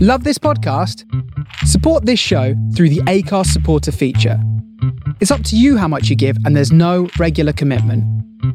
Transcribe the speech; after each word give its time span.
Love 0.00 0.24
this 0.24 0.38
podcast? 0.38 1.04
Support 1.66 2.06
this 2.06 2.18
show 2.18 2.54
through 2.74 2.88
the 2.88 3.02
Anchor 3.06 3.44
supporter 3.44 3.92
feature. 3.92 4.38
It's 5.20 5.30
up 5.30 5.44
to 5.44 5.56
you 5.58 5.76
how 5.76 5.88
much 5.88 6.08
you 6.08 6.16
give, 6.16 6.36
and 6.46 6.56
there's 6.56 6.72
no 6.72 7.10
regular 7.18 7.52
commitment. 7.52 8.04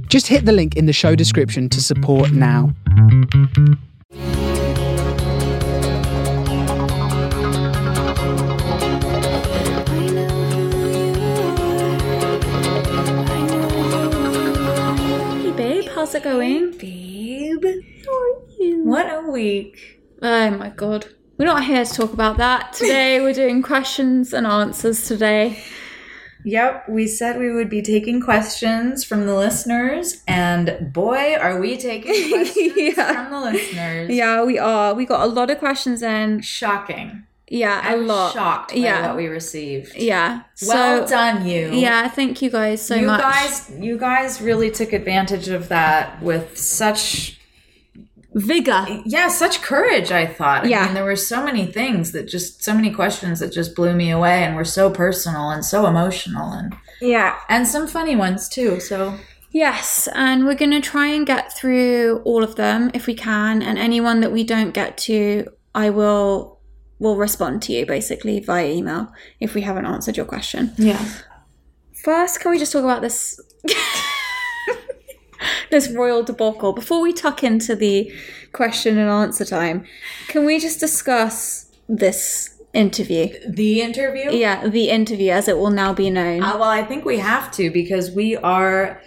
Just 0.10 0.26
hit 0.28 0.46
the 0.46 0.52
link 0.52 0.76
in 0.76 0.88
the 0.88 0.94
show 0.94 1.14
description 1.16 1.70
to 1.70 1.82
support 1.82 2.32
now. 2.32 2.74
Hey 14.18 15.52
babe, 15.52 15.90
how's 15.94 16.16
it 16.16 16.24
going? 16.24 16.72
Babe, 16.78 17.64
How 18.06 18.14
are 18.14 18.40
you? 18.60 18.84
what 18.86 19.06
a 19.14 19.30
week. 19.30 20.02
Oh 20.22 20.50
my 20.52 20.70
god. 20.70 21.08
We're 21.38 21.46
not 21.46 21.66
here 21.66 21.84
to 21.84 21.94
talk 21.94 22.14
about 22.14 22.38
that 22.38 22.74
today. 22.74 23.20
We're 23.20 23.34
doing 23.34 23.62
questions 23.62 24.32
and 24.34 24.48
answers 24.48 25.06
today. 25.08 25.60
Yep, 26.46 26.90
we 26.90 27.08
said 27.08 27.40
we 27.40 27.52
would 27.52 27.70
be 27.70 27.82
taking 27.82 28.22
questions 28.22 29.04
from 29.04 29.26
the 29.26 29.36
listeners, 29.36 30.22
and 30.28 30.94
boy, 30.94 31.36
are 31.36 31.60
we 31.60 31.76
taking 31.76 32.30
questions 32.30 32.74
Yeah. 32.78 33.14
from 33.14 33.32
the 33.32 33.40
listeners. 33.52 34.12
Yeah, 34.12 34.44
we 34.44 34.60
are. 34.60 34.94
We 34.94 35.06
got 35.06 35.22
a 35.24 35.26
lot 35.26 35.50
of 35.50 35.58
questions 35.58 36.04
in. 36.04 36.42
Shocking. 36.42 37.24
Yeah, 37.48 37.82
I 37.84 37.94
a 37.96 37.98
lot. 37.98 38.34
shocked 38.34 38.74
Yeah. 38.76 39.08
what 39.08 39.18
we 39.18 39.26
received. 39.28 39.96
Yeah. 39.96 40.44
Well 40.68 41.08
so, 41.08 41.16
done, 41.16 41.46
you. 41.48 41.70
Yeah, 41.72 42.08
thank 42.10 42.42
you 42.42 42.50
guys 42.52 42.82
so 42.82 42.96
you 42.96 43.08
much. 43.08 43.22
guys, 43.22 43.72
you 43.80 43.98
guys 43.98 44.40
really 44.42 44.70
took 44.72 44.94
advantage 44.94 45.48
of 45.50 45.68
that 45.70 46.22
with 46.22 46.58
such, 46.58 47.40
Vigor. 48.36 48.86
yeah, 49.06 49.30
such 49.30 49.62
courage. 49.62 50.12
I 50.12 50.26
thought. 50.26 50.68
Yeah. 50.68 50.82
I 50.82 50.86
mean, 50.86 50.94
there 50.94 51.06
were 51.06 51.16
so 51.16 51.44
many 51.44 51.66
things 51.66 52.12
that 52.12 52.28
just, 52.28 52.62
so 52.64 52.74
many 52.74 52.92
questions 52.92 53.40
that 53.40 53.54
just 53.54 53.76
blew 53.76 53.96
me 53.96 54.12
away, 54.12 54.44
and 54.44 54.56
were 54.56 54.66
so 54.66 54.90
personal 54.90 55.50
and 55.50 55.64
so 55.64 55.88
emotional, 55.88 56.52
and 56.52 56.76
Yeah. 57.02 57.36
and 57.50 57.66
some 57.68 57.88
funny 57.88 58.16
ones 58.16 58.50
too. 58.50 58.80
So 58.82 59.16
Yes, 59.52 60.10
and 60.14 60.46
we're 60.46 60.56
going 60.56 60.72
to 60.72 60.82
try 60.82 61.08
and 61.08 61.26
get 61.26 61.56
through 61.58 62.22
all 62.26 62.44
of 62.44 62.56
them 62.56 62.92
if 62.94 63.08
we 63.08 63.14
can, 63.16 63.62
and 63.62 63.78
anyone 63.80 64.20
that 64.20 64.34
we 64.34 64.44
don't 64.44 64.74
get 64.74 64.98
to, 65.08 65.48
I 65.74 65.90
will 65.90 66.60
will 67.00 67.16
respond 67.16 67.62
to 67.62 67.72
you 67.74 67.86
basically 67.86 68.40
via 68.42 68.68
email 68.70 69.14
if 69.40 69.54
we 69.54 69.62
haven't 69.62 69.86
answered 69.86 70.18
your 70.18 70.26
question. 70.26 70.72
yeah. 70.78 71.04
First, 72.04 72.40
can 72.42 72.52
we 72.52 72.60
just 72.60 72.72
talk 72.74 72.84
about 72.84 73.02
this 73.02 73.40
this 75.72 75.90
royal 75.90 76.24
debacle 76.24 76.74
before 76.74 77.02
we 77.02 77.14
tuck 77.14 77.44
into 77.44 77.76
the 77.76 78.12
question 78.52 78.98
and 78.98 79.10
answer 79.10 79.46
time? 79.46 79.86
Can 80.28 80.46
we 80.46 80.60
just 80.60 80.80
discuss 80.80 81.72
this 81.88 82.62
interview? 82.74 83.30
The 83.48 83.82
interview? 83.82 84.32
Yeah, 84.32 84.68
the 84.68 84.90
interview 84.90 85.32
as 85.32 85.48
it 85.48 85.58
will 85.58 85.72
now 85.72 85.94
be 85.94 86.10
known. 86.10 86.44
Uh, 86.44 86.58
well, 86.58 86.70
I 86.70 86.84
think 86.84 87.06
we 87.06 87.20
have 87.20 87.52
to 87.54 87.72
because 87.72 88.12
we 88.12 88.36
are 88.36 89.02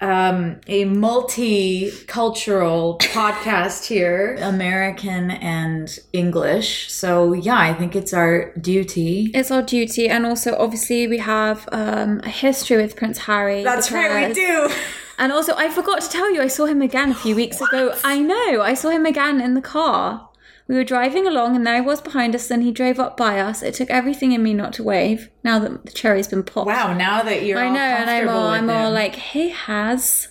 um, 0.00 0.60
a 0.66 0.84
multicultural 0.84 2.98
podcast 3.00 3.86
here, 3.86 4.36
American 4.40 5.30
and 5.30 5.98
English. 6.12 6.90
So, 6.92 7.32
yeah, 7.32 7.56
I 7.58 7.72
think 7.74 7.96
it's 7.96 8.12
our 8.12 8.52
duty. 8.56 9.30
it's 9.34 9.50
our 9.50 9.62
duty, 9.62 10.08
and 10.08 10.26
also 10.26 10.54
obviously 10.56 11.06
we 11.08 11.18
have 11.18 11.68
um, 11.72 12.20
a 12.24 12.28
history 12.28 12.76
with 12.76 12.96
Prince 12.96 13.18
Harry. 13.18 13.62
That's 13.62 13.90
right, 13.90 14.28
we 14.28 14.34
do. 14.34 14.70
And 15.18 15.32
also, 15.32 15.54
I 15.56 15.68
forgot 15.70 16.00
to 16.02 16.08
tell 16.08 16.32
you, 16.32 16.40
I 16.40 16.48
saw 16.48 16.66
him 16.66 16.82
again 16.82 17.10
a 17.10 17.14
few 17.14 17.36
weeks 17.36 17.60
ago. 17.60 17.94
I 18.04 18.18
know, 18.18 18.62
I 18.62 18.74
saw 18.74 18.90
him 18.90 19.06
again 19.06 19.40
in 19.40 19.54
the 19.54 19.60
car. 19.60 20.30
We 20.66 20.76
were 20.76 20.84
driving 20.84 21.26
along, 21.26 21.56
and 21.56 21.66
there 21.66 21.74
he 21.74 21.80
was 21.82 22.00
behind 22.00 22.34
us, 22.34 22.50
and 22.50 22.62
he 22.62 22.72
drove 22.72 22.98
up 22.98 23.16
by 23.16 23.38
us. 23.38 23.62
It 23.62 23.74
took 23.74 23.90
everything 23.90 24.32
in 24.32 24.42
me 24.42 24.54
not 24.54 24.72
to 24.74 24.82
wave. 24.82 25.30
Now 25.42 25.58
that 25.58 25.84
the 25.84 25.92
cherry's 25.92 26.28
been 26.28 26.42
popped, 26.42 26.66
Wow, 26.66 26.94
now 26.94 27.22
that 27.22 27.44
you're 27.44 27.58
I 27.58 27.68
know, 27.68 27.80
and 27.80 28.08
I'm 28.08 28.28
all, 28.28 28.48
I'm 28.48 28.70
all 28.70 28.90
like, 28.90 29.14
he 29.14 29.50
has. 29.50 30.28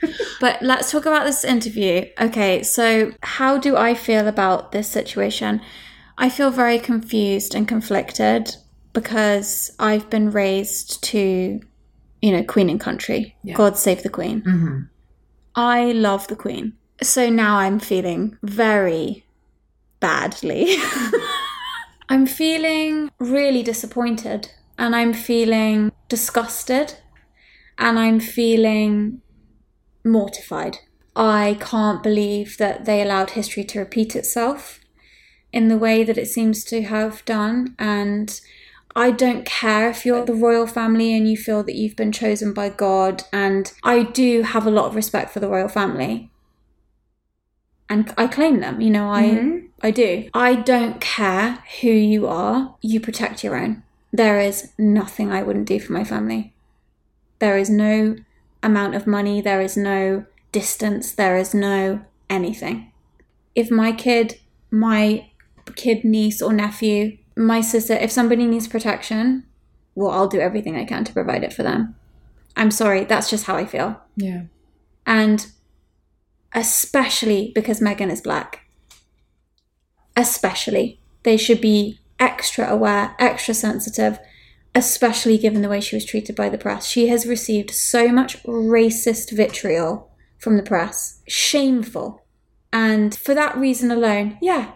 but 0.40 0.62
let's 0.62 0.90
talk 0.90 1.04
about 1.04 1.24
this 1.24 1.44
interview. 1.44 2.06
Okay, 2.20 2.62
so 2.62 3.12
how 3.22 3.58
do 3.58 3.76
I 3.76 3.94
feel 3.94 4.28
about 4.28 4.70
this 4.70 4.88
situation? 4.88 5.60
I 6.16 6.28
feel 6.28 6.50
very 6.50 6.78
confused 6.78 7.54
and 7.54 7.66
conflicted 7.66 8.56
because 8.92 9.74
I've 9.78 10.10
been 10.10 10.30
raised 10.30 11.02
to, 11.04 11.60
you 12.22 12.32
know, 12.32 12.44
Queen 12.44 12.70
and 12.70 12.80
country. 12.80 13.36
God 13.52 13.76
save 13.76 14.02
the 14.02 14.08
Queen. 14.08 14.42
Mhm. 14.42 14.88
I 15.54 15.92
love 15.92 16.28
the 16.28 16.36
Queen. 16.36 16.74
So 17.02 17.28
now 17.28 17.56
I'm 17.58 17.78
feeling 17.78 18.38
very 18.42 19.26
badly. 20.00 20.76
I'm 22.08 22.26
feeling 22.26 23.10
really 23.18 23.62
disappointed 23.62 24.50
and 24.78 24.94
I'm 24.94 25.12
feeling 25.12 25.92
disgusted 26.08 26.94
and 27.78 27.98
I'm 27.98 28.20
feeling 28.20 29.20
mortified. 30.04 30.78
I 31.16 31.56
can't 31.60 32.02
believe 32.02 32.56
that 32.58 32.84
they 32.84 33.02
allowed 33.02 33.30
history 33.30 33.64
to 33.64 33.78
repeat 33.80 34.14
itself 34.16 34.80
in 35.52 35.68
the 35.68 35.78
way 35.78 36.04
that 36.04 36.18
it 36.18 36.28
seems 36.28 36.64
to 36.64 36.82
have 36.82 37.24
done. 37.24 37.74
And 37.78 38.40
I 38.94 39.10
don't 39.10 39.44
care 39.44 39.88
if 39.88 40.04
you're 40.04 40.24
the 40.24 40.34
royal 40.34 40.66
family 40.66 41.14
and 41.14 41.28
you 41.28 41.36
feel 41.36 41.62
that 41.62 41.74
you've 41.74 41.96
been 41.96 42.12
chosen 42.12 42.52
by 42.52 42.68
God. 42.68 43.22
And 43.32 43.72
I 43.82 44.02
do 44.02 44.42
have 44.42 44.66
a 44.66 44.70
lot 44.70 44.86
of 44.86 44.94
respect 44.94 45.30
for 45.32 45.40
the 45.40 45.48
royal 45.48 45.68
family. 45.68 46.30
And 47.88 48.12
I 48.16 48.26
claim 48.26 48.60
them, 48.60 48.80
you 48.80 48.90
know, 48.90 49.10
I 49.10 49.22
Mhm. 49.22 49.68
I 49.82 49.90
do. 49.90 50.28
I 50.32 50.54
don't 50.54 51.00
care 51.00 51.58
who 51.80 51.90
you 51.90 52.26
are, 52.26 52.76
you 52.80 53.00
protect 53.00 53.42
your 53.42 53.56
own. 53.56 53.82
There 54.12 54.38
is 54.40 54.72
nothing 54.78 55.32
I 55.32 55.42
wouldn't 55.42 55.66
do 55.66 55.80
for 55.80 55.92
my 55.92 56.04
family. 56.04 56.52
There 57.38 57.58
is 57.58 57.68
no 57.68 58.16
amount 58.62 58.94
of 58.94 59.06
money, 59.06 59.40
there 59.40 59.60
is 59.60 59.76
no 59.76 60.24
distance, 60.52 61.12
there 61.12 61.36
is 61.36 61.52
no 61.52 62.00
anything. 62.30 62.92
If 63.54 63.70
my 63.70 63.92
kid, 63.92 64.38
my 64.70 65.26
kid, 65.74 66.04
niece, 66.04 66.40
or 66.40 66.52
nephew, 66.52 67.18
my 67.36 67.60
sister, 67.60 67.94
if 67.94 68.10
somebody 68.10 68.46
needs 68.46 68.68
protection, 68.68 69.44
well, 69.94 70.10
I'll 70.10 70.28
do 70.28 70.40
everything 70.40 70.76
I 70.76 70.84
can 70.84 71.04
to 71.04 71.12
provide 71.12 71.44
it 71.44 71.52
for 71.52 71.62
them. 71.62 71.94
I'm 72.56 72.70
sorry, 72.70 73.04
that's 73.04 73.30
just 73.30 73.46
how 73.46 73.56
I 73.56 73.64
feel. 73.64 74.00
Yeah. 74.16 74.42
And 75.06 75.46
especially 76.54 77.52
because 77.54 77.80
Meghan 77.80 78.10
is 78.10 78.20
black. 78.20 78.66
Especially. 80.16 81.00
They 81.22 81.36
should 81.36 81.60
be 81.60 82.00
extra 82.18 82.68
aware, 82.68 83.14
extra 83.18 83.54
sensitive, 83.54 84.18
especially 84.74 85.38
given 85.38 85.62
the 85.62 85.68
way 85.68 85.80
she 85.80 85.96
was 85.96 86.04
treated 86.04 86.36
by 86.36 86.48
the 86.48 86.58
press. 86.58 86.86
She 86.86 87.08
has 87.08 87.26
received 87.26 87.70
so 87.70 88.08
much 88.08 88.42
racist 88.44 89.34
vitriol 89.34 90.10
from 90.38 90.56
the 90.56 90.62
press. 90.62 91.20
Shameful. 91.26 92.22
And 92.72 93.14
for 93.14 93.34
that 93.34 93.56
reason 93.56 93.90
alone, 93.90 94.38
yeah, 94.40 94.72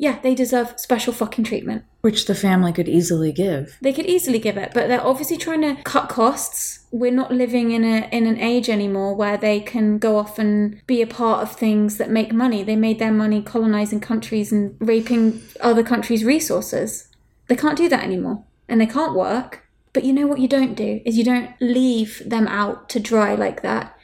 yeah, 0.00 0.18
they 0.22 0.34
deserve 0.34 0.80
special 0.80 1.12
fucking 1.12 1.44
treatment. 1.44 1.84
Which 2.00 2.24
the 2.24 2.34
family 2.34 2.72
could 2.72 2.88
easily 2.88 3.32
give. 3.32 3.76
They 3.82 3.92
could 3.92 4.06
easily 4.06 4.38
give 4.38 4.56
it, 4.56 4.70
but 4.72 4.88
they're 4.88 5.06
obviously 5.06 5.36
trying 5.36 5.60
to 5.60 5.76
cut 5.82 6.08
costs. 6.08 6.86
We're 6.90 7.12
not 7.12 7.30
living 7.30 7.72
in 7.72 7.84
a 7.84 8.08
in 8.10 8.26
an 8.26 8.38
age 8.38 8.70
anymore 8.70 9.14
where 9.14 9.36
they 9.36 9.60
can 9.60 9.98
go 9.98 10.16
off 10.16 10.38
and 10.38 10.80
be 10.86 11.02
a 11.02 11.06
part 11.06 11.42
of 11.42 11.54
things 11.54 11.98
that 11.98 12.08
make 12.08 12.32
money. 12.32 12.62
They 12.62 12.76
made 12.76 12.98
their 12.98 13.12
money 13.12 13.42
colonizing 13.42 14.00
countries 14.00 14.50
and 14.50 14.74
raping 14.80 15.42
other 15.60 15.82
countries' 15.82 16.24
resources. 16.24 17.08
They 17.48 17.56
can't 17.56 17.76
do 17.76 17.90
that 17.90 18.02
anymore. 18.02 18.42
And 18.70 18.80
they 18.80 18.86
can't 18.86 19.14
work. 19.14 19.66
But 19.92 20.04
you 20.04 20.14
know 20.14 20.26
what 20.26 20.40
you 20.40 20.48
don't 20.48 20.76
do 20.76 21.02
is 21.04 21.18
you 21.18 21.24
don't 21.24 21.50
leave 21.60 22.22
them 22.24 22.48
out 22.48 22.88
to 22.88 23.00
dry 23.00 23.34
like 23.34 23.60
that. 23.60 23.94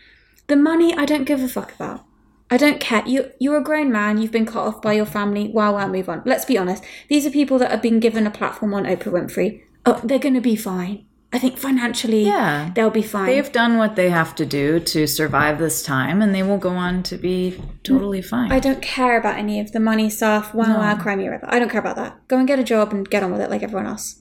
The 0.49 0.57
money 0.57 0.95
I 0.95 1.07
don't 1.07 1.25
give 1.25 1.43
a 1.43 1.49
fuck 1.49 1.75
about. 1.75 2.05
I 2.51 2.57
don't 2.57 2.79
care. 2.81 3.03
You 3.07 3.33
you're 3.41 3.57
a 3.57 3.63
grown 3.63 3.91
man. 3.91 4.19
You've 4.19 4.31
been 4.33 4.47
cut 4.47 4.63
off 4.67 4.81
by 4.83 4.93
your 4.93 5.07
family. 5.07 5.49
Wow, 5.49 5.75
wow, 5.75 5.89
move 5.89 6.09
on. 6.09 6.23
Let's 6.25 6.45
be 6.45 6.57
honest. 6.57 6.85
These 7.09 7.27
are 7.27 7.31
people 7.31 7.59
that 7.59 7.71
have 7.71 7.83
been 7.83 8.01
given 8.01 8.27
a 8.27 8.31
platform 8.31 8.73
on 8.75 8.85
Oprah 8.85 9.13
Winfrey. 9.13 9.63
Oh, 9.85 10.01
they're 10.05 10.19
going 10.19 10.35
to 10.35 10.41
be 10.41 10.57
fine. 10.57 11.05
I 11.33 11.39
think 11.39 11.59
financially, 11.59 12.25
Yeah. 12.25 12.71
they'll 12.75 12.89
be 12.89 13.03
fine. 13.03 13.27
They've 13.27 13.51
done 13.51 13.79
what 13.79 13.97
they 13.97 14.11
have 14.11 14.35
to 14.37 14.47
do 14.47 14.79
to 14.81 15.07
survive 15.07 15.59
this 15.59 15.83
time, 15.83 16.23
and 16.23 16.35
they 16.35 16.43
will 16.43 16.57
go 16.57 16.71
on 16.71 17.03
to 17.05 17.19
be 17.19 17.61
totally 17.83 18.21
mm, 18.21 18.25
fine. 18.25 18.53
I 18.53 18.61
don't 18.61 18.81
care 18.81 19.19
about 19.19 19.37
any 19.37 19.59
of 19.61 19.73
the 19.73 19.81
money 19.81 20.09
stuff. 20.09 20.55
Wow, 20.55 20.79
wow, 20.79 20.97
cry 20.97 21.17
me 21.17 21.27
a 21.27 21.31
river. 21.33 21.47
I 21.49 21.59
don't 21.59 21.69
care 21.69 21.81
about 21.81 21.97
that. 21.97 22.27
Go 22.29 22.39
and 22.39 22.47
get 22.47 22.59
a 22.61 22.65
job 22.65 22.93
and 22.93 23.09
get 23.11 23.23
on 23.25 23.33
with 23.33 23.41
it 23.41 23.51
like 23.51 23.63
everyone 23.65 23.87
else. 23.87 24.21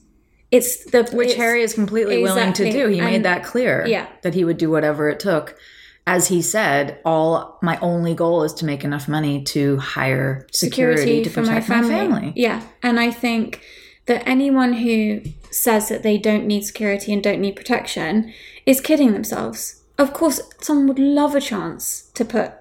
It's 0.50 0.84
the 0.90 1.04
Which 1.04 1.28
it's- 1.30 1.36
Harry 1.36 1.62
is 1.62 1.74
completely 1.74 2.22
willing 2.22 2.52
to 2.54 2.70
do. 2.70 2.88
He 2.88 3.00
made 3.00 3.22
that 3.22 3.44
clear. 3.44 3.84
Yeah. 3.86 4.06
That 4.22 4.34
he 4.34 4.44
would 4.44 4.58
do 4.58 4.70
whatever 4.70 5.08
it 5.08 5.20
took. 5.20 5.56
As 6.08 6.28
he 6.28 6.40
said, 6.40 7.00
all 7.04 7.58
my 7.62 7.78
only 7.80 8.14
goal 8.14 8.44
is 8.44 8.54
to 8.54 8.64
make 8.64 8.84
enough 8.84 9.08
money 9.08 9.42
to 9.44 9.76
hire 9.78 10.46
security, 10.52 11.24
to 11.24 11.30
protect 11.30 11.68
my 11.68 11.82
family. 11.82 12.32
Yeah, 12.36 12.62
and 12.82 13.00
I 13.00 13.10
think 13.10 13.60
that 14.06 14.22
anyone 14.24 14.74
who 14.74 15.22
says 15.50 15.88
that 15.88 16.04
they 16.04 16.16
don't 16.16 16.46
need 16.46 16.64
security 16.64 17.12
and 17.12 17.22
don't 17.22 17.40
need 17.40 17.56
protection 17.56 18.32
is 18.64 18.80
kidding 18.80 19.12
themselves. 19.14 19.82
Of 19.98 20.12
course, 20.12 20.40
someone 20.60 20.86
would 20.86 20.98
love 21.00 21.34
a 21.34 21.40
chance 21.40 22.10
to 22.14 22.24
put 22.24 22.52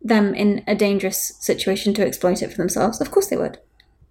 them 0.00 0.34
in 0.34 0.64
a 0.66 0.74
dangerous 0.74 1.34
situation 1.40 1.92
to 1.92 2.06
exploit 2.06 2.40
it 2.40 2.50
for 2.50 2.56
themselves. 2.56 3.02
Of 3.02 3.10
course 3.10 3.26
they 3.26 3.36
would. 3.36 3.58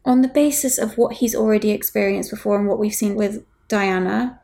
on 0.07 0.21
the 0.21 0.27
basis 0.29 0.77
of 0.77 0.97
what 0.97 1.17
he's 1.17 1.35
already 1.35 1.71
experienced 1.71 2.31
before 2.31 2.57
and 2.57 2.67
what 2.67 2.79
we've 2.79 2.93
seen 2.95 3.15
with 3.15 3.45
Diana, 3.67 4.39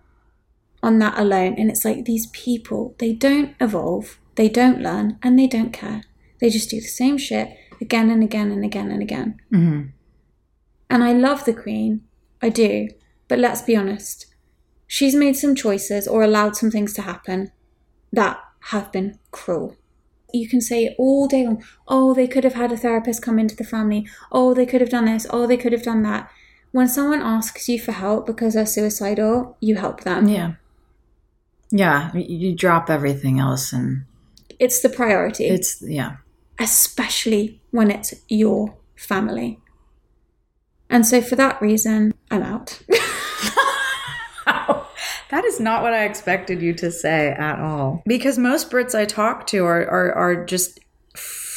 on 0.84 1.00
that 1.00 1.18
alone. 1.18 1.56
And 1.58 1.70
it's 1.72 1.86
like 1.86 2.04
these 2.04 2.28
people, 2.28 2.94
they 3.00 3.14
don't 3.14 3.56
evolve, 3.62 4.20
they 4.36 4.50
don't 4.50 4.82
learn, 4.82 5.18
and 5.22 5.38
they 5.38 5.48
don't 5.48 5.74
care. 5.74 6.04
They 6.40 6.50
just 6.50 6.70
do 6.70 6.82
the 6.82 6.88
same 6.88 7.18
shit 7.18 7.56
again 7.80 8.10
and 8.10 8.24
again 8.24 8.52
and 8.52 8.64
again 8.64 8.92
and 8.92 9.02
again. 9.02 9.40
Mm-hmm. 9.52 9.90
And 10.90 11.04
I 11.04 11.14
love 11.14 11.46
the 11.46 11.54
Queen, 11.54 12.04
I 12.42 12.50
do. 12.50 12.90
But 13.28 13.40
let's 13.40 13.62
be 13.62 13.76
honest, 13.76 14.28
she's 14.88 15.16
made 15.16 15.36
some 15.36 15.56
choices 15.56 16.08
or 16.08 16.24
allowed 16.24 16.56
some 16.56 16.70
things 16.70 16.94
to 16.94 17.02
happen 17.02 17.52
that 18.12 18.40
have 18.72 18.92
been 18.92 19.18
cruel. 19.32 19.76
You 20.34 20.48
can 20.48 20.62
say 20.62 20.96
all 20.98 21.28
day 21.28 21.46
long, 21.46 21.64
oh, 21.88 22.14
they 22.14 22.28
could 22.28 22.44
have 22.44 22.56
had 22.56 22.72
a 22.72 22.78
therapist 22.78 23.22
come 23.22 23.40
into 23.40 23.56
the 23.56 23.64
family. 23.64 24.08
Oh, 24.32 24.54
they 24.54 24.66
could 24.66 24.82
have 24.82 24.90
done 24.90 25.06
this. 25.06 25.28
Oh, 25.30 25.48
they 25.48 25.58
could 25.58 25.74
have 25.74 25.84
done 25.84 26.04
that. 26.04 26.30
When 26.72 26.88
someone 26.88 27.22
asks 27.22 27.70
you 27.70 27.80
for 27.80 27.92
help 27.92 28.26
because 28.26 28.56
they're 28.56 28.66
suicidal, 28.66 29.58
you 29.60 29.76
help 29.76 30.02
them. 30.02 30.28
Yeah. 30.28 30.54
Yeah. 31.70 32.16
You 32.16 32.56
drop 32.56 32.90
everything 32.90 33.40
else 33.40 33.72
and 33.74 34.06
It's 34.60 34.82
the 34.82 34.90
priority, 34.90 35.46
it's, 35.46 35.82
yeah. 35.82 36.18
especially 36.60 37.62
when 37.72 37.92
it's 37.92 38.14
your 38.28 38.76
family. 38.96 39.60
And 40.90 41.06
so, 41.06 41.22
for 41.22 41.36
that 41.36 41.62
reason, 41.62 42.14
I'm 42.30 42.44
out. 42.44 42.82
That 45.34 45.46
is 45.46 45.60
not 45.60 45.82
what 45.82 45.94
I 45.94 46.06
expected 46.06 46.62
you 46.62 46.76
to 46.76 46.92
say 46.92 47.30
at 47.32 47.60
all. 47.60 48.04
Because 48.06 48.38
most 48.38 48.70
Brits 48.70 48.94
I 48.94 49.06
talk 49.06 49.48
to 49.48 49.66
are, 49.66 49.84
are, 49.90 50.14
are 50.14 50.46
just 50.46 50.80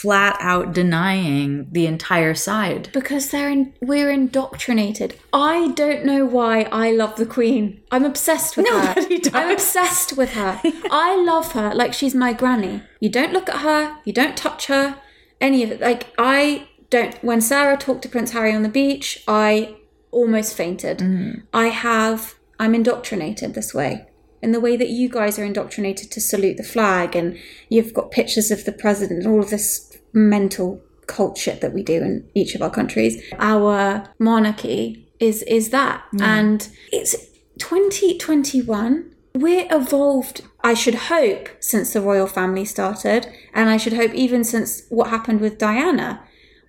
flat 0.01 0.37
out 0.41 0.73
denying 0.73 1.67
the 1.73 1.87
entire 1.87 2.35
side. 2.35 2.91
because 2.93 3.31
they're 3.31 3.51
in, 3.51 3.73
we're 3.81 4.11
indoctrinated. 4.11 5.15
I 5.33 5.69
don't 5.73 6.05
know 6.05 6.25
why 6.25 6.63
I 6.73 6.91
love 6.93 7.17
the 7.17 7.27
Queen. 7.27 7.81
I'm 7.91 8.05
obsessed 8.05 8.57
with 8.57 8.67
Nobody 8.69 9.17
her. 9.17 9.21
does. 9.23 9.35
I'm 9.35 9.51
obsessed 9.51 10.17
with 10.17 10.33
her. 10.35 10.61
I 10.91 11.17
love 11.25 11.53
her 11.53 11.75
like 11.75 11.93
she's 11.93 12.15
my 12.15 12.33
granny. 12.33 12.83
You 13.01 13.09
don't 13.11 13.33
look 13.33 13.49
at 13.49 13.61
her. 13.61 13.99
You 14.05 14.13
don't 14.13 14.37
touch 14.37 14.67
her. 14.67 14.97
Any 15.41 15.63
of 15.63 15.71
it. 15.71 15.81
Like 15.81 16.07
I 16.19 16.69
don't. 16.91 17.15
When 17.23 17.41
Sarah 17.41 17.77
talked 17.77 18.03
to 18.03 18.09
Prince 18.09 18.33
Harry 18.33 18.55
on 18.55 18.63
the 18.63 18.69
beach, 18.69 19.23
I 19.29 19.77
almost 20.11 20.55
fainted. 20.57 20.99
Mm. 20.99 21.43
I 21.53 21.67
have. 21.67 22.35
I'm 22.59 22.75
indoctrinated 22.75 23.55
this 23.55 23.75
way. 23.75 24.07
In 24.43 24.53
the 24.53 24.61
way 24.61 24.77
that 24.77 24.91
you 24.91 25.09
guys 25.09 25.39
are 25.39 25.45
indoctrinated 25.45 26.11
to 26.13 26.21
salute 26.21 26.57
the 26.57 26.63
flag, 26.63 27.17
and 27.17 27.39
you've 27.69 27.93
got 27.93 28.11
pictures 28.11 28.51
of 28.51 28.65
the 28.65 28.73
president, 28.73 29.25
and 29.25 29.33
all 29.33 29.41
of 29.43 29.51
this 29.51 29.86
mental 30.17 30.83
culture 31.07 31.57
that 31.61 31.73
we 31.73 31.83
do 31.83 32.03
in 32.03 32.29
each 32.35 32.55
of 32.55 32.63
our 32.63 32.71
countries. 32.71 33.23
Our 33.39 34.05
monarchy 34.19 35.07
is 35.21 35.43
is 35.43 35.71
that, 35.71 36.03
and 36.21 36.69
it's 36.91 37.15
2021. 37.59 39.13
We're 39.35 39.67
evolved. 39.71 40.43
I 40.65 40.75
should 40.75 40.95
hope 40.95 41.51
since 41.61 41.93
the 41.93 42.01
royal 42.01 42.27
family 42.27 42.65
started, 42.65 43.29
and 43.53 43.69
I 43.69 43.77
should 43.77 43.93
hope 43.93 44.15
even 44.15 44.43
since 44.43 44.83
what 44.89 45.11
happened 45.11 45.41
with 45.41 45.59
Diana. 45.59 46.23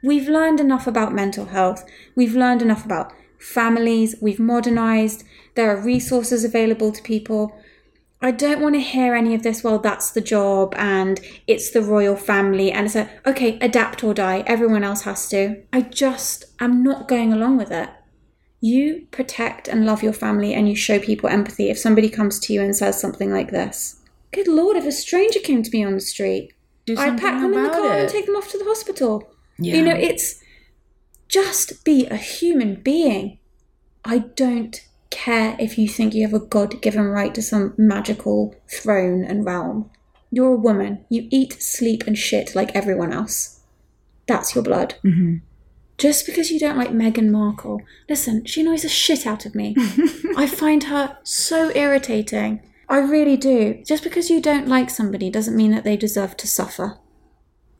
We've 0.03 0.27
learned 0.27 0.59
enough 0.59 0.85
about 0.85 1.15
mental 1.15 1.45
health. 1.45 1.83
We've 2.15 2.35
learned 2.35 2.61
enough 2.61 2.85
about 2.85 3.13
families. 3.39 4.15
We've 4.21 4.39
modernized. 4.39 5.23
There 5.55 5.69
are 5.71 5.81
resources 5.81 6.43
available 6.43 6.91
to 6.91 7.01
people. 7.01 7.57
I 8.21 8.31
don't 8.31 8.61
want 8.61 8.75
to 8.75 8.81
hear 8.81 9.13
any 9.13 9.35
of 9.35 9.43
this. 9.43 9.63
Well, 9.63 9.77
that's 9.79 10.11
the 10.11 10.21
job, 10.21 10.73
and 10.75 11.19
it's 11.45 11.69
the 11.69 11.83
royal 11.83 12.15
family, 12.15 12.71
and 12.71 12.87
it's 12.87 12.95
a 12.95 13.09
okay, 13.25 13.59
adapt 13.59 14.03
or 14.03 14.13
die. 14.13 14.43
Everyone 14.47 14.83
else 14.83 15.03
has 15.03 15.29
to. 15.29 15.61
I 15.71 15.81
just 15.81 16.45
am 16.59 16.83
not 16.83 17.07
going 17.07 17.31
along 17.31 17.57
with 17.57 17.71
it. 17.71 17.89
You 18.59 19.07
protect 19.11 19.67
and 19.67 19.85
love 19.85 20.01
your 20.01 20.13
family, 20.13 20.53
and 20.53 20.67
you 20.67 20.75
show 20.75 20.97
people 20.97 21.29
empathy. 21.29 21.69
If 21.69 21.77
somebody 21.77 22.09
comes 22.09 22.39
to 22.39 22.53
you 22.53 22.61
and 22.61 22.75
says 22.75 22.99
something 22.99 23.31
like 23.31 23.51
this, 23.51 24.01
good 24.31 24.47
lord, 24.47 24.77
if 24.77 24.85
a 24.85 24.91
stranger 24.91 25.39
came 25.39 25.61
to 25.61 25.71
me 25.71 25.83
on 25.83 25.93
the 25.93 26.01
street, 26.01 26.53
I'd 26.89 27.19
pack 27.19 27.41
them 27.41 27.53
in 27.53 27.63
the 27.63 27.69
car 27.69 27.91
and 27.91 28.09
take 28.09 28.25
them 28.25 28.35
off 28.35 28.49
to 28.51 28.57
the 28.57 28.65
hospital. 28.65 29.29
Yeah. 29.59 29.75
You 29.75 29.83
know, 29.83 29.95
it's 29.95 30.41
just 31.27 31.83
be 31.83 32.07
a 32.07 32.15
human 32.15 32.75
being. 32.75 33.37
I 34.03 34.19
don't 34.19 34.81
care 35.25 35.55
if 35.59 35.77
you 35.77 35.87
think 35.87 36.13
you 36.13 36.23
have 36.27 36.33
a 36.33 36.45
God 36.45 36.81
given 36.81 37.05
right 37.05 37.33
to 37.35 37.41
some 37.41 37.73
magical 37.77 38.55
throne 38.69 39.23
and 39.23 39.45
realm. 39.45 39.89
You're 40.31 40.53
a 40.53 40.57
woman. 40.69 41.05
You 41.09 41.27
eat, 41.31 41.53
sleep, 41.61 42.03
and 42.07 42.17
shit 42.17 42.55
like 42.55 42.75
everyone 42.75 43.11
else. 43.13 43.61
That's 44.27 44.53
your 44.55 44.63
blood. 44.63 44.95
Mhm. 45.03 45.41
Just 45.97 46.25
because 46.25 46.51
you 46.51 46.59
don't 46.59 46.77
like 46.77 46.91
Meghan 46.91 47.29
Markle, 47.29 47.81
listen, 48.07 48.45
she 48.45 48.61
annoys 48.61 48.83
the 48.83 48.89
shit 48.89 49.25
out 49.25 49.45
of 49.45 49.55
me. 49.55 49.75
I 50.37 50.45
find 50.45 50.83
her 50.85 51.17
so 51.23 51.71
irritating. 51.75 52.61
I 52.89 52.99
really 52.99 53.37
do. 53.37 53.81
Just 53.85 54.03
because 54.03 54.29
you 54.29 54.39
don't 54.41 54.67
like 54.67 54.89
somebody 54.89 55.29
doesn't 55.29 55.55
mean 55.57 55.71
that 55.71 55.83
they 55.83 55.97
deserve 55.97 56.37
to 56.37 56.47
suffer 56.47 56.97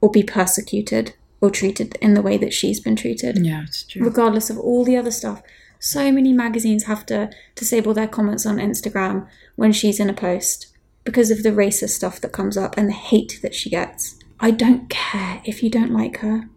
or 0.01 0.10
be 0.10 0.24
persecuted 0.24 1.13
or 1.42 1.51
treated 1.51 1.95
in 2.01 2.13
the 2.16 2.22
way 2.24 2.38
that 2.38 2.54
she's 2.54 2.80
been 2.80 2.95
treated 2.95 3.38
Yeah, 3.45 3.63
it's 3.68 3.84
true. 3.84 4.04
regardless 4.04 4.50
of 4.50 4.57
all 4.57 4.84
the 4.84 4.98
other 4.98 5.12
stuff. 5.12 5.44
So 5.79 6.12
many 6.12 6.33
magazines 6.33 6.85
have 6.85 7.06
to 7.07 7.29
disable 7.56 7.94
their 7.94 8.07
comments 8.07 8.45
on 8.45 8.57
Instagram 8.57 9.27
when 9.56 9.71
she's 9.71 10.00
in 10.00 10.09
a 10.09 10.13
post 10.13 10.68
because 11.03 11.31
of 11.31 11.44
the 11.44 11.50
racist 11.51 11.89
stuff 11.91 12.19
that 12.21 12.31
comes 12.33 12.57
up 12.57 12.77
and 12.77 12.89
the 12.89 12.94
hate 12.94 13.39
that 13.41 13.56
she 13.56 13.69
gets. 13.69 14.15
I 14.39 14.51
don't 14.51 14.89
care 14.89 15.41
if 15.45 15.63
you 15.63 15.69
don't 15.69 15.91
like 15.94 16.18
her. 16.18 16.50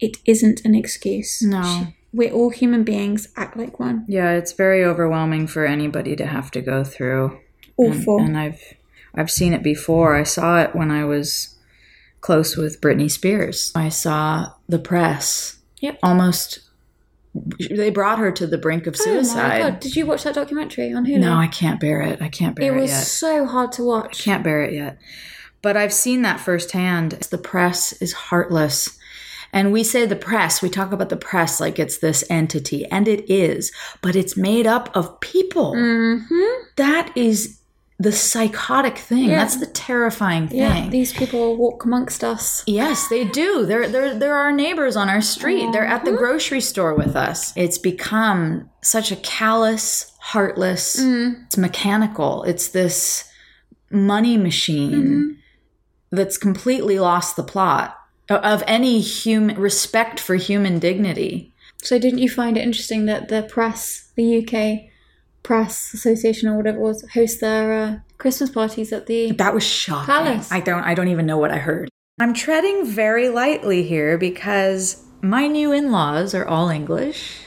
It 0.00 0.16
isn't 0.24 0.64
an 0.64 0.74
excuse. 0.74 1.42
No. 1.42 1.62
She- 1.62 1.96
we're 2.12 2.30
all 2.32 2.50
human 2.50 2.84
beings, 2.84 3.26
act 3.36 3.56
like 3.56 3.80
one. 3.80 4.04
Yeah, 4.06 4.34
it's 4.34 4.52
very 4.52 4.84
overwhelming 4.84 5.48
for 5.48 5.66
anybody 5.66 6.14
to 6.14 6.26
have 6.26 6.48
to 6.52 6.60
go 6.60 6.84
through. 6.84 7.40
Awful. 7.76 8.18
And, 8.18 8.28
and 8.28 8.38
I've 8.38 8.62
I've 9.16 9.30
seen 9.32 9.52
it 9.52 9.64
before. 9.64 10.14
I 10.14 10.22
saw 10.22 10.60
it 10.62 10.76
when 10.76 10.92
I 10.92 11.04
was 11.04 11.56
close 12.20 12.56
with 12.56 12.80
Britney 12.80 13.10
Spears. 13.10 13.72
I 13.74 13.88
saw 13.88 14.52
the 14.68 14.78
press 14.78 15.58
Yep. 15.80 15.98
almost 16.04 16.60
they 17.70 17.90
brought 17.90 18.18
her 18.18 18.30
to 18.32 18.46
the 18.46 18.58
brink 18.58 18.86
of 18.86 18.96
suicide. 18.96 19.60
Oh 19.60 19.64
my 19.64 19.70
god, 19.70 19.80
did 19.80 19.96
you 19.96 20.06
watch 20.06 20.22
that 20.24 20.34
documentary 20.34 20.92
on 20.92 21.04
Hulu? 21.04 21.18
no, 21.20 21.34
I 21.34 21.48
can't 21.48 21.80
bear 21.80 22.00
it. 22.00 22.22
I 22.22 22.28
can't 22.28 22.54
bear 22.54 22.72
it, 22.72 22.76
It 22.76 22.80
was 22.80 22.90
yet. 22.90 23.00
so 23.00 23.46
hard 23.46 23.72
to 23.72 23.82
watch. 23.84 24.20
I 24.20 24.24
Can't 24.24 24.44
bear 24.44 24.62
it 24.62 24.72
yet. 24.72 24.98
But 25.62 25.76
I've 25.76 25.92
seen 25.92 26.22
that 26.22 26.40
firsthand. 26.40 27.12
The 27.12 27.38
press 27.38 27.92
is 27.94 28.12
heartless. 28.12 28.98
And 29.52 29.72
we 29.72 29.84
say 29.84 30.04
the 30.04 30.16
press, 30.16 30.60
we 30.60 30.68
talk 30.68 30.92
about 30.92 31.08
the 31.10 31.16
press 31.16 31.60
like 31.60 31.78
it's 31.78 31.98
this 31.98 32.24
entity, 32.28 32.86
and 32.86 33.06
it 33.06 33.24
is, 33.32 33.70
but 34.02 34.16
it's 34.16 34.36
made 34.36 34.66
up 34.66 34.90
of 34.96 35.20
people. 35.20 35.74
Mm-hmm. 35.74 36.62
That 36.76 37.12
is 37.16 37.60
the 37.98 38.10
psychotic 38.12 38.98
thing. 38.98 39.30
Yeah. 39.30 39.36
That's 39.38 39.56
the 39.60 39.66
terrifying 39.66 40.48
thing. 40.48 40.58
Yeah, 40.58 40.88
these 40.88 41.12
people 41.12 41.56
walk 41.56 41.84
amongst 41.84 42.24
us. 42.24 42.64
Yes, 42.66 43.06
they 43.08 43.24
do. 43.24 43.64
They're 43.66 43.88
they're 43.88 44.18
they're 44.18 44.36
our 44.36 44.50
neighbors 44.52 44.96
on 44.96 45.08
our 45.08 45.22
street. 45.22 45.70
They're 45.72 45.86
at 45.86 46.04
the 46.04 46.10
Mm-hmm. 46.10 46.18
grocery 46.18 46.60
store 46.60 46.94
with 46.94 47.14
us. 47.16 47.52
It's 47.56 47.78
become 47.78 48.68
such 48.82 49.12
a 49.12 49.16
callous, 49.16 50.12
heartless. 50.18 51.00
Mm. 51.00 51.46
It's 51.46 51.56
mechanical. 51.56 52.42
It's 52.44 52.68
this 52.68 53.30
money 53.90 54.36
machine 54.36 54.92
Mm-hmm. 54.92 55.30
that's 56.16 56.36
completely 56.36 56.98
lost 56.98 57.36
the 57.36 57.44
plot 57.44 57.96
of 58.28 58.62
any 58.66 59.00
human 59.00 59.56
respect 59.60 60.18
for 60.18 60.34
human 60.34 60.78
dignity. 60.80 61.52
So 61.82 61.98
didn't 61.98 62.18
you 62.20 62.30
find 62.30 62.56
it 62.56 62.62
interesting 62.62 63.04
that 63.06 63.28
the 63.28 63.42
press, 63.42 64.10
the 64.16 64.38
UK 64.38 64.90
Press 65.44 65.94
Association 65.94 66.48
or 66.48 66.56
whatever 66.56 66.78
it 66.78 66.80
was, 66.80 67.04
host 67.14 67.40
their 67.40 67.72
uh, 67.72 67.98
Christmas 68.18 68.50
parties 68.50 68.92
at 68.92 69.06
the 69.06 69.30
That 69.30 69.54
was 69.54 69.62
shocking. 69.62 70.06
Palace. 70.12 70.50
I 70.50 70.58
don't 70.60 70.82
I 70.82 70.94
don't 70.94 71.08
even 71.08 71.26
know 71.26 71.38
what 71.38 71.52
I 71.52 71.58
heard. 71.58 71.88
I'm 72.20 72.34
treading 72.34 72.84
very 72.86 73.28
lightly 73.28 73.82
here 73.84 74.18
because 74.18 75.04
my 75.20 75.46
new 75.46 75.70
in-laws 75.72 76.34
are 76.34 76.46
all 76.46 76.68
English. 76.68 77.42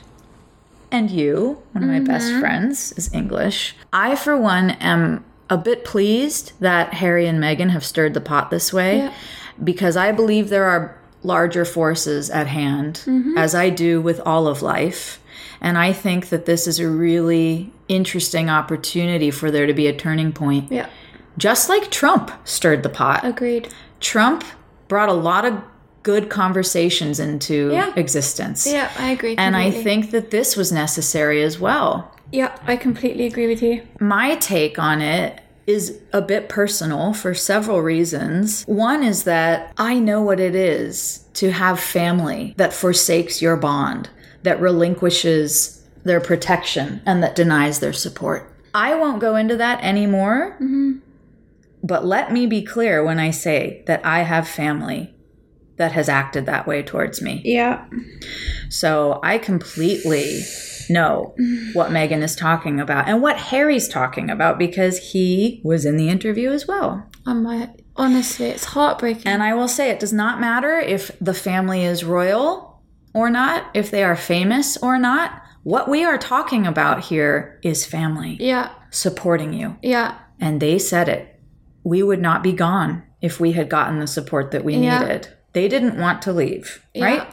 And 0.92 1.12
you, 1.12 1.62
one 1.74 1.84
of 1.84 1.90
my 1.90 2.00
best 2.00 2.32
friends, 2.40 2.94
is 2.94 3.14
English. 3.14 3.76
I 3.92 4.16
for 4.16 4.38
one 4.38 4.72
am 4.72 5.26
a 5.50 5.58
bit 5.58 5.84
pleased 5.84 6.54
that 6.62 6.94
Harry 6.96 7.28
and 7.28 7.40
Meghan 7.44 7.72
have 7.72 7.84
stirred 7.84 8.14
the 8.14 8.22
pot 8.22 8.50
this 8.52 8.72
way 8.72 8.98
Yeah. 9.00 9.14
because 9.62 9.98
I 9.98 10.12
believe 10.14 10.48
there 10.50 10.64
are 10.66 10.98
larger 11.24 11.66
forces 11.66 12.30
at 12.30 12.48
hand, 12.48 13.04
as 13.38 13.54
I 13.56 13.70
do 13.70 14.00
with 14.02 14.22
all 14.26 14.48
of 14.48 14.62
life. 14.62 15.20
And 15.62 15.78
I 15.78 15.94
think 15.94 16.30
that 16.30 16.46
this 16.46 16.68
is 16.68 16.80
a 16.80 16.88
really 16.90 17.72
interesting 17.88 18.50
opportunity 18.50 19.32
for 19.32 19.50
there 19.52 19.66
to 19.66 19.74
be 19.74 19.88
a 19.88 19.94
turning 19.94 20.32
point 20.32 20.72
Yeah, 20.72 20.88
just 21.38 21.70
like 21.70 21.90
Trump 21.92 22.32
stirred 22.46 22.84
the 22.84 22.90
pot. 22.90 23.22
agreed. 23.26 23.70
Trump 24.00 24.44
brought 24.88 25.10
a 25.10 25.14
lot 25.14 25.46
of 25.46 25.54
good 26.04 26.30
conversations 26.30 27.20
into 27.20 27.72
Yeah. 27.72 27.92
existence. 27.96 28.66
Yeah, 28.66 28.90
I 28.98 29.12
agree. 29.12 29.36
And 29.38 29.58
I 29.58 29.72
think 29.72 30.12
that 30.12 30.32
this 30.32 30.56
was 30.56 30.72
necessary 30.72 31.44
as 31.44 31.60
well. 31.60 32.12
Yeah, 32.32 32.52
I 32.66 32.76
completely 32.76 33.26
agree 33.26 33.48
with 33.48 33.62
you. 33.62 33.82
My 34.00 34.36
take 34.36 34.78
on 34.80 35.02
it 35.02 35.42
is 35.66 35.98
a 36.14 36.22
bit 36.22 36.48
personal 36.48 37.14
for 37.14 37.34
several 37.34 37.82
reasons. 37.82 38.64
One 38.68 39.04
is 39.04 39.24
that 39.24 39.74
I 39.78 40.00
know 40.00 40.22
what 40.22 40.40
it 40.40 40.56
is 40.56 41.26
to 41.34 41.52
have 41.52 41.78
family 41.80 42.54
that 42.58 42.74
forsakes 42.74 43.42
your 43.42 43.58
bond, 43.58 44.10
that 44.44 44.60
relinquishes 44.60 45.84
their 46.04 46.20
protection 46.20 47.02
and 47.06 47.22
that 47.24 47.36
denies 47.36 47.80
their 47.80 47.94
support. 47.94 48.54
I 48.74 48.96
won't 48.96 49.20
go 49.20 49.36
into 49.36 49.58
that 49.58 49.84
anymore. 49.84 50.56
Mm-hmm. 50.56 51.00
But 51.84 52.06
let 52.06 52.32
me 52.32 52.48
be 52.48 52.64
clear 52.64 53.04
when 53.04 53.20
I 53.20 53.32
say 53.32 53.84
that 53.88 54.06
I 54.06 54.20
have 54.20 54.48
family 54.48 55.14
that 55.78 55.92
has 55.92 56.10
acted 56.10 56.46
that 56.48 56.68
way 56.68 56.82
towards 56.82 57.22
me. 57.22 57.42
Yeah. 57.46 57.86
So 58.70 59.20
I 59.24 59.38
completely 59.38 60.42
know 60.90 61.36
what 61.74 61.92
Meghan 61.92 62.24
is 62.24 62.36
talking 62.36 62.80
about 62.80 63.08
and 63.08 63.22
what 63.22 63.38
Harry's 63.38 63.88
talking 63.88 64.30
about 64.30 64.58
because 64.58 65.12
he 65.12 65.62
was 65.64 65.86
in 65.86 65.98
the 65.98 66.10
interview 66.10 66.50
as 66.52 66.68
well. 66.68 67.08
I'm 67.26 67.44
like, 67.44 67.70
honestly, 67.96 68.48
it's 68.48 68.66
heartbreaking. 68.66 69.28
And 69.28 69.44
I 69.44 69.54
will 69.54 69.68
say 69.68 69.90
it 69.90 70.00
does 70.00 70.14
not 70.14 70.40
matter 70.40 70.80
if 70.80 71.12
the 71.20 71.34
family 71.34 71.84
is 71.84 72.04
royal 72.04 72.67
or 73.18 73.30
not, 73.30 73.66
if 73.74 73.92
they 73.92 74.04
are 74.04 74.16
famous 74.16 74.78
or 74.78 74.98
not. 75.00 75.42
What 75.64 75.90
we 75.90 76.06
are 76.06 76.18
talking 76.18 76.66
about 76.66 77.04
here 77.04 77.60
is 77.62 77.86
family 77.86 78.38
yeah. 78.40 78.70
supporting 78.92 79.52
you. 79.54 79.76
Yeah. 79.82 80.18
And 80.40 80.62
they 80.62 80.80
said 80.80 81.10
it. 81.10 81.40
We 81.84 82.04
would 82.04 82.22
not 82.22 82.42
be 82.44 82.54
gone 82.54 83.04
if 83.22 83.40
we 83.40 83.52
had 83.54 83.70
gotten 83.70 84.00
the 84.00 84.08
support 84.08 84.52
that 84.52 84.64
we 84.64 84.76
Yeah. 84.76 85.00
needed. 85.00 85.28
They 85.54 85.68
didn't 85.68 85.98
want 86.00 86.22
to 86.22 86.32
leave, 86.32 86.86
Yeah. 86.94 87.06
right? 87.06 87.28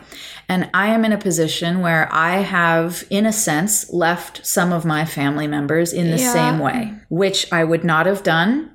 And 0.48 0.70
I 0.72 0.88
am 0.88 1.04
in 1.04 1.12
a 1.12 1.18
position 1.18 1.80
where 1.80 2.08
I 2.10 2.36
have, 2.38 3.04
in 3.10 3.26
a 3.26 3.32
sense, 3.32 3.92
left 3.92 4.44
some 4.46 4.72
of 4.72 4.84
my 4.84 5.04
family 5.04 5.46
members 5.46 5.92
in 5.92 6.10
the 6.10 6.16
Yeah. 6.18 6.32
same 6.32 6.58
way, 6.58 6.94
which 7.10 7.46
I 7.52 7.62
would 7.64 7.84
not 7.84 8.06
have 8.06 8.22
done 8.22 8.70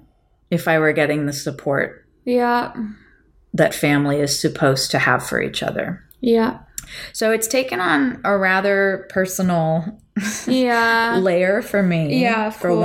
if 0.52 0.68
I 0.68 0.78
were 0.80 0.94
getting 0.94 1.26
the 1.26 1.34
support 1.34 2.06
Yeah. 2.26 2.72
that 3.54 3.74
family 3.74 4.20
is 4.22 4.40
supposed 4.40 4.92
to 4.92 5.00
have 5.00 5.26
for 5.26 5.42
each 5.42 5.64
other. 5.64 6.04
Yeah. 6.22 6.60
So 7.14 7.32
it's 7.32 7.48
taken 7.48 7.80
on 7.80 8.22
a 8.24 8.38
rather 8.38 9.08
personal 9.10 10.00
Yeah. 10.48 11.18
layer 11.22 11.62
for 11.62 11.84
me. 11.84 12.22
Yeah, 12.22 12.50
for 12.50 12.70
course. 12.70 12.80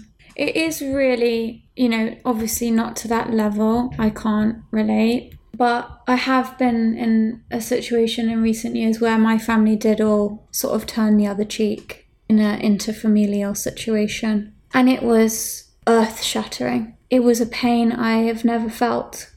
one. 0.00 0.06
It 0.36 0.56
is 0.56 0.80
really, 0.82 1.64
you 1.76 1.88
know, 1.88 2.16
obviously 2.24 2.70
not 2.70 2.96
to 2.96 3.08
that 3.08 3.32
level. 3.32 3.94
I 3.98 4.10
can't 4.10 4.58
relate. 4.70 5.34
But 5.56 5.88
I 6.08 6.16
have 6.16 6.58
been 6.58 6.96
in 6.96 7.42
a 7.52 7.60
situation 7.60 8.28
in 8.28 8.42
recent 8.42 8.74
years 8.74 9.00
where 9.00 9.16
my 9.18 9.38
family 9.38 9.76
did 9.76 10.00
all 10.00 10.48
sort 10.50 10.74
of 10.74 10.84
turn 10.86 11.16
the 11.16 11.28
other 11.28 11.44
cheek 11.44 12.08
in 12.28 12.40
an 12.40 12.60
interfamilial 12.60 13.56
situation. 13.56 14.52
And 14.72 14.88
it 14.88 15.04
was 15.04 15.70
earth 15.86 16.22
shattering. 16.22 16.96
It 17.10 17.20
was 17.22 17.40
a 17.40 17.46
pain 17.46 17.92
I 17.92 18.22
have 18.24 18.44
never 18.44 18.68
felt. 18.68 19.30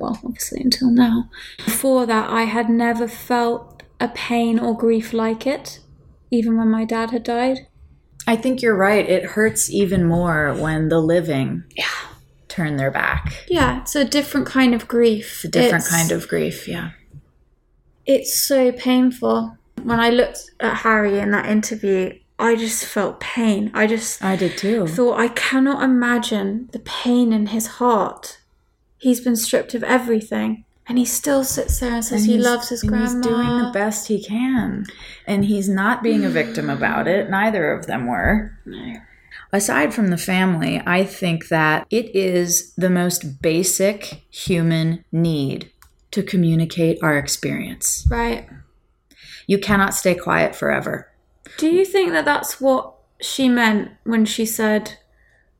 Well, 0.00 0.18
obviously 0.24 0.62
until 0.62 0.90
now. 0.90 1.30
Before 1.64 2.06
that, 2.06 2.30
I 2.30 2.44
had 2.44 2.68
never 2.68 3.06
felt 3.06 3.82
a 4.00 4.08
pain 4.08 4.58
or 4.58 4.76
grief 4.76 5.12
like 5.12 5.46
it, 5.46 5.80
even 6.30 6.56
when 6.56 6.68
my 6.68 6.84
dad 6.84 7.10
had 7.10 7.22
died. 7.22 7.66
I 8.26 8.36
think 8.36 8.62
you're 8.62 8.76
right. 8.76 9.08
It 9.08 9.24
hurts 9.24 9.70
even 9.70 10.04
more 10.06 10.54
when 10.54 10.88
the 10.88 11.00
living 11.00 11.64
yeah. 11.76 11.84
turn 12.48 12.76
their 12.76 12.90
back. 12.90 13.44
Yeah, 13.48 13.82
it's 13.82 13.94
a 13.94 14.04
different 14.04 14.46
kind 14.46 14.74
of 14.74 14.88
grief. 14.88 15.44
It's 15.44 15.44
a 15.44 15.48
different 15.48 15.86
kind 15.86 16.10
of 16.12 16.28
grief, 16.28 16.66
yeah. 16.66 16.90
It's 18.06 18.34
so 18.34 18.72
painful. 18.72 19.56
When 19.82 20.00
I 20.00 20.10
looked 20.10 20.50
at 20.60 20.76
Harry 20.76 21.18
in 21.18 21.30
that 21.32 21.46
interview, 21.46 22.18
I 22.38 22.56
just 22.56 22.86
felt 22.86 23.20
pain. 23.20 23.70
I 23.74 23.86
just 23.86 24.24
I 24.24 24.36
did 24.36 24.56
too. 24.56 24.86
thought, 24.86 25.20
I 25.20 25.28
cannot 25.28 25.82
imagine 25.82 26.70
the 26.72 26.78
pain 26.78 27.32
in 27.32 27.46
his 27.46 27.66
heart. 27.66 28.39
He's 29.00 29.20
been 29.20 29.36
stripped 29.36 29.74
of 29.74 29.82
everything. 29.82 30.64
And 30.86 30.98
he 30.98 31.04
still 31.04 31.44
sits 31.44 31.78
there 31.78 31.94
and 31.94 32.04
says 32.04 32.24
he 32.24 32.36
loves 32.36 32.68
his 32.68 32.82
and 32.82 32.90
grandma. 32.90 33.06
He's 33.06 33.20
doing 33.20 33.58
the 33.58 33.70
best 33.72 34.08
he 34.08 34.22
can. 34.22 34.86
And 35.24 35.44
he's 35.44 35.68
not 35.68 36.02
being 36.02 36.24
a 36.24 36.30
victim 36.30 36.68
about 36.68 37.06
it. 37.06 37.30
Neither 37.30 37.70
of 37.72 37.86
them 37.86 38.06
were. 38.08 38.58
Aside 39.52 39.94
from 39.94 40.08
the 40.08 40.18
family, 40.18 40.82
I 40.84 41.04
think 41.04 41.48
that 41.48 41.86
it 41.90 42.14
is 42.14 42.74
the 42.74 42.90
most 42.90 43.40
basic 43.40 44.24
human 44.30 45.04
need 45.12 45.70
to 46.10 46.22
communicate 46.24 46.98
our 47.02 47.16
experience. 47.16 48.06
Right. 48.10 48.48
You 49.46 49.58
cannot 49.58 49.94
stay 49.94 50.14
quiet 50.14 50.56
forever. 50.56 51.08
Do 51.56 51.68
you 51.68 51.84
think 51.84 52.12
that 52.12 52.24
that's 52.24 52.60
what 52.60 52.94
she 53.20 53.48
meant 53.48 53.92
when 54.04 54.24
she 54.24 54.44
said 54.44 54.98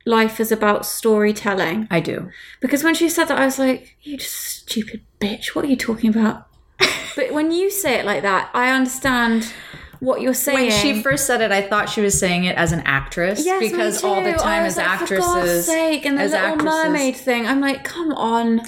life 0.05 0.39
is 0.39 0.51
about 0.51 0.85
storytelling? 0.85 1.87
I 1.89 1.99
do. 1.99 2.29
Because 2.59 2.83
when 2.83 2.95
she 2.95 3.09
said 3.09 3.25
that, 3.25 3.37
I 3.37 3.45
was 3.45 3.59
like, 3.59 3.95
you 4.01 4.17
just 4.17 4.35
stupid 4.35 5.01
bitch. 5.19 5.55
What 5.55 5.65
are 5.65 5.69
you 5.69 5.75
talking 5.77 6.09
about? 6.09 6.47
but 7.15 7.31
when 7.31 7.51
you 7.51 7.69
say 7.69 7.99
it 7.99 8.05
like 8.05 8.23
that, 8.23 8.49
I 8.53 8.71
understand 8.71 9.51
what 9.99 10.21
you're 10.21 10.33
saying. 10.33 10.69
When 10.69 10.71
she 10.71 11.01
first 11.01 11.27
said 11.27 11.41
it, 11.41 11.51
I 11.51 11.61
thought 11.61 11.89
she 11.89 12.01
was 12.01 12.17
saying 12.17 12.45
it 12.45 12.57
as 12.57 12.71
an 12.71 12.81
actress 12.85 13.45
Yes, 13.45 13.59
because 13.59 14.03
all 14.03 14.21
the 14.21 14.33
time 14.33 14.63
as 14.63 14.77
like, 14.77 14.87
actresses, 14.87 15.17
For 15.25 15.31
God's 15.33 15.65
sake, 15.65 16.05
and 16.05 16.17
the 16.17 16.23
Little 16.23 16.37
actresses, 16.37 16.65
Mermaid 16.65 17.15
thing. 17.15 17.45
I'm 17.45 17.61
like, 17.61 17.83
come 17.83 18.11
on. 18.13 18.61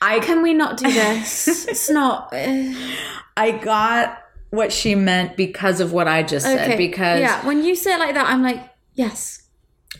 I 0.00 0.20
Can 0.20 0.42
we 0.42 0.52
not 0.52 0.76
do 0.76 0.92
this? 0.92 1.66
it's 1.66 1.88
not. 1.88 2.32
uh, 2.34 2.74
I 3.36 3.52
got 3.52 4.22
what 4.50 4.72
she 4.72 4.94
meant 4.94 5.36
because 5.36 5.80
of 5.80 5.92
what 5.92 6.06
I 6.06 6.22
just 6.22 6.44
said. 6.44 6.76
Because 6.76 7.20
yeah, 7.20 7.44
when 7.46 7.64
you 7.64 7.74
say 7.74 7.94
it 7.94 7.98
like 7.98 8.14
that, 8.14 8.26
I'm 8.26 8.42
like, 8.42 8.60
yes. 8.92 9.43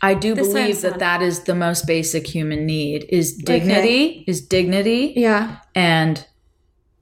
I 0.02 0.14
do 0.14 0.34
This 0.34 0.48
believe 0.48 0.80
that 0.82 0.98
that 0.98 1.22
is 1.22 1.44
the 1.44 1.54
most 1.54 1.86
basic 1.86 2.26
human 2.26 2.66
need 2.66 3.06
is 3.08 3.34
dignity, 3.34 4.24
is 4.26 4.40
dignity, 4.40 5.12
Yeah. 5.16 5.56
and 5.74 6.24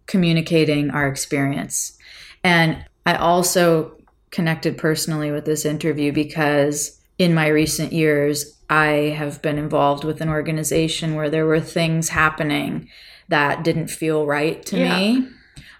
communicating 0.06 0.90
our 0.90 1.06
experience. 1.08 1.96
And 2.44 2.84
I 3.06 3.14
also 3.14 3.96
connected 4.30 4.78
personally 4.78 5.30
with 5.30 5.44
this 5.44 5.64
interview 5.64 6.12
because 6.12 6.98
in 7.18 7.34
my 7.34 7.46
recent 7.48 7.92
years, 7.92 8.56
I 8.68 9.14
have 9.16 9.42
been 9.42 9.58
involved 9.58 10.04
with 10.04 10.20
an 10.20 10.28
organization 10.28 11.14
where 11.14 11.30
there 11.30 11.46
were 11.46 11.60
things 11.60 12.08
happening 12.10 12.88
that 13.28 13.62
didn't 13.64 13.88
feel 13.88 14.26
right 14.26 14.64
to 14.66 14.78
Yeah. 14.78 14.98
me. 14.98 15.28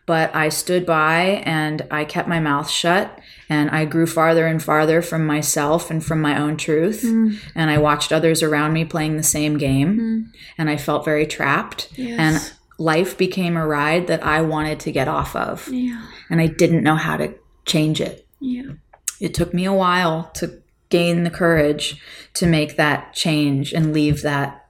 But 0.05 0.35
I 0.35 0.49
stood 0.49 0.85
by 0.85 1.43
and 1.47 1.83
I 1.91 2.05
kept 2.05 2.29
my 2.29 2.41
mouth 2.41 2.69
shut 2.69 3.19
and 3.49 3.71
I 3.71 3.85
grew 3.85 4.07
farther 4.07 4.47
and 4.47 4.63
farther 4.63 5.03
from 5.03 5.27
myself 5.27 5.91
and 5.91 6.05
from 6.05 6.21
my 6.21 6.39
own 6.39 6.57
truth. 6.57 7.03
Mm. 7.03 7.39
And 7.55 7.71
I 7.71 7.79
watched 7.79 8.13
others 8.13 8.43
around 8.43 8.73
me 8.73 8.85
playing 8.85 9.17
the 9.17 9.23
same 9.23 9.59
game 9.59 10.33
and 10.59 10.71
I 10.71 10.77
felt 10.77 11.05
very 11.05 11.27
trapped. 11.27 11.89
Yes. 11.97 12.19
And 12.19 12.59
life 12.79 13.17
became 13.17 13.57
a 13.57 13.67
ride 13.67 14.07
that 14.07 14.25
I 14.25 14.41
wanted 14.41 14.81
to 14.81 14.93
get 14.93 15.09
off 15.09 15.37
of. 15.37 15.69
Yeah. 15.69 16.07
And 16.31 16.41
I 16.41 16.47
didn't 16.47 16.83
know 16.83 16.97
how 16.97 17.17
to 17.17 17.35
change 17.67 18.01
it. 18.01 18.27
Yeah. 18.41 18.73
It 19.21 19.35
took 19.35 19.55
me 19.55 19.65
a 19.65 19.73
while 19.73 20.31
to 20.35 20.63
gain 20.89 21.25
the 21.25 21.31
courage 21.31 22.01
to 22.35 22.47
make 22.47 22.77
that 22.77 23.15
change 23.15 23.73
and 23.73 23.93
leave 23.93 24.23
that 24.23 24.67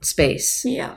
space. 0.00 0.64
Yeah. 0.64 0.96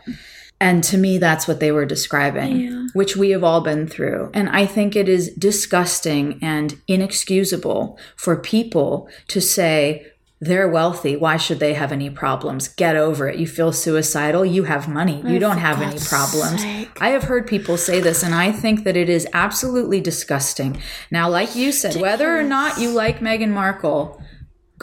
And 0.64 0.84
to 0.86 0.98
me, 0.98 1.18
that's 1.18 1.48
what 1.48 1.60
they 1.60 1.72
were 1.72 1.86
describing, 1.86 2.54
Yeah. 2.62 2.86
which 2.94 3.18
we 3.18 3.32
have 3.32 3.44
all 3.44 3.62
been 3.62 3.86
through. 3.88 4.30
And 4.34 4.48
I 4.50 4.66
think 4.66 4.96
it 4.96 5.10
is 5.10 5.30
disgusting 5.38 6.40
and 6.42 6.76
inexcusable 6.88 7.98
for 8.16 8.36
people 8.38 9.08
to 9.28 9.40
say, 9.42 10.06
they're 10.40 10.68
wealthy. 10.68 11.16
Why 11.16 11.38
should 11.38 11.60
they 11.62 11.74
have 11.74 11.92
any 11.94 12.10
problems? 12.10 12.68
Get 12.68 12.96
over 12.98 13.30
it. 13.30 13.38
You 13.40 13.48
feel 13.48 13.72
suicidal. 13.72 14.44
You 14.46 14.64
have 14.64 14.90
money. 14.90 15.22
You 15.26 15.38
Oh, 15.38 15.40
don't 15.40 15.58
have 15.60 15.82
any 15.82 15.98
problems. 16.00 16.62
sake. 16.62 16.90
I 17.00 17.10
have 17.10 17.24
heard 17.24 17.48
people 17.48 17.78
say 17.78 18.02
this, 18.02 18.24
and 18.24 18.36
I 18.36 18.52
think 18.52 18.84
that 18.84 18.98
it 18.98 19.08
is 19.10 19.26
absolutely 19.34 20.02
disgusting. 20.02 20.82
Now, 21.10 21.30
like 21.30 21.56
you 21.56 21.72
said, 21.72 21.96
whether 21.96 22.38
or 22.38 22.44
not 22.44 22.78
you 22.78 22.90
like 22.92 23.20
Meghan 23.20 23.52
Markle, 23.52 24.22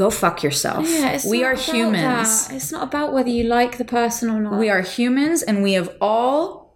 go 0.00 0.08
fuck 0.08 0.42
yourself. 0.42 0.88
Yeah, 0.88 1.10
it's 1.10 1.26
we 1.26 1.42
not 1.42 1.46
are 1.48 1.52
about 1.52 1.64
humans. 1.74 2.48
that. 2.48 2.54
It's 2.56 2.72
not 2.72 2.84
about 2.84 3.12
whether 3.12 3.28
you 3.28 3.44
like 3.44 3.76
the 3.76 3.84
person 3.84 4.30
or 4.30 4.40
not. 4.40 4.58
We 4.58 4.70
are 4.70 4.80
humans 4.80 5.42
and 5.42 5.62
we 5.62 5.74
have 5.74 5.94
all, 6.00 6.74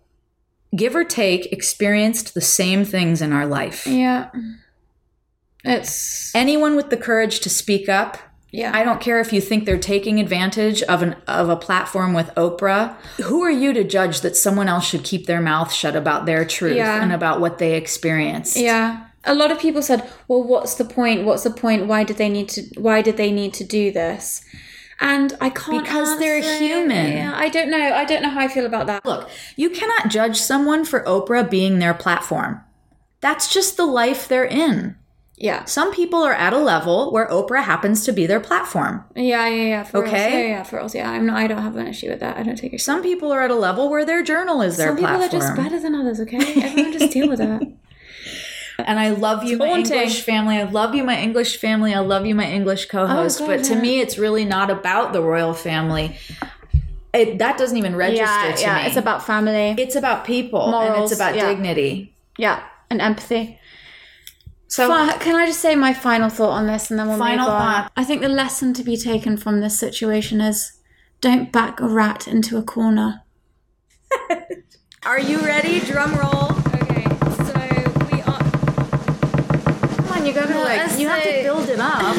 give 0.76 0.94
or 0.94 1.04
take, 1.04 1.50
experienced 1.50 2.34
the 2.34 2.42
same 2.42 2.84
things 2.84 3.22
in 3.22 3.32
our 3.32 3.46
life. 3.46 3.86
Yeah. 3.86 4.28
It's 5.64 6.34
Anyone 6.34 6.76
with 6.76 6.90
the 6.90 6.98
courage 6.98 7.40
to 7.40 7.48
speak 7.48 7.88
up, 7.88 8.18
yeah. 8.50 8.70
I 8.74 8.84
don't 8.84 9.00
care 9.00 9.18
if 9.20 9.32
you 9.32 9.40
think 9.40 9.64
they're 9.64 9.78
taking 9.78 10.20
advantage 10.20 10.82
of 10.82 11.02
an 11.02 11.16
of 11.26 11.48
a 11.48 11.56
platform 11.56 12.12
with 12.12 12.28
Oprah. 12.36 12.94
Who 13.24 13.42
are 13.42 13.50
you 13.50 13.72
to 13.72 13.82
judge 13.82 14.20
that 14.20 14.36
someone 14.36 14.68
else 14.68 14.84
should 14.86 15.02
keep 15.02 15.26
their 15.26 15.40
mouth 15.40 15.72
shut 15.72 15.96
about 15.96 16.26
their 16.26 16.44
truth 16.44 16.76
Yeah. 16.76 17.02
and 17.02 17.12
about 17.12 17.40
what 17.40 17.56
they 17.58 17.74
experienced? 17.74 18.56
Yeah. 18.56 19.06
A 19.26 19.34
lot 19.34 19.50
of 19.50 19.58
people 19.58 19.82
said, 19.82 20.08
"Well, 20.28 20.42
what's 20.42 20.74
the 20.74 20.84
point? 20.84 21.24
What's 21.24 21.44
the 21.44 21.50
point? 21.50 21.86
Why 21.86 22.04
did 22.04 22.16
they 22.16 22.28
need 22.28 22.48
to 22.50 22.62
why 22.76 23.02
did 23.02 23.16
they 23.16 23.32
need 23.32 23.54
to 23.54 23.64
do 23.64 23.90
this?" 23.90 24.44
And 25.00 25.36
I 25.40 25.50
can't 25.50 25.84
Because 25.84 26.18
they're 26.18 26.36
answer 26.36 26.58
human. 26.58 27.12
Yeah, 27.12 27.32
I 27.34 27.48
don't 27.48 27.70
know. 27.70 27.78
I 27.94 28.04
don't 28.04 28.22
know 28.22 28.30
how 28.30 28.40
I 28.40 28.48
feel 28.48 28.66
about 28.66 28.86
that. 28.86 29.04
Look, 29.04 29.28
you 29.56 29.70
cannot 29.70 30.08
judge 30.08 30.36
someone 30.38 30.84
for 30.84 31.02
Oprah 31.04 31.48
being 31.48 31.78
their 31.78 31.94
platform. 31.94 32.60
That's 33.20 33.52
just 33.52 33.76
the 33.76 33.86
life 33.86 34.28
they're 34.28 34.44
in. 34.44 34.96
Yeah. 35.36 35.64
Some 35.64 35.92
people 35.92 36.22
are 36.22 36.32
at 36.32 36.52
a 36.52 36.58
level 36.58 37.10
where 37.10 37.26
Oprah 37.28 37.64
happens 37.64 38.04
to 38.04 38.12
be 38.12 38.26
their 38.26 38.38
platform. 38.38 39.04
Yeah, 39.16 39.48
yeah, 39.48 39.64
yeah. 39.64 39.82
For 39.82 40.04
Okay. 40.04 40.26
Us. 40.26 40.32
Yeah, 40.32 40.38
yeah, 40.40 40.62
for 40.62 40.80
us. 40.80 40.94
Yeah, 40.94 41.10
I'm 41.10 41.26
not 41.26 41.36
I 41.36 41.46
don't 41.48 41.62
have 41.62 41.76
an 41.76 41.88
issue 41.88 42.08
with 42.08 42.20
that. 42.20 42.36
I 42.36 42.42
don't 42.44 42.56
take 42.56 42.72
it. 42.72 42.80
Some 42.80 43.02
people 43.02 43.32
are 43.32 43.42
at 43.42 43.50
a 43.50 43.56
level 43.56 43.90
where 43.90 44.04
their 44.04 44.22
journal 44.22 44.62
is 44.62 44.76
their 44.76 44.88
Some 44.88 44.96
people 44.96 45.22
are 45.22 45.28
just 45.28 45.56
better 45.56 45.80
than 45.80 45.94
others, 45.94 46.20
okay? 46.20 46.36
Everyone 46.62 46.92
just 46.92 47.12
deal 47.12 47.28
with 47.28 47.38
that. 47.38 47.62
And 48.78 48.98
I 48.98 49.10
love 49.10 49.44
you, 49.44 49.56
my 49.56 49.68
haunting. 49.68 49.92
English 49.92 50.22
family. 50.22 50.56
I 50.56 50.64
love 50.64 50.94
you, 50.94 51.04
my 51.04 51.18
English 51.18 51.58
family. 51.58 51.94
I 51.94 52.00
love 52.00 52.26
you, 52.26 52.34
my 52.34 52.50
English 52.50 52.86
oh, 52.86 52.90
co-host. 52.90 53.38
God, 53.38 53.46
but 53.46 53.64
to 53.64 53.74
yeah. 53.74 53.80
me, 53.80 54.00
it's 54.00 54.18
really 54.18 54.44
not 54.44 54.70
about 54.70 55.12
the 55.12 55.22
royal 55.22 55.54
family. 55.54 56.16
It, 57.12 57.38
that 57.38 57.56
doesn't 57.56 57.76
even 57.76 57.94
register 57.94 58.24
yeah, 58.24 58.54
to 58.56 58.60
yeah. 58.60 58.76
me. 58.76 58.86
It's 58.86 58.96
about 58.96 59.24
family. 59.24 59.76
it's 59.78 59.94
about 59.94 60.24
people 60.24 60.62
and 60.62 60.72
Morals, 60.72 61.12
it's 61.12 61.20
about 61.20 61.36
yeah. 61.36 61.48
dignity. 61.48 62.16
yeah, 62.36 62.64
and 62.90 63.00
empathy. 63.00 63.60
So 64.66 64.88
Fi- 64.88 65.18
Can 65.18 65.36
I 65.36 65.46
just 65.46 65.60
say 65.60 65.76
my 65.76 65.94
final 65.94 66.28
thought 66.28 66.50
on 66.50 66.66
this, 66.66 66.90
and 66.90 66.98
then 66.98 67.06
we'll 67.06 67.18
Final 67.18 67.46
move 67.46 67.54
on? 67.54 67.82
thought. 67.82 67.92
I 67.96 68.02
think 68.02 68.22
the 68.22 68.28
lesson 68.28 68.74
to 68.74 68.82
be 68.82 68.96
taken 68.96 69.36
from 69.36 69.60
this 69.60 69.78
situation 69.78 70.40
is 70.40 70.72
don't 71.20 71.52
back 71.52 71.78
a 71.78 71.86
rat 71.86 72.26
into 72.26 72.58
a 72.58 72.62
corner. 72.62 73.22
Are 75.04 75.20
you 75.20 75.38
ready? 75.38 75.78
Drum 75.78 76.16
roll. 76.16 76.73
You 80.24 80.32
gotta 80.32 80.58
like 80.58 80.98
you 80.98 81.08
have 81.08 81.22
to 81.22 81.42
build 81.42 81.68
it 81.68 81.78
up. 81.78 82.16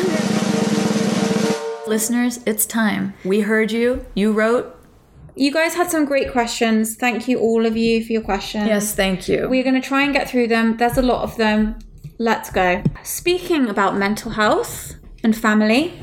Listeners, 1.87 2.39
it's 2.45 2.65
time. 2.65 3.13
We 3.23 3.41
heard 3.41 3.71
you. 3.71 4.05
You 4.15 4.31
wrote. 4.31 4.71
You 5.35 5.51
guys 5.51 5.73
had 5.73 5.91
some 5.91 6.05
great 6.05 6.31
questions. 6.31 6.95
Thank 6.95 7.27
you, 7.27 7.39
all 7.39 7.65
of 7.65 7.75
you, 7.75 8.03
for 8.05 8.13
your 8.13 8.21
questions. 8.21 8.67
Yes, 8.67 8.95
thank 8.95 9.27
you. 9.27 9.47
We're 9.49 9.63
going 9.63 9.79
to 9.79 9.87
try 9.87 10.03
and 10.03 10.13
get 10.13 10.29
through 10.29 10.47
them. 10.47 10.77
There's 10.77 10.97
a 10.97 11.01
lot 11.01 11.23
of 11.23 11.35
them. 11.37 11.77
Let's 12.17 12.49
go. 12.49 12.81
Speaking 13.03 13.67
about 13.67 13.97
mental 13.97 14.31
health 14.31 14.95
and 15.23 15.35
family, 15.35 15.93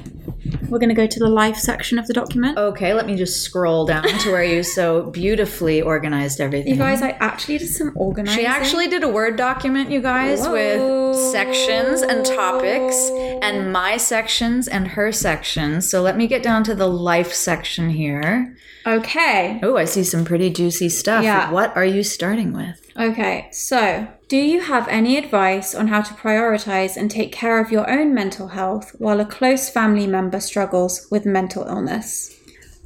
we're 0.69 0.79
going 0.79 0.89
to 0.89 0.95
go 0.95 1.07
to 1.07 1.19
the 1.19 1.29
life 1.29 1.57
section 1.57 1.99
of 1.99 2.07
the 2.07 2.13
document. 2.13 2.59
okay, 2.59 2.95
let 2.95 3.07
me 3.07 3.15
just 3.15 3.43
scroll 3.43 3.87
down 3.87 4.05
to 4.05 4.33
where 4.33 4.43
you 4.45 4.63
so 4.63 5.11
beautifully 5.11 5.83
organized 5.83 6.41
everything. 6.41 6.73
You 6.73 6.79
guys, 6.79 7.03
I 7.03 7.11
actually 7.21 7.59
did 7.59 7.69
some 7.69 7.93
organizing. 7.95 8.41
She 8.41 8.47
actually 8.47 8.89
did 8.89 9.03
a 9.03 9.09
Word 9.09 9.37
document, 9.37 9.91
you 9.91 10.01
guys, 10.01 10.41
Whoa. 10.41 10.53
with 10.53 11.17
sections 11.33 12.03
and 12.03 12.25
topics, 12.25 13.11
and 13.43 13.73
my 13.73 13.97
sections 13.97 14.67
and 14.69 14.89
her 14.89 15.13
sections. 15.13 15.91
So 15.91 16.03
let 16.03 16.17
me 16.17 16.27
get 16.27 16.43
down 16.43 16.65
to 16.65 16.75
the 16.75 16.89
life 16.89 17.33
section 17.33 17.91
here. 17.91 18.57
Okay. 18.87 19.61
Oh, 19.63 19.77
I 19.77 19.85
see 19.85 20.03
some 20.03 20.25
pretty 20.25 20.51
juicy 20.51 20.89
stuff. 20.89 21.23
Yeah. 21.23 21.51
What 21.53 21.77
are 21.77 21.85
you 21.85 22.03
starting 22.03 22.53
with? 22.53 22.81
Okay, 22.97 23.49
so 23.53 24.09
do 24.33 24.39
you 24.39 24.63
have 24.63 24.89
any 24.89 25.19
advice 25.19 25.75
on 25.75 25.89
how 25.89 26.01
to 26.01 26.15
prioritize 26.15 26.97
and 26.97 27.11
take 27.11 27.33
care 27.33 27.61
of 27.61 27.71
your 27.71 27.91
own 27.91 28.15
mental 28.15 28.49
health 28.49 28.97
while 28.99 29.21
a 29.21 29.27
close 29.27 29.69
family 29.69 30.07
member 30.07 30.41
struggles 30.41 31.07
with 31.11 31.27
mental 31.27 31.67
illness? 31.67 32.35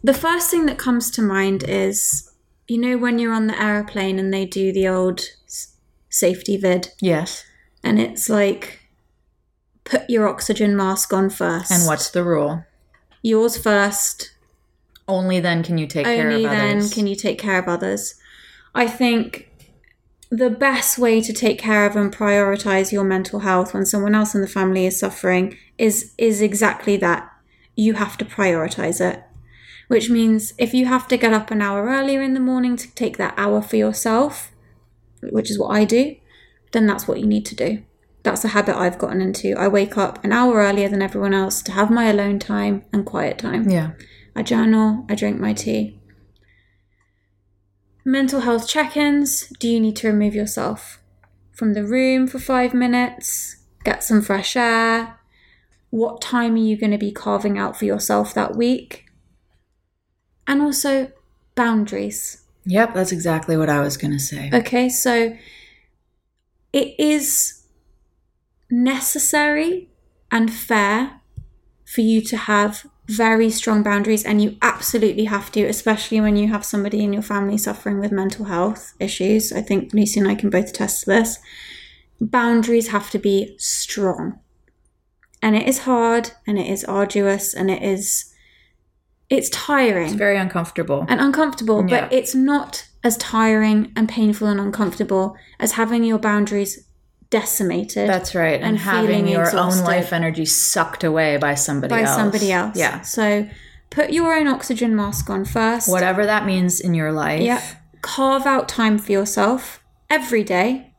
The 0.03 0.13
first 0.13 0.51
thing 0.51 0.67
that 0.67 0.77
comes 0.77 1.09
to 1.13 1.23
mind 1.23 1.63
is 1.63 2.33
you 2.67 2.79
know, 2.79 2.99
when 2.99 3.21
you're 3.21 3.33
on 3.33 3.47
the 3.47 3.63
aeroplane 3.63 4.19
and 4.19 4.35
they 4.35 4.45
do 4.45 4.73
the 4.73 4.89
old 4.89 5.21
safety 6.09 6.57
vid, 6.57 6.91
Yes. 7.01 7.45
and 7.81 8.01
it's 8.01 8.29
like, 8.29 8.81
put 9.85 10.11
your 10.11 10.27
oxygen 10.27 10.77
mask 10.77 11.13
on 11.13 11.31
first. 11.31 11.71
And 11.71 11.87
what's 11.87 12.11
the 12.11 12.25
rule? 12.25 12.65
Yours 13.23 13.57
first, 13.57 14.33
Only 15.07 15.39
then 15.39 15.63
can 15.63 15.79
you 15.79 15.87
take 15.87 16.07
care 16.07 16.29
only 16.29 16.43
then 16.43 16.89
can 16.89 17.07
you 17.07 17.15
take 17.15 17.39
care 17.39 17.61
of 17.61 17.69
others. 17.69 18.17
I 18.75 18.89
think 18.89 19.46
the 20.31 20.51
best 20.51 20.99
way 20.99 21.21
to 21.21 21.33
take 21.33 21.59
care 21.59 21.87
of 21.87 21.97
and 21.97 22.15
prioritize 22.15 22.93
your 22.93 23.05
mental 23.05 23.41
health 23.41 23.73
when 23.73 23.87
someone 23.87 24.15
else 24.15 24.35
in 24.35 24.41
the 24.41 24.49
family 24.49 24.87
is 24.87 24.99
suffering 24.99 25.57
is 25.79 26.13
is 26.19 26.41
exactly 26.41 26.97
that. 26.99 27.33
You 27.77 27.95
have 27.95 28.17
to 28.19 28.25
prioritize 28.25 29.01
it. 29.01 29.23
Which 29.89 30.11
means 30.11 30.53
if 30.59 30.75
you 30.75 30.87
have 30.87 31.07
to 31.09 31.17
get 31.17 31.33
up 31.33 31.51
an 31.51 31.63
hour 31.63 31.85
earlier 31.85 32.23
in 32.23 32.35
the 32.35 32.41
morning 32.41 32.77
to 32.77 32.93
take 32.95 33.19
that 33.19 33.35
hour 33.37 33.63
for 33.63 33.77
yourself, 33.77 34.51
which 35.23 35.51
is 35.51 35.59
what 35.59 35.69
I 35.69 35.85
do, 35.85 36.17
then 36.73 36.87
that's 36.87 37.07
what 37.07 37.21
you 37.21 37.27
need 37.27 37.47
to 37.47 37.55
do. 37.55 37.83
That's 38.25 38.45
a 38.45 38.49
habit 38.49 38.77
I've 38.77 38.99
gotten 38.99 39.21
into. 39.21 39.55
I 39.57 39.69
wake 39.69 39.97
up 39.97 40.25
an 40.25 40.33
hour 40.33 40.57
earlier 40.57 40.89
than 40.89 41.03
everyone 41.03 41.35
else 41.35 41.63
to 41.63 41.73
have 41.73 41.91
my 41.91 42.07
alone 42.07 42.41
time 42.41 42.85
and 42.93 43.07
quiet 43.07 43.39
time. 43.39 43.69
yeah. 43.71 43.93
I 44.35 44.43
journal, 44.43 45.07
I 45.09 45.15
drink 45.15 45.39
my 45.39 45.53
tea. 45.53 45.99
Mental 48.09 48.43
health 48.43 48.69
check 48.69 48.97
ins. 48.97 49.49
Do 49.59 49.69
you 49.69 49.81
need 49.81 49.97
to 49.97 50.07
remove 50.07 50.33
yourself 50.33 51.01
from 51.51 51.73
the 51.73 51.85
room 51.85 52.29
for 52.29 52.39
five 52.39 52.73
minutes? 52.73 53.57
Get 53.83 54.05
some 54.05 54.23
fresh 54.23 54.55
air? 54.55 55.19
What 55.91 56.21
time 56.21 56.55
are 56.55 56.59
you 56.59 56.77
going 56.77 56.93
to 56.93 56.99
be 56.99 57.11
carving 57.11 57.59
out 57.59 57.77
for 57.77 57.85
yourself 57.85 58.33
that 58.33 58.55
week? 58.55 59.07
And 60.47 60.63
also 60.63 61.11
boundaries. 61.57 62.45
Yep, 62.65 62.95
that's 62.95 63.11
exactly 63.11 63.57
what 63.57 63.69
I 63.69 63.81
was 63.81 63.97
going 63.97 64.13
to 64.13 64.21
say. 64.21 64.51
Okay, 64.55 64.89
so 64.89 65.37
it 66.73 66.95
is 67.01 67.65
necessary 68.71 69.91
and 70.31 70.53
fair 70.53 71.23
for 71.85 72.03
you 72.03 72.21
to 72.21 72.37
have 72.37 72.87
very 73.09 73.51
strong 73.51 73.83
boundaries, 73.83 74.25
and 74.25 74.43
you 74.43 74.57
absolutely 74.63 75.25
have 75.25 75.53
to, 75.53 75.65
especially 75.65 76.21
when 76.21 76.37
you 76.37 76.49
have 76.49 76.65
somebody 76.65 77.03
in 77.05 77.13
your 77.13 77.23
family 77.23 77.57
suffering 77.59 78.01
with 78.01 78.11
mental 78.13 78.47
health 78.47 78.95
issues. 78.99 79.53
I 79.53 79.63
think 79.63 79.95
Lucy 79.95 80.19
and 80.21 80.29
I 80.29 80.35
can 80.35 80.51
both 80.51 80.71
attest 80.71 81.05
to 81.05 81.07
this. 81.11 81.39
Boundaries 82.21 82.89
have 82.89 83.11
to 83.11 83.19
be 83.19 83.55
strong, 83.59 84.41
and 85.43 85.55
it 85.57 85.69
is 85.69 85.81
hard, 85.81 86.33
and 86.47 86.59
it 86.59 86.67
is 86.67 86.85
arduous, 86.85 87.55
and 87.55 87.71
it 87.71 87.83
is 87.83 88.33
it's 89.29 89.51
tiring 89.51 90.07
It's 90.07 90.15
very 90.15 90.37
uncomfortable. 90.37 91.05
and 91.09 91.21
uncomfortable, 91.21 91.85
Yeah. 91.89 92.03
but 92.03 92.13
it's 92.13 92.33
not 92.35 92.87
as 93.03 93.17
tiring 93.17 93.93
and 93.97 94.09
painful 94.09 94.47
and 94.47 94.61
uncomfortable 94.61 95.37
as 95.59 95.73
having 95.73 96.05
your 96.05 96.19
boundaries 96.19 96.86
decimated 97.31 98.09
That's 98.09 98.35
right. 98.35 98.55
And, 98.55 98.65
and 98.65 98.79
having 98.79 99.27
your 99.27 99.55
own 99.57 99.79
life 99.81 100.13
energy 100.13 100.45
sucked 100.45 101.05
away 101.05 101.37
by 101.37 101.55
somebody 101.55 101.91
by 101.91 102.03
else. 102.03 102.17
somebody 102.17 102.53
else. 102.53 102.77
Yeah. 102.77 103.01
So 103.03 103.49
put 103.91 104.11
your 104.11 104.35
own 104.35 104.47
oxygen 104.47 104.95
mask 104.95 105.29
on 105.31 105.45
first. 105.45 105.89
Whatever 105.89 106.27
that 106.27 106.47
means 106.47 106.81
in 106.81 106.95
your 106.95 107.13
life. 107.13 107.43
Yeah. 107.43 107.63
Carve 108.03 108.47
out 108.47 108.69
time 108.69 108.99
for 108.99 109.13
yourself 109.13 109.83
every 110.09 110.45
day. 110.45 110.93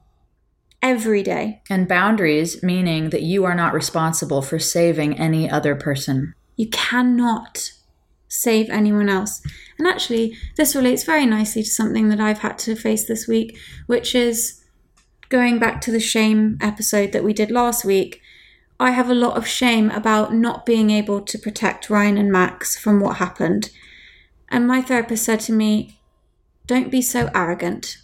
Every 0.81 1.23
day. 1.23 1.61
And 1.69 1.87
boundaries, 1.87 2.61
meaning 2.61 3.09
that 3.09 3.23
you 3.23 3.45
are 3.45 3.55
not 3.55 3.73
responsible 3.73 4.41
for 4.41 4.59
saving 4.59 5.17
any 5.17 5.49
other 5.49 5.75
person. 5.75 6.33
You 6.55 6.69
cannot 6.69 7.71
save 8.27 8.69
anyone 8.69 9.09
else. 9.09 9.41
And 9.77 9.87
actually, 9.87 10.35
this 10.55 10.75
relates 10.75 11.03
very 11.03 11.25
nicely 11.25 11.63
to 11.63 11.69
something 11.69 12.09
that 12.09 12.19
I've 12.19 12.39
had 12.39 12.59
to 12.59 12.75
face 12.75 13.07
this 13.07 13.27
week, 13.27 13.57
which 13.87 14.13
is 14.13 14.56
going 15.29 15.59
back 15.59 15.81
to 15.81 15.91
the 15.91 15.99
shame 15.99 16.57
episode 16.61 17.11
that 17.11 17.23
we 17.23 17.33
did 17.33 17.51
last 17.51 17.83
week. 17.83 18.21
I 18.79 18.91
have 18.91 19.09
a 19.09 19.15
lot 19.15 19.37
of 19.37 19.47
shame 19.47 19.89
about 19.91 20.33
not 20.33 20.65
being 20.65 20.89
able 20.91 21.21
to 21.21 21.39
protect 21.39 21.89
Ryan 21.89 22.17
and 22.17 22.31
Max 22.31 22.77
from 22.77 22.99
what 22.99 23.17
happened. 23.17 23.71
And 24.49 24.67
my 24.67 24.81
therapist 24.81 25.25
said 25.25 25.39
to 25.41 25.51
me, 25.51 25.99
Don't 26.67 26.91
be 26.91 27.01
so 27.01 27.29
arrogant. 27.33 27.97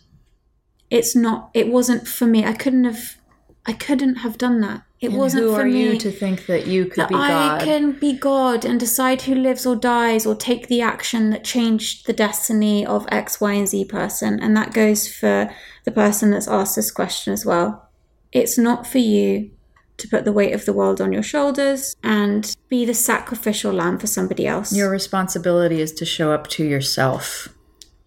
It's 0.90 1.16
not, 1.16 1.50
it 1.54 1.68
wasn't 1.68 2.08
for 2.08 2.26
me. 2.26 2.46
I 2.46 2.54
couldn't 2.54 2.84
have, 2.86 3.18
I 3.66 3.74
couldn't 3.74 4.16
have 4.16 4.38
done 4.38 4.62
that. 4.62 4.84
It 5.04 5.08
And 5.08 5.18
wasn't 5.18 5.44
who 5.44 5.54
for 5.54 5.62
are 5.62 5.66
me 5.66 5.82
you 5.84 5.98
to 6.00 6.12
think 6.12 6.46
that 6.46 6.66
you 6.66 6.86
could 6.86 6.96
that 7.02 7.10
be 7.10 7.16
God? 7.16 7.62
I 7.62 7.66
can 7.66 7.92
be 8.00 8.14
God 8.18 8.64
and 8.64 8.80
decide 8.80 9.24
who 9.24 9.36
lives 9.36 9.66
or 9.66 9.76
dies 9.76 10.26
or 10.26 10.34
take 10.34 10.68
the 10.68 10.82
action 10.82 11.30
that 11.32 11.44
changed 11.44 12.08
the 12.08 12.14
destiny 12.14 12.86
of 12.86 13.06
X, 13.12 13.42
Y, 13.42 13.52
and 13.52 13.68
Z 13.68 13.84
person. 13.86 14.40
And 14.42 14.56
that 14.56 14.74
goes 14.74 15.14
for 15.14 15.54
the 15.84 15.92
person 15.92 16.32
that's 16.32 16.48
asked 16.48 16.78
this 16.78 16.90
question 16.90 17.34
as 17.34 17.46
well. 17.46 17.90
It's 18.32 18.58
not 18.58 18.88
for 18.88 19.00
you 19.00 19.52
to 19.98 20.08
put 20.08 20.24
the 20.24 20.32
weight 20.32 20.54
of 20.54 20.64
the 20.64 20.74
world 20.74 21.02
on 21.02 21.12
your 21.12 21.22
shoulders 21.22 21.96
and 22.02 22.56
be 22.70 22.86
the 22.86 22.94
sacrificial 22.94 23.74
lamb 23.74 24.00
for 24.00 24.08
somebody 24.08 24.48
else. 24.48 24.72
Your 24.74 24.90
responsibility 24.90 25.82
is 25.82 25.92
to 25.94 26.06
show 26.06 26.32
up 26.32 26.48
to 26.52 26.64
yourself. 26.64 27.50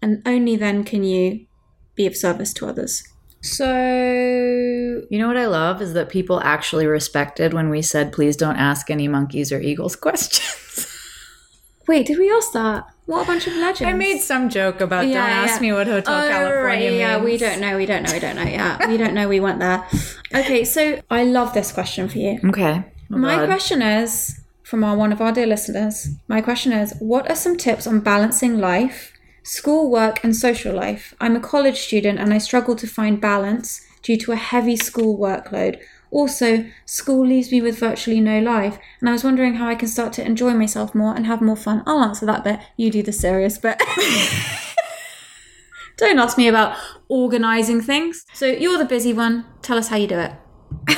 and 0.01 0.21
only 0.27 0.55
then 0.55 0.83
can 0.83 1.03
you 1.03 1.45
be 1.95 2.05
of 2.07 2.15
service 2.15 2.53
to 2.53 2.67
others. 2.67 3.03
So, 3.41 3.65
You 5.09 5.19
know 5.19 5.27
what 5.27 5.37
I 5.37 5.45
love 5.47 5.81
is 5.81 5.93
that 5.93 6.09
people 6.09 6.39
actually 6.41 6.85
respected 6.87 7.53
when 7.53 7.69
we 7.69 7.81
said, 7.81 8.11
please 8.11 8.35
don't 8.35 8.57
ask 8.57 8.89
any 8.89 9.07
monkeys 9.07 9.51
or 9.51 9.59
eagles 9.61 9.95
questions. 10.07 10.87
wait, 11.87 12.07
did 12.07 12.17
we 12.19 12.29
ask 12.31 12.51
that? 12.53 12.85
What 13.05 13.23
a 13.23 13.25
bunch 13.25 13.47
of 13.47 13.53
legends. 13.53 13.81
I 13.89 13.93
made 13.93 14.19
some 14.19 14.49
joke 14.49 14.81
about 14.81 15.03
don't 15.03 15.11
Yeah, 15.11 15.23
ask 15.25 15.55
yeah. 15.61 15.67
me 15.67 15.73
what 15.73 15.87
Hotel 15.87 16.13
Oh, 16.25 16.29
California 16.29 16.63
right, 16.65 16.79
means. 16.79 16.99
Yeah, 16.99 17.23
we 17.23 17.37
don't 17.37 17.61
know. 17.61 17.77
We 17.77 17.85
don't 17.85 18.03
know. 18.03 18.11
We 18.11 18.19
don't 18.19 18.35
know. 18.35 18.43
Yeah, 18.43 18.85
we 18.89 18.97
don't 18.97 19.13
know. 19.13 19.29
We 19.29 19.39
went 19.39 19.59
there. 19.59 19.85
Okay, 20.35 20.65
so 20.65 21.01
I 21.09 21.23
love 21.23 21.53
this 21.53 21.71
question 21.71 22.09
for 22.09 22.17
you. 22.17 22.39
Okay. 22.49 22.83
Oh, 23.13 23.17
My 23.17 23.37
God. 23.37 23.45
question 23.45 23.81
is 23.81 24.41
from 24.63 24.83
our 24.83 24.97
one 24.97 25.13
of 25.13 25.21
our 25.21 25.31
dear 25.31 25.47
listeners. 25.47 26.09
My 26.27 26.41
question 26.41 26.73
is: 26.73 26.93
What 26.99 27.29
are 27.29 27.35
some 27.35 27.55
tips 27.55 27.87
on 27.87 28.01
balancing 28.01 28.57
life, 28.59 29.13
school, 29.47 29.89
work, 29.89 30.23
and 30.23 30.35
social 30.35 30.75
life? 30.75 31.15
I'm 31.21 31.35
a 31.35 31.39
college 31.39 31.79
student 31.79 32.19
and 32.19 32.33
I 32.33 32.37
struggle 32.37 32.75
to 32.75 32.85
find 32.85 33.21
balance 33.21 33.81
due 34.01 34.17
to 34.17 34.33
a 34.33 34.35
heavy 34.35 34.75
school 34.75 35.17
workload. 35.17 35.79
Also, 36.11 36.65
school 36.85 37.25
leaves 37.25 37.51
me 37.51 37.61
with 37.61 37.79
virtually 37.79 38.21
no 38.21 38.39
life, 38.39 38.79
and 38.99 39.09
I 39.09 39.11
was 39.11 39.23
wondering 39.23 39.55
how 39.55 39.67
I 39.67 39.75
can 39.75 39.89
start 39.89 40.13
to 40.13 40.25
enjoy 40.25 40.53
myself 40.53 40.95
more 40.95 41.13
and 41.13 41.25
have 41.25 41.41
more 41.41 41.57
fun. 41.57 41.83
I'll 41.85 41.99
answer 41.99 42.25
that 42.25 42.43
bit. 42.43 42.59
You 42.77 42.89
do 42.91 43.03
the 43.03 43.11
serious 43.11 43.57
bit. 43.57 43.81
Don't 45.97 46.19
ask 46.19 46.37
me 46.37 46.47
about 46.47 46.77
organizing 47.09 47.81
things. 47.81 48.25
So 48.33 48.45
you're 48.45 48.77
the 48.77 48.85
busy 48.85 49.13
one. 49.13 49.45
Tell 49.61 49.77
us 49.77 49.89
how 49.89 49.97
you 49.97 50.07
do 50.07 50.19
it. 50.19 50.33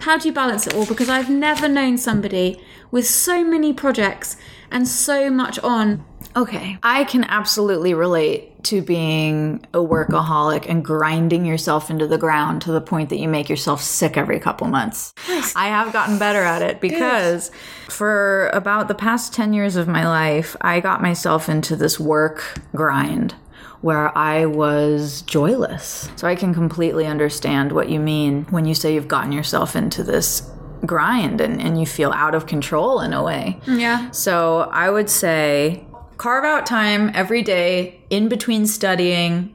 How 0.00 0.18
do 0.18 0.28
you 0.28 0.34
balance 0.34 0.66
it 0.66 0.74
all? 0.74 0.84
Because 0.84 1.08
I've 1.08 1.30
never 1.30 1.66
known 1.66 1.96
somebody 1.96 2.60
with 2.90 3.06
so 3.06 3.44
many 3.44 3.72
projects 3.72 4.36
and 4.70 4.86
so 4.88 5.30
much 5.30 5.58
on. 5.60 6.04
Okay. 6.36 6.78
I 6.82 7.04
can 7.04 7.24
absolutely 7.24 7.94
relate 7.94 8.64
to 8.64 8.82
being 8.82 9.64
a 9.74 9.78
workaholic 9.78 10.66
and 10.68 10.84
grinding 10.84 11.44
yourself 11.44 11.90
into 11.90 12.06
the 12.06 12.18
ground 12.18 12.62
to 12.62 12.72
the 12.72 12.80
point 12.80 13.10
that 13.10 13.18
you 13.18 13.28
make 13.28 13.48
yourself 13.48 13.82
sick 13.82 14.16
every 14.16 14.40
couple 14.40 14.66
months. 14.66 15.12
I 15.54 15.68
have 15.68 15.92
gotten 15.92 16.18
better 16.18 16.42
at 16.42 16.62
it 16.62 16.80
because 16.80 17.50
for 17.88 18.48
about 18.52 18.88
the 18.88 18.94
past 18.94 19.32
10 19.34 19.52
years 19.52 19.76
of 19.76 19.86
my 19.86 20.06
life, 20.08 20.56
I 20.60 20.80
got 20.80 21.02
myself 21.02 21.48
into 21.48 21.76
this 21.76 22.00
work 22.00 22.58
grind 22.74 23.34
where 23.82 24.16
I 24.16 24.46
was 24.46 25.20
joyless. 25.22 26.08
So 26.16 26.26
I 26.26 26.34
can 26.34 26.54
completely 26.54 27.06
understand 27.06 27.70
what 27.70 27.90
you 27.90 28.00
mean 28.00 28.44
when 28.44 28.64
you 28.64 28.74
say 28.74 28.94
you've 28.94 29.08
gotten 29.08 29.30
yourself 29.30 29.76
into 29.76 30.02
this 30.02 30.50
grind 30.86 31.40
and, 31.40 31.60
and 31.60 31.78
you 31.78 31.86
feel 31.86 32.10
out 32.12 32.34
of 32.34 32.46
control 32.46 33.00
in 33.00 33.12
a 33.12 33.22
way. 33.22 33.60
Yeah. 33.66 34.10
So 34.10 34.68
I 34.72 34.90
would 34.90 35.10
say 35.10 35.86
carve 36.16 36.44
out 36.44 36.66
time 36.66 37.10
every 37.14 37.42
day 37.42 38.00
in 38.10 38.28
between 38.28 38.66
studying, 38.66 39.54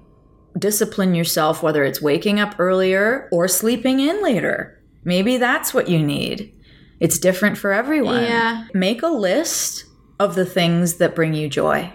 discipline 0.58 1.16
yourself, 1.16 1.64
whether 1.64 1.84
it's 1.84 2.02
waking 2.02 2.40
up 2.40 2.56
earlier 2.60 3.30
or 3.32 3.48
sleeping 3.48 4.00
in 4.00 4.22
later. 4.24 4.82
Maybe 5.04 5.38
that's 5.38 5.74
what 5.74 5.88
you 5.88 6.00
need. 6.00 6.54
It's 7.00 7.18
different 7.18 7.58
for 7.58 7.72
everyone. 7.72 8.24
Yeah. 8.24 8.68
Make 8.74 9.02
a 9.04 9.08
list 9.08 9.86
of 10.20 10.36
the 10.36 10.46
things 10.46 10.96
that 10.96 11.16
bring 11.16 11.34
you 11.34 11.48
joy. 11.48 11.92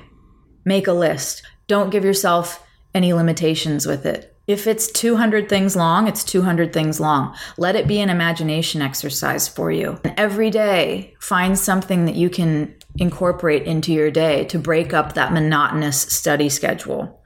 Make 0.65 0.87
a 0.87 0.93
list. 0.93 1.43
Don't 1.67 1.91
give 1.91 2.05
yourself 2.05 2.65
any 2.95 3.13
limitations 3.13 3.87
with 3.87 4.07
it. 4.07 4.34
If 4.47 4.67
it's 4.67 4.89
200 4.89 5.49
things 5.49 5.75
long, 5.75 6.07
it's 6.07 6.23
200 6.23 6.73
things 6.73 7.01
long. 7.01 7.35
Let 7.57 7.77
it 7.77 7.89
be 7.89 8.01
an 8.01 8.11
imagination 8.11 8.83
exercise 8.83 9.49
for 9.49 9.71
you. 9.71 9.99
And 10.05 10.13
every 10.19 10.51
day, 10.51 11.15
find 11.19 11.59
something 11.59 12.05
that 12.05 12.15
you 12.15 12.29
can 12.29 12.75
incorporate 12.97 13.63
into 13.63 13.93
your 13.93 14.11
day 14.11 14.45
to 14.47 14.59
break 14.59 14.93
up 14.93 15.15
that 15.15 15.33
monotonous 15.33 15.99
study 15.99 16.51
schedule 16.51 17.23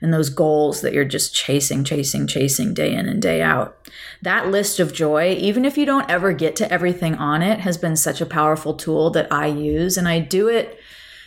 and 0.00 0.12
those 0.12 0.30
goals 0.30 0.80
that 0.80 0.94
you're 0.94 1.04
just 1.04 1.34
chasing, 1.34 1.84
chasing, 1.84 2.26
chasing 2.26 2.74
day 2.74 2.92
in 2.94 3.06
and 3.06 3.20
day 3.20 3.42
out. 3.42 3.78
That 4.22 4.48
list 4.48 4.80
of 4.80 4.92
joy, 4.92 5.36
even 5.38 5.64
if 5.64 5.76
you 5.78 5.86
don't 5.86 6.10
ever 6.10 6.32
get 6.32 6.56
to 6.56 6.72
everything 6.72 7.14
on 7.14 7.42
it, 7.42 7.60
has 7.60 7.76
been 7.76 7.96
such 7.96 8.20
a 8.20 8.26
powerful 8.26 8.74
tool 8.74 9.10
that 9.10 9.30
I 9.32 9.46
use. 9.46 9.96
And 9.96 10.08
I 10.08 10.18
do 10.18 10.48
it 10.48 10.78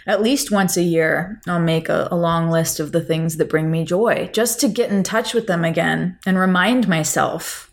at 0.08 0.22
least 0.22 0.52
once 0.52 0.78
a 0.78 0.84
year. 0.84 1.42
I'll 1.48 1.60
make 1.60 1.90
a, 1.90 2.08
a 2.12 2.16
long 2.16 2.50
list 2.50 2.80
of 2.80 2.92
the 2.92 3.02
things 3.02 3.38
that 3.38 3.50
bring 3.50 3.72
me 3.72 3.86
joy 3.86 4.30
just 4.34 4.60
to 4.62 4.68
get 4.68 4.92
in 4.92 5.04
touch 5.04 5.34
with 5.34 5.48
them 5.48 5.64
again 5.64 6.20
and 6.26 6.38
remind 6.38 6.88
myself 6.88 7.72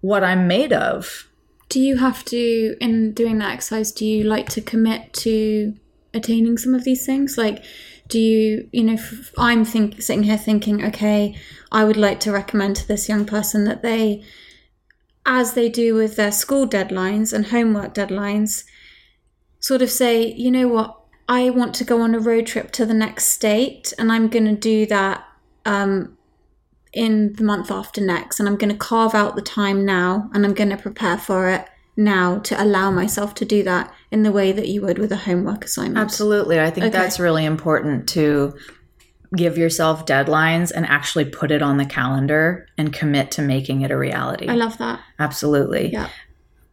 what 0.00 0.22
I'm 0.22 0.46
made 0.46 0.72
of. 0.72 1.28
Do 1.68 1.80
you 1.80 1.96
have 1.96 2.24
to, 2.26 2.76
in 2.80 3.12
doing 3.12 3.38
that 3.38 3.52
exercise, 3.52 3.90
do 3.90 4.06
you 4.06 4.24
like 4.24 4.48
to 4.50 4.60
commit 4.60 5.12
to 5.14 5.74
attaining 6.12 6.58
some 6.58 6.74
of 6.74 6.84
these 6.84 7.04
things? 7.04 7.36
Like, 7.36 7.64
do 8.06 8.20
you, 8.20 8.68
you 8.70 8.84
know, 8.84 8.98
I'm 9.38 9.64
think, 9.64 10.02
sitting 10.02 10.24
here 10.24 10.36
thinking, 10.36 10.84
okay, 10.84 11.34
I 11.72 11.84
would 11.84 11.96
like 11.96 12.20
to 12.20 12.32
recommend 12.32 12.76
to 12.76 12.86
this 12.86 13.08
young 13.08 13.24
person 13.24 13.64
that 13.64 13.82
they, 13.82 14.22
as 15.24 15.54
they 15.54 15.70
do 15.70 15.94
with 15.94 16.16
their 16.16 16.30
school 16.30 16.68
deadlines 16.68 17.32
and 17.32 17.46
homework 17.46 17.94
deadlines, 17.94 18.64
sort 19.58 19.80
of 19.80 19.90
say, 19.90 20.32
you 20.32 20.50
know 20.50 20.68
what, 20.68 21.00
I 21.28 21.50
want 21.50 21.74
to 21.76 21.84
go 21.84 22.02
on 22.02 22.14
a 22.14 22.18
road 22.18 22.46
trip 22.46 22.70
to 22.72 22.86
the 22.86 22.94
next 22.94 23.28
state, 23.28 23.92
and 23.98 24.12
I'm 24.12 24.28
going 24.28 24.44
to 24.44 24.54
do 24.54 24.86
that 24.86 25.26
um, 25.64 26.16
in 26.92 27.32
the 27.34 27.44
month 27.44 27.70
after 27.70 28.00
next. 28.00 28.38
And 28.40 28.48
I'm 28.48 28.56
going 28.56 28.70
to 28.72 28.76
carve 28.76 29.14
out 29.14 29.34
the 29.36 29.42
time 29.42 29.84
now, 29.84 30.30
and 30.34 30.44
I'm 30.44 30.54
going 30.54 30.70
to 30.70 30.76
prepare 30.76 31.18
for 31.18 31.48
it 31.48 31.66
now 31.96 32.38
to 32.40 32.60
allow 32.62 32.90
myself 32.90 33.34
to 33.34 33.44
do 33.44 33.62
that 33.62 33.92
in 34.10 34.22
the 34.24 34.32
way 34.32 34.52
that 34.52 34.68
you 34.68 34.82
would 34.82 34.98
with 34.98 35.12
a 35.12 35.16
homework 35.16 35.64
assignment. 35.64 35.98
Absolutely. 35.98 36.60
I 36.60 36.70
think 36.70 36.86
Okay. 36.86 36.98
that's 36.98 37.20
really 37.20 37.44
important 37.44 38.08
to 38.10 38.54
give 39.36 39.56
yourself 39.56 40.04
deadlines 40.06 40.70
and 40.74 40.86
actually 40.86 41.24
put 41.24 41.50
it 41.50 41.62
on 41.62 41.76
the 41.76 41.84
calendar 41.84 42.66
and 42.78 42.92
commit 42.92 43.30
to 43.32 43.42
making 43.42 43.82
it 43.82 43.90
a 43.90 43.96
reality. 43.96 44.48
I 44.48 44.54
love 44.54 44.78
that. 44.78 45.00
Absolutely. 45.18 45.92
Yeah. 45.92 46.08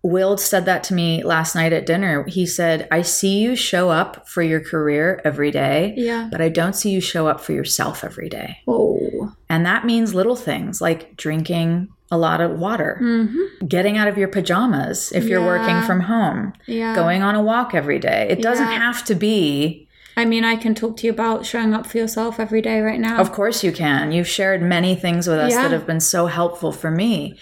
Will 0.03 0.35
said 0.37 0.65
that 0.65 0.83
to 0.85 0.95
me 0.95 1.23
last 1.23 1.53
night 1.53 1.73
at 1.73 1.85
dinner. 1.85 2.23
He 2.27 2.45
said, 2.47 2.87
I 2.91 3.03
see 3.03 3.39
you 3.39 3.55
show 3.55 3.89
up 3.89 4.27
for 4.27 4.41
your 4.41 4.59
career 4.59 5.21
every 5.23 5.51
day, 5.51 5.93
Yeah. 5.95 6.27
but 6.31 6.41
I 6.41 6.49
don't 6.49 6.75
see 6.75 6.89
you 6.89 6.99
show 7.01 7.27
up 7.27 7.39
for 7.39 7.51
yourself 7.53 8.03
every 8.03 8.27
day. 8.27 8.57
Oh. 8.67 9.33
And 9.47 9.63
that 9.65 9.85
means 9.85 10.15
little 10.15 10.35
things 10.35 10.81
like 10.81 11.15
drinking 11.17 11.89
a 12.09 12.17
lot 12.17 12.41
of 12.41 12.57
water, 12.59 12.99
Mm-hmm. 13.01 13.67
getting 13.67 13.97
out 13.97 14.07
of 14.07 14.17
your 14.17 14.27
pajamas 14.27 15.11
if 15.13 15.25
you're 15.25 15.45
working 15.45 15.81
from 15.83 16.01
home, 16.01 16.53
Yeah. 16.65 16.95
going 16.95 17.21
on 17.21 17.35
a 17.35 17.41
walk 17.43 17.75
every 17.75 17.99
day. 17.99 18.25
It 18.29 18.41
doesn't 18.41 18.67
Yeah. 18.71 18.79
have 18.79 19.05
to 19.05 19.15
be 19.15 19.87
I 20.17 20.25
mean, 20.25 20.43
I 20.43 20.57
can 20.57 20.75
talk 20.75 20.97
to 20.97 21.07
you 21.07 21.13
about 21.13 21.45
showing 21.45 21.73
up 21.73 21.87
for 21.87 21.97
yourself 21.97 22.37
every 22.37 22.61
day 22.61 22.81
right 22.81 22.99
now. 22.99 23.17
Of 23.21 23.31
course 23.31 23.63
you 23.63 23.71
can. 23.71 24.11
You've 24.11 24.27
shared 24.27 24.61
many 24.61 24.93
things 24.93 25.25
with 25.25 25.39
us 25.39 25.53
Yeah. 25.53 25.61
that 25.61 25.71
have 25.71 25.87
been 25.87 26.01
so 26.01 26.25
helpful 26.25 26.73
for 26.73 26.91
me. 26.91 27.37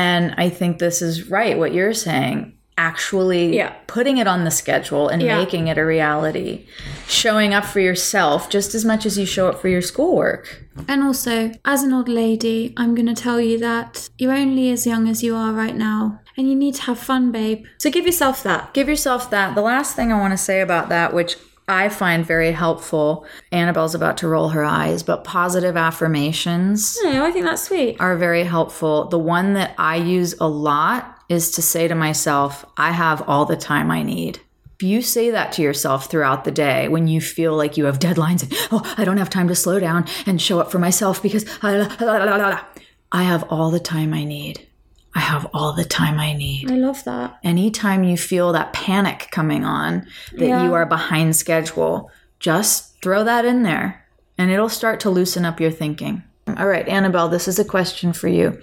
And 0.00 0.34
I 0.38 0.48
think 0.48 0.78
this 0.78 1.02
is 1.02 1.28
right 1.30 1.58
what 1.58 1.74
you're 1.74 1.92
saying. 1.94 2.54
Actually 2.78 3.54
Yeah. 3.54 3.72
putting 3.86 4.16
it 4.16 4.26
on 4.26 4.44
the 4.44 4.50
schedule 4.50 5.08
and 5.08 5.20
Yeah. 5.20 5.36
making 5.36 5.68
it 5.68 5.76
a 5.76 5.84
reality. 5.84 6.64
Showing 7.06 7.52
up 7.52 7.66
for 7.66 7.80
yourself 7.80 8.48
just 8.48 8.74
as 8.74 8.82
much 8.90 9.04
as 9.04 9.18
you 9.18 9.26
show 9.26 9.48
up 9.50 9.60
for 9.60 9.68
your 9.68 9.82
schoolwork. 9.82 10.64
And 10.88 11.02
also, 11.02 11.52
as 11.66 11.82
an 11.82 11.92
old 11.92 12.08
lady, 12.08 12.72
I'm 12.78 12.94
going 12.94 13.14
to 13.14 13.22
tell 13.22 13.38
you 13.38 13.58
that 13.58 14.08
you're 14.16 14.32
only 14.32 14.70
as 14.70 14.86
young 14.86 15.06
as 15.08 15.22
you 15.22 15.36
are 15.36 15.52
right 15.52 15.76
now. 15.76 16.20
And 16.38 16.48
you 16.48 16.54
need 16.54 16.74
to 16.76 16.82
have 16.88 16.98
fun, 16.98 17.30
babe. 17.32 17.64
So 17.76 17.90
give 17.90 18.06
yourself 18.06 18.42
that. 18.44 18.72
Give 18.72 18.88
yourself 18.88 19.28
that. 19.28 19.54
The 19.54 19.60
last 19.60 19.94
thing 19.94 20.10
I 20.10 20.18
want 20.18 20.32
to 20.32 20.38
say 20.38 20.62
about 20.62 20.88
that, 20.88 21.12
which 21.12 21.36
I 21.70 21.88
find 21.88 22.26
very 22.26 22.52
helpful, 22.52 23.24
Annabelle's 23.52 23.94
about 23.94 24.16
to 24.18 24.28
roll 24.28 24.48
her 24.50 24.64
eyes, 24.64 25.02
but 25.04 25.22
positive 25.24 25.76
affirmations. 25.76 26.98
No, 27.04 27.24
I 27.24 27.30
think 27.30 27.44
that's 27.44 27.62
sweet. 27.62 27.96
are 28.00 28.16
very 28.16 28.42
helpful. 28.42 29.06
The 29.08 29.18
one 29.18 29.54
that 29.54 29.74
I 29.78 29.96
use 29.96 30.34
a 30.40 30.48
lot 30.48 31.16
is 31.28 31.52
to 31.52 31.62
say 31.62 31.86
to 31.86 31.94
myself, 31.94 32.64
I 32.76 32.90
have 32.90 33.22
all 33.28 33.44
the 33.44 33.56
time 33.56 33.90
I 33.90 34.02
need. 34.02 34.40
If 34.74 34.82
you 34.82 35.00
say 35.00 35.30
that 35.30 35.52
to 35.52 35.62
yourself 35.62 36.10
throughout 36.10 36.44
the 36.44 36.50
day 36.50 36.88
when 36.88 37.06
you 37.06 37.20
feel 37.20 37.54
like 37.54 37.76
you 37.76 37.84
have 37.84 37.98
deadlines 37.98 38.42
and, 38.42 38.52
oh, 38.72 38.94
I 38.96 39.04
don't 39.04 39.18
have 39.18 39.30
time 39.30 39.46
to 39.48 39.54
slow 39.54 39.78
down 39.78 40.06
and 40.26 40.42
show 40.42 40.58
up 40.58 40.72
for 40.72 40.78
myself 40.78 41.22
because 41.22 41.44
I 41.62 43.22
have 43.22 43.44
all 43.44 43.70
the 43.70 43.80
time 43.80 44.12
I 44.12 44.24
need. 44.24 44.66
I 45.14 45.20
have 45.20 45.48
all 45.52 45.72
the 45.72 45.84
time 45.84 46.18
I 46.20 46.32
need. 46.34 46.70
I 46.70 46.76
love 46.76 47.02
that. 47.04 47.38
Anytime 47.42 48.04
you 48.04 48.16
feel 48.16 48.52
that 48.52 48.72
panic 48.72 49.28
coming 49.30 49.64
on 49.64 50.06
that 50.36 50.46
Yeah. 50.46 50.64
you 50.64 50.74
are 50.74 50.86
behind 50.86 51.34
schedule, 51.36 52.10
just 52.38 53.00
throw 53.02 53.24
that 53.24 53.44
in 53.44 53.62
there 53.64 54.06
and 54.38 54.50
it'll 54.50 54.68
start 54.68 55.00
to 55.00 55.10
loosen 55.10 55.44
up 55.44 55.60
your 55.60 55.70
thinking. 55.70 56.22
All 56.56 56.66
right, 56.66 56.88
Annabelle, 56.88 57.28
this 57.28 57.48
is 57.48 57.58
a 57.58 57.64
question 57.64 58.12
for 58.12 58.28
you. 58.28 58.60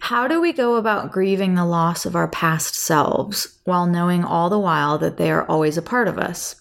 How 0.00 0.28
do 0.28 0.40
we 0.40 0.52
go 0.52 0.76
about 0.76 1.10
grieving 1.10 1.54
the 1.54 1.64
loss 1.64 2.04
of 2.04 2.14
our 2.14 2.28
past 2.28 2.74
selves 2.74 3.58
while 3.64 3.86
knowing 3.86 4.24
all 4.24 4.50
the 4.50 4.58
while 4.58 4.98
that 4.98 5.16
they 5.16 5.30
are 5.30 5.46
always 5.46 5.78
a 5.78 5.82
part 5.82 6.08
of 6.08 6.18
us? 6.18 6.56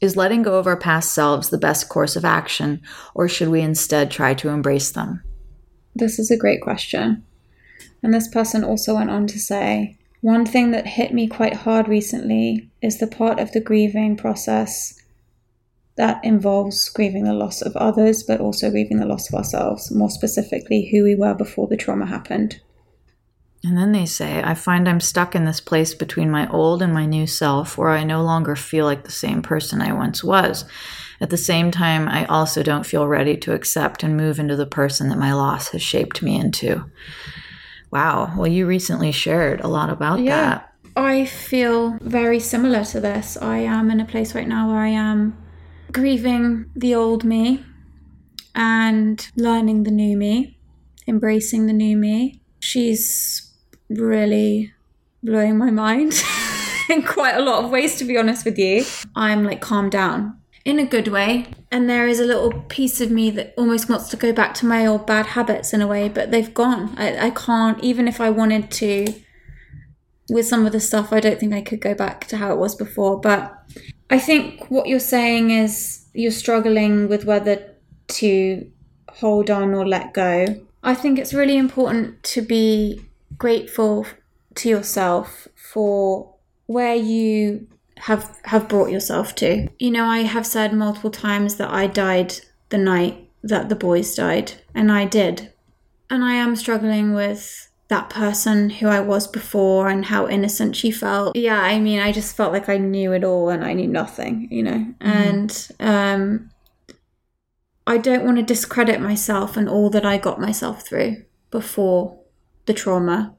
Is 0.00 0.16
letting 0.16 0.42
go 0.42 0.58
of 0.58 0.66
our 0.66 0.76
past 0.76 1.14
selves 1.14 1.50
the 1.50 1.58
best 1.58 1.88
course 1.88 2.16
of 2.16 2.24
action, 2.24 2.80
or 3.14 3.28
should 3.28 3.48
we 3.48 3.60
instead 3.60 4.10
try 4.10 4.34
to 4.34 4.48
embrace 4.48 4.90
them? 4.90 5.22
This 5.94 6.18
is 6.18 6.30
a 6.30 6.36
great 6.36 6.60
question. 6.60 7.22
And 8.02 8.12
this 8.12 8.28
person 8.28 8.64
also 8.64 8.96
went 8.96 9.10
on 9.10 9.26
to 9.28 9.38
say 9.38 9.96
one 10.20 10.46
thing 10.46 10.70
that 10.70 10.86
hit 10.86 11.12
me 11.12 11.26
quite 11.26 11.54
hard 11.54 11.88
recently 11.88 12.70
is 12.80 12.98
the 12.98 13.06
part 13.06 13.40
of 13.40 13.52
the 13.52 13.60
grieving 13.60 14.16
process 14.16 15.00
that 15.96 16.24
involves 16.24 16.88
grieving 16.88 17.24
the 17.24 17.34
loss 17.34 17.60
of 17.60 17.76
others, 17.76 18.22
but 18.22 18.40
also 18.40 18.70
grieving 18.70 18.98
the 18.98 19.06
loss 19.06 19.28
of 19.28 19.34
ourselves, 19.34 19.90
more 19.90 20.10
specifically, 20.10 20.88
who 20.90 21.04
we 21.04 21.14
were 21.14 21.34
before 21.34 21.66
the 21.66 21.76
trauma 21.76 22.06
happened. 22.06 22.60
And 23.64 23.76
then 23.76 23.92
they 23.92 24.06
say, 24.06 24.42
I 24.42 24.54
find 24.54 24.88
I'm 24.88 25.00
stuck 25.00 25.34
in 25.36 25.44
this 25.44 25.60
place 25.60 25.94
between 25.94 26.30
my 26.30 26.48
old 26.50 26.82
and 26.82 26.92
my 26.92 27.06
new 27.06 27.26
self 27.26 27.78
where 27.78 27.90
I 27.90 28.02
no 28.02 28.22
longer 28.22 28.56
feel 28.56 28.86
like 28.86 29.04
the 29.04 29.12
same 29.12 29.42
person 29.42 29.80
I 29.80 29.92
once 29.92 30.24
was. 30.24 30.64
At 31.20 31.30
the 31.30 31.36
same 31.36 31.70
time, 31.70 32.08
I 32.08 32.24
also 32.26 32.64
don't 32.64 32.86
feel 32.86 33.06
ready 33.06 33.36
to 33.38 33.54
accept 33.54 34.02
and 34.02 34.16
move 34.16 34.40
into 34.40 34.56
the 34.56 34.66
person 34.66 35.08
that 35.10 35.18
my 35.18 35.32
loss 35.32 35.68
has 35.68 35.82
shaped 35.82 36.22
me 36.22 36.36
into. 36.40 36.84
Wow. 37.92 38.32
Well, 38.36 38.48
you 38.48 38.66
recently 38.66 39.12
shared 39.12 39.60
a 39.60 39.68
lot 39.68 39.90
about 39.90 40.24
that. 40.24 40.72
I 40.96 41.26
feel 41.26 41.98
very 42.00 42.40
similar 42.40 42.84
to 42.86 43.00
this. 43.00 43.36
I 43.36 43.58
am 43.58 43.90
in 43.90 44.00
a 44.00 44.04
place 44.06 44.34
right 44.34 44.48
now 44.48 44.68
where 44.68 44.80
I 44.80 44.88
am 44.88 45.36
grieving 45.92 46.70
the 46.74 46.94
old 46.94 47.22
me 47.22 47.64
and 48.54 49.26
learning 49.36 49.82
the 49.82 49.90
new 49.90 50.16
me, 50.16 50.58
embracing 51.06 51.66
the 51.66 51.72
new 51.72 51.96
me. 51.96 52.40
She's 52.60 53.52
really 53.90 54.72
blowing 55.22 55.58
my 55.58 55.70
mind 55.84 56.14
in 56.88 57.02
quite 57.02 57.36
a 57.36 57.42
lot 57.42 57.64
of 57.64 57.70
ways, 57.70 57.96
to 57.96 58.04
be 58.04 58.16
honest 58.16 58.44
with 58.44 58.58
you. 58.58 58.84
I'm 59.14 59.44
like, 59.44 59.60
calm 59.60 59.90
down 59.90 60.41
in 60.64 60.78
a 60.78 60.86
good 60.86 61.08
way. 61.08 61.46
And 61.70 61.88
there 61.88 62.06
is 62.06 62.20
a 62.20 62.24
little 62.24 62.52
piece 62.68 63.00
of 63.00 63.10
me 63.10 63.30
that 63.30 63.54
almost 63.56 63.88
wants 63.88 64.08
to 64.10 64.16
go 64.16 64.32
back 64.32 64.54
to 64.54 64.66
my 64.66 64.86
old 64.86 65.06
bad 65.06 65.26
habits 65.26 65.72
in 65.72 65.82
a 65.82 65.86
way, 65.86 66.08
but 66.08 66.30
they've 66.30 66.52
gone. 66.52 66.94
I, 66.96 67.26
I 67.26 67.30
can't, 67.30 67.82
even 67.82 68.08
if 68.08 68.20
I 68.20 68.30
wanted 68.30 68.70
to 68.72 69.14
with 70.28 70.46
some 70.46 70.64
of 70.64 70.72
the 70.72 70.80
stuff, 70.80 71.12
I 71.12 71.20
don't 71.20 71.38
think 71.38 71.52
I 71.52 71.62
could 71.62 71.80
go 71.80 71.94
back 71.94 72.26
to 72.28 72.36
how 72.36 72.52
it 72.52 72.58
was 72.58 72.74
before. 72.74 73.20
But 73.20 73.54
I 74.08 74.18
think 74.18 74.70
what 74.70 74.86
you're 74.86 75.00
saying 75.00 75.50
is 75.50 76.06
you're 76.14 76.30
struggling 76.30 77.08
with 77.08 77.24
whether 77.24 77.74
to 78.08 78.70
hold 79.08 79.50
on 79.50 79.74
or 79.74 79.86
let 79.86 80.14
go. 80.14 80.46
I 80.82 80.94
think 80.94 81.18
it's 81.18 81.34
really 81.34 81.56
important 81.56 82.22
to 82.24 82.42
be 82.42 83.04
grateful 83.36 84.06
to 84.56 84.68
yourself 84.68 85.48
for 85.54 86.34
where 86.66 86.94
you 86.94 87.66
have 88.02 88.36
have 88.44 88.68
brought 88.68 88.90
yourself 88.90 89.34
to. 89.36 89.68
You 89.78 89.90
know, 89.90 90.06
I 90.06 90.20
have 90.20 90.46
said 90.46 90.72
multiple 90.72 91.10
times 91.10 91.56
that 91.56 91.70
I 91.70 91.86
died 91.86 92.34
the 92.70 92.78
night 92.78 93.28
that 93.42 93.68
the 93.68 93.76
boys 93.76 94.14
died, 94.14 94.52
and 94.74 94.90
I 94.90 95.04
did. 95.04 95.52
And 96.10 96.24
I 96.24 96.34
am 96.34 96.56
struggling 96.56 97.14
with 97.14 97.70
that 97.88 98.10
person 98.10 98.70
who 98.70 98.88
I 98.88 99.00
was 99.00 99.28
before 99.28 99.88
and 99.88 100.06
how 100.06 100.28
innocent 100.28 100.74
she 100.74 100.90
felt. 100.90 101.36
Yeah, 101.36 101.60
I 101.60 101.78
mean, 101.78 102.00
I 102.00 102.10
just 102.10 102.34
felt 102.34 102.52
like 102.52 102.68
I 102.68 102.78
knew 102.78 103.12
it 103.12 103.22
all 103.22 103.50
and 103.50 103.64
I 103.64 103.72
knew 103.72 103.86
nothing, 103.86 104.48
you 104.50 104.62
know. 104.62 104.86
Mm-hmm. 105.00 105.06
And 105.08 105.68
um 105.80 106.50
I 107.86 107.98
don't 107.98 108.24
want 108.24 108.38
to 108.38 108.42
discredit 108.42 109.00
myself 109.00 109.56
and 109.56 109.68
all 109.68 109.90
that 109.90 110.06
I 110.06 110.16
got 110.16 110.40
myself 110.40 110.86
through 110.86 111.24
before 111.50 112.18
the 112.66 112.72
trauma. 112.72 113.34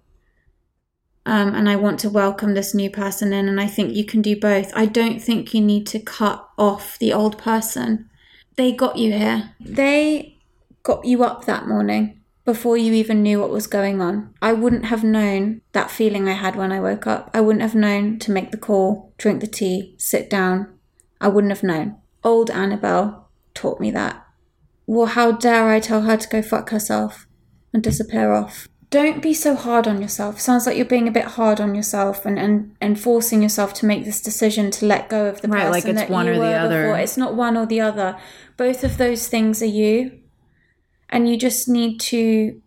Um, 1.25 1.55
and 1.55 1.69
I 1.69 1.77
want 1.77 1.99
to 2.01 2.09
welcome 2.09 2.53
this 2.53 2.73
new 2.73 2.89
person 2.89 3.31
in, 3.31 3.47
and 3.47 3.59
I 3.59 3.67
think 3.67 3.95
you 3.95 4.05
can 4.05 4.21
do 4.21 4.37
both. 4.37 4.71
I 4.75 4.85
don't 4.85 5.21
think 5.21 5.53
you 5.53 5.61
need 5.61 5.87
to 5.87 5.99
cut 5.99 6.47
off 6.57 6.99
the 6.99 7.13
old 7.13 7.37
person. 7.37 8.09
They 8.55 8.71
got 8.71 8.97
you 8.97 9.13
here. 9.13 9.55
They 9.59 10.37
got 10.83 11.05
you 11.05 11.23
up 11.23 11.45
that 11.45 11.67
morning 11.67 12.19
before 12.45 12.75
you 12.75 12.93
even 12.93 13.23
knew 13.23 13.39
what 13.39 13.49
was 13.49 13.67
going 13.67 14.01
on. 14.01 14.33
I 14.41 14.51
wouldn't 14.51 14.85
have 14.85 15.03
known 15.03 15.61
that 15.71 15.89
feeling 15.89 16.27
I 16.27 16.33
had 16.33 16.55
when 16.57 16.71
I 16.73 16.81
woke 16.81 17.07
up. 17.07 17.31
I 17.33 17.39
wouldn't 17.39 17.61
have 17.61 17.75
known 17.75 18.19
to 18.19 18.31
make 18.31 18.51
the 18.51 18.57
call, 18.57 19.13
drink 19.17 19.39
the 19.39 19.47
tea, 19.47 19.95
sit 19.97 20.29
down. 20.29 20.77
I 21.21 21.29
wouldn't 21.29 21.51
have 21.51 21.63
known. 21.63 21.97
Old 22.23 22.51
Annabelle 22.51 23.29
taught 23.53 23.79
me 23.79 23.91
that. 23.91 24.25
Well, 24.85 25.05
how 25.05 25.31
dare 25.31 25.69
I 25.69 25.79
tell 25.79 26.01
her 26.01 26.17
to 26.17 26.27
go 26.27 26.41
fuck 26.41 26.69
herself 26.71 27.27
and 27.71 27.81
disappear 27.81 28.33
off? 28.33 28.67
Don't 28.93 29.23
be 29.23 29.33
so 29.33 29.55
hard 29.55 29.87
on 29.87 30.03
yourself. 30.03 30.39
Sounds 30.39 30.67
like 30.67 30.77
you're 30.77 30.85
being 30.85 31.07
a 31.07 31.11
bit 31.11 31.25
hard 31.25 31.59
on 31.59 31.73
yourself 31.73 32.27
and, 32.27 32.37
and, 32.37 32.75
and 32.79 32.99
forcing 32.99 33.41
yourself 33.41 33.73
to 33.73 33.87
make 33.87 34.05
this 34.05 34.21
decision 34.21 34.69
to 34.69 34.85
let 34.85 35.09
go 35.09 35.25
of 35.25 35.41
the 35.41 35.47
right, 35.47 35.61
person 35.61 35.71
like 35.71 35.85
it's 35.85 35.99
that 35.99 36.09
one 36.11 36.27
you 36.27 36.33
or 36.33 36.35
the 36.35 36.41
were 36.41 36.55
other. 36.55 36.83
before. 36.83 36.99
It's 36.99 37.17
not 37.17 37.33
one 37.33 37.57
or 37.57 37.65
the 37.65 37.81
other. 37.81 38.19
Both 38.55 38.83
of 38.83 38.99
those 38.99 39.27
things 39.27 39.63
are 39.63 39.65
you. 39.65 40.19
And 41.09 41.27
you 41.27 41.37
just 41.37 41.67
need 41.67 41.99
to 42.01 42.61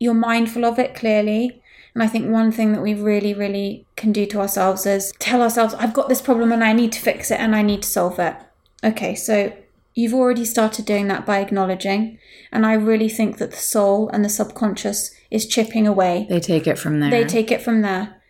you're 0.00 0.14
mindful 0.14 0.64
of 0.64 0.78
it 0.78 0.94
clearly. 0.94 1.62
And 1.92 2.02
I 2.02 2.06
think 2.06 2.30
one 2.30 2.50
thing 2.50 2.72
that 2.72 2.80
we 2.80 2.94
really, 2.94 3.34
really 3.34 3.86
can 3.94 4.10
do 4.10 4.24
to 4.24 4.40
ourselves 4.40 4.86
is 4.86 5.12
tell 5.18 5.42
ourselves, 5.42 5.74
I've 5.74 5.92
got 5.92 6.08
this 6.08 6.22
problem 6.22 6.50
and 6.50 6.64
I 6.64 6.72
need 6.72 6.92
to 6.92 6.98
fix 6.98 7.30
it 7.30 7.38
and 7.38 7.54
I 7.54 7.60
need 7.60 7.82
to 7.82 7.88
solve 7.90 8.18
it. 8.18 8.36
Okay, 8.82 9.14
so 9.14 9.52
you've 9.94 10.14
already 10.14 10.46
started 10.46 10.86
doing 10.86 11.08
that 11.08 11.26
by 11.26 11.40
acknowledging. 11.40 12.18
And 12.50 12.64
I 12.64 12.72
really 12.72 13.10
think 13.10 13.36
that 13.36 13.50
the 13.50 13.58
soul 13.58 14.08
and 14.08 14.24
the 14.24 14.30
subconscious 14.30 15.14
is 15.32 15.46
chipping 15.46 15.86
away. 15.86 16.26
They 16.28 16.40
take 16.40 16.66
it 16.66 16.78
from 16.78 17.00
there. 17.00 17.10
They 17.10 17.24
take 17.24 17.50
it 17.50 17.62
from 17.62 17.82
there. 17.82 18.22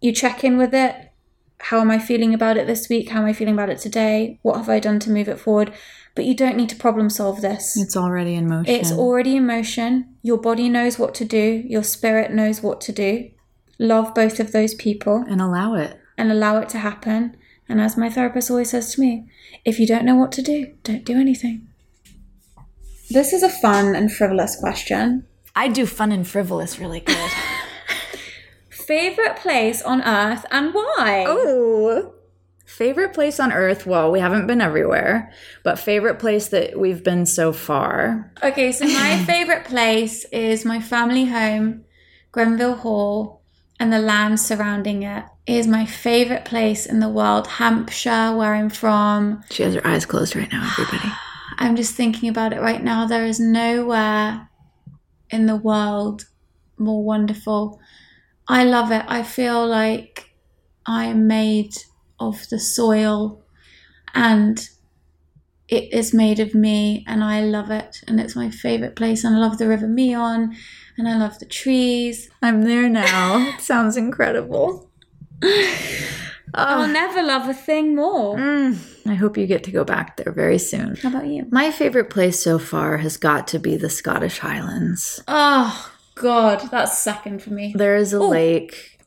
You 0.00 0.12
check 0.12 0.44
in 0.44 0.58
with 0.58 0.74
it. 0.74 0.94
How 1.60 1.80
am 1.80 1.90
I 1.90 1.98
feeling 1.98 2.32
about 2.34 2.56
it 2.56 2.66
this 2.66 2.88
week? 2.88 3.08
How 3.08 3.20
am 3.20 3.26
I 3.26 3.32
feeling 3.32 3.54
about 3.54 3.68
it 3.70 3.78
today? 3.78 4.38
What 4.42 4.56
have 4.56 4.68
I 4.68 4.78
done 4.78 5.00
to 5.00 5.10
move 5.10 5.28
it 5.28 5.40
forward? 5.40 5.72
But 6.14 6.24
you 6.24 6.34
don't 6.34 6.56
need 6.56 6.68
to 6.68 6.76
problem 6.76 7.10
solve 7.10 7.40
this. 7.40 7.76
It's 7.76 7.96
already 7.96 8.34
in 8.34 8.48
motion. 8.48 8.74
It's 8.74 8.92
already 8.92 9.36
in 9.36 9.46
motion. 9.46 10.14
Your 10.22 10.38
body 10.38 10.68
knows 10.68 10.98
what 10.98 11.14
to 11.16 11.24
do, 11.24 11.64
your 11.66 11.82
spirit 11.82 12.30
knows 12.32 12.62
what 12.62 12.80
to 12.82 12.92
do. 12.92 13.30
Love 13.78 14.14
both 14.14 14.38
of 14.40 14.52
those 14.52 14.74
people 14.74 15.24
and 15.28 15.40
allow 15.40 15.74
it. 15.74 15.98
and 16.16 16.30
allow 16.32 16.58
it 16.58 16.68
to 16.70 16.78
happen. 16.78 17.36
And 17.68 17.80
as 17.80 17.96
my 17.96 18.08
therapist 18.10 18.50
always 18.50 18.70
says 18.70 18.94
to 18.94 19.00
me, 19.00 19.28
if 19.64 19.78
you 19.78 19.86
don't 19.86 20.04
know 20.04 20.16
what 20.16 20.32
to 20.32 20.42
do, 20.42 20.74
don't 20.82 21.04
do 21.04 21.18
anything. 21.18 21.68
This 23.10 23.32
is 23.32 23.42
a 23.42 23.48
fun 23.48 23.94
and 23.94 24.12
frivolous 24.12 24.56
question. 24.56 25.26
I 25.54 25.68
do 25.68 25.86
fun 25.86 26.12
and 26.12 26.26
frivolous 26.26 26.78
really 26.78 27.00
good. 27.00 27.30
Favorite 28.70 29.36
place 29.36 29.82
on 29.82 30.02
earth 30.02 30.46
and 30.50 30.72
why? 30.72 31.24
oh. 31.28 32.14
Favorite 32.64 33.14
place 33.14 33.40
on 33.40 33.50
earth? 33.50 33.86
Well, 33.86 34.12
we 34.12 34.20
haven't 34.20 34.46
been 34.46 34.60
everywhere, 34.60 35.32
but 35.64 35.78
favorite 35.78 36.18
place 36.18 36.48
that 36.48 36.78
we've 36.78 37.02
been 37.02 37.24
so 37.24 37.52
far. 37.52 38.30
Okay, 38.42 38.72
so 38.72 38.86
my 38.86 39.24
favorite 39.26 39.64
place 39.64 40.24
is 40.26 40.66
my 40.66 40.78
family 40.78 41.24
home, 41.24 41.84
Grenville 42.30 42.76
Hall, 42.76 43.42
and 43.80 43.92
the 43.92 43.98
land 43.98 44.38
surrounding 44.38 45.02
it. 45.02 45.24
It 45.46 45.56
is 45.56 45.66
my 45.66 45.86
favorite 45.86 46.44
place 46.44 46.84
in 46.84 47.00
the 47.00 47.08
world. 47.08 47.46
Hampshire, 47.46 48.36
where 48.36 48.54
I'm 48.54 48.70
from. 48.70 49.42
She 49.50 49.62
has 49.62 49.74
her 49.74 49.86
eyes 49.86 50.04
closed 50.04 50.36
right 50.36 50.52
now, 50.52 50.70
everybody. 50.70 51.10
I'm 51.58 51.74
just 51.74 51.94
thinking 51.94 52.28
about 52.28 52.52
it 52.52 52.60
right 52.60 52.82
now. 52.82 53.06
There 53.06 53.24
is 53.24 53.40
nowhere 53.40 54.47
in 55.30 55.46
the 55.46 55.56
world 55.56 56.26
more 56.78 57.02
wonderful. 57.02 57.80
I 58.46 58.64
love 58.64 58.90
it. 58.92 59.04
I 59.08 59.22
feel 59.22 59.66
like 59.66 60.34
I 60.86 61.06
am 61.06 61.26
made 61.26 61.74
of 62.18 62.48
the 62.48 62.58
soil 62.58 63.42
and 64.14 64.68
it 65.68 65.92
is 65.92 66.14
made 66.14 66.40
of 66.40 66.54
me 66.54 67.04
and 67.06 67.22
I 67.22 67.42
love 67.42 67.70
it 67.70 68.00
and 68.06 68.18
it's 68.18 68.34
my 68.34 68.50
favorite 68.50 68.96
place 68.96 69.22
and 69.22 69.36
I 69.36 69.38
love 69.38 69.58
the 69.58 69.68
River 69.68 69.86
Meon 69.86 70.56
and 70.96 71.08
I 71.08 71.16
love 71.16 71.38
the 71.38 71.46
trees. 71.46 72.30
I'm 72.42 72.62
there 72.62 72.88
now. 72.88 73.56
sounds 73.58 73.96
incredible. 73.96 74.90
I'll 76.54 76.88
never 76.88 77.22
love 77.22 77.48
a 77.48 77.54
thing 77.54 77.94
more. 77.94 78.36
Mm, 78.36 78.97
I 79.10 79.14
hope 79.14 79.36
you 79.36 79.46
get 79.46 79.64
to 79.64 79.70
go 79.70 79.84
back 79.84 80.16
there 80.16 80.32
very 80.32 80.58
soon. 80.58 80.96
How 80.96 81.08
about 81.10 81.26
you? 81.26 81.46
My 81.50 81.70
favorite 81.70 82.10
place 82.10 82.42
so 82.42 82.58
far 82.58 82.98
has 82.98 83.16
got 83.16 83.46
to 83.48 83.58
be 83.58 83.76
the 83.76 83.90
Scottish 83.90 84.38
Highlands. 84.38 85.22
Oh 85.28 85.90
god, 86.14 86.68
that's 86.70 86.98
second 86.98 87.42
for 87.42 87.50
me. 87.50 87.72
There 87.76 87.96
is 87.96 88.12
a 88.12 88.20
lake 88.22 88.98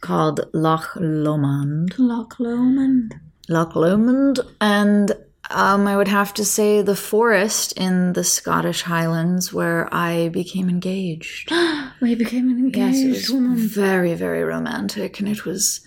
called 0.00 0.48
Loch 0.52 0.90
Lomond. 0.96 1.98
Loch 1.98 2.38
Lomond. 2.38 3.14
Loch 3.48 3.74
Lomond, 3.76 4.40
and 4.60 5.12
um, 5.50 5.86
I 5.86 5.96
would 5.96 6.08
have 6.08 6.32
to 6.34 6.44
say 6.44 6.80
the 6.82 6.96
forest 6.96 7.72
in 7.72 8.14
the 8.14 8.24
Scottish 8.24 8.82
Highlands 8.82 9.52
where 9.52 9.88
I 9.92 10.28
became 10.30 10.68
engaged. 10.70 11.50
where 11.50 11.90
We 12.00 12.14
became 12.14 12.48
engaged 12.50 12.96
Yes, 12.96 13.04
it 13.04 13.08
was 13.08 13.30
woman. 13.30 13.56
very, 13.58 14.14
very 14.14 14.42
romantic, 14.44 15.20
and 15.20 15.28
it 15.28 15.44
was 15.44 15.80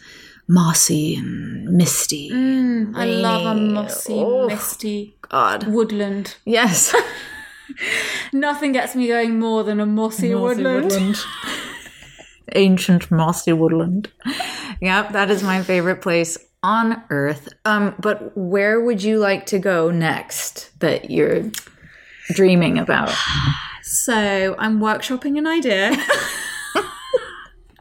mossy 0.48 1.16
and 1.16 1.66
misty. 1.70 2.30
Mm, 2.32 2.96
I 2.96 3.06
love 3.06 3.58
a 3.58 3.60
mossy, 3.60 4.14
Oh, 4.14 4.48
misty 4.48 5.16
God. 5.22 5.68
woodland. 5.68 6.36
Yes. 6.46 6.96
Nothing 8.34 8.72
gets 8.72 8.96
me 8.96 9.08
going 9.08 9.40
more 9.40 9.64
than 9.64 9.80
a 9.80 9.86
mossy, 9.86 10.34
woodland. 10.34 11.18
Ancient 12.56 13.12
mossy 13.12 13.52
woodland. 13.54 14.10
Yep, 14.82 15.12
that 15.12 15.30
is 15.30 15.44
my 15.44 15.62
favorite 15.64 16.02
place 16.02 16.38
on 16.64 17.04
earth. 17.10 17.50
Um, 17.66 17.94
but 18.00 18.32
where 18.38 18.80
would 18.82 19.04
you 19.04 19.20
like 19.20 19.46
to 19.48 19.60
go 19.60 19.92
next 19.92 20.72
that 20.80 21.12
you're 21.12 21.52
dreaming 22.34 22.78
about? 22.78 23.14
So 23.90 24.56
I'm 24.60 24.82
workshopping 24.82 25.38
an 25.38 25.48
idea. 25.48 25.96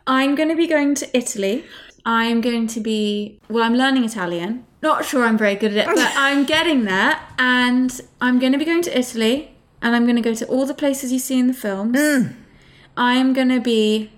I'm 0.07 0.37
going 0.37 0.49
to 0.51 0.55
be 0.55 0.69
going 0.69 0.95
to 0.95 1.17
Italy. 1.17 1.65
I'm 2.07 2.41
going 2.41 2.69
to 2.69 2.81
be, 2.81 3.41
well, 3.49 3.65
I'm 3.65 3.75
learning 3.75 4.05
Italian. 4.05 4.65
Not 4.81 5.05
sure 5.05 5.25
I'm 5.25 5.37
very 5.37 5.57
good 5.57 5.77
at 5.77 5.89
it, 5.89 5.95
but 5.95 6.13
I'm 6.17 6.45
getting 6.55 6.85
there. 6.85 7.19
And 7.39 8.01
I'm 8.21 8.39
going 8.39 8.53
to 8.53 8.59
be 8.59 8.65
going 8.65 8.83
to 8.83 8.97
Italy. 8.97 9.51
And 9.83 9.95
I'm 9.95 10.05
going 10.05 10.17
to 10.17 10.23
go 10.23 10.33
to 10.33 10.47
all 10.47 10.67
the 10.67 10.75
places 10.75 11.13
you 11.13 11.19
see 11.19 11.39
in 11.39 11.49
the 11.49 11.53
films. 11.53 11.99
Mm. 11.99 12.35
I 12.97 13.15
am 13.15 13.35
going 13.35 13.49
to 13.49 13.61
be 13.61 14.13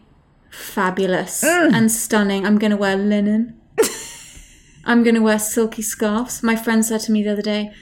fabulous 0.50 1.42
mm. 1.42 1.72
and 1.72 1.90
stunning. 1.90 2.46
I'm 2.46 2.58
going 2.58 2.70
to 2.70 2.76
wear 2.76 2.96
linen. 2.96 3.58
I'm 4.84 5.02
going 5.02 5.16
to 5.16 5.22
wear 5.22 5.38
silky 5.38 5.82
scarves. 5.82 6.42
My 6.42 6.56
friend 6.56 6.84
said 6.84 7.00
to 7.02 7.12
me 7.12 7.22
the 7.22 7.32
other 7.32 7.42
day, 7.42 7.72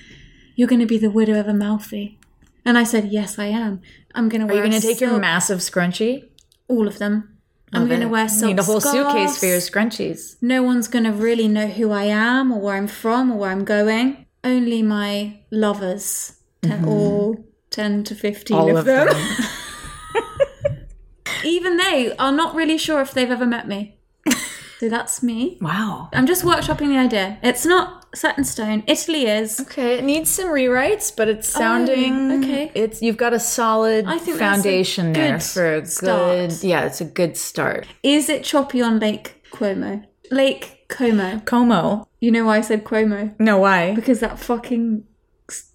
You're 0.54 0.68
going 0.68 0.80
to 0.80 0.86
be 0.86 0.98
the 0.98 1.10
widow 1.10 1.38
of 1.38 1.48
Amalfi. 1.48 2.18
And 2.64 2.78
I 2.78 2.84
said, 2.84 3.12
Yes, 3.12 3.38
I 3.38 3.46
am. 3.46 3.82
I'm 4.14 4.28
going 4.28 4.40
to 4.40 4.46
wear. 4.46 4.62
Are 4.62 4.64
you 4.64 4.70
going 4.70 4.80
to 4.80 4.86
take 4.86 5.00
your 5.00 5.18
massive 5.18 5.58
scrunchie? 5.58 6.28
all 6.68 6.88
of 6.88 6.98
them. 6.98 7.35
I'm 7.72 7.88
going 7.88 8.00
to 8.00 8.08
wear 8.08 8.24
You 8.24 8.28
silk 8.28 8.48
need 8.48 8.58
a 8.58 8.62
whole 8.62 8.80
suitcase 8.80 9.38
for 9.38 9.46
your 9.46 9.58
scrunchies. 9.58 10.36
No 10.40 10.62
one's 10.62 10.88
going 10.88 11.04
to 11.04 11.12
really 11.12 11.48
know 11.48 11.66
who 11.66 11.90
I 11.90 12.04
am 12.04 12.52
or 12.52 12.60
where 12.60 12.76
I'm 12.76 12.86
from 12.86 13.32
or 13.32 13.38
where 13.38 13.50
I'm 13.50 13.64
going. 13.64 14.26
Only 14.44 14.82
my 14.82 15.40
lovers, 15.50 16.36
ten, 16.62 16.84
all 16.84 17.44
10 17.70 18.04
to 18.04 18.14
15 18.14 18.56
Mm-hmm. 18.56 18.64
All 18.64 18.70
of, 18.70 18.76
of 18.78 18.84
them. 18.84 19.08
them. 19.08 20.86
Even 21.44 21.76
they 21.76 22.14
are 22.16 22.32
not 22.32 22.54
really 22.54 22.78
sure 22.78 23.00
if 23.00 23.12
they've 23.12 23.30
ever 23.30 23.46
met 23.46 23.68
me. 23.68 23.98
so 24.78 24.88
that's 24.88 25.22
me. 25.22 25.58
Wow. 25.60 26.08
I'm 26.12 26.26
just 26.26 26.44
workshopping 26.44 26.88
the 26.88 26.98
idea. 26.98 27.38
It's 27.42 27.66
not 27.66 28.05
set 28.16 28.36
in 28.38 28.44
stone. 28.44 28.82
Italy 28.86 29.26
is. 29.26 29.60
Okay, 29.60 29.98
it 29.98 30.04
needs 30.04 30.30
some 30.30 30.48
rewrites, 30.48 31.14
but 31.14 31.28
it's 31.28 31.48
sounding 31.48 32.32
Oh, 32.32 32.38
okay. 32.38 32.72
It's 32.74 33.02
you've 33.02 33.16
got 33.16 33.32
a 33.32 33.40
solid 33.40 34.06
I 34.06 34.18
think 34.18 34.38
foundation 34.38 35.12
there 35.12 35.38
for 35.40 35.74
a 35.74 35.80
good. 35.82 35.90
start. 35.90 36.64
Yeah, 36.64 36.84
it's 36.86 37.00
a 37.00 37.04
good 37.04 37.36
start. 37.36 37.86
Is 38.02 38.28
it 38.28 38.42
choppy 38.44 38.80
on 38.82 38.98
Lake 38.98 39.42
Como? 39.50 40.02
Lake 40.30 40.84
Como. 40.88 41.40
Como. 41.40 42.08
You 42.20 42.30
know 42.32 42.44
why 42.46 42.56
I 42.58 42.60
said 42.62 42.84
Cuomo? 42.84 43.34
No, 43.38 43.58
why? 43.58 43.94
Because 43.94 44.20
that 44.20 44.38
fucking 44.38 45.04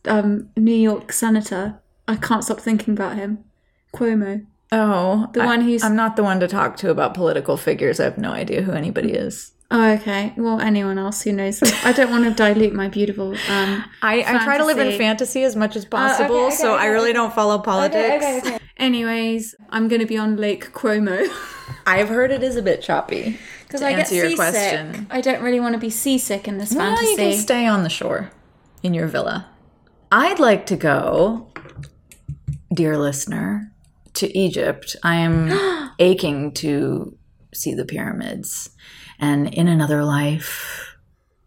um, 0.06 0.50
New 0.58 0.76
York 0.76 1.14
senator, 1.14 1.80
I 2.08 2.16
can't 2.16 2.44
stop 2.44 2.60
thinking 2.60 2.94
about 2.94 3.16
him. 3.16 3.44
Cuomo. 3.94 4.46
Oh, 4.74 5.28
The 5.34 5.42
I- 5.42 5.46
one 5.46 5.62
who's- 5.62 5.84
I'm 5.84 5.96
not 5.96 6.16
the 6.16 6.24
one 6.24 6.40
to 6.40 6.48
talk 6.48 6.78
to 6.78 6.90
about 6.90 7.14
political 7.14 7.58
figures. 7.58 8.00
I 8.00 8.06
have 8.06 8.18
no 8.18 8.32
idea 8.32 8.62
who 8.64 8.72
anybody 8.72 9.12
is. 9.12 9.52
Oh, 9.74 9.92
okay. 9.94 10.34
Well, 10.36 10.60
anyone 10.60 10.98
else 10.98 11.22
who 11.22 11.32
knows. 11.32 11.64
I 11.86 11.94
don't 11.94 12.10
want 12.12 12.26
to 12.26 12.32
dilute 12.44 12.74
my 12.74 12.90
beautiful. 12.90 13.30
Um, 13.50 13.86
I, 14.02 14.22
I 14.28 14.44
try 14.44 14.58
to 14.58 14.66
live 14.66 14.78
in 14.80 14.98
Fantasy. 14.98 15.44
as 15.44 15.56
much 15.56 15.78
as 15.78 15.86
possible, 15.86 16.48
okay, 16.48 16.56
so 16.56 16.76
I 16.76 16.88
really 16.88 17.14
don't 17.14 17.34
follow 17.34 17.58
politics. 17.60 18.60
anyways, 18.78 19.56
I'm 19.70 19.88
going 19.88 20.02
to 20.02 20.06
be 20.08 20.18
on 20.18 20.36
Lake 20.36 20.74
Como. 20.74 21.24
I've 21.88 22.10
heard 22.10 22.32
it 22.32 22.44
is 22.44 22.58
a 22.58 22.62
bit 22.62 22.82
choppy. 22.82 23.40
Because 23.72 23.84
I 23.84 23.94
get 23.94 24.12
your 24.12 24.26
seasick. 24.26 24.36
question. 24.36 25.08
I 25.10 25.22
don't 25.22 25.42
really 25.42 25.62
want 25.62 25.76
to 25.76 25.80
be 25.80 25.90
seasick 25.90 26.46
in 26.46 26.58
this 26.58 26.74
Well, 26.76 26.94
fantasy. 26.94 27.12
you 27.12 27.18
can 27.18 27.38
stay 27.40 27.66
on 27.66 27.84
the 27.84 27.90
shore 27.90 28.30
in 28.84 28.94
your 28.94 29.08
villa. 29.08 29.48
I'd 30.12 30.40
like 30.40 30.66
to 30.66 30.76
go, 30.76 31.48
dear 32.74 32.98
listener, 32.98 33.72
to 34.16 34.38
Egypt. 34.38 34.98
I 35.04 35.16
am 35.16 35.92
aching 36.00 36.52
to 36.56 37.18
see 37.54 37.74
the 37.74 37.86
pyramids. 37.86 38.72
And 39.22 39.54
in 39.54 39.68
another 39.68 40.04
life, 40.04 40.96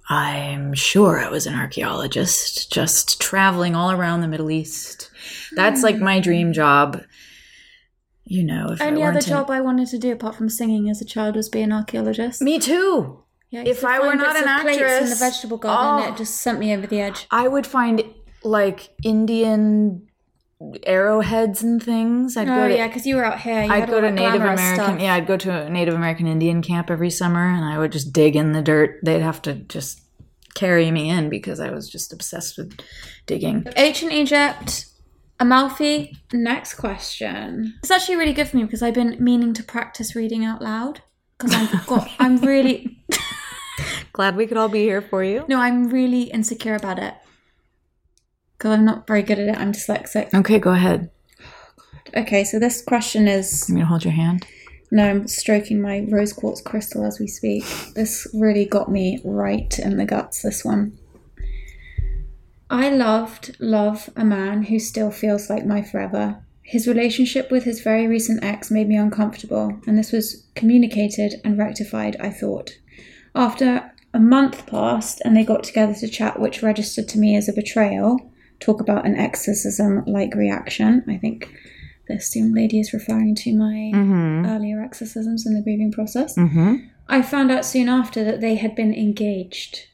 I'm 0.09 0.75
sure 0.75 1.19
I 1.19 1.29
was 1.29 1.47
an 1.47 1.55
archaeologist, 1.55 2.73
just 2.73 3.21
traveling 3.21 3.75
all 3.75 3.91
around 3.91 4.21
the 4.21 4.29
Middle 4.29 4.51
East. 4.51 5.11
That's 5.57 5.83
like 5.83 5.99
my 5.99 6.21
dream 6.21 6.53
job. 6.53 7.03
You 8.25 8.45
know, 8.45 8.69
if 8.71 8.81
I 8.81 8.87
Only 8.87 9.03
other 9.03 9.21
job 9.21 9.51
I 9.51 9.61
wanted 9.61 9.89
to 9.89 9.99
do 9.99 10.13
apart 10.13 10.37
from 10.37 10.49
singing 10.49 10.89
as 10.89 11.03
a 11.03 11.05
child 11.05 11.37
was 11.37 11.49
be 11.49 11.61
an 11.63 11.73
archaeologist. 11.73 12.41
Me 12.41 12.59
too. 12.59 13.21
Yeah, 13.51 13.63
if 13.67 13.85
I 13.85 13.99
were 14.01 14.15
not 14.15 14.37
an 14.37 14.63
plates 14.63 14.81
in 14.81 15.11
the 15.11 15.17
vegetable 15.17 15.59
garden, 15.59 16.09
Oh. 16.09 16.13
it 16.13 16.17
just 16.17 16.37
sent 16.41 16.59
me 16.59 16.75
over 16.75 16.87
the 16.87 17.01
edge. 17.01 17.27
I 17.31 17.49
would 17.49 17.67
find 17.67 18.03
like 18.43 18.91
Indian 19.03 20.09
arrowheads 20.87 21.63
and 21.63 21.83
things. 21.83 22.37
I'd 22.37 22.49
Oh 22.49 22.55
go 22.55 22.69
to 22.69 22.75
yeah, 22.77 22.87
because 22.87 23.07
you 23.07 23.17
were 23.17 23.25
out 23.25 23.41
here. 23.41 23.63
You 23.63 23.71
I'd 23.73 23.81
had 23.81 23.89
go 23.91 24.01
to 24.01 24.11
Native 24.11 24.41
American 24.43 24.75
stuff. 24.75 25.01
yeah, 25.01 25.15
I'd 25.15 25.27
go 25.27 25.37
to 25.37 25.51
a 25.67 25.71
Native 25.71 25.95
American 25.95 26.27
Indian 26.27 26.63
camp 26.63 26.91
every 26.91 27.11
summer 27.11 27.47
and 27.47 27.65
I 27.65 27.79
would 27.79 27.93
just 27.93 28.13
dig 28.13 28.37
in 28.37 28.53
the 28.53 28.63
dirt. 28.63 29.01
They'd 29.03 29.21
have 29.23 29.43
to 29.43 29.55
just 29.55 30.01
carry 30.55 30.91
me 30.91 31.11
in 31.11 31.29
because 31.29 31.61
I 31.61 31.71
was 31.71 31.89
just 31.91 32.13
obsessed 32.13 32.57
with 32.57 32.79
digging. 33.27 33.67
Ancient 33.77 34.13
Egypt, 34.13 34.87
Amalfi. 35.41 36.17
Next 36.33 36.75
question. 36.75 37.75
It's 37.81 37.91
actually 37.91 38.17
really 38.17 38.33
good 38.33 38.49
for 38.49 38.57
me 38.57 38.65
because 38.65 38.83
I've 38.83 38.95
been 38.95 39.17
meaning 39.23 39.53
to 39.55 39.63
practice 39.65 40.15
reading 40.15 40.45
out 40.45 40.63
loud 40.63 41.03
because 41.37 41.55
I've 41.55 41.87
got. 41.89 42.09
I'm 42.19 42.37
really 42.39 42.99
Glad 44.13 44.37
we 44.37 44.47
could 44.47 44.57
all 44.57 44.69
be 44.69 44.85
here 44.85 45.03
for 45.03 45.25
you. 45.25 45.45
no. 45.49 45.59
I'm 45.59 45.89
really 45.89 46.23
insecure 46.25 46.77
about 46.77 47.01
it 47.01 47.15
because 48.57 48.73
I'm 48.73 48.85
not 48.85 49.07
very 49.07 49.23
good 49.23 49.39
at 49.39 49.49
it. 49.49 49.59
I'm 49.59 49.73
dyslexic. 49.73 50.33
Okay, 50.35 50.59
go 50.59 50.71
ahead. 50.71 51.11
Okay, 52.17 52.45
so 52.45 52.59
this 52.59 52.83
question 52.83 53.27
is 53.27 53.69
I'm 53.69 53.77
gonna 53.77 53.87
hold 53.87 54.05
your 54.05 54.13
hand. 54.13 54.47
No, 54.91 55.09
I'm 55.09 55.27
stroking 55.27 55.81
my 55.81 56.07
rose 56.09 56.33
quartz 56.33 56.61
crystal 56.61 57.05
as 57.05 57.19
we 57.19 57.27
speak. 57.27 57.65
This 57.95 58.29
really 58.33 58.65
got 58.65 58.91
me 58.91 59.21
right 59.25 59.77
in 59.79 59.97
the 59.97 60.05
guts, 60.05 60.43
this 60.43 60.65
one. 60.65 60.97
I 62.71 62.91
loved, 62.91 63.57
love 63.59 64.11
a 64.17 64.25
man 64.25 64.65
who 64.65 64.79
still 64.79 65.11
feels 65.11 65.51
like 65.51 65.67
my 65.67 65.83
forever. 65.83 66.45
His 66.63 66.87
relationship 66.89 67.51
with 67.51 67.65
his 67.65 67.83
very 67.83 68.07
recent 68.07 68.43
ex 68.43 68.71
made 68.71 68.89
me 68.89 68.97
uncomfortable, 68.97 69.79
and 69.87 69.99
this 69.99 70.13
was 70.13 70.47
communicated 70.55 71.41
and 71.45 71.59
rectified, 71.59 72.17
I 72.21 72.31
thought. 72.31 72.79
After 73.35 73.93
a 74.15 74.21
month 74.21 74.67
passed 74.67 75.21
and 75.25 75.37
they 75.37 75.45
got 75.45 75.65
together 75.65 75.95
to 75.95 76.09
chat, 76.09 76.39
which 76.39 76.63
registered 76.63 77.09
to 77.09 77.19
me 77.19 77.37
as 77.37 77.49
a 77.49 77.53
betrayal, 77.53 78.31
talk 78.65 78.81
about 78.81 79.07
an 79.07 79.17
exorcism 79.17 80.05
like 80.07 80.35
reaction. 80.35 81.05
I 81.09 81.19
think 81.19 81.53
this 82.09 82.35
young 82.35 82.53
lady 82.55 82.81
is 82.81 82.93
referring 82.93 83.35
to 83.37 83.55
my 83.55 83.91
Mm-hmm. 83.95 84.47
earlier 84.47 84.81
exorcisms 84.83 85.47
in 85.47 85.55
the 85.55 85.63
grieving 85.63 85.93
process. 85.93 86.37
Mm-hmm. 86.37 86.77
I 87.09 87.23
found 87.23 87.51
out 87.51 87.65
soon 87.65 87.89
after 87.89 88.25
that 88.25 88.41
they 88.41 88.55
had 88.57 88.75
been 88.75 88.95
engaged. 88.95 89.87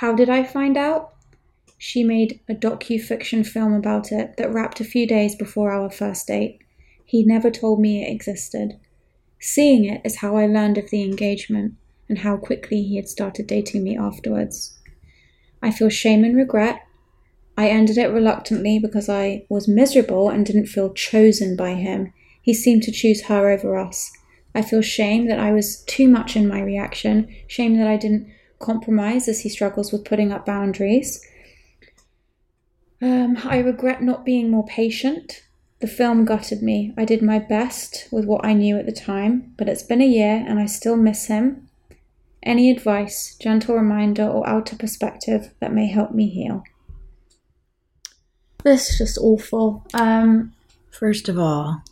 How 0.00 0.14
did 0.14 0.28
I 0.28 0.42
find 0.44 0.76
out? 0.76 1.14
She 1.78 2.02
made 2.04 2.40
a 2.48 2.54
docu-fiction 2.54 3.44
film 3.44 3.72
about 3.74 4.10
it 4.12 4.36
that 4.38 4.52
wrapped 4.52 4.80
a 4.80 4.84
few 4.84 5.06
days 5.06 5.34
before 5.34 5.70
our 5.70 5.90
first 5.90 6.26
date. 6.26 6.60
He 7.04 7.24
never 7.24 7.50
told 7.50 7.80
me 7.80 8.02
it 8.02 8.10
existed. 8.10 8.78
Seeing 9.38 9.84
it 9.84 10.00
is 10.04 10.16
how 10.16 10.36
I 10.36 10.46
learned 10.46 10.78
of 10.78 10.90
the 10.90 11.02
engagement 11.02 11.74
and 12.08 12.18
how 12.18 12.36
quickly 12.36 12.82
he 12.82 12.96
had 12.96 13.08
started 13.08 13.46
dating 13.46 13.84
me 13.84 13.96
afterwards. 13.96 14.75
I 15.62 15.70
feel 15.70 15.88
shame 15.88 16.24
and 16.24 16.36
regret. 16.36 16.86
I 17.56 17.68
ended 17.68 17.96
it 17.96 18.12
reluctantly 18.12 18.78
because 18.78 19.08
I 19.08 19.46
was 19.48 19.66
miserable 19.66 20.28
and 20.28 20.44
didn't 20.44 20.66
feel 20.66 20.92
chosen 20.92 21.56
by 21.56 21.74
him. 21.74 22.12
He 22.42 22.52
seemed 22.54 22.82
to 22.84 22.92
choose 22.92 23.24
her 23.24 23.50
over 23.50 23.78
us. 23.78 24.12
I 24.54 24.62
feel 24.62 24.82
shame 24.82 25.26
that 25.28 25.38
I 25.38 25.52
was 25.52 25.82
too 25.84 26.08
much 26.08 26.36
in 26.36 26.48
my 26.48 26.60
reaction, 26.60 27.34
shame 27.46 27.76
that 27.78 27.86
I 27.86 27.96
didn't 27.96 28.32
compromise 28.58 29.28
as 29.28 29.40
he 29.40 29.48
struggles 29.48 29.92
with 29.92 30.04
putting 30.04 30.32
up 30.32 30.46
boundaries. 30.46 31.20
Um, 33.02 33.38
I 33.44 33.58
regret 33.58 34.02
not 34.02 34.24
being 34.24 34.50
more 34.50 34.64
patient. 34.66 35.42
The 35.80 35.86
film 35.86 36.24
gutted 36.24 36.62
me. 36.62 36.94
I 36.96 37.04
did 37.04 37.20
my 37.20 37.38
best 37.38 38.08
with 38.10 38.24
what 38.24 38.44
I 38.46 38.54
knew 38.54 38.78
at 38.78 38.86
the 38.86 38.92
time, 38.92 39.52
but 39.58 39.68
it's 39.68 39.82
been 39.82 40.00
a 40.00 40.06
year 40.06 40.44
and 40.46 40.58
I 40.58 40.66
still 40.66 40.96
miss 40.96 41.26
him. 41.26 41.65
Any 42.46 42.70
advice, 42.70 43.36
gentle 43.40 43.74
reminder, 43.74 44.24
or 44.26 44.48
outer 44.48 44.76
perspective 44.76 45.52
that 45.60 45.72
may 45.72 45.88
help 45.88 46.12
me 46.12 46.28
heal? 46.28 46.62
This 48.64 48.90
is 48.90 48.98
just 48.98 49.18
awful. 49.18 49.84
Um, 49.94 50.52
First 50.90 51.28
of 51.28 51.38
all, 51.38 51.82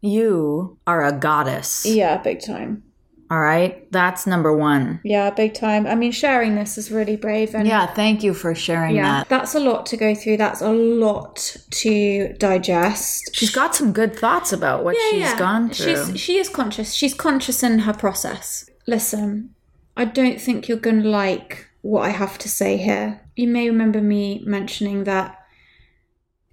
you 0.00 0.78
are 0.86 1.04
a 1.04 1.12
goddess. 1.12 1.84
yeah, 1.86 2.18
big 2.18 2.40
time. 2.44 2.82
All 3.30 3.40
right? 3.40 3.90
That's 3.90 4.26
number 4.26 4.54
one. 4.54 5.00
Yeah, 5.02 5.30
big 5.30 5.54
time. 5.54 5.86
I 5.86 5.94
mean, 5.94 6.12
sharing 6.12 6.54
this 6.54 6.76
is 6.78 6.90
really 6.92 7.16
brave, 7.16 7.54
and 7.54 7.66
Yeah, 7.66 7.86
thank 7.86 8.22
you 8.22 8.32
for 8.34 8.54
sharing 8.54 8.94
yeah, 8.96 9.20
that. 9.20 9.28
that's 9.30 9.54
a 9.54 9.60
lot 9.60 9.86
to 9.86 9.96
go 9.96 10.14
through. 10.14 10.36
That's 10.36 10.60
a 10.60 10.70
lot 10.70 11.56
to 11.70 12.32
digest. 12.34 13.30
She's 13.34 13.50
got 13.50 13.74
some 13.74 13.92
good 13.92 14.14
thoughts 14.14 14.52
about 14.52 14.84
what 14.84 14.96
she's 15.10 15.32
gone 15.34 15.70
through. 15.70 16.06
She's 16.12 16.20
she 16.20 16.36
is 16.38 16.48
conscious. 16.50 16.92
She's 16.92 17.14
conscious 17.14 17.62
in 17.62 17.80
her 17.80 17.94
process. 17.94 18.68
Listen, 18.86 19.54
I 19.96 20.04
don't 20.04 20.40
think 20.40 20.68
you're 20.68 20.78
gonna 20.78 21.08
like 21.08 21.68
what 21.82 22.02
I 22.02 22.10
have 22.10 22.38
to 22.38 22.48
say 22.48 22.76
here. 22.76 23.20
You 23.36 23.48
may 23.48 23.68
remember 23.68 24.00
me 24.00 24.42
mentioning 24.46 25.04
that 25.04 25.38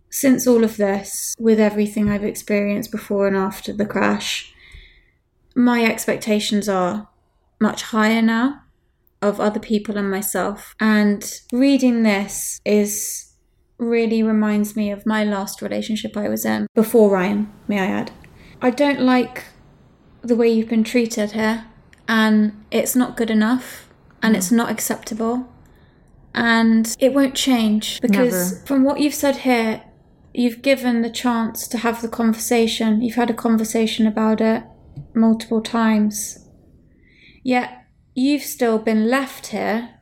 since 0.09 0.45
all 0.45 0.63
of 0.63 0.77
this, 0.77 1.33
with 1.39 1.59
everything 1.59 2.09
I've 2.09 2.23
experienced 2.23 2.91
before 2.91 3.27
and 3.27 3.37
after 3.37 3.71
the 3.71 3.85
crash, 3.85 4.53
my 5.55 5.83
expectations 5.83 6.67
are 6.67 7.07
much 7.59 7.83
higher 7.83 8.21
now 8.21 8.61
of 9.21 9.39
other 9.39 9.59
people 9.59 9.97
and 9.97 10.11
myself. 10.11 10.75
And 10.79 11.23
reading 11.53 12.03
this 12.03 12.59
is 12.65 13.33
really 13.77 14.21
reminds 14.21 14.75
me 14.75 14.91
of 14.91 15.05
my 15.05 15.23
last 15.23 15.61
relationship 15.61 16.17
I 16.17 16.27
was 16.27 16.45
in 16.45 16.67
before 16.75 17.09
Ryan, 17.09 17.51
may 17.67 17.79
I 17.79 17.85
add. 17.85 18.11
I 18.61 18.69
don't 18.69 19.01
like 19.01 19.45
the 20.21 20.35
way 20.35 20.49
you've 20.49 20.69
been 20.69 20.83
treated 20.83 21.31
here, 21.31 21.65
and 22.07 22.63
it's 22.71 22.95
not 22.95 23.17
good 23.17 23.29
enough, 23.29 23.89
and 24.21 24.35
it's 24.35 24.51
not 24.51 24.71
acceptable, 24.71 25.47
and 26.33 26.95
it 26.99 27.13
won't 27.13 27.35
change 27.35 28.01
because 28.01 28.53
Never. 28.53 28.65
from 28.65 28.83
what 28.83 28.99
you've 28.99 29.13
said 29.13 29.37
here, 29.37 29.83
you've 30.33 30.61
given 30.61 31.01
the 31.01 31.09
chance 31.09 31.67
to 31.67 31.77
have 31.79 32.01
the 32.01 32.07
conversation. 32.07 33.01
You've 33.01 33.15
had 33.15 33.29
a 33.29 33.33
conversation 33.33 34.07
about 34.07 34.41
it 34.41 34.63
multiple 35.13 35.61
times, 35.61 36.47
yet 37.43 37.85
you've 38.13 38.43
still 38.43 38.77
been 38.77 39.09
left 39.09 39.47
here 39.47 40.01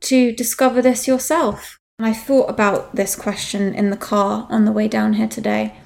to 0.00 0.32
discover 0.32 0.82
this 0.82 1.06
yourself. 1.06 1.78
And 1.98 2.06
I 2.06 2.12
thought 2.12 2.50
about 2.50 2.96
this 2.96 3.14
question 3.14 3.74
in 3.74 3.90
the 3.90 3.96
car 3.96 4.46
on 4.50 4.64
the 4.64 4.72
way 4.72 4.88
down 4.88 5.14
here 5.14 5.28
today 5.28 5.76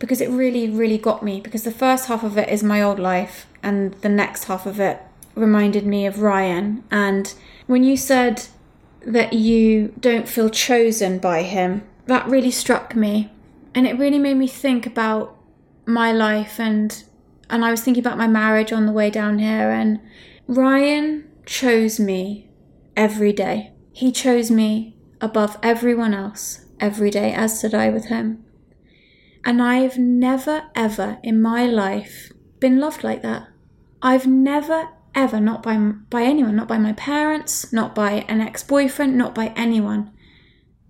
because 0.00 0.20
it 0.20 0.30
really, 0.30 0.68
really 0.68 0.98
got 0.98 1.22
me. 1.22 1.40
Because 1.40 1.62
the 1.62 1.70
first 1.70 2.06
half 2.06 2.24
of 2.24 2.36
it 2.36 2.48
is 2.48 2.64
my 2.64 2.82
old 2.82 2.98
life, 2.98 3.46
and 3.62 3.94
the 4.00 4.08
next 4.08 4.44
half 4.44 4.66
of 4.66 4.80
it 4.80 5.00
reminded 5.36 5.86
me 5.86 6.06
of 6.06 6.20
Ryan. 6.20 6.82
And 6.90 7.32
when 7.66 7.84
you 7.84 7.96
said 7.96 8.46
that 9.06 9.32
you 9.32 9.94
don't 10.00 10.28
feel 10.28 10.50
chosen 10.50 11.18
by 11.18 11.42
him, 11.42 11.86
that 12.06 12.26
really 12.26 12.50
struck 12.50 12.96
me. 12.96 13.30
And 13.74 13.86
it 13.86 13.98
really 13.98 14.18
made 14.18 14.36
me 14.36 14.48
think 14.48 14.84
about 14.84 15.36
my 15.86 16.12
life 16.12 16.58
and 16.58 17.04
and 17.48 17.64
I 17.64 17.70
was 17.70 17.82
thinking 17.82 18.04
about 18.04 18.18
my 18.18 18.28
marriage 18.28 18.72
on 18.72 18.86
the 18.86 18.92
way 18.92 19.10
down 19.10 19.40
here 19.40 19.70
and 19.70 19.98
Ryan 20.46 21.28
chose 21.46 21.98
me 21.98 22.48
every 22.96 23.32
day. 23.32 23.72
He 23.92 24.12
chose 24.12 24.52
me 24.52 24.96
above 25.20 25.58
everyone 25.62 26.14
else 26.14 26.64
every 26.78 27.10
day, 27.10 27.32
as 27.32 27.60
did 27.60 27.74
I 27.74 27.90
with 27.90 28.06
him. 28.06 28.44
And 29.44 29.62
I've 29.62 29.98
never, 29.98 30.64
ever 30.74 31.18
in 31.22 31.40
my 31.40 31.66
life 31.66 32.32
been 32.58 32.78
loved 32.78 33.02
like 33.02 33.22
that. 33.22 33.48
I've 34.02 34.26
never, 34.26 34.88
ever, 35.14 35.40
not 35.40 35.62
by, 35.62 35.76
by 35.76 36.22
anyone, 36.22 36.56
not 36.56 36.68
by 36.68 36.78
my 36.78 36.92
parents, 36.92 37.72
not 37.72 37.94
by 37.94 38.24
an 38.28 38.40
ex 38.40 38.62
boyfriend, 38.62 39.16
not 39.16 39.34
by 39.34 39.52
anyone. 39.56 40.12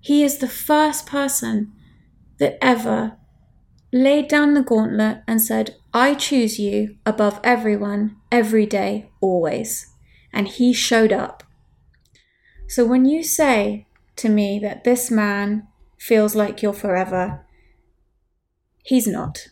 He 0.01 0.25
is 0.25 0.39
the 0.39 0.49
first 0.49 1.07
person 1.07 1.73
that 2.39 2.59
ever 2.63 3.17
laid 3.93 4.29
down 4.29 4.55
the 4.55 4.63
gauntlet 4.63 5.23
and 5.27 5.43
said, 5.43 5.77
I 5.93 6.15
choose 6.15 6.59
you 6.59 6.97
above 7.05 7.41
everyone, 7.43 8.17
every 8.31 8.67
day, 8.67 9.11
always. 9.21 9.93
And 10.33 10.49
he 10.49 10.73
showed 10.73 11.13
up. 11.13 11.43
So 12.69 12.85
when 12.85 13.05
you 13.05 13.23
say 13.23 13.87
to 14.17 14.29
me 14.29 14.59
that 14.61 14.85
this 14.85 15.11
man 15.11 15.67
feels 15.99 16.37
like 16.37 16.63
you're 16.63 16.73
forever, 16.73 17.45
he's 18.91 19.07
not. 19.07 19.47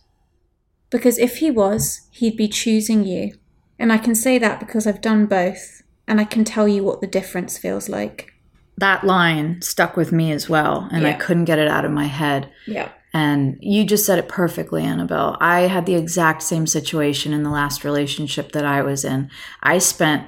Because 0.90 1.16
if 1.18 1.36
he 1.38 1.50
was, 1.50 2.08
he'd 2.10 2.36
be 2.36 2.48
choosing 2.48 3.04
you. 3.04 3.32
And 3.78 3.92
I 3.92 3.98
can 3.98 4.14
say 4.14 4.38
that 4.38 4.58
because 4.58 4.86
I've 4.86 5.00
done 5.00 5.26
both, 5.26 5.82
and 6.08 6.20
I 6.20 6.24
can 6.24 6.44
tell 6.44 6.66
you 6.66 6.82
what 6.82 7.00
the 7.00 7.06
difference 7.06 7.56
feels 7.58 7.88
like. 7.88 8.32
That 8.76 9.04
line 9.04 9.62
stuck 9.62 9.96
with 9.96 10.10
me 10.12 10.32
as 10.32 10.48
well, 10.48 10.88
and 10.92 11.06
I 11.06 11.12
couldn't 11.12 11.44
get 11.46 11.58
it 11.58 11.68
out 11.68 11.84
of 11.84 11.90
my 11.92 12.06
head. 12.06 12.50
Yeah. 12.66 12.88
And 13.12 13.56
you 13.60 13.84
just 13.84 14.04
said 14.06 14.18
it 14.18 14.28
perfectly, 14.28 14.82
Annabelle. 14.82 15.36
I 15.40 15.62
had 15.62 15.86
the 15.86 15.94
exact 15.94 16.42
same 16.42 16.66
situation 16.66 17.32
in 17.32 17.42
the 17.42 17.50
last 17.50 17.84
relationship 17.84 18.52
that 18.52 18.64
I 18.64 18.82
was 18.82 19.04
in. 19.04 19.30
I 19.62 19.78
spent 19.78 20.26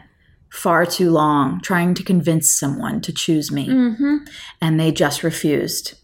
far 0.49 0.85
too 0.87 1.11
long 1.11 1.61
trying 1.61 1.95
to 1.95 2.03
convince 2.03 2.51
someone 2.51 3.01
to 3.03 3.13
choose 3.13 3.51
me, 3.53 3.69
Mm-hmm. 3.69 4.17
and 4.61 4.79
they 4.79 4.93
just 4.93 5.23
refused. 5.23 5.95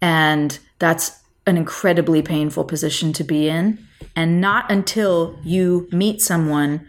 And 0.00 0.58
that's 0.78 1.20
an 1.46 1.56
incredibly 1.56 2.22
painful 2.22 2.64
position 2.64 3.12
to 3.14 3.24
be 3.24 3.48
in. 3.48 3.86
And 4.16 4.40
not 4.40 4.70
until 4.70 5.38
you 5.42 5.88
meet 5.92 6.22
someone 6.22 6.86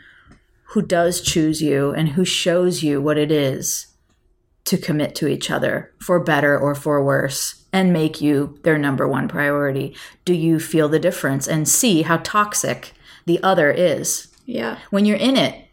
who 0.70 0.82
does 0.82 1.22
choose 1.22 1.62
you 1.62 1.92
and 1.92 2.10
who 2.10 2.26
shows 2.26 2.84
you 2.84 3.02
what 3.02 3.18
it 3.18 3.32
is 3.32 3.88
to 4.66 4.78
commit 4.78 5.16
to 5.16 5.28
each 5.28 5.52
other 5.52 5.92
for 6.00 6.20
better 6.20 6.58
or 6.58 6.74
for 6.76 7.04
worse 7.04 7.64
and 7.72 7.94
make 7.94 8.20
you 8.20 8.58
their 8.64 8.78
number 8.78 9.08
one 9.08 9.28
priority 9.28 9.96
do 10.26 10.34
you 10.34 10.60
feel 10.60 10.90
the 10.90 11.00
difference 11.00 11.48
and 11.48 11.68
see 11.68 12.02
how 12.02 12.18
toxic 12.18 12.94
the 13.28 13.42
other 13.44 13.70
is 13.72 14.28
Yeah. 14.46 14.80
when 14.90 15.06
you're 15.06 15.18
in 15.18 15.38
it 15.38 15.68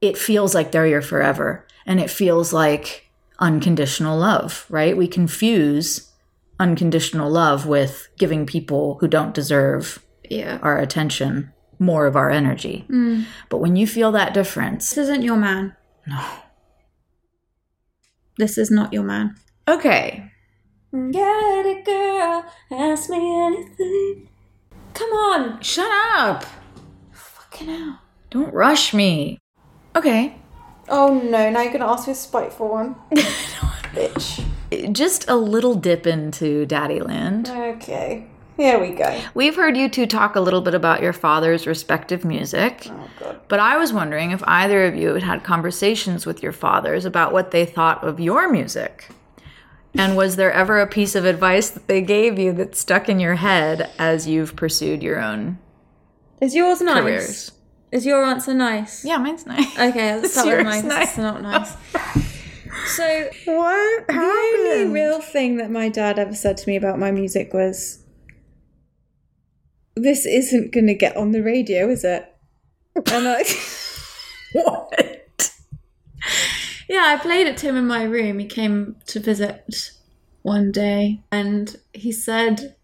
it 0.00 0.16
feels 0.16 0.54
like 0.54 0.72
they're 0.72 0.86
your 0.86 1.02
forever 1.02 1.66
and 1.84 2.00
it 2.00 2.08
feels 2.10 2.50
like 2.52 3.10
unconditional 3.38 4.18
love 4.18 4.64
right 4.70 4.96
we 4.96 5.06
confuse 5.06 6.09
unconditional 6.60 7.30
love 7.30 7.66
with 7.66 8.08
giving 8.18 8.46
people 8.46 8.98
who 9.00 9.08
don't 9.08 9.34
deserve 9.34 10.04
Yeah. 10.28 10.58
our 10.62 10.78
attention 10.78 11.52
more 11.78 12.06
of 12.06 12.14
our 12.14 12.30
energy 12.30 12.84
mm. 12.90 13.24
but 13.48 13.58
when 13.58 13.74
you 13.76 13.86
feel 13.86 14.12
that 14.12 14.34
difference 14.34 14.90
This 14.90 14.98
isn't 15.08 15.22
your 15.22 15.36
man. 15.38 15.74
no 16.06 16.20
This 18.36 18.58
is 18.58 18.70
not 18.70 18.92
your 18.92 19.02
man. 19.04 19.36
okay 19.68 20.26
Get 20.92 21.66
it, 21.66 21.84
girl. 21.84 22.44
Ask 22.72 23.08
me 23.10 23.20
anything. 23.46 24.28
Come 24.92 25.10
on. 25.10 25.60
shut 25.62 25.90
up 26.18 26.44
Fucking 27.12 27.68
hell. 27.68 28.00
don't 28.30 28.52
rush 28.52 28.92
me 28.94 29.38
okay 29.96 30.36
Oh 30.88 31.14
no, 31.20 31.48
now 31.50 31.62
you're 31.62 31.72
gonna 31.72 31.86
ask 31.86 32.06
me 32.08 32.12
a 32.12 32.16
spiteful 32.16 32.68
one. 32.68 32.96
Bitch. 33.94 34.44
Just 34.92 35.28
a 35.28 35.34
little 35.36 35.74
dip 35.74 36.06
into 36.06 36.66
Daddyland. 36.66 37.48
Okay. 37.76 38.26
Here 38.56 38.78
we 38.78 38.90
go. 38.90 39.20
We've 39.34 39.56
heard 39.56 39.76
you 39.76 39.88
two 39.88 40.06
talk 40.06 40.36
a 40.36 40.40
little 40.40 40.60
bit 40.60 40.74
about 40.74 41.02
your 41.02 41.14
father's 41.14 41.66
respective 41.66 42.24
music, 42.26 42.86
Oh 42.90 43.08
god. 43.18 43.40
but 43.48 43.58
I 43.58 43.78
was 43.78 43.90
wondering 43.92 44.32
if 44.32 44.42
either 44.46 44.84
of 44.84 44.94
you 44.94 45.14
had 45.14 45.22
had 45.22 45.44
conversations 45.44 46.26
with 46.26 46.42
your 46.42 46.52
fathers 46.52 47.06
about 47.06 47.32
what 47.32 47.52
they 47.52 47.64
thought 47.64 48.04
of 48.04 48.20
your 48.20 48.50
music. 48.52 49.08
And 49.94 50.14
was 50.16 50.36
there 50.36 50.52
ever 50.52 50.78
a 50.78 50.86
piece 50.86 51.14
of 51.14 51.24
advice 51.24 51.70
that 51.70 51.88
they 51.88 52.02
gave 52.02 52.38
you 52.38 52.52
that 52.52 52.76
stuck 52.76 53.08
in 53.08 53.18
your 53.18 53.36
head 53.36 53.90
as 53.98 54.28
you've 54.28 54.54
pursued 54.56 55.02
your 55.02 55.20
own 55.20 55.58
Is 56.40 56.54
yours 56.54 56.80
nice? 56.82 57.02
careers? 57.02 57.52
Is 57.90 58.04
your 58.06 58.22
answer 58.24 58.52
nice? 58.54 59.04
Yeah, 59.06 59.16
mine's 59.16 59.46
nice. 59.46 59.72
Okay, 59.78 60.14
let's 60.16 60.26
Is 60.26 60.32
start 60.32 60.46
with 60.48 60.54
yours 60.58 60.64
mine. 60.66 60.82
'cause 60.82 60.88
nice? 60.90 61.08
It's 61.08 61.18
not 61.18 61.42
nice. 61.42 61.76
So 62.86 63.28
What 63.46 64.06
the 64.06 64.14
only 64.14 64.92
real 64.92 65.20
thing 65.20 65.56
that 65.56 65.70
my 65.70 65.88
dad 65.88 66.18
ever 66.18 66.34
said 66.34 66.56
to 66.58 66.68
me 66.68 66.76
about 66.76 66.98
my 66.98 67.10
music 67.10 67.52
was, 67.52 68.04
"This 69.96 70.26
isn't 70.26 70.72
gonna 70.72 70.94
get 70.94 71.16
on 71.16 71.32
the 71.32 71.42
radio, 71.42 71.88
is 71.88 72.04
it?" 72.04 72.32
And 72.94 73.28
I, 73.28 73.44
What? 74.52 75.52
yeah, 76.88 77.04
I 77.06 77.16
played 77.20 77.46
it 77.46 77.56
to 77.58 77.68
him 77.68 77.76
in 77.76 77.86
my 77.86 78.02
room. 78.04 78.38
He 78.38 78.46
came 78.46 78.96
to 79.06 79.20
visit 79.20 79.92
one 80.42 80.70
day, 80.72 81.22
and 81.30 81.76
he 81.92 82.12
said 82.12 82.76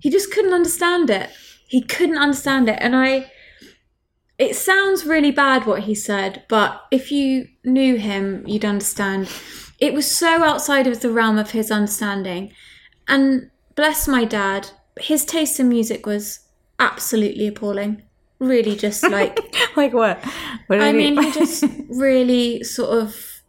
he 0.00 0.10
just 0.10 0.32
couldn't 0.32 0.54
understand 0.54 1.10
it. 1.10 1.30
He 1.66 1.82
couldn't 1.82 2.18
understand 2.18 2.68
it, 2.68 2.78
and 2.80 2.94
I. 2.94 3.31
It 4.38 4.56
sounds 4.56 5.04
really 5.04 5.30
bad 5.30 5.66
what 5.66 5.82
he 5.82 5.94
said, 5.94 6.44
but 6.48 6.82
if 6.90 7.12
you 7.12 7.48
knew 7.64 7.96
him, 7.96 8.44
you'd 8.46 8.64
understand. 8.64 9.30
It 9.78 9.94
was 9.94 10.10
so 10.10 10.42
outside 10.42 10.86
of 10.86 11.00
the 11.00 11.10
realm 11.10 11.38
of 11.38 11.50
his 11.50 11.70
understanding. 11.70 12.52
And 13.06 13.50
bless 13.74 14.08
my 14.08 14.24
dad, 14.24 14.70
his 14.98 15.24
taste 15.24 15.60
in 15.60 15.68
music 15.68 16.06
was 16.06 16.40
absolutely 16.78 17.46
appalling. 17.46 18.02
Really 18.38 18.74
just 18.76 19.02
like 19.08 19.38
Like 19.76 19.92
what? 19.92 20.22
What 20.66 20.80
I 20.80 20.92
mean, 20.92 21.20
he 21.20 21.32
just 21.32 21.64
really 21.88 22.62
sort 22.62 22.90
of 22.90 23.42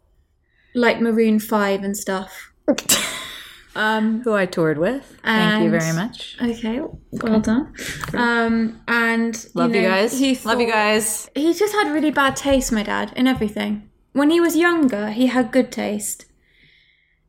like 0.74 1.00
Maroon 1.00 1.38
5 1.38 1.82
and 1.82 1.96
stuff. 1.96 2.52
Um 3.76 4.22
who 4.22 4.32
I 4.34 4.46
toured 4.46 4.78
with. 4.78 5.18
Thank 5.24 5.64
you 5.64 5.70
very 5.70 5.92
much. 5.92 6.36
okay, 6.40 6.80
well 7.12 7.40
done. 7.40 7.74
Um 8.14 8.80
and 8.88 9.46
Love 9.54 9.74
you, 9.74 9.82
know, 9.82 9.88
guys. 9.88 10.18
he 10.18 10.36
Love 10.44 10.60
you 10.60 10.66
guys. 10.70 11.28
he 11.34 11.52
just 11.54 11.74
had 11.74 11.92
really 11.92 12.10
bad 12.10 12.36
taste, 12.36 12.70
my 12.72 12.82
dad, 12.82 13.12
in 13.16 13.26
everything. 13.26 13.88
When 14.12 14.30
he 14.30 14.40
was 14.40 14.56
younger, 14.56 15.10
he 15.10 15.26
had 15.26 15.50
good 15.50 15.72
taste. 15.72 16.26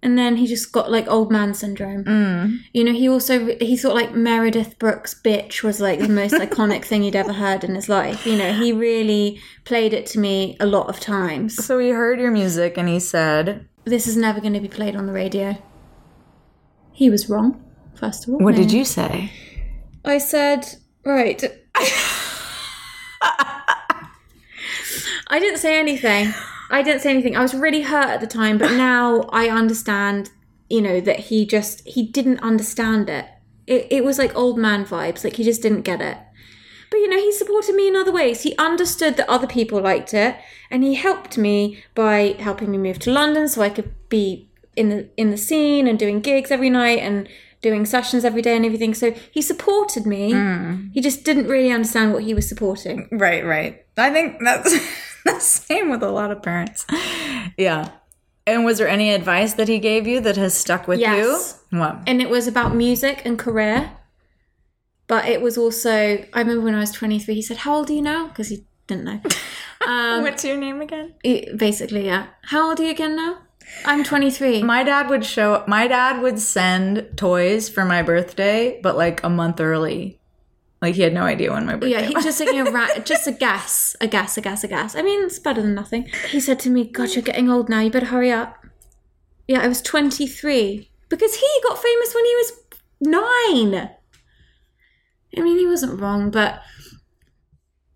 And 0.04 0.20
then 0.20 0.36
he 0.36 0.46
just 0.46 0.72
got 0.72 0.92
like 0.92 1.08
old 1.08 1.32
man 1.32 1.56
syndrome. 1.56 2.04
Mm. 2.04 2.60
You 2.74 2.84
know, 2.84 2.94
he 2.94 3.10
also 3.10 3.58
he 3.60 3.76
thought 3.76 3.96
like 3.96 4.14
Meredith 4.14 4.78
Brooks' 4.78 5.20
"Bitch" 5.20 5.64
was 5.64 5.82
like 5.82 6.00
the 6.00 6.10
most 6.10 6.36
iconic 6.36 6.86
thing 6.86 7.02
he'd 7.02 7.16
ever 7.16 7.34
heard 7.34 7.64
in 7.64 7.74
his 7.74 7.90
life. 7.90 8.24
You 8.28 8.38
know, 8.38 8.54
he 8.54 8.72
really 8.72 9.42
played 9.64 9.94
it 9.94 10.06
to 10.08 10.20
me 10.20 10.58
a 10.60 10.68
lot 10.68 10.90
of 10.90 11.00
times. 11.00 11.56
So 11.66 11.80
he 11.80 11.90
heard 11.90 12.20
your 12.20 12.30
music 12.30 12.78
and 12.78 12.88
he 12.88 13.00
said, 13.00 13.68
This 13.86 14.06
is 14.06 14.16
never 14.16 14.40
going 14.40 14.54
to 14.54 14.60
be 14.60 14.68
played 14.68 14.96
on 14.96 15.08
the 15.08 15.14
radio. 15.14 15.58
He 16.96 17.10
was 17.10 17.30
wrong. 17.30 17.62
First 17.94 18.26
of 18.26 18.34
all, 18.34 18.40
What 18.40 18.56
did 18.56 18.72
you 18.72 18.86
say? 18.86 19.32
I 20.06 20.18
said, 20.18 20.66
right. 21.04 21.44
I 25.28 25.40
didn't 25.40 25.60
say 25.60 25.78
anything. 25.78 26.34
I 26.72 26.82
didn't 26.82 27.02
say 27.02 27.10
anything. 27.10 27.36
I 27.36 27.42
was 27.42 27.54
really 27.54 27.82
hurt 27.82 28.08
at 28.08 28.22
the 28.22 28.28
time, 28.28 28.58
but 28.58 28.72
now 28.72 29.24
I 29.34 29.50
understand, 29.50 30.30
you 30.70 30.82
know, 30.82 31.02
that 31.02 31.20
he 31.20 31.46
just 31.46 31.86
he 31.86 32.04
didn't 32.04 32.40
understand 32.40 33.10
it. 33.10 33.26
It 33.68 33.88
it 33.92 34.06
was 34.06 34.18
like 34.18 34.34
old 34.36 34.58
man 34.58 34.86
vibes, 34.86 35.26
like 35.26 35.36
he 35.36 35.44
just 35.44 35.62
didn't 35.62 35.82
get 35.82 36.02
it. 36.02 36.18
But 36.90 36.98
you 36.98 37.10
know, 37.10 37.18
he 37.18 37.32
supported 37.34 37.76
me 37.76 37.90
in 37.90 37.96
other 37.98 38.12
ways. 38.12 38.44
He 38.44 38.56
understood 38.58 39.18
that 39.18 39.30
other 39.30 39.48
people 39.48 39.82
liked 39.82 40.14
it, 40.14 40.38
and 40.72 40.82
he 40.82 40.94
helped 40.96 41.38
me 41.38 41.84
by 41.94 42.36
helping 42.40 42.72
me 42.72 42.78
move 42.78 43.00
to 43.00 43.12
London 43.12 43.50
so 43.50 43.62
I 43.62 43.70
could 43.70 43.94
be 44.08 44.50
in 44.76 44.90
the 44.90 45.10
in 45.18 45.30
the 45.32 45.38
scene 45.38 45.88
and 45.88 45.98
doing 46.00 46.20
gigs 46.22 46.52
every 46.52 46.70
night 46.70 47.00
and 47.00 47.28
doing 47.62 47.86
sessions 47.86 48.24
every 48.26 48.42
day 48.42 48.56
and 48.56 48.66
everything. 48.66 48.94
So 48.94 49.12
he 49.32 49.42
supported 49.42 50.06
me. 50.06 50.34
He 50.94 51.02
just 51.02 51.24
didn't 51.24 51.48
really 51.48 51.72
understand 51.72 52.14
what 52.14 52.24
he 52.24 52.34
was 52.34 52.48
supporting. 52.48 53.08
Right, 53.12 53.44
right. 53.46 53.86
I 53.98 54.12
think 54.12 54.38
that's 54.44 54.72
the 55.26 55.40
same 55.40 55.90
with 55.90 56.04
a 56.04 56.10
lot 56.12 56.32
of 56.32 56.44
parents. 56.44 56.86
Yeah. 57.58 57.90
And 58.48 58.64
was 58.66 58.78
there 58.78 58.88
any 58.88 59.12
advice 59.12 59.54
that 59.56 59.68
he 59.68 59.80
gave 59.80 60.06
you 60.06 60.20
that 60.22 60.36
has 60.38 60.54
stuck 60.56 60.88
with 60.88 61.00
Yes. 61.00 61.64
you? 61.72 61.80
What? 61.80 62.02
And 62.06 62.22
it 62.22 62.30
was 62.30 62.46
about 62.48 62.76
music 62.76 63.24
and 63.26 63.40
career. 63.40 63.90
But 65.08 65.26
it 65.28 65.42
was 65.42 65.58
also, 65.58 65.92
I 66.34 66.40
remember 66.40 66.62
when 66.66 66.76
I 66.76 66.80
was 66.80 66.92
23, 66.92 67.34
he 67.36 67.42
said, 67.42 67.58
How 67.58 67.76
old 67.78 67.90
are 67.90 67.94
you 67.94 68.02
now? 68.04 68.28
Because 68.28 68.50
he 68.50 68.66
didn't 68.88 69.06
know. 69.06 69.22
Um, 69.86 70.24
What's 70.24 70.44
your 70.44 70.58
name 70.58 70.82
again? 70.82 71.14
it- 71.24 71.60
basically, 71.60 72.06
yeah. 72.08 72.28
How 72.44 72.70
old 72.70 72.80
are 72.80 72.84
you 72.84 72.90
again 72.90 73.16
now? 73.16 73.38
I'm 73.84 74.04
23. 74.04 74.64
My 74.64 74.84
dad 74.84 75.10
would 75.10 75.26
show 75.26 75.64
my 75.68 75.88
dad 75.88 76.22
would 76.22 76.40
send 76.40 77.10
toys 77.16 77.70
for 77.70 77.86
my 77.86 78.02
birthday, 78.02 78.80
but 78.82 78.96
like 78.96 79.24
a 79.24 79.30
month 79.30 79.60
early. 79.60 80.20
Like 80.82 80.96
he 80.96 81.02
had 81.02 81.14
no 81.14 81.24
idea 81.24 81.52
when 81.52 81.66
my 81.66 81.74
birthday 81.74 81.88
was. 81.88 82.02
Yeah, 82.02 82.08
he 82.08 82.16
was. 82.16 82.24
just 82.24 82.38
thinking 82.38 82.68
around, 82.68 83.06
just 83.06 83.28
a 83.28 83.32
guess, 83.32 83.96
a 84.02 84.08
guess, 84.08 84.38
a 84.38 84.42
guess, 84.42 84.64
a 84.64 84.68
guess. 84.68 84.96
I 84.96 85.02
mean, 85.02 85.24
it's 85.24 85.40
better 85.40 85.62
than 85.62 85.74
nothing. 85.74 86.10
He 86.30 86.40
said 86.40 86.60
to 86.62 86.70
me, 86.70 86.86
"God, 86.86 87.16
you're 87.16 87.24
getting 87.24 87.50
old 87.50 87.70
now. 87.70 87.80
You 87.82 87.90
better 87.90 88.08
hurry 88.08 88.32
up." 88.32 88.66
Yeah, 89.48 89.62
I 89.62 89.68
was 89.68 89.82
23 89.82 90.90
because 91.10 91.36
he 91.36 91.48
got 91.64 91.82
famous 91.82 92.16
when 92.16 92.26
he 92.26 92.36
was 92.36 92.52
nine. 93.02 93.90
I 95.38 95.42
mean, 95.42 95.58
he 95.58 95.68
wasn't 95.68 96.00
wrong, 96.00 96.32
but 96.32 96.62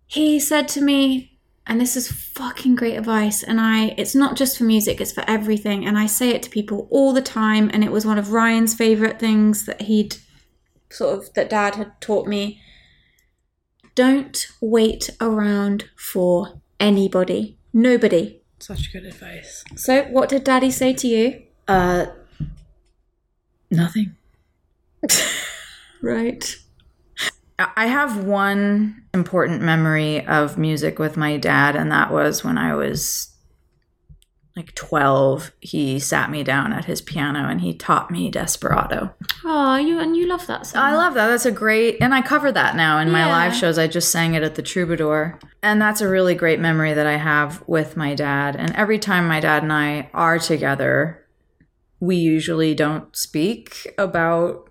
he 0.06 0.38
said 0.40 0.68
to 0.68 0.80
me, 0.80 1.29
and 1.66 1.80
this 1.80 1.96
is 1.96 2.10
fucking 2.10 2.74
great 2.74 2.96
advice. 2.96 3.42
And 3.42 3.60
I, 3.60 3.94
it's 3.96 4.14
not 4.14 4.36
just 4.36 4.58
for 4.58 4.64
music; 4.64 5.00
it's 5.00 5.12
for 5.12 5.24
everything. 5.26 5.86
And 5.86 5.98
I 5.98 6.06
say 6.06 6.30
it 6.30 6.42
to 6.44 6.50
people 6.50 6.88
all 6.90 7.12
the 7.12 7.22
time. 7.22 7.70
And 7.72 7.84
it 7.84 7.92
was 7.92 8.04
one 8.04 8.18
of 8.18 8.32
Ryan's 8.32 8.74
favorite 8.74 9.18
things 9.18 9.66
that 9.66 9.82
he'd 9.82 10.16
sort 10.90 11.18
of 11.18 11.34
that 11.34 11.50
Dad 11.50 11.76
had 11.76 12.00
taught 12.00 12.26
me 12.26 12.60
don't 13.94 14.46
wait 14.60 15.10
around 15.20 15.90
for 15.96 16.60
anybody. 16.78 17.58
Nobody. 17.72 18.40
Such 18.58 18.92
good 18.92 19.04
advice. 19.04 19.64
So, 19.76 20.04
what 20.04 20.28
did 20.28 20.44
Daddy 20.44 20.70
say 20.70 20.92
to 20.94 21.06
you? 21.06 21.42
Uh, 21.68 22.06
nothing. 23.70 24.16
Right. 26.02 26.56
I 27.76 27.86
have 27.86 28.24
one 28.24 29.02
important 29.12 29.62
memory 29.62 30.26
of 30.26 30.56
music 30.58 30.98
with 30.98 31.16
my 31.16 31.36
dad, 31.36 31.76
and 31.76 31.90
that 31.92 32.12
was 32.12 32.42
when 32.44 32.58
I 32.58 32.74
was 32.74 33.26
like 34.56 34.74
12. 34.74 35.52
He 35.60 35.98
sat 35.98 36.30
me 36.30 36.42
down 36.42 36.72
at 36.72 36.84
his 36.86 37.00
piano 37.00 37.48
and 37.48 37.60
he 37.60 37.72
taught 37.72 38.10
me 38.10 38.30
Desperado. 38.30 39.14
Oh, 39.44 39.76
you 39.76 40.00
and 40.00 40.16
you 40.16 40.26
love 40.26 40.46
that 40.48 40.66
song. 40.66 40.82
I 40.82 40.94
love 40.96 41.14
that. 41.14 41.28
That's 41.28 41.46
a 41.46 41.52
great, 41.52 41.98
and 42.00 42.12
I 42.12 42.20
cover 42.20 42.50
that 42.50 42.74
now 42.76 42.98
in 42.98 43.10
my 43.12 43.20
Yeah. 43.26 43.32
live 43.32 43.54
shows. 43.54 43.78
I 43.78 43.86
just 43.86 44.10
sang 44.10 44.34
it 44.34 44.42
at 44.42 44.56
the 44.56 44.62
Troubadour. 44.62 45.38
And 45.62 45.80
that's 45.80 46.00
a 46.00 46.08
really 46.08 46.34
great 46.34 46.58
memory 46.60 46.92
that 46.94 47.06
I 47.06 47.16
have 47.16 47.62
with 47.66 47.96
my 47.96 48.14
dad. 48.14 48.56
And 48.56 48.74
every 48.74 48.98
time 48.98 49.28
my 49.28 49.40
dad 49.40 49.62
and 49.62 49.72
I 49.72 50.10
are 50.12 50.38
together, 50.38 51.24
we 52.00 52.16
usually 52.16 52.74
don't 52.74 53.14
speak 53.14 53.86
about 53.98 54.68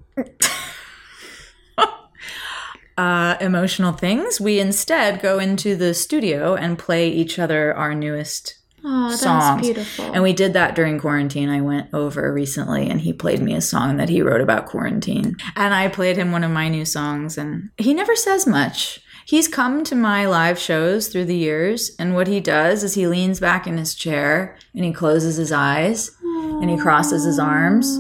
uh, 3.00 3.38
emotional 3.39 3.93
things. 3.93 4.41
We 4.41 4.60
instead 4.60 5.22
go 5.22 5.39
into 5.39 5.78
the 5.78 5.93
studio 5.93 6.56
and 6.56 6.78
play 6.78 7.08
each 7.08 7.39
other 7.39 7.74
our 7.74 7.95
newest 7.95 8.58
oh, 8.84 9.08
that's 9.12 9.22
songs. 9.22 9.62
beautiful. 9.62 10.12
And 10.14 10.22
we 10.22 10.34
did 10.34 10.52
that 10.52 10.76
during 10.76 11.00
quarantine. 11.00 11.47
I 11.47 11.62
went 11.62 11.93
over 11.93 12.34
recently 12.34 12.89
and 12.89 13.00
he 13.00 13.14
played 13.14 13.41
me 13.41 13.56
a 13.56 13.62
song 13.62 13.95
that 13.95 14.10
he 14.10 14.22
wrote 14.22 14.41
about 14.41 14.66
quarantine. 14.66 15.38
And 15.56 15.74
I 15.74 15.88
played 15.88 16.18
him 16.18 16.34
one 16.34 16.43
of 16.43 16.52
my 16.52 16.68
new 16.68 16.84
songs 16.84 17.38
and 17.38 17.70
he 17.78 17.93
never 17.93 18.18
says 18.18 18.45
much. 18.45 19.00
He's 19.26 19.47
come 19.47 19.86
to 19.86 19.95
my 19.95 20.26
live 20.26 20.60
shows 20.60 21.08
through 21.08 21.26
the 21.26 21.38
years 21.38 21.95
and 22.00 22.16
what 22.16 22.28
he 22.28 22.41
does 22.41 22.84
is 22.84 22.95
he 22.95 23.08
leans 23.08 23.39
back 23.39 23.66
in 23.66 23.78
his 23.78 23.95
chair 23.95 24.58
and 24.76 24.84
he 24.84 24.91
closes 24.91 25.38
his 25.38 25.54
eyes 25.54 26.12
and 26.22 26.70
he 26.70 26.76
crosses 26.76 27.24
his 27.24 27.39
arms 27.39 27.95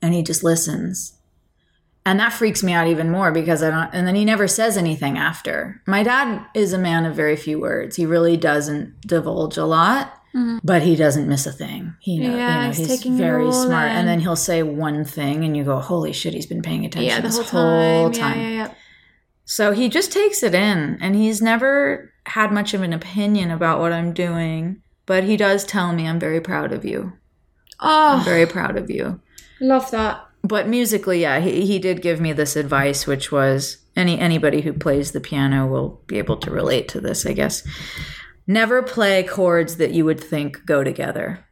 and 0.00 0.14
he 0.14 0.22
just 0.22 0.44
listens. 0.44 1.15
And 2.06 2.18
that 2.20 2.32
freaks 2.32 2.62
me 2.62 2.72
out 2.72 2.86
even 2.86 3.10
more 3.10 3.32
because 3.32 3.62
I 3.62 3.70
don't, 3.70 3.90
and 3.92 4.06
then 4.06 4.14
he 4.14 4.24
never 4.24 4.46
says 4.48 4.76
anything 4.78 5.18
after. 5.18 5.82
My 5.86 6.02
dad 6.02 6.46
is 6.54 6.72
a 6.72 6.78
man 6.78 7.04
of 7.04 7.14
very 7.16 7.36
few 7.36 7.60
words. 7.60 7.96
He 7.96 8.06
really 8.06 8.36
doesn't 8.36 9.00
divulge 9.02 9.56
a 9.58 9.64
lot, 9.66 10.12
but 10.62 10.82
he 10.82 10.94
doesn't 10.96 11.26
miss 11.28 11.46
a 11.46 11.52
thing. 11.52 11.94
He 12.00 12.18
know, 12.18 12.28
Mm-hmm. 12.28 12.36
Yeah, 12.38 12.56
you 12.62 12.68
know, 12.68 12.74
he's 12.74 13.02
he's, 13.02 13.18
very 13.18 13.50
smart. 13.52 13.90
in. 13.90 13.96
And 13.96 14.08
then 14.08 14.20
he'll 14.20 14.36
say 14.36 14.62
one 14.62 15.04
thing 15.04 15.44
and 15.44 15.56
you 15.56 15.64
go, 15.64 15.80
holy 15.80 16.12
shit, 16.12 16.32
he's 16.34 16.46
been 16.46 16.62
paying 16.62 16.84
attention 16.86 17.08
yeah, 17.08 17.20
the 17.20 17.28
this 17.28 17.50
whole 17.50 18.10
time. 18.10 18.12
time. 18.12 18.40
Yeah, 18.40 18.48
yeah, 18.48 18.64
yeah. 18.68 18.74
So 19.44 19.72
he 19.72 19.88
just 19.88 20.12
takes 20.12 20.42
it 20.42 20.54
in 20.54 20.98
and 21.00 21.14
he's 21.16 21.40
never 21.42 22.12
had 22.26 22.52
much 22.52 22.72
of 22.74 22.82
an 22.82 22.92
opinion 22.92 23.50
about 23.50 23.80
what 23.80 23.92
I'm 23.92 24.12
doing, 24.12 24.82
but 25.06 25.24
he 25.24 25.36
does 25.36 25.64
tell 25.64 25.92
me 25.92 26.06
I'm 26.06 26.20
very 26.20 26.40
proud 26.40 26.72
of 26.72 26.84
you. 26.84 27.14
I'm 27.80 28.20
Oh, 28.20 28.22
very 28.24 28.46
proud 28.46 28.76
of 28.76 28.90
you 28.90 29.20
love 29.60 29.90
that. 29.90 30.25
But 30.46 30.68
musically 30.68 31.22
yeah 31.22 31.40
he, 31.40 31.66
he 31.66 31.78
did 31.78 32.02
give 32.02 32.20
me 32.20 32.32
this 32.32 32.56
advice 32.56 33.06
which 33.06 33.32
was 33.32 33.78
any 33.96 34.18
anybody 34.18 34.60
who 34.60 34.72
plays 34.72 35.12
the 35.12 35.20
piano 35.20 35.66
will 35.66 36.00
be 36.06 36.18
able 36.18 36.36
to 36.36 36.50
relate 36.50 36.88
to 36.88 37.00
this 37.00 37.24
i 37.26 37.32
guess. 37.32 37.62
Never 38.46 38.82
play 38.82 39.24
chords 39.24 39.76
that 39.76 39.92
you 39.92 40.04
would 40.04 40.20
think 40.20 40.64
go 40.64 40.84
together. 40.84 41.44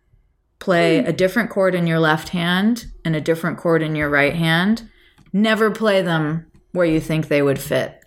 Play 0.59 1.01
hmm. 1.01 1.09
a 1.09 1.13
different 1.13 1.51
chord 1.51 1.75
in 1.75 1.87
your 1.87 1.99
left 1.99 2.31
hand 2.31 2.87
and 3.05 3.17
a 3.17 3.21
different 3.21 3.59
chord 3.59 3.83
in 3.83 3.97
your 3.97 4.09
right 4.09 4.35
hand. 4.35 4.89
Never 5.33 5.71
play 5.71 6.03
them 6.03 6.47
where 6.73 6.87
you 6.87 7.01
think 7.01 7.29
they 7.29 7.43
would 7.43 7.59
fit. 7.59 8.01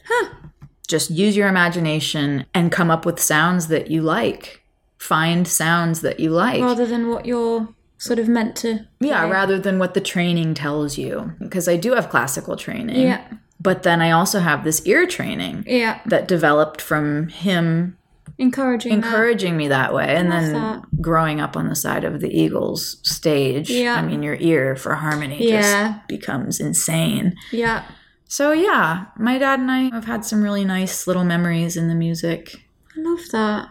Just 0.88 1.10
use 1.10 1.36
your 1.36 1.50
imagination 1.50 2.46
and 2.54 2.72
come 2.72 2.90
up 2.90 3.06
with 3.06 3.20
sounds 3.20 3.68
that 3.68 3.92
you 3.92 4.02
like. 4.02 4.64
Find 4.98 5.46
sounds 5.46 6.00
that 6.02 6.22
you 6.22 6.30
like. 6.30 6.62
Rather 6.62 6.86
than 6.86 7.10
what 7.10 7.26
you're 7.26 7.68
sort 7.98 8.20
of 8.20 8.28
meant 8.28 8.56
to. 8.58 8.86
yeah, 9.00 9.22
play. 9.22 9.32
rather 9.32 9.60
than 9.60 9.80
what 9.80 9.94
the 9.94 10.02
training 10.02 10.54
tells 10.54 10.98
you. 10.98 11.34
Because 11.40 11.68
I 11.68 11.78
do 11.78 11.94
have 11.94 12.10
classical 12.10 12.56
training. 12.56 13.02
Yeah. 13.02 13.22
But 13.60 13.84
then 13.84 14.02
I 14.02 14.12
also 14.12 14.40
have 14.40 14.64
this 14.64 14.86
ear 14.86 15.08
training 15.08 15.64
Yeah. 15.68 16.00
that 16.06 16.28
developed 16.28 16.80
from 16.80 17.28
him 17.30 17.98
Encouraging. 18.38 18.92
that. 19.02 19.08
encouraging 19.08 19.58
me 19.58 19.68
that 19.70 19.94
way. 19.96 20.16
And 20.16 20.32
then 20.32 20.54
that. 20.54 20.84
growing 21.02 21.42
up 21.42 21.58
on 21.58 21.68
the 21.70 21.76
side 21.76 22.04
of 22.04 22.22
the 22.22 22.30
Eagles 22.30 22.98
stage, 23.02 23.72
Yeah. 23.72 23.96
I 23.96 24.04
mean, 24.04 24.22
your 24.22 24.36
ear 24.36 24.76
for 24.76 24.94
harmony 24.94 25.50
Yeah. 25.50 25.62
just 25.96 26.08
becomes 26.08 26.60
insane. 26.60 27.34
Yeah. 27.52 27.84
So, 28.30 28.52
yeah, 28.52 29.06
my 29.18 29.40
dad 29.40 29.60
and 29.60 29.72
I 29.72 29.90
have 29.90 30.06
had 30.06 30.24
some 30.24 30.44
really 30.44 30.66
nice 30.66 31.08
little 31.08 31.24
memories 31.24 31.76
in 31.78 31.88
the 31.88 31.96
music. 31.96 32.68
I 32.96 33.00
love 33.02 33.22
that. 33.32 33.70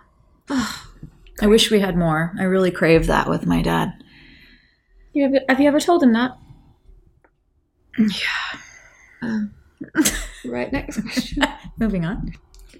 I 1.42 1.46
wish 1.46 1.70
we 1.70 1.80
had 1.80 1.96
more. 1.96 2.32
I 2.38 2.44
really 2.44 2.70
crave 2.70 3.06
that 3.06 3.28
with 3.28 3.46
my 3.46 3.62
dad. 3.62 3.92
You 5.16 5.24
ever, 5.24 5.40
have 5.48 5.60
you 5.60 5.66
ever 5.66 5.80
told 5.80 6.02
him 6.02 6.12
that? 6.12 6.36
Yeah. 7.98 8.60
Um, 9.22 9.54
right, 10.44 10.70
next 10.70 11.00
question. 11.00 11.42
Moving 11.78 12.04
on. 12.04 12.34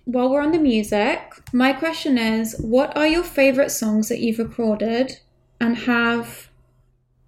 While 0.05 0.28
we're 0.28 0.43
on 0.43 0.53
the 0.53 0.59
music, 0.59 1.32
my 1.55 1.72
question 1.72 2.18
is 2.18 2.55
what 2.61 2.95
are 2.95 3.07
your 3.07 3.22
favorite 3.22 3.70
songs 3.70 4.11
that 4.11 4.20
you've 4.20 4.39
recorded 4.39 5.18
and 5.62 5.78
have 5.78 6.51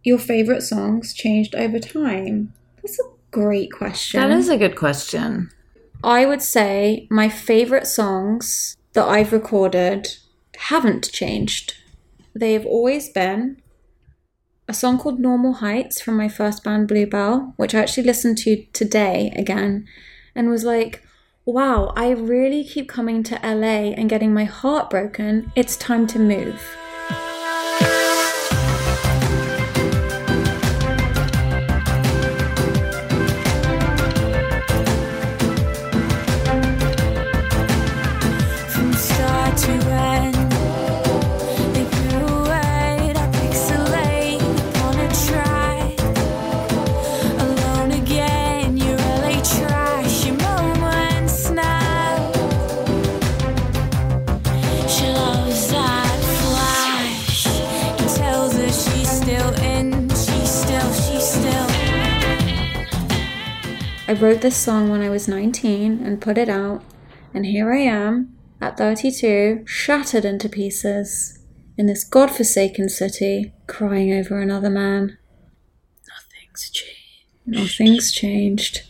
your 0.04 0.18
favorite 0.18 0.61
songs 0.61 1.14
changed 1.14 1.54
over 1.54 1.78
time? 1.78 2.52
That's 2.82 3.00
a 3.00 3.11
great 3.30 3.72
question. 3.72 4.20
That 4.20 4.30
is 4.30 4.50
a 4.50 4.59
good 4.59 4.76
question. 4.76 5.50
I 6.04 6.26
would 6.26 6.42
say 6.42 7.06
my 7.11 7.30
favorite 7.30 7.86
songs 7.86 8.76
that 8.92 9.09
I've 9.09 9.32
recorded 9.32 10.18
haven't 10.59 11.11
changed. 11.12 11.72
They've 12.34 12.66
always 12.66 13.09
been 13.09 13.62
a 14.69 14.75
song 14.75 14.99
called 14.99 15.19
Normal 15.19 15.55
Heights 15.55 15.99
from 15.99 16.19
my 16.19 16.29
first 16.29 16.62
band 16.62 16.89
Bluebell, 16.89 17.55
which 17.57 17.75
I 17.75 17.81
actually 17.81 18.03
listened 18.03 18.37
to 18.39 18.66
today 18.75 19.33
again 19.35 19.89
and 20.35 20.51
was 20.51 20.62
like, 20.62 21.03
wow, 21.47 21.95
I 21.97 22.11
really 22.11 22.62
keep 22.62 22.87
coming 22.87 23.23
to 23.25 23.41
LA 23.43 23.95
and 23.97 24.11
getting 24.11 24.35
my 24.35 24.45
heart 24.45 24.91
broken. 24.91 25.51
It's 25.57 25.77
time 25.77 26.07
to 26.09 26.19
move. 26.19 26.77
I 64.09 64.14
wrote 64.14 64.40
this 64.40 64.56
song 64.56 64.88
when 64.88 65.02
I 65.02 65.11
was 65.11 65.28
19 65.28 66.02
and 66.02 66.18
put 66.18 66.38
it 66.38 66.48
out, 66.48 66.82
and 67.34 67.44
here 67.44 67.70
I 67.70 67.80
am 67.80 68.34
at 68.59 68.78
32, 68.78 69.64
shattered 69.66 70.24
into 70.24 70.48
pieces 70.48 71.40
in 71.76 71.84
this 71.84 72.04
godforsaken 72.04 72.88
city, 72.88 73.52
crying 73.66 74.11
over 74.14 74.40
another 74.40 74.70
man. 74.70 75.18
Nothing's 76.09 76.70
changed. 76.70 77.26
Nothing's 77.44 78.11
changed. 78.11 78.80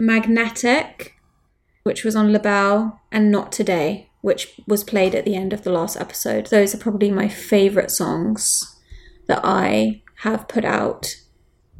Magnetic, 0.00 1.16
which 1.82 2.02
was 2.02 2.16
on 2.16 2.32
LaBelle, 2.32 3.02
and 3.12 3.30
Not 3.30 3.52
Today, 3.52 4.08
which 4.22 4.58
was 4.66 4.82
played 4.82 5.14
at 5.14 5.26
the 5.26 5.36
end 5.36 5.52
of 5.52 5.62
the 5.62 5.72
last 5.72 6.00
episode. 6.00 6.46
Those 6.46 6.74
are 6.74 6.78
probably 6.78 7.10
my 7.10 7.28
favourite 7.28 7.90
songs 7.90 8.80
that 9.26 9.42
I 9.44 10.00
have 10.22 10.48
put 10.48 10.64
out 10.64 11.16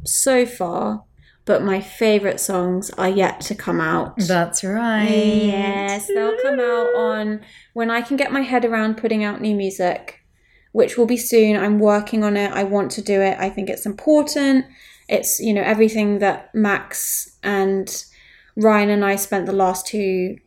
so 0.03 0.45
far. 0.45 1.05
But 1.45 1.63
my 1.63 1.81
favorite 1.81 2.39
songs 2.39 2.91
are 2.91 3.09
yet 3.09 3.41
to 3.41 3.55
come 3.55 3.81
out. 3.81 4.15
That's 4.17 4.63
right. 4.63 5.09
Yes, 5.09 6.07
they'll 6.07 6.37
come 6.41 6.59
out 6.59 6.95
on 6.95 7.41
when 7.73 7.89
I 7.89 8.01
can 8.01 8.17
get 8.17 8.31
my 8.31 8.41
head 8.41 8.65
around 8.65 8.97
putting 8.97 9.23
out 9.23 9.41
new 9.41 9.55
music, 9.55 10.23
which 10.71 10.97
will 10.97 11.07
be 11.07 11.17
soon. 11.17 11.55
I'm 11.55 11.79
working 11.79 12.23
on 12.23 12.37
it. 12.37 12.51
I 12.51 12.63
want 12.63 12.91
to 12.91 13.01
do 13.01 13.21
it. 13.21 13.37
I 13.39 13.49
think 13.49 13.69
it's 13.69 13.85
important. 13.85 14.65
It's, 15.07 15.39
you 15.39 15.53
know, 15.53 15.63
everything 15.63 16.19
that 16.19 16.53
Max 16.53 17.37
and 17.41 18.05
Ryan 18.55 18.89
and 18.89 19.03
I 19.03 19.15
spent 19.15 19.47
the 19.47 19.51
last 19.51 19.87
two 19.87 20.37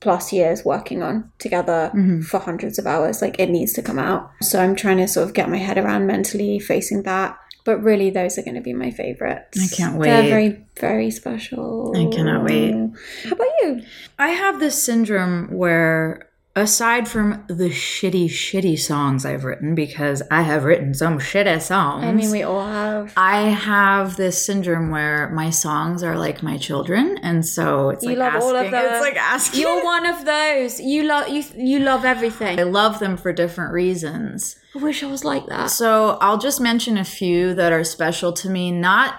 plus 0.00 0.32
years 0.32 0.64
working 0.64 1.02
on 1.02 1.30
together 1.38 1.92
mm-hmm. 1.94 2.22
for 2.22 2.40
hundreds 2.40 2.78
of 2.78 2.86
hours. 2.86 3.22
Like 3.22 3.38
it 3.38 3.50
needs 3.50 3.72
to 3.74 3.82
come 3.82 3.98
out. 3.98 4.30
So 4.42 4.60
I'm 4.60 4.74
trying 4.74 4.96
to 4.96 5.06
sort 5.06 5.28
of 5.28 5.34
get 5.34 5.50
my 5.50 5.58
head 5.58 5.78
around 5.78 6.06
mentally 6.06 6.58
facing 6.58 7.02
that. 7.04 7.38
But 7.70 7.84
really, 7.84 8.10
those 8.10 8.36
are 8.36 8.42
going 8.42 8.56
to 8.56 8.60
be 8.60 8.72
my 8.72 8.90
favorites. 8.90 9.56
I 9.62 9.76
can't 9.76 9.96
wait. 9.96 10.08
They're 10.08 10.28
very, 10.28 10.66
very 10.80 11.12
special. 11.12 11.92
I 11.96 12.12
cannot 12.12 12.42
wait. 12.42 12.72
How 12.72 13.30
about 13.30 13.46
you? 13.62 13.82
I 14.18 14.30
have 14.30 14.58
this 14.58 14.82
syndrome 14.82 15.52
where, 15.52 16.28
aside 16.56 17.08
from 17.08 17.44
the 17.48 17.70
shitty, 17.70 18.26
shitty 18.26 18.78
songs 18.78 19.24
I've 19.24 19.44
written, 19.44 19.74
because 19.74 20.22
I 20.30 20.42
have 20.42 20.64
written 20.64 20.94
some 20.94 21.18
shitty 21.18 21.60
songs. 21.62 22.04
I 22.04 22.12
mean, 22.12 22.30
we 22.30 22.42
all 22.42 22.66
have. 22.66 23.12
I 23.16 23.42
have 23.42 24.16
this 24.16 24.44
syndrome 24.44 24.90
where 24.90 25.30
my 25.30 25.50
songs 25.50 26.02
are 26.02 26.18
like 26.18 26.42
my 26.42 26.58
children, 26.58 27.18
and 27.22 27.46
so 27.46 27.90
it's 27.90 28.02
You 28.02 28.10
like 28.10 28.18
love 28.18 28.34
asking, 28.34 28.48
all 28.48 28.56
of 28.56 28.70
them. 28.70 28.92
It's 28.92 29.00
like 29.00 29.16
asking. 29.16 29.60
You're 29.60 29.84
one 29.94 30.06
of 30.06 30.24
those. 30.24 30.80
You 30.80 31.04
love 31.04 31.28
you. 31.28 31.44
You 31.56 31.80
love 31.80 32.04
everything. 32.04 32.58
I 32.58 32.64
love 32.64 32.98
them 32.98 33.16
for 33.16 33.32
different 33.32 33.72
reasons. 33.72 34.56
I 34.74 34.78
wish 34.78 35.02
I 35.02 35.06
was 35.06 35.24
like 35.24 35.46
that. 35.46 35.70
So 35.70 36.18
I'll 36.20 36.38
just 36.38 36.60
mention 36.60 36.96
a 36.96 37.04
few 37.04 37.54
that 37.54 37.72
are 37.72 37.84
special 37.84 38.32
to 38.34 38.48
me, 38.48 38.70
not 38.70 39.14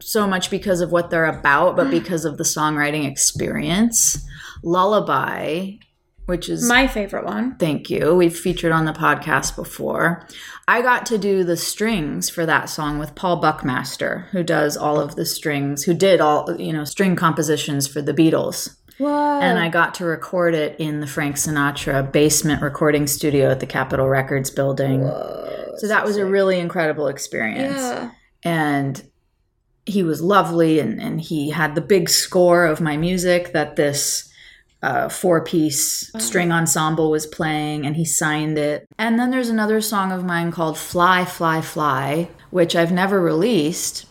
so 0.00 0.26
much 0.26 0.50
because 0.50 0.80
of 0.80 0.92
what 0.92 1.10
they're 1.10 1.26
about, 1.26 1.76
but 1.76 1.90
because 1.90 2.24
of 2.24 2.36
the 2.36 2.44
songwriting 2.44 3.08
experience. 3.08 4.24
Lullaby, 4.62 5.72
which 6.26 6.48
is 6.48 6.68
My 6.68 6.86
favorite 6.86 7.24
one. 7.24 7.56
Thank 7.56 7.88
you. 7.88 8.14
We've 8.14 8.36
featured 8.36 8.72
on 8.72 8.84
the 8.84 8.92
podcast 8.92 9.56
before. 9.56 10.26
I 10.68 10.82
got 10.82 11.06
to 11.06 11.18
do 11.18 11.44
the 11.44 11.56
strings 11.56 12.28
for 12.28 12.44
that 12.44 12.68
song 12.68 12.98
with 12.98 13.14
Paul 13.14 13.36
Buckmaster, 13.36 14.26
who 14.32 14.42
does 14.42 14.76
all 14.76 15.00
of 15.00 15.14
the 15.16 15.24
strings, 15.24 15.84
who 15.84 15.94
did 15.94 16.20
all, 16.20 16.54
you 16.60 16.72
know, 16.72 16.84
string 16.84 17.16
compositions 17.16 17.86
for 17.86 18.02
the 18.02 18.12
Beatles. 18.12 18.76
Whoa. 18.98 19.40
And 19.40 19.58
I 19.58 19.68
got 19.68 19.94
to 19.96 20.04
record 20.04 20.54
it 20.54 20.78
in 20.80 21.00
the 21.00 21.06
Frank 21.06 21.36
Sinatra 21.36 22.10
basement 22.10 22.62
recording 22.62 23.06
studio 23.06 23.50
at 23.50 23.60
the 23.60 23.66
Capitol 23.66 24.08
Records 24.08 24.50
building. 24.50 25.02
Whoa, 25.02 25.74
so 25.76 25.86
that 25.88 26.04
was 26.04 26.16
a 26.16 26.24
really 26.24 26.58
incredible 26.58 27.06
experience. 27.06 27.76
yeah. 27.76 28.10
And 28.42 29.02
he 29.84 30.02
was 30.02 30.20
lovely 30.20 30.80
and, 30.80 31.00
and 31.00 31.20
he 31.20 31.50
had 31.50 31.74
the 31.74 31.80
big 31.80 32.08
score 32.08 32.64
of 32.64 32.80
my 32.80 32.96
music 32.96 33.52
that 33.52 33.76
this 33.76 34.32
uh, 34.82 35.08
four 35.08 35.42
piece 35.42 36.12
string 36.18 36.52
ensemble 36.52 37.10
was 37.10 37.26
playing 37.26 37.86
and 37.86 37.96
he 37.96 38.04
signed 38.04 38.58
it. 38.58 38.86
And 38.98 39.18
then 39.18 39.30
there's 39.30 39.48
another 39.48 39.80
song 39.80 40.12
of 40.12 40.24
mine 40.24 40.52
called 40.52 40.78
Fly, 40.78 41.24
Fly, 41.24 41.60
Fly, 41.60 42.28
which 42.50 42.76
I've 42.76 42.92
never 42.92 43.20
released. 43.20 44.06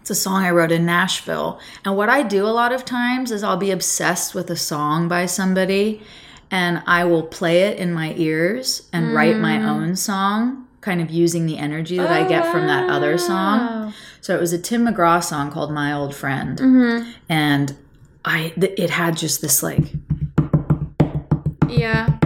It's 0.00 0.10
a 0.10 0.14
song 0.14 0.44
I 0.44 0.50
wrote 0.50 0.72
in 0.72 0.86
Nashville. 0.86 1.60
And 1.84 1.96
what 1.96 2.08
I 2.08 2.22
do 2.22 2.44
a 2.44 2.48
lot 2.48 2.72
of 2.72 2.84
times 2.84 3.30
is 3.30 3.42
I'll 3.44 3.56
be 3.56 3.70
obsessed 3.70 4.34
with 4.34 4.50
a 4.50 4.56
song 4.56 5.08
by 5.08 5.26
somebody 5.26 6.02
and 6.50 6.82
I 6.86 7.04
will 7.04 7.22
play 7.22 7.62
it 7.62 7.78
in 7.78 7.92
my 7.92 8.14
ears 8.16 8.88
and 8.92 9.14
write 9.14 9.36
my 9.36 9.62
own 9.62 9.96
song, 9.96 10.66
kind 10.80 11.00
of 11.00 11.10
using 11.10 11.46
the 11.46 11.56
energy 11.56 11.96
that 11.96 12.10
I 12.10 12.28
get 12.28 12.50
from 12.52 12.66
that 12.66 12.90
other 12.90 13.16
song. 13.16 13.94
So 14.20 14.36
it 14.36 14.40
was 14.40 14.52
a 14.52 14.58
Tim 14.58 14.86
McGraw 14.86 15.24
song 15.24 15.50
called 15.50 15.72
My 15.72 15.92
Old 15.92 16.14
Friend. 16.14 16.60
And 17.28 17.76
I 18.24 18.52
th- 18.58 18.74
it 18.78 18.90
had 18.90 19.16
just 19.16 19.40
this 19.40 19.62
like 19.62 19.84
Yeah. 21.68 22.18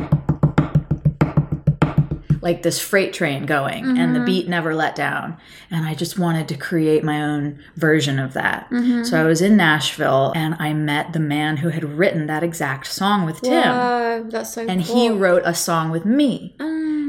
like 2.43 2.63
this 2.63 2.79
freight 2.81 3.13
train 3.13 3.45
going 3.45 3.85
and 3.99 4.15
the 4.15 4.21
mm-hmm. 4.21 4.27
beat 4.27 4.49
never 4.49 4.73
let 4.73 4.95
down 4.95 5.37
and 5.69 5.85
i 5.85 5.95
just 5.95 6.17
wanted 6.17 6.47
to 6.47 6.57
create 6.57 7.03
my 7.03 7.21
own 7.21 7.59
version 7.75 8.21
of 8.21 8.35
that 8.35 8.71
mm-hmm. 8.71 9.03
so 9.03 9.21
i 9.21 9.25
was 9.25 9.43
in 9.43 9.57
nashville 9.57 10.33
and 10.37 10.55
i 10.61 10.73
met 10.73 11.13
the 11.13 11.19
man 11.19 11.57
who 11.57 11.71
had 11.71 11.83
written 11.83 12.29
that 12.29 12.45
exact 12.45 12.87
song 12.87 13.27
with 13.27 13.41
tim 13.41 13.65
Whoa, 13.65 14.27
that's 14.29 14.53
so 14.53 14.63
cool. 14.63 14.71
and 14.71 14.85
cool. 14.85 14.95
he 14.95 15.09
wrote 15.09 15.43
a 15.45 15.55
song 15.55 15.91
with 15.91 16.05
me 16.05 16.55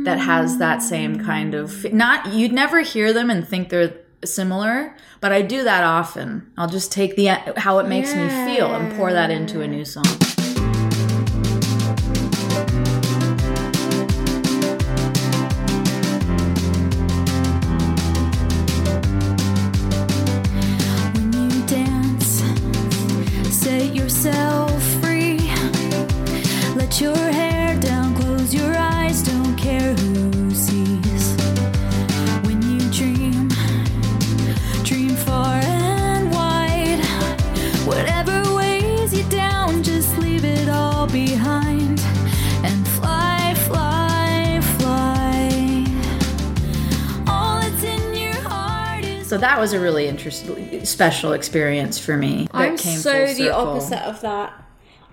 that 0.06 0.18
has 0.18 0.58
that 0.58 0.82
same 0.82 1.24
kind 1.24 1.54
of 1.54 1.70
mm. 1.70 1.94
not 1.94 2.34
you'd 2.34 2.54
never 2.54 2.82
hear 2.82 3.14
them 3.14 3.30
and 3.30 3.48
think 3.48 3.70
they're 3.70 3.94
similar 4.26 4.96
but 5.22 5.32
i 5.32 5.42
do 5.42 5.64
that 5.64 5.84
often. 5.84 6.52
I'll 6.58 6.70
just 6.70 6.92
take 6.92 7.16
the 7.16 7.28
how 7.58 7.80
it 7.80 7.88
makes 7.88 8.16
me 8.16 8.28
feel 8.30 8.74
and 8.74 8.96
pour 8.98 9.14
that 9.14 9.30
into 9.30 9.62
a 9.62 9.68
new 9.68 9.86
song 9.86 10.06
was 49.68 49.74
a 49.74 49.84
really 49.84 50.08
interesting 50.08 50.86
special 50.86 51.34
experience 51.34 52.00
for 52.00 52.16
me 52.16 52.48
that 52.54 52.56
I'm 52.56 52.78
came 52.78 52.98
so 53.00 53.34
the 53.34 53.52
opposite 53.52 54.02
of 54.08 54.22
that. 54.22 54.54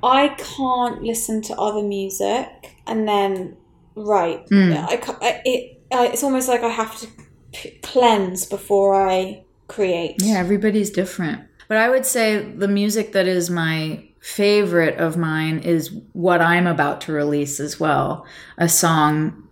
I 0.00 0.28
can't 0.28 1.02
listen 1.02 1.42
to 1.42 1.56
other 1.56 1.82
music 1.82 2.76
and 2.86 3.08
then 3.08 3.56
write. 3.96 4.46
Hmm. 4.48 4.72
I, 4.72 5.00
I 5.20 5.42
it 5.44 5.82
I, 5.92 6.06
it's 6.06 6.22
almost 6.22 6.48
like 6.48 6.62
I 6.62 6.68
have 6.68 6.96
to 7.00 7.08
p- 7.52 7.78
cleanse 7.82 8.46
before 8.46 8.94
I 8.94 9.42
create. 9.66 10.16
Yeah, 10.22 10.38
everybody's 10.38 10.90
different. 10.90 11.42
But 11.66 11.78
I 11.78 11.88
would 11.88 12.06
say 12.06 12.44
the 12.44 12.68
music 12.68 13.10
that 13.12 13.26
is 13.26 13.50
my 13.50 14.06
favorite 14.20 14.98
of 14.98 15.16
mine 15.16 15.58
is 15.58 15.92
what 16.12 16.40
I'm 16.40 16.68
about 16.68 17.00
to 17.02 17.12
release 17.12 17.58
as 17.58 17.80
well. 17.80 18.24
A 18.56 18.68
song 18.68 19.48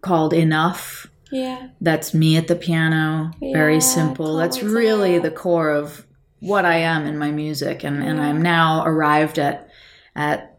called 0.00 0.32
Enough. 0.32 1.08
Yeah. 1.30 1.68
That's 1.80 2.14
me 2.14 2.36
at 2.36 2.48
the 2.48 2.56
piano. 2.56 3.32
Yeah, 3.40 3.52
Very 3.52 3.80
simple. 3.80 4.36
That's 4.36 4.62
really 4.62 5.18
the 5.18 5.30
core 5.30 5.70
of 5.70 6.06
what 6.40 6.64
I 6.64 6.76
am 6.76 7.06
in 7.06 7.18
my 7.18 7.30
music 7.30 7.82
and, 7.84 8.02
and 8.02 8.20
I'm 8.20 8.40
now 8.42 8.84
arrived 8.84 9.38
at 9.38 9.68
at 10.14 10.52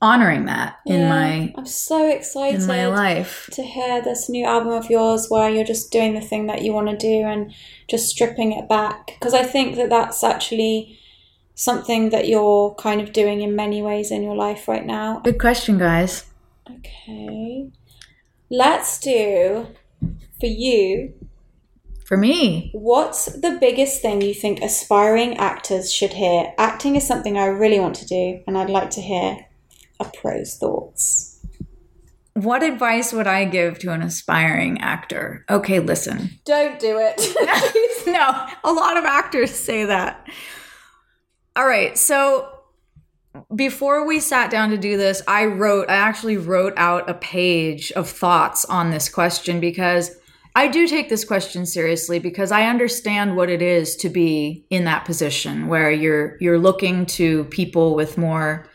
honoring 0.00 0.44
that 0.46 0.76
in 0.86 1.00
Yeah. 1.00 1.08
my 1.08 1.52
I'm 1.56 1.66
so 1.66 2.08
excited 2.08 2.60
in 2.60 2.66
my 2.68 2.86
life. 2.86 3.48
to 3.52 3.62
hear 3.62 4.00
this 4.02 4.28
new 4.28 4.44
album 4.44 4.72
of 4.72 4.90
yours 4.90 5.26
where 5.28 5.50
you're 5.50 5.64
just 5.64 5.90
doing 5.90 6.14
the 6.14 6.20
thing 6.20 6.46
that 6.46 6.62
you 6.62 6.72
want 6.72 6.88
to 6.88 6.96
do 6.96 7.26
and 7.26 7.52
just 7.88 8.08
stripping 8.08 8.52
it 8.52 8.68
back 8.68 9.06
because 9.18 9.34
I 9.34 9.42
think 9.42 9.76
that 9.76 9.90
that's 9.90 10.22
actually 10.22 10.98
something 11.54 12.10
that 12.10 12.28
you're 12.28 12.74
kind 12.76 13.00
of 13.00 13.12
doing 13.12 13.40
in 13.40 13.56
many 13.56 13.82
ways 13.82 14.12
in 14.12 14.22
your 14.22 14.36
life 14.36 14.68
right 14.68 14.86
now. 14.86 15.18
Good 15.24 15.40
question, 15.40 15.78
guys. 15.78 16.26
Okay. 16.70 17.70
Let's 18.50 18.98
do 18.98 19.66
for 20.40 20.46
you 20.46 21.12
For 22.06 22.16
me, 22.16 22.70
what's 22.72 23.26
the 23.26 23.58
biggest 23.60 24.00
thing 24.00 24.22
you 24.22 24.32
think 24.32 24.62
aspiring 24.62 25.36
actors 25.36 25.92
should 25.92 26.14
hear? 26.14 26.54
Acting 26.56 26.96
is 26.96 27.06
something 27.06 27.36
I 27.36 27.46
really 27.46 27.78
want 27.78 27.96
to 27.96 28.06
do 28.06 28.40
and 28.46 28.56
I'd 28.56 28.70
like 28.70 28.90
to 28.90 29.02
hear 29.02 29.46
a 30.00 30.04
pro's 30.04 30.56
thoughts. 30.56 31.40
what 32.32 32.62
advice 32.62 33.12
would 33.12 33.26
I 33.26 33.44
give 33.44 33.80
to 33.80 33.92
an 33.92 34.00
aspiring 34.00 34.80
actor? 34.80 35.44
Okay, 35.50 35.80
listen. 35.80 36.30
Don't 36.46 36.78
do 36.78 36.98
it. 36.98 37.20
no, 38.06 38.46
a 38.64 38.72
lot 38.72 38.96
of 38.96 39.04
actors 39.04 39.50
say 39.50 39.84
that. 39.84 40.26
All 41.54 41.66
right, 41.66 41.98
so 41.98 42.57
before 43.54 44.06
we 44.06 44.20
sat 44.20 44.50
down 44.50 44.70
to 44.70 44.78
do 44.78 44.96
this, 44.96 45.22
I 45.26 45.46
wrote, 45.46 45.88
I 45.90 45.94
actually 45.94 46.36
wrote 46.36 46.74
out 46.76 47.08
a 47.08 47.14
page 47.14 47.92
of 47.92 48.08
thoughts 48.08 48.64
on 48.64 48.90
this 48.90 49.08
question 49.08 49.60
because 49.60 50.10
I 50.56 50.66
do 50.68 50.88
take 50.88 51.08
this 51.08 51.24
question 51.24 51.66
seriously 51.66 52.18
because 52.18 52.50
I 52.50 52.64
understand 52.66 53.36
what 53.36 53.48
it 53.48 53.62
is 53.62 53.94
to 53.96 54.08
be 54.08 54.64
in 54.70 54.84
that 54.84 55.04
position 55.04 55.68
where 55.68 55.90
you're 55.90 56.36
you're 56.40 56.58
looking 56.58 57.06
to 57.06 57.44
people 57.44 57.94
with 57.94 58.18
more 58.18 58.68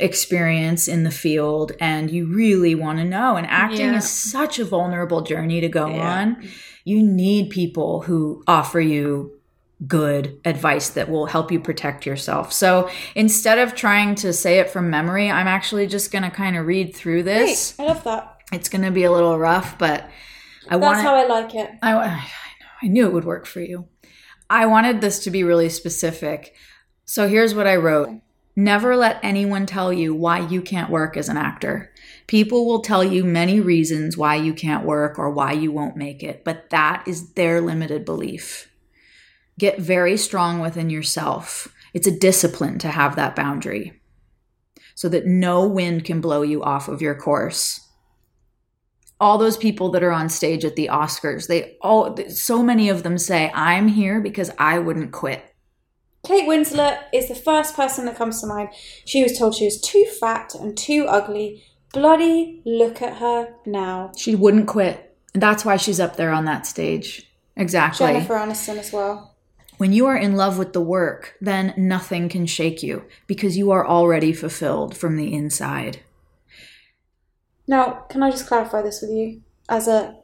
experience 0.00 0.86
in 0.86 1.04
the 1.04 1.10
field 1.10 1.72
and 1.80 2.10
you 2.10 2.26
really 2.26 2.74
want 2.74 2.98
to 2.98 3.04
know 3.04 3.36
and 3.36 3.46
acting 3.48 3.80
Yeah. 3.86 3.96
is 3.96 4.08
such 4.08 4.58
a 4.58 4.64
vulnerable 4.64 5.22
journey 5.22 5.60
to 5.60 5.68
go 5.68 5.88
Yeah. 5.88 6.20
on 6.20 6.48
you 6.84 7.02
need 7.02 7.50
people 7.50 8.02
who 8.02 8.42
offer 8.46 8.80
you 8.80 9.32
good 9.86 10.40
advice 10.44 10.90
that 10.90 11.08
will 11.08 11.26
help 11.26 11.52
you 11.52 11.60
protect 11.60 12.04
yourself. 12.04 12.52
So 12.52 12.90
instead 13.14 13.58
of 13.58 13.74
trying 13.74 14.16
to 14.16 14.32
say 14.32 14.58
it 14.58 14.70
from 14.70 14.90
memory, 14.90 15.30
I'm 15.30 15.46
actually 15.46 15.86
just 15.86 16.10
going 16.10 16.24
to 16.24 16.30
kind 16.30 16.56
of 16.56 16.66
read 16.66 16.94
through 16.96 17.22
this. 17.22 17.74
Great. 17.76 17.84
I 17.84 17.92
love 17.92 18.04
that. 18.04 18.38
It's 18.52 18.68
going 18.68 18.82
to 18.82 18.90
be 18.90 19.04
a 19.04 19.12
little 19.12 19.38
rough, 19.38 19.78
but 19.78 20.08
I 20.68 20.76
want 20.76 20.96
That's 20.96 21.06
how 21.06 21.14
I 21.14 21.26
like 21.26 21.54
it. 21.54 21.70
I, 21.82 21.92
I 21.92 22.14
know. 22.16 22.22
I 22.82 22.86
knew 22.88 23.06
it 23.06 23.12
would 23.12 23.24
work 23.24 23.46
for 23.46 23.60
you. 23.60 23.86
I 24.50 24.66
wanted 24.66 25.00
this 25.00 25.18
to 25.20 25.30
be 25.30 25.44
really 25.44 25.68
specific. 25.68 26.54
So 27.04 27.28
here's 27.28 27.54
what 27.54 27.66
I 27.66 27.76
wrote 27.76 28.10
Never 28.56 28.96
let 28.96 29.20
anyone 29.22 29.66
tell 29.66 29.92
you 29.92 30.12
why 30.12 30.40
you 30.40 30.60
can't 30.60 30.90
work 30.90 31.16
as 31.16 31.28
an 31.28 31.36
actor. 31.36 31.92
People 32.26 32.66
will 32.66 32.80
tell 32.80 33.04
you 33.04 33.22
many 33.22 33.60
reasons 33.60 34.16
why 34.16 34.34
you 34.34 34.52
can't 34.52 34.84
work 34.84 35.16
or 35.16 35.30
why 35.30 35.52
you 35.52 35.70
won't 35.70 35.96
make 35.96 36.24
it, 36.24 36.42
but 36.44 36.68
that 36.70 37.06
is 37.06 37.34
their 37.34 37.60
limited 37.60 38.04
belief. 38.04 38.67
Get 39.58 39.78
very 39.78 40.16
strong 40.16 40.60
within 40.60 40.88
yourself. 40.88 41.68
It's 41.92 42.06
a 42.06 42.18
discipline 42.18 42.78
to 42.78 42.88
have 42.88 43.16
that 43.16 43.36
boundary 43.36 44.00
so 44.94 45.08
that 45.08 45.26
no 45.26 45.66
wind 45.66 46.04
can 46.04 46.20
blow 46.20 46.42
you 46.42 46.62
off 46.62 46.88
of 46.88 47.02
your 47.02 47.14
course 47.14 47.88
all 49.20 49.38
those 49.38 49.56
people 49.56 49.90
that 49.90 50.02
are 50.02 50.12
on 50.12 50.28
stage 50.28 50.64
at 50.64 50.76
the 50.76 50.88
Oscars, 50.88 51.48
they 51.48 51.76
all 51.80 52.16
so 52.28 52.62
many 52.62 52.88
of 52.88 53.02
them 53.02 53.18
say, 53.18 53.50
"I'm 53.54 53.88
here 53.88 54.20
because 54.20 54.50
I 54.58 54.78
wouldn't 54.78 55.12
quit." 55.12 55.42
Kate 56.24 56.48
Winslet 56.48 56.98
is 57.12 57.28
the 57.28 57.34
first 57.34 57.74
person 57.74 58.04
that 58.04 58.16
comes 58.16 58.40
to 58.40 58.46
mind. 58.46 58.70
She 59.04 59.22
was 59.22 59.38
told 59.38 59.54
she 59.54 59.64
was 59.64 59.80
too 59.80 60.04
fat 60.20 60.54
and 60.54 60.76
too 60.76 61.06
ugly. 61.06 61.64
Bloody 61.92 62.60
look 62.64 63.00
at 63.00 63.16
her 63.16 63.54
now. 63.64 64.12
She 64.16 64.34
wouldn't 64.34 64.66
quit. 64.66 65.16
And 65.32 65.42
that's 65.42 65.64
why 65.64 65.76
she's 65.76 66.00
up 66.00 66.16
there 66.16 66.30
on 66.30 66.44
that 66.44 66.66
stage. 66.66 67.30
Exactly. 67.56 68.06
Jennifer 68.06 68.34
Aniston 68.34 68.78
as 68.78 68.92
well. 68.92 69.36
When 69.78 69.92
you 69.92 70.06
are 70.06 70.16
in 70.16 70.36
love 70.36 70.58
with 70.58 70.72
the 70.72 70.80
work, 70.80 71.36
then 71.40 71.72
nothing 71.76 72.28
can 72.28 72.46
shake 72.46 72.82
you 72.82 73.04
because 73.26 73.56
you 73.56 73.70
are 73.70 73.86
already 73.86 74.32
fulfilled 74.32 74.96
from 74.96 75.16
the 75.16 75.32
inside. 75.32 76.00
Now, 77.68 78.04
can 78.10 78.22
I 78.22 78.30
just 78.30 78.48
clarify 78.48 78.82
this 78.82 79.00
with 79.00 79.10
you 79.10 79.42
as 79.68 79.86
a 79.86 80.16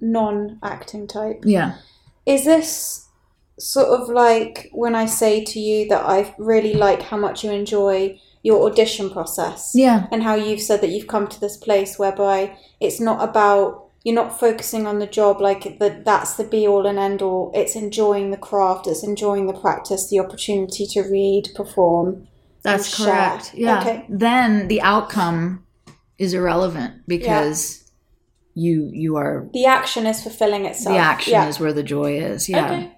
non 0.00 0.58
acting 0.62 1.06
type? 1.06 1.42
Yeah. 1.44 1.76
Is 2.24 2.44
this 2.44 3.08
sort 3.58 3.88
of 3.88 4.08
like 4.08 4.70
when 4.72 4.94
I 4.94 5.06
say 5.06 5.44
to 5.44 5.60
you 5.60 5.88
that 5.88 6.04
I 6.04 6.34
really 6.38 6.74
like 6.74 7.02
how 7.02 7.16
much 7.16 7.44
you 7.44 7.50
enjoy 7.50 8.18
your 8.42 8.70
audition 8.70 9.10
process? 9.10 9.72
Yeah. 9.74 10.06
And 10.10 10.22
how 10.22 10.34
you've 10.34 10.62
said 10.62 10.80
that 10.80 10.90
you've 10.90 11.08
come 11.08 11.26
to 11.26 11.40
this 11.40 11.56
place 11.56 11.98
whereby 11.98 12.56
it's 12.80 13.00
not 13.00 13.28
about 13.28 13.87
you're 14.04 14.14
not 14.14 14.38
focusing 14.38 14.86
on 14.86 14.98
the 15.00 15.06
job 15.06 15.40
like 15.40 15.78
that 15.80 16.04
that's 16.04 16.34
the 16.34 16.44
be 16.44 16.66
all 16.66 16.86
and 16.86 16.98
end 16.98 17.20
all. 17.22 17.50
It's 17.54 17.74
enjoying 17.76 18.30
the 18.30 18.36
craft, 18.36 18.86
it's 18.86 19.02
enjoying 19.02 19.46
the 19.46 19.52
practice, 19.58 20.08
the 20.08 20.20
opportunity 20.20 20.86
to 20.88 21.02
read, 21.02 21.50
perform. 21.54 22.26
That's 22.62 22.86
and 22.98 23.06
share. 23.06 23.14
correct. 23.14 23.54
Yeah. 23.54 23.80
Okay. 23.80 24.06
Then 24.08 24.68
the 24.68 24.80
outcome 24.82 25.64
is 26.18 26.34
irrelevant 26.34 27.02
because 27.06 27.84
you 28.54 28.90
you 28.92 29.16
are 29.16 29.48
The 29.52 29.66
action 29.66 30.06
is 30.06 30.22
fulfilling 30.22 30.64
itself. 30.66 30.94
the 30.94 31.00
action 31.00 31.32
Yeah. 31.32 31.48
is 31.48 31.60
where 31.60 31.72
the 31.72 31.82
joy 31.84 32.18
is. 32.18 32.48
Yeah. 32.48 32.64
Okay. 32.66 32.92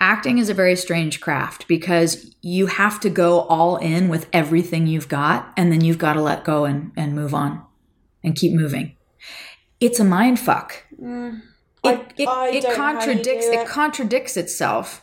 Acting 0.00 0.38
is 0.38 0.50
a 0.50 0.54
very 0.54 0.76
strange 0.76 1.20
craft 1.20 1.66
because 1.66 2.34
you 2.42 2.66
have 2.66 3.00
to 3.00 3.08
go 3.10 3.40
all 3.42 3.76
in 3.76 4.08
with 4.08 4.28
everything 4.32 4.86
you've 4.86 5.08
got 5.08 5.52
and 5.56 5.72
then 5.72 5.80
you've 5.82 5.98
got 5.98 6.12
to 6.14 6.20
let 6.20 6.44
go 6.44 6.64
and, 6.64 6.92
and 6.96 7.14
move 7.14 7.32
on 7.34 7.62
and 8.22 8.34
keep 8.36 8.52
moving. 8.52 8.93
It's 9.80 10.00
a 10.00 10.04
mind 10.04 10.38
fuck. 10.40 10.84
It, 10.92 11.00
Mm. 11.02 11.42
I- 11.84 11.92
it, 12.16 12.28
I 12.28 12.48
it 12.48 12.62
don't 12.62 12.78
know 12.78 12.82
how 12.84 12.90
you 12.92 12.98
contradicts 12.98 13.46
it 13.46 13.54
it. 13.60 13.66
contradicts 13.68 14.36
itself. 14.36 15.02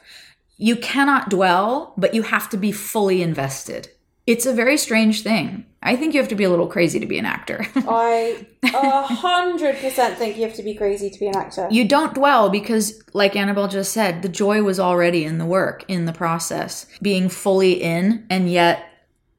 You 0.58 0.76
cannot 0.76 1.30
dwell, 1.30 1.94
but 1.98 2.14
you 2.14 2.24
have 2.24 2.50
to 2.50 2.58
be 2.58 2.72
fully 2.72 3.22
invested. 3.22 3.90
It's 4.28 4.46
a 4.46 4.54
very 4.54 4.78
strange 4.78 5.24
thing. 5.24 5.66
I 5.84 5.96
think 5.96 6.14
you 6.14 6.20
have 6.20 6.30
to 6.30 6.36
be 6.36 6.44
a 6.44 6.50
little 6.50 6.68
crazy 6.68 7.00
to 7.00 7.06
be 7.08 7.18
an 7.18 7.26
actor. 7.26 7.66
I 7.76 8.46
a 8.64 9.02
hundred 9.04 9.78
percent 9.78 10.18
think 10.18 10.38
you 10.38 10.44
have 10.44 10.54
to 10.56 10.64
be 10.64 10.76
crazy 10.76 11.10
to 11.10 11.20
be 11.20 11.28
an 11.28 11.36
actor. 11.36 11.68
you 11.72 11.86
don't 11.88 12.14
dwell 12.14 12.50
because 12.50 13.02
like 13.14 13.36
annabelle 13.36 13.68
just 13.68 13.92
said 13.92 14.22
the 14.22 14.30
joy 14.30 14.62
was 14.62 14.80
already 14.80 15.26
in 15.26 15.40
the 15.40 15.46
work 15.46 15.84
in 15.88 16.06
the 16.06 16.14
process 16.14 16.86
being 17.02 17.28
fully 17.30 17.74
in 17.82 18.26
and 18.30 18.50
yet 18.52 18.86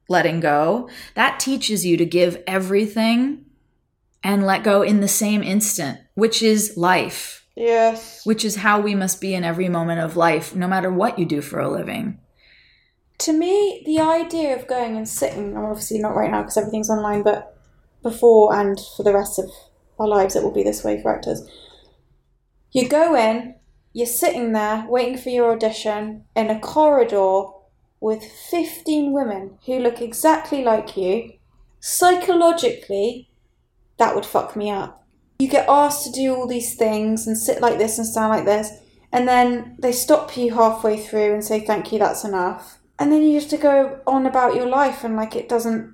letting 0.09 0.41
go 0.41 0.89
that 1.15 1.39
teaches 1.39 1.85
you 1.85 1.95
to 1.95 2.05
give 2.05 2.43
everything 2.45 3.42
and 4.23 4.45
let 4.45 4.63
go 4.63 4.81
in 4.81 4.99
the 4.99 5.07
same 5.07 5.43
instant 5.43 5.99
which 6.15 6.41
is 6.41 6.77
life 6.77 7.45
yes. 7.55 8.25
which 8.25 8.43
is 8.43 8.57
how 8.57 8.79
we 8.79 8.95
must 8.95 9.21
be 9.21 9.33
in 9.33 9.43
every 9.43 9.69
moment 9.69 9.99
of 9.99 10.17
life 10.17 10.55
no 10.55 10.67
matter 10.67 10.91
what 10.91 11.19
you 11.19 11.25
do 11.25 11.41
for 11.41 11.59
a 11.59 11.69
living 11.69 12.19
To 13.19 13.31
me, 13.31 13.83
the 13.85 13.99
idea 14.01 14.55
of 14.55 14.67
going 14.67 14.97
and 14.97 15.07
sitting, 15.07 15.55
I'm 15.55 15.65
obviously 15.65 15.99
not 15.99 16.15
right 16.15 16.31
now 16.31 16.41
because 16.41 16.57
everything's 16.57 16.89
online, 16.89 17.23
but 17.23 17.55
before 18.01 18.53
and 18.53 18.77
for 18.97 19.03
the 19.03 19.13
rest 19.13 19.39
of 19.39 19.49
our 19.99 20.07
lives, 20.07 20.35
it 20.35 20.43
will 20.43 20.51
be 20.51 20.63
this 20.63 20.83
way 20.83 21.01
for 21.01 21.15
actors. 21.15 21.47
You 22.71 22.89
go 22.89 23.15
in, 23.15 23.55
you're 23.93 24.07
sitting 24.07 24.51
there 24.51 24.85
waiting 24.89 25.17
for 25.17 25.29
your 25.29 25.51
audition 25.53 26.25
in 26.35 26.49
a 26.49 26.59
corridor 26.59 27.45
with 27.99 28.23
15 28.23 29.13
women 29.13 29.57
who 29.65 29.79
look 29.79 30.01
exactly 30.01 30.63
like 30.63 30.97
you. 30.97 31.33
Psychologically, 31.79 33.29
that 33.97 34.15
would 34.15 34.25
fuck 34.25 34.55
me 34.55 34.69
up. 34.69 35.05
You 35.39 35.47
get 35.47 35.67
asked 35.67 36.05
to 36.05 36.11
do 36.11 36.35
all 36.35 36.47
these 36.47 36.75
things 36.75 37.27
and 37.27 37.37
sit 37.37 37.61
like 37.61 37.77
this 37.77 37.97
and 37.97 38.07
stand 38.07 38.29
like 38.29 38.45
this, 38.45 38.71
and 39.11 39.27
then 39.27 39.75
they 39.79 39.91
stop 39.91 40.35
you 40.37 40.53
halfway 40.53 40.97
through 40.97 41.33
and 41.33 41.43
say, 41.43 41.59
Thank 41.59 41.91
you, 41.91 41.99
that's 41.99 42.23
enough. 42.23 42.79
And 42.99 43.11
then 43.11 43.23
you 43.23 43.39
have 43.39 43.49
to 43.49 43.57
go 43.57 43.99
on 44.07 44.25
about 44.25 44.55
your 44.55 44.67
life 44.67 45.03
and 45.03 45.15
like 45.15 45.35
it 45.35 45.49
doesn't 45.49 45.93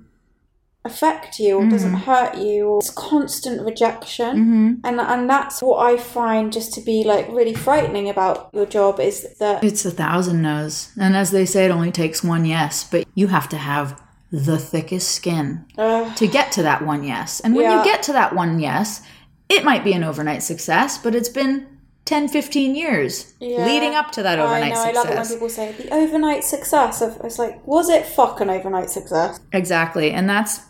affect 0.84 1.38
you 1.38 1.58
or 1.58 1.68
doesn't 1.68 1.92
mm-hmm. 1.92 2.10
hurt 2.10 2.38
you 2.38 2.66
or 2.66 2.78
it's 2.78 2.90
constant 2.90 3.60
rejection. 3.62 4.36
Mm-hmm. 4.36 4.72
And 4.84 5.00
and 5.00 5.28
that's 5.28 5.60
what 5.60 5.78
I 5.78 5.98
find 5.98 6.52
just 6.52 6.72
to 6.74 6.80
be 6.80 7.04
like 7.04 7.28
really 7.28 7.54
frightening 7.54 8.08
about 8.08 8.48
your 8.54 8.66
job 8.66 8.98
is 8.98 9.36
that 9.38 9.62
it's 9.62 9.84
a 9.84 9.90
thousand 9.90 10.40
no's 10.40 10.92
and 10.98 11.14
as 11.14 11.32
they 11.32 11.44
say 11.44 11.66
it 11.66 11.70
only 11.70 11.92
takes 11.92 12.24
one 12.24 12.46
yes 12.46 12.84
but 12.84 13.06
you 13.14 13.26
have 13.26 13.48
to 13.50 13.58
have 13.58 14.00
the 14.32 14.58
thickest 14.58 15.10
skin 15.12 15.64
Ugh. 15.76 16.14
to 16.16 16.26
get 16.26 16.52
to 16.52 16.62
that 16.62 16.84
one 16.84 17.02
yes. 17.04 17.40
And 17.40 17.54
when 17.54 17.64
Yeah. 17.64 17.78
you 17.78 17.84
get 17.84 18.02
to 18.04 18.12
that 18.12 18.34
one 18.34 18.60
yes, 18.60 19.02
it 19.48 19.64
might 19.64 19.82
be 19.82 19.92
an 19.92 20.04
overnight 20.04 20.42
success, 20.42 20.98
but 20.98 21.14
it's 21.14 21.28
been 21.28 21.66
10, 22.04 22.28
15 22.28 22.74
years 22.74 23.34
Yeah. 23.40 23.64
leading 23.66 23.94
up 23.94 24.10
to 24.12 24.22
that 24.22 24.38
overnight 24.38 24.76
success. 24.76 24.86
I 24.88 24.92
know, 24.92 25.00
I 25.00 25.02
love 25.02 25.10
it 25.10 25.18
when 25.18 25.28
people 25.28 25.48
say 25.48 25.72
the 25.72 25.94
overnight 25.94 26.44
success. 26.44 27.02
Of, 27.02 27.20
it's 27.24 27.38
like, 27.38 27.66
was 27.66 27.88
it 27.88 28.06
fucking 28.06 28.48
overnight 28.50 28.90
success? 28.90 29.40
exactly. 29.52 30.10
And 30.12 30.28
that's 30.28 30.60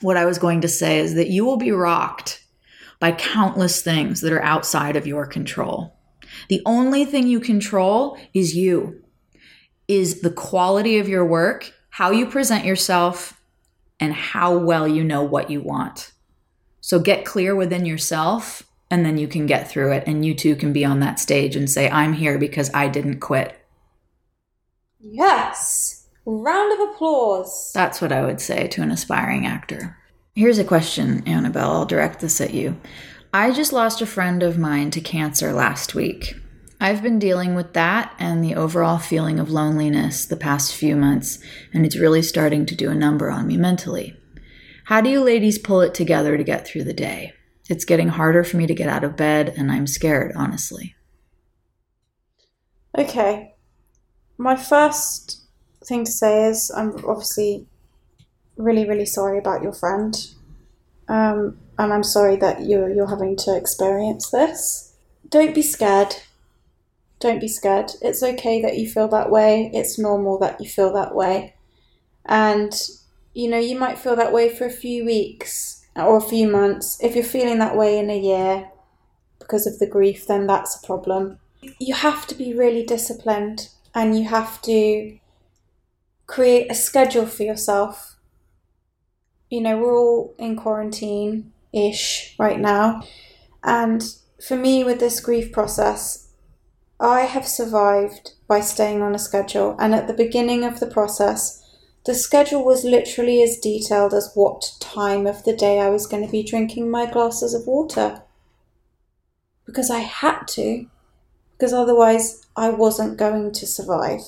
what 0.00 0.16
I 0.16 0.24
was 0.24 0.38
going 0.38 0.60
to 0.62 0.68
say 0.68 0.98
is 0.98 1.14
that 1.14 1.28
you 1.28 1.44
will 1.44 1.56
be 1.56 1.72
rocked 1.72 2.42
by 2.98 3.12
countless 3.12 3.82
things 3.82 4.20
that 4.22 4.32
are 4.32 4.42
outside 4.42 4.96
of 4.96 5.06
your 5.06 5.26
control. 5.26 5.94
The 6.48 6.62
only 6.66 7.04
thing 7.04 7.26
you 7.26 7.40
control 7.40 8.18
is 8.34 8.54
you, 8.56 9.02
is 9.88 10.20
the 10.22 10.30
quality 10.30 10.98
of 10.98 11.08
your 11.08 11.24
work, 11.24 11.72
how 11.96 12.10
you 12.10 12.26
present 12.26 12.66
yourself, 12.66 13.40
and 13.98 14.12
how 14.12 14.54
well 14.54 14.86
you 14.86 15.02
know 15.02 15.22
what 15.22 15.48
you 15.48 15.62
want. 15.62 16.12
So 16.82 17.00
get 17.00 17.24
clear 17.24 17.56
within 17.56 17.86
yourself, 17.86 18.62
and 18.90 19.02
then 19.02 19.16
you 19.16 19.26
can 19.26 19.46
get 19.46 19.70
through 19.70 19.92
it, 19.92 20.04
and 20.06 20.22
you 20.22 20.34
too 20.34 20.56
can 20.56 20.74
be 20.74 20.84
on 20.84 21.00
that 21.00 21.18
stage 21.18 21.56
and 21.56 21.70
say, 21.70 21.88
I'm 21.88 22.12
here 22.12 22.36
because 22.36 22.70
I 22.74 22.88
didn't 22.88 23.20
quit. 23.20 23.58
Yes. 25.00 26.06
Round 26.26 26.70
of 26.74 26.90
applause. 26.90 27.72
That's 27.72 28.02
what 28.02 28.12
I 28.12 28.26
would 28.26 28.42
say 28.42 28.68
to 28.68 28.82
an 28.82 28.90
aspiring 28.90 29.46
actor. 29.46 29.96
Here's 30.34 30.58
a 30.58 30.64
question, 30.64 31.26
Annabelle. 31.26 31.72
I'll 31.72 31.86
direct 31.86 32.20
this 32.20 32.42
at 32.42 32.52
you. 32.52 32.78
I 33.32 33.52
just 33.52 33.72
lost 33.72 34.02
a 34.02 34.06
friend 34.06 34.42
of 34.42 34.58
mine 34.58 34.90
to 34.90 35.00
cancer 35.00 35.50
last 35.50 35.94
week. 35.94 36.36
I've 36.78 37.02
been 37.02 37.18
dealing 37.18 37.54
with 37.54 37.72
that 37.72 38.14
and 38.18 38.44
the 38.44 38.54
overall 38.54 38.98
feeling 38.98 39.38
of 39.38 39.50
loneliness 39.50 40.26
the 40.26 40.36
past 40.36 40.74
few 40.74 40.94
months, 40.94 41.38
and 41.72 41.86
it's 41.86 41.96
really 41.96 42.22
starting 42.22 42.66
to 42.66 42.74
do 42.74 42.90
a 42.90 42.94
number 42.94 43.30
on 43.30 43.46
me 43.46 43.56
mentally. 43.56 44.14
How 44.84 45.00
do 45.00 45.08
you 45.08 45.20
ladies 45.20 45.58
pull 45.58 45.80
it 45.80 45.94
together 45.94 46.36
to 46.36 46.44
get 46.44 46.66
through 46.66 46.84
the 46.84 46.92
day? 46.92 47.32
It's 47.68 47.84
getting 47.84 48.08
harder 48.08 48.44
for 48.44 48.58
me 48.58 48.66
to 48.66 48.74
get 48.74 48.88
out 48.88 49.04
of 49.04 49.16
bed, 49.16 49.54
and 49.56 49.72
I'm 49.72 49.86
scared, 49.86 50.32
honestly. 50.36 50.94
Okay. 52.96 53.54
My 54.38 54.54
first 54.54 55.42
thing 55.84 56.04
to 56.04 56.12
say 56.12 56.46
is 56.46 56.70
I'm 56.76 56.92
obviously 57.06 57.66
really, 58.56 58.86
really 58.86 59.06
sorry 59.06 59.38
about 59.38 59.62
your 59.62 59.72
friend. 59.72 60.14
Um, 61.08 61.58
and 61.78 61.92
I'm 61.92 62.02
sorry 62.02 62.36
that 62.36 62.66
you're, 62.66 62.88
you're 62.88 63.08
having 63.08 63.36
to 63.38 63.56
experience 63.56 64.30
this. 64.30 64.94
Don't 65.28 65.54
be 65.54 65.62
scared. 65.62 66.16
Don't 67.18 67.40
be 67.40 67.48
scared. 67.48 67.92
It's 68.02 68.22
okay 68.22 68.60
that 68.62 68.78
you 68.78 68.88
feel 68.88 69.08
that 69.08 69.30
way. 69.30 69.70
It's 69.72 69.98
normal 69.98 70.38
that 70.40 70.60
you 70.60 70.68
feel 70.68 70.92
that 70.92 71.14
way. 71.14 71.54
And, 72.24 72.72
you 73.32 73.48
know, 73.48 73.58
you 73.58 73.78
might 73.78 73.98
feel 73.98 74.16
that 74.16 74.32
way 74.32 74.48
for 74.54 74.66
a 74.66 74.70
few 74.70 75.04
weeks 75.04 75.86
or 75.94 76.16
a 76.16 76.20
few 76.20 76.48
months. 76.48 76.98
If 77.02 77.14
you're 77.14 77.24
feeling 77.24 77.58
that 77.58 77.76
way 77.76 77.98
in 77.98 78.10
a 78.10 78.18
year 78.18 78.68
because 79.38 79.66
of 79.66 79.78
the 79.78 79.86
grief, 79.86 80.26
then 80.26 80.46
that's 80.46 80.76
a 80.76 80.86
problem 80.86 81.38
you 81.78 81.94
have 81.94 82.26
to 82.28 82.34
be 82.34 82.54
really 82.54 82.84
disciplined 82.84 83.68
and 83.94 84.18
you 84.18 84.24
have 84.24 84.60
to 84.62 85.18
create 86.26 86.70
a 86.70 86.74
schedule 86.74 87.26
for 87.26 87.42
yourself. 87.42 88.16
You 89.50 89.60
know, 89.60 89.78
we're 89.78 89.96
all 89.96 90.34
in 90.38 90.56
quarantine 90.56 91.52
ish 91.72 92.34
right 92.38 92.58
now. 92.58 93.02
And 93.62 94.02
for 94.46 94.56
me, 94.56 94.84
with 94.84 95.00
this 95.00 95.20
grief 95.20 95.52
process, 95.52 96.25
I 96.98 97.22
have 97.22 97.46
survived 97.46 98.32
by 98.48 98.60
staying 98.60 99.02
on 99.02 99.14
a 99.14 99.18
schedule. 99.18 99.76
And 99.78 99.94
at 99.94 100.06
the 100.06 100.14
beginning 100.14 100.64
of 100.64 100.80
the 100.80 100.86
process, 100.86 101.62
the 102.06 102.14
schedule 102.14 102.64
was 102.64 102.84
literally 102.84 103.42
as 103.42 103.58
detailed 103.58 104.14
as 104.14 104.32
what 104.34 104.72
time 104.80 105.26
of 105.26 105.44
the 105.44 105.56
day 105.56 105.80
I 105.80 105.88
was 105.88 106.06
going 106.06 106.24
to 106.24 106.30
be 106.30 106.42
drinking 106.42 106.90
my 106.90 107.10
glasses 107.10 107.52
of 107.52 107.66
water. 107.66 108.22
Because 109.66 109.90
I 109.90 109.98
had 109.98 110.46
to, 110.50 110.86
because 111.52 111.72
otherwise 111.72 112.46
I 112.56 112.70
wasn't 112.70 113.18
going 113.18 113.52
to 113.52 113.66
survive. 113.66 114.20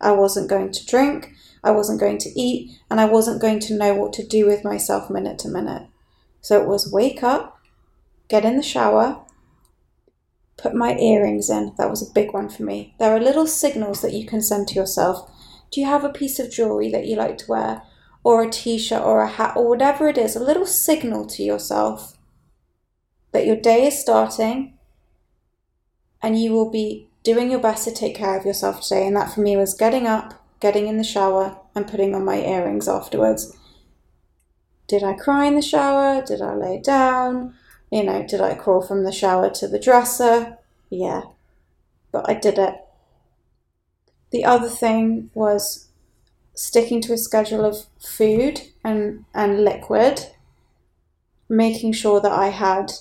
I 0.00 0.12
wasn't 0.12 0.48
going 0.48 0.72
to 0.72 0.86
drink, 0.86 1.32
I 1.64 1.70
wasn't 1.72 2.00
going 2.00 2.18
to 2.18 2.40
eat, 2.40 2.78
and 2.90 3.00
I 3.00 3.06
wasn't 3.06 3.40
going 3.40 3.60
to 3.60 3.76
know 3.76 3.94
what 3.94 4.12
to 4.14 4.26
do 4.26 4.46
with 4.46 4.62
myself 4.62 5.10
minute 5.10 5.38
to 5.40 5.48
minute. 5.48 5.88
So 6.40 6.62
it 6.62 6.68
was 6.68 6.92
wake 6.92 7.22
up, 7.22 7.58
get 8.28 8.44
in 8.44 8.56
the 8.56 8.62
shower, 8.62 9.25
put 10.56 10.74
my 10.74 10.96
earrings 10.96 11.50
in. 11.50 11.74
That 11.78 11.90
was 11.90 12.02
a 12.02 12.12
big 12.12 12.32
one 12.32 12.48
for 12.48 12.62
me. 12.62 12.94
There 12.98 13.14
are 13.14 13.20
little 13.20 13.46
signals 13.46 14.00
that 14.02 14.12
you 14.12 14.26
can 14.26 14.42
send 14.42 14.68
to 14.68 14.74
yourself. 14.74 15.30
Do 15.70 15.80
you 15.80 15.86
have 15.86 16.04
a 16.04 16.10
piece 16.10 16.38
of 16.38 16.50
jewelry 16.50 16.90
that 16.90 17.06
you 17.06 17.16
like 17.16 17.38
to 17.38 17.50
wear, 17.50 17.82
or 18.24 18.42
a 18.42 18.50
t 18.50 18.78
shirt, 18.78 19.02
or 19.02 19.22
a 19.22 19.28
hat, 19.28 19.56
or 19.56 19.68
whatever 19.68 20.08
it 20.08 20.18
is? 20.18 20.36
A 20.36 20.42
little 20.42 20.66
signal 20.66 21.26
to 21.26 21.42
yourself 21.42 22.16
that 23.32 23.46
your 23.46 23.56
day 23.56 23.86
is 23.86 24.00
starting 24.00 24.78
and 26.22 26.40
you 26.40 26.52
will 26.52 26.70
be 26.70 27.10
doing 27.22 27.50
your 27.50 27.60
best 27.60 27.84
to 27.84 27.92
take 27.92 28.16
care 28.16 28.38
of 28.38 28.46
yourself 28.46 28.80
today. 28.80 29.06
And 29.06 29.16
that 29.16 29.32
for 29.32 29.40
me 29.40 29.56
was 29.56 29.74
getting 29.74 30.06
up, 30.06 30.42
getting 30.60 30.86
in 30.86 30.96
the 30.96 31.04
shower, 31.04 31.58
and 31.74 31.86
putting 31.86 32.14
on 32.14 32.24
my 32.24 32.36
earrings 32.36 32.88
afterwards. 32.88 33.54
Did 34.88 35.02
I 35.02 35.14
cry 35.14 35.46
in 35.46 35.56
the 35.56 35.62
shower? 35.62 36.24
Did 36.24 36.40
I 36.40 36.54
lay 36.54 36.80
down? 36.80 37.54
You 37.90 38.02
know, 38.02 38.26
did 38.26 38.40
I 38.40 38.54
crawl 38.54 38.82
from 38.82 39.04
the 39.04 39.12
shower 39.12 39.50
to 39.50 39.68
the 39.68 39.78
dresser? 39.78 40.58
Yeah, 40.90 41.22
but 42.12 42.28
I 42.28 42.34
did 42.34 42.58
it. 42.58 42.74
The 44.30 44.44
other 44.44 44.68
thing 44.68 45.30
was 45.34 45.88
sticking 46.54 47.00
to 47.02 47.12
a 47.12 47.18
schedule 47.18 47.64
of 47.64 47.86
food 47.98 48.62
and, 48.82 49.24
and 49.34 49.64
liquid, 49.64 50.26
making 51.48 51.92
sure 51.92 52.20
that 52.20 52.32
I 52.32 52.48
had 52.48 52.92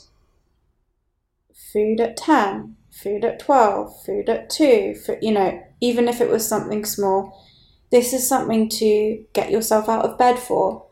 food 1.54 2.00
at 2.00 2.18
10, 2.18 2.76
food 2.92 3.26
at 3.26 3.40
12, 3.40 4.04
food 4.06 4.30
at 4.30 4.50
2, 4.50 4.96
for, 4.96 5.18
you 5.22 5.32
know, 5.32 5.64
even 5.82 6.08
if 6.08 6.22
it 6.22 6.30
was 6.30 6.48
something 6.48 6.86
small. 6.86 7.42
This 7.92 8.14
is 8.14 8.28
something 8.28 8.70
to 8.70 9.26
get 9.34 9.52
yourself 9.52 9.88
out 9.88 10.06
of 10.06 10.18
bed 10.18 10.38
for. 10.38 10.85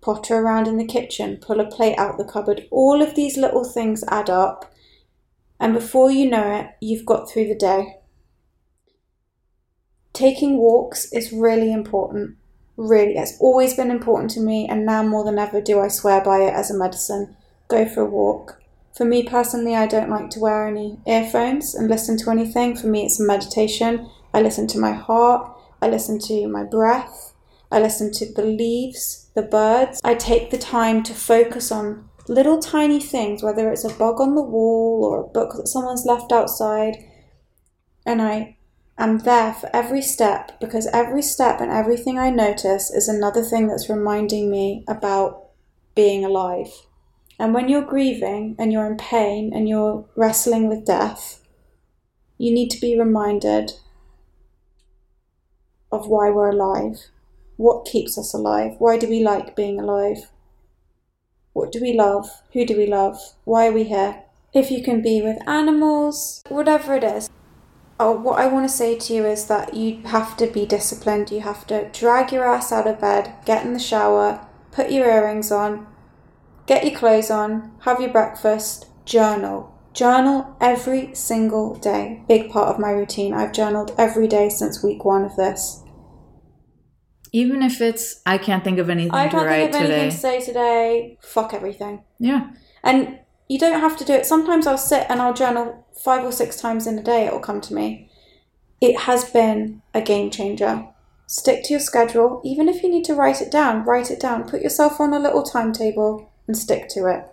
Potter 0.00 0.36
around 0.36 0.66
in 0.66 0.78
the 0.78 0.86
kitchen, 0.86 1.36
pull 1.36 1.60
a 1.60 1.66
plate 1.66 1.98
out 1.98 2.16
the 2.16 2.24
cupboard. 2.24 2.66
All 2.70 3.02
of 3.02 3.14
these 3.14 3.36
little 3.36 3.64
things 3.64 4.02
add 4.08 4.30
up, 4.30 4.72
and 5.58 5.74
before 5.74 6.10
you 6.10 6.28
know 6.28 6.60
it, 6.60 6.70
you've 6.80 7.04
got 7.04 7.30
through 7.30 7.48
the 7.48 7.54
day. 7.54 7.96
Taking 10.12 10.56
walks 10.56 11.12
is 11.12 11.32
really 11.32 11.72
important. 11.72 12.36
Really, 12.76 13.16
it's 13.16 13.38
always 13.40 13.74
been 13.74 13.90
important 13.90 14.30
to 14.32 14.40
me, 14.40 14.66
and 14.68 14.86
now 14.86 15.02
more 15.02 15.24
than 15.24 15.38
ever 15.38 15.60
do 15.60 15.80
I 15.80 15.88
swear 15.88 16.22
by 16.22 16.40
it 16.42 16.54
as 16.54 16.70
a 16.70 16.78
medicine. 16.78 17.36
Go 17.68 17.86
for 17.86 18.00
a 18.00 18.06
walk. 18.06 18.60
For 18.96 19.04
me 19.04 19.22
personally, 19.22 19.76
I 19.76 19.86
don't 19.86 20.10
like 20.10 20.30
to 20.30 20.40
wear 20.40 20.66
any 20.66 20.98
earphones 21.06 21.74
and 21.74 21.88
listen 21.88 22.16
to 22.18 22.30
anything. 22.30 22.74
For 22.74 22.86
me, 22.86 23.04
it's 23.04 23.20
a 23.20 23.24
meditation. 23.24 24.10
I 24.32 24.40
listen 24.40 24.66
to 24.68 24.78
my 24.78 24.92
heart, 24.92 25.56
I 25.82 25.88
listen 25.88 26.18
to 26.20 26.48
my 26.48 26.64
breath, 26.64 27.29
I 27.70 27.80
listen 27.80 28.12
to 28.12 28.32
the 28.32 28.44
leaves, 28.44 29.30
the 29.34 29.42
birds. 29.42 30.00
I 30.02 30.14
take 30.14 30.50
the 30.50 30.58
time 30.58 31.02
to 31.04 31.14
focus 31.14 31.70
on 31.70 32.08
little 32.28 32.58
tiny 32.58 33.00
things, 33.00 33.42
whether 33.42 33.70
it's 33.70 33.84
a 33.84 33.94
bug 33.94 34.20
on 34.20 34.34
the 34.34 34.42
wall 34.42 35.04
or 35.04 35.20
a 35.20 35.28
book 35.28 35.54
that 35.56 35.68
someone's 35.68 36.04
left 36.04 36.32
outside. 36.32 36.96
And 38.04 38.20
I 38.20 38.56
am 38.98 39.18
there 39.18 39.54
for 39.54 39.70
every 39.74 40.02
step 40.02 40.58
because 40.60 40.88
every 40.92 41.22
step 41.22 41.60
and 41.60 41.70
everything 41.70 42.18
I 42.18 42.30
notice 42.30 42.90
is 42.90 43.08
another 43.08 43.42
thing 43.42 43.68
that's 43.68 43.88
reminding 43.88 44.50
me 44.50 44.84
about 44.88 45.50
being 45.94 46.24
alive. 46.24 46.72
And 47.38 47.54
when 47.54 47.68
you're 47.68 47.82
grieving 47.82 48.56
and 48.58 48.72
you're 48.72 48.86
in 48.86 48.98
pain 48.98 49.52
and 49.54 49.68
you're 49.68 50.06
wrestling 50.16 50.68
with 50.68 50.84
death, 50.84 51.40
you 52.36 52.52
need 52.52 52.68
to 52.70 52.80
be 52.80 52.98
reminded 52.98 53.72
of 55.90 56.06
why 56.06 56.30
we're 56.30 56.50
alive. 56.50 57.06
What 57.60 57.84
keeps 57.84 58.16
us 58.16 58.32
alive? 58.32 58.76
Why 58.78 58.96
do 58.96 59.06
we 59.06 59.22
like 59.22 59.54
being 59.54 59.78
alive? 59.78 60.30
What 61.52 61.70
do 61.70 61.78
we 61.78 61.92
love? 61.92 62.40
Who 62.54 62.64
do 62.64 62.74
we 62.74 62.86
love? 62.86 63.18
Why 63.44 63.66
are 63.66 63.72
we 63.72 63.84
here? 63.84 64.22
If 64.54 64.70
you 64.70 64.82
can 64.82 65.02
be 65.02 65.20
with 65.20 65.46
animals, 65.46 66.42
whatever 66.48 66.94
it 66.94 67.04
is. 67.04 67.28
Oh, 67.98 68.12
what 68.12 68.40
I 68.40 68.46
want 68.46 68.66
to 68.66 68.74
say 68.74 68.96
to 68.96 69.12
you 69.12 69.26
is 69.26 69.44
that 69.48 69.74
you 69.74 70.00
have 70.06 70.38
to 70.38 70.46
be 70.46 70.64
disciplined. 70.64 71.30
You 71.30 71.42
have 71.42 71.66
to 71.66 71.90
drag 71.90 72.32
your 72.32 72.46
ass 72.46 72.72
out 72.72 72.86
of 72.86 72.98
bed, 72.98 73.34
get 73.44 73.66
in 73.66 73.74
the 73.74 73.78
shower, 73.78 74.40
put 74.72 74.90
your 74.90 75.10
earrings 75.10 75.52
on, 75.52 75.86
get 76.64 76.86
your 76.86 76.98
clothes 76.98 77.30
on, 77.30 77.72
have 77.80 78.00
your 78.00 78.08
breakfast, 78.08 78.86
journal. 79.04 79.78
Journal 79.92 80.56
every 80.62 81.14
single 81.14 81.74
day. 81.74 82.22
Big 82.26 82.48
part 82.50 82.68
of 82.68 82.80
my 82.80 82.90
routine. 82.90 83.34
I've 83.34 83.52
journaled 83.52 83.94
every 83.98 84.28
day 84.28 84.48
since 84.48 84.82
week 84.82 85.04
one 85.04 85.26
of 85.26 85.36
this. 85.36 85.79
Even 87.32 87.62
if 87.62 87.80
it's, 87.80 88.20
I 88.26 88.38
can't 88.38 88.64
think 88.64 88.78
of 88.78 88.90
anything 88.90 89.14
I 89.14 89.28
to 89.28 89.30
can't 89.30 89.48
think 89.48 89.74
of 89.74 89.80
anything 89.80 90.10
to 90.10 90.16
say 90.16 90.40
today. 90.40 91.18
Fuck 91.22 91.54
everything. 91.54 92.02
Yeah. 92.18 92.50
And 92.82 93.20
you 93.48 93.58
don't 93.58 93.80
have 93.80 93.96
to 93.98 94.04
do 94.04 94.12
it. 94.14 94.26
Sometimes 94.26 94.66
I'll 94.66 94.78
sit 94.78 95.06
and 95.08 95.20
I'll 95.20 95.34
journal 95.34 95.86
five 96.02 96.24
or 96.24 96.32
six 96.32 96.60
times 96.60 96.86
in 96.86 96.98
a 96.98 97.02
day, 97.02 97.26
it 97.26 97.32
will 97.32 97.40
come 97.40 97.60
to 97.60 97.74
me. 97.74 98.10
It 98.80 99.00
has 99.00 99.30
been 99.30 99.82
a 99.92 100.00
game 100.00 100.30
changer. 100.30 100.86
Stick 101.26 101.64
to 101.64 101.74
your 101.74 101.80
schedule. 101.80 102.40
Even 102.44 102.68
if 102.68 102.82
you 102.82 102.90
need 102.90 103.04
to 103.04 103.14
write 103.14 103.40
it 103.40 103.52
down, 103.52 103.84
write 103.84 104.10
it 104.10 104.18
down. 104.18 104.48
Put 104.48 104.62
yourself 104.62 105.00
on 105.00 105.12
a 105.12 105.18
little 105.18 105.42
timetable 105.42 106.32
and 106.46 106.56
stick 106.56 106.88
to 106.90 107.06
it. 107.06 107.26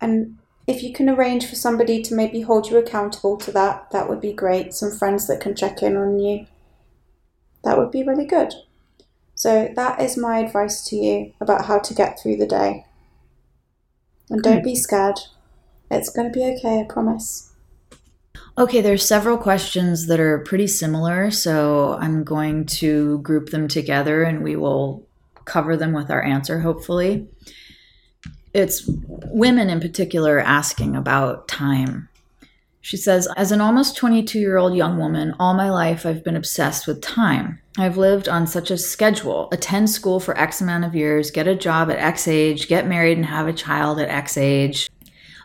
And 0.00 0.38
if 0.66 0.82
you 0.82 0.92
can 0.92 1.08
arrange 1.08 1.46
for 1.46 1.54
somebody 1.54 2.02
to 2.02 2.14
maybe 2.14 2.42
hold 2.42 2.68
you 2.68 2.76
accountable 2.76 3.36
to 3.38 3.52
that, 3.52 3.90
that 3.92 4.08
would 4.08 4.20
be 4.20 4.32
great. 4.32 4.74
Some 4.74 4.90
friends 4.90 5.26
that 5.28 5.40
can 5.40 5.54
check 5.54 5.82
in 5.82 5.96
on 5.96 6.18
you. 6.18 6.46
That 7.64 7.78
would 7.78 7.90
be 7.90 8.02
really 8.02 8.26
good. 8.26 8.52
So, 9.34 9.72
that 9.74 10.00
is 10.00 10.16
my 10.16 10.38
advice 10.38 10.84
to 10.86 10.96
you 10.96 11.32
about 11.40 11.66
how 11.66 11.78
to 11.80 11.94
get 11.94 12.20
through 12.20 12.36
the 12.36 12.46
day. 12.46 12.84
And 14.30 14.42
don't 14.42 14.62
be 14.62 14.76
scared. 14.76 15.18
It's 15.90 16.08
going 16.08 16.32
to 16.32 16.38
be 16.38 16.44
okay, 16.44 16.80
I 16.80 16.84
promise. 16.84 17.52
Okay, 18.56 18.80
there's 18.80 19.06
several 19.06 19.36
questions 19.36 20.06
that 20.06 20.20
are 20.20 20.38
pretty 20.38 20.68
similar, 20.68 21.30
so 21.32 21.98
I'm 22.00 22.22
going 22.22 22.66
to 22.66 23.18
group 23.18 23.50
them 23.50 23.66
together 23.66 24.22
and 24.22 24.44
we 24.44 24.54
will 24.54 25.04
cover 25.44 25.76
them 25.76 25.92
with 25.92 26.10
our 26.10 26.22
answer, 26.22 26.60
hopefully. 26.60 27.26
It's 28.52 28.88
women 29.08 29.68
in 29.68 29.80
particular 29.80 30.38
asking 30.38 30.94
about 30.94 31.48
time. 31.48 32.08
She 32.84 32.98
says, 32.98 33.26
As 33.34 33.50
an 33.50 33.62
almost 33.62 33.96
22 33.96 34.38
year 34.38 34.58
old 34.58 34.76
young 34.76 34.98
woman, 34.98 35.34
all 35.40 35.54
my 35.54 35.70
life 35.70 36.04
I've 36.04 36.22
been 36.22 36.36
obsessed 36.36 36.86
with 36.86 37.00
time. 37.00 37.58
I've 37.78 37.96
lived 37.96 38.28
on 38.28 38.46
such 38.46 38.70
a 38.70 38.76
schedule 38.76 39.48
attend 39.52 39.88
school 39.88 40.20
for 40.20 40.36
X 40.36 40.60
amount 40.60 40.84
of 40.84 40.94
years, 40.94 41.30
get 41.30 41.48
a 41.48 41.54
job 41.54 41.90
at 41.90 41.98
X 41.98 42.28
age, 42.28 42.68
get 42.68 42.86
married 42.86 43.16
and 43.16 43.24
have 43.24 43.48
a 43.48 43.54
child 43.54 43.98
at 44.00 44.10
X 44.10 44.36
age. 44.36 44.90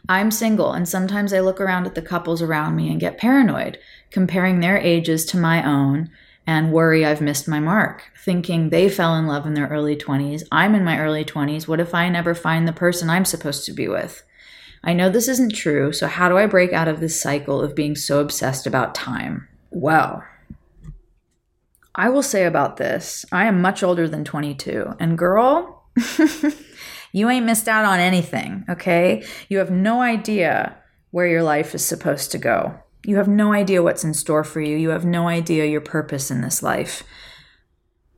I'm 0.09 0.31
single, 0.31 0.73
and 0.73 0.85
sometimes 0.85 1.31
I 1.31 1.39
look 1.39 1.61
around 1.61 1.85
at 1.85 1.95
the 1.95 2.01
couples 2.01 2.41
around 2.41 2.75
me 2.75 2.91
and 2.91 2.99
get 2.99 3.17
paranoid, 3.17 3.79
comparing 4.11 4.59
their 4.59 4.77
ages 4.77 5.23
to 5.27 5.37
my 5.37 5.65
own, 5.65 6.11
and 6.45 6.73
worry 6.73 7.05
I've 7.05 7.21
missed 7.21 7.47
my 7.47 7.61
mark, 7.61 8.11
thinking 8.17 8.69
they 8.69 8.89
fell 8.89 9.15
in 9.15 9.27
love 9.27 9.45
in 9.45 9.53
their 9.53 9.69
early 9.69 9.95
20s. 9.95 10.43
I'm 10.51 10.75
in 10.75 10.83
my 10.83 10.99
early 10.99 11.23
20s. 11.23 11.69
What 11.69 11.79
if 11.79 11.95
I 11.95 12.09
never 12.09 12.35
find 12.35 12.67
the 12.67 12.73
person 12.73 13.09
I'm 13.09 13.23
supposed 13.23 13.65
to 13.67 13.71
be 13.71 13.87
with? 13.87 14.25
I 14.83 14.93
know 14.93 15.09
this 15.09 15.27
isn't 15.27 15.55
true, 15.55 15.91
so 15.91 16.07
how 16.07 16.29
do 16.29 16.37
I 16.37 16.45
break 16.45 16.73
out 16.73 16.87
of 16.87 16.99
this 16.99 17.19
cycle 17.19 17.61
of 17.61 17.75
being 17.75 17.95
so 17.95 18.19
obsessed 18.19 18.65
about 18.65 18.95
time? 18.95 19.47
Well, 19.71 20.23
I 21.95 22.09
will 22.09 22.23
say 22.23 22.45
about 22.45 22.77
this 22.77 23.25
I 23.31 23.45
am 23.45 23.61
much 23.61 23.83
older 23.83 24.07
than 24.07 24.23
22, 24.23 24.95
and 24.99 25.17
girl, 25.17 25.83
you 27.11 27.29
ain't 27.29 27.45
missed 27.45 27.67
out 27.67 27.85
on 27.85 27.99
anything, 27.99 28.63
okay? 28.69 29.23
You 29.49 29.57
have 29.57 29.71
no 29.71 30.01
idea 30.01 30.77
where 31.11 31.27
your 31.27 31.43
life 31.43 31.75
is 31.75 31.83
supposed 31.83 32.31
to 32.31 32.37
go. 32.37 32.79
You 33.05 33.17
have 33.17 33.27
no 33.27 33.53
idea 33.53 33.83
what's 33.83 34.03
in 34.03 34.13
store 34.13 34.43
for 34.43 34.61
you. 34.61 34.77
You 34.77 34.89
have 34.89 35.05
no 35.05 35.27
idea 35.27 35.65
your 35.65 35.81
purpose 35.81 36.29
in 36.29 36.41
this 36.41 36.61
life. 36.61 37.03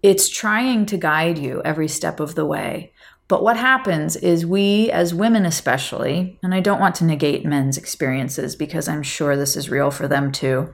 It's 0.04 0.28
trying 0.28 0.88
to 0.88 0.98
guide 0.98 1.38
you 1.38 1.62
every 1.64 1.88
step 1.88 2.20
of 2.20 2.36
the 2.36 2.46
way, 2.46 2.91
But 3.32 3.44
what 3.44 3.56
happens 3.56 4.18
is 4.18 4.46
we, 4.46 4.92
as 4.92 5.14
women 5.14 5.46
especially, 5.46 6.38
and 6.44 6.54
I 6.54 6.60
don't 6.60 6.82
want 6.82 6.96
to 6.96 7.06
negate 7.06 7.46
men's 7.46 7.78
experiences 7.78 8.58
because 8.58 8.90
I'm 8.90 9.04
sure 9.04 9.38
this 9.38 9.56
is 9.56 9.70
real 9.70 9.90
for 9.90 10.06
them 10.06 10.34
too, 10.34 10.74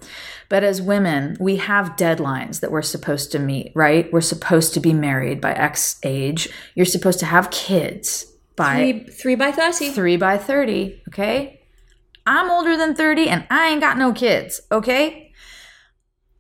but 0.49 0.63
as 0.63 0.81
women, 0.81 1.37
we 1.39 1.57
have 1.57 1.95
deadlines 1.95 2.61
that 2.61 2.71
we're 2.71 2.81
supposed 2.81 3.31
to 3.33 3.37
meet, 3.37 3.73
right? 3.75 4.11
We're 4.11 4.21
supposed 4.21 4.73
to 4.73 4.79
be 4.79 4.91
married 4.91 5.39
by 5.39 5.53
X 5.53 5.99
age. 6.01 6.49
You're 6.73 6.87
supposed 6.87 7.19
to 7.19 7.27
have 7.27 7.51
kids 7.51 8.25
by 8.55 8.73
Three, 8.77 9.03
three 9.03 9.35
by 9.35 9.51
30. 9.51 9.91
three 9.91 10.17
by 10.17 10.39
30, 10.39 11.03
okay? 11.09 11.61
I'm 12.25 12.49
older 12.49 12.75
than 12.75 12.95
30 12.95 13.29
and 13.29 13.45
I 13.51 13.69
ain't 13.69 13.81
got 13.81 13.99
no 13.99 14.13
kids, 14.13 14.61
okay? 14.71 15.31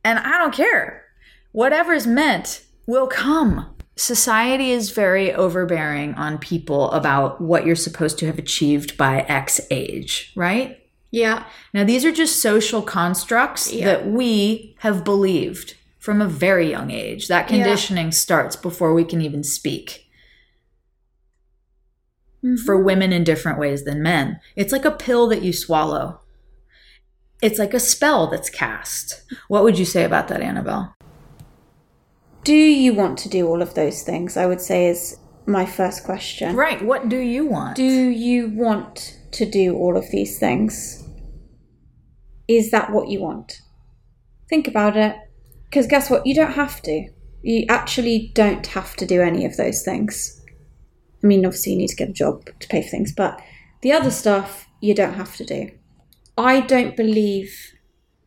And 0.03 0.17
I 0.17 0.39
don't 0.39 0.51
care. 0.51 1.05
Whatever's 1.51 2.07
meant 2.07 2.65
will 2.87 3.05
come. 3.05 3.76
Society 3.97 4.71
is 4.71 4.91
very 4.91 5.33
overbearing 5.33 6.13
on 6.13 6.37
people 6.37 6.91
about 6.91 7.41
what 7.41 7.65
you're 7.65 7.75
supposed 7.75 8.19
to 8.19 8.27
have 8.27 8.37
achieved 8.37 8.95
by 8.95 9.21
X 9.21 9.59
age, 9.71 10.31
right? 10.35 10.79
Yeah. 11.11 11.45
Now, 11.73 11.83
these 11.83 12.05
are 12.05 12.11
just 12.11 12.41
social 12.41 12.81
constructs 12.81 13.73
Yeah. 13.73 13.85
that 13.85 14.07
we 14.07 14.75
have 14.79 15.03
believed 15.03 15.75
from 15.97 16.21
a 16.21 16.27
very 16.27 16.69
young 16.69 16.91
age. 16.91 17.27
That 17.27 17.47
conditioning 17.47 18.11
starts 18.11 18.55
before 18.55 18.93
we 18.93 19.03
can 19.03 19.21
even 19.21 19.43
speak 19.43 20.07
mm-hmm. 22.43 22.55
for 22.63 22.81
women 22.81 23.11
in 23.11 23.23
different 23.23 23.59
ways 23.59 23.83
than 23.83 24.03
men. 24.03 24.39
It's 24.55 24.71
like 24.71 24.85
a 24.85 24.91
pill 24.91 25.27
that 25.27 25.41
you 25.41 25.53
swallow, 25.53 26.21
it's 27.41 27.59
like 27.59 27.73
a 27.73 27.79
spell 27.79 28.27
that's 28.27 28.49
cast. 28.49 29.21
What 29.47 29.63
would 29.63 29.77
you 29.77 29.85
say 29.85 30.03
about 30.03 30.27
that, 30.27 30.41
Annabelle? 30.41 30.95
Do 32.47 32.55
you 32.55 32.93
want 32.93 33.19
to 33.19 33.27
do 33.27 33.45
all 33.45 33.61
of 33.61 33.73
those 33.73 34.03
things? 34.03 34.37
I 34.37 34.45
would 34.45 34.61
say 34.61 34.87
is 34.87 35.17
my 35.45 35.65
first 35.65 36.05
question. 36.05 36.55
Right. 36.55 36.81
What 36.81 37.09
do 37.09 37.17
you 37.17 37.45
want? 37.45 37.75
Do 37.75 37.83
you 37.83 38.47
want 38.47 39.19
to 39.33 39.45
do 39.45 39.75
all 39.75 39.97
of 39.97 40.09
these 40.11 40.39
things? 40.39 41.03
Is 42.47 42.71
that 42.71 42.93
what 42.93 43.09
you 43.09 43.19
want? 43.19 43.59
Think 44.49 44.65
about 44.65 44.95
it. 44.95 45.17
Because 45.65 45.87
guess 45.87 46.09
what? 46.09 46.25
You 46.25 46.33
don't 46.35 46.53
have 46.53 46.81
to. 46.83 47.09
You 47.41 47.65
actually 47.67 48.31
don't 48.33 48.65
have 48.67 48.95
to 48.95 49.05
do 49.05 49.21
any 49.21 49.43
of 49.43 49.57
those 49.57 49.83
things. 49.83 50.41
I 51.21 51.27
mean, 51.27 51.45
obviously, 51.45 51.73
you 51.73 51.79
need 51.79 51.89
to 51.89 51.97
get 51.97 52.11
a 52.11 52.13
job 52.13 52.45
to 52.61 52.67
pay 52.69 52.81
for 52.81 52.87
things, 52.87 53.11
but 53.11 53.41
the 53.81 53.91
other 53.91 54.09
stuff 54.09 54.69
you 54.79 54.95
don't 54.95 55.15
have 55.15 55.35
to 55.35 55.43
do. 55.43 55.71
I 56.37 56.61
don't 56.61 56.95
believe 56.95 57.73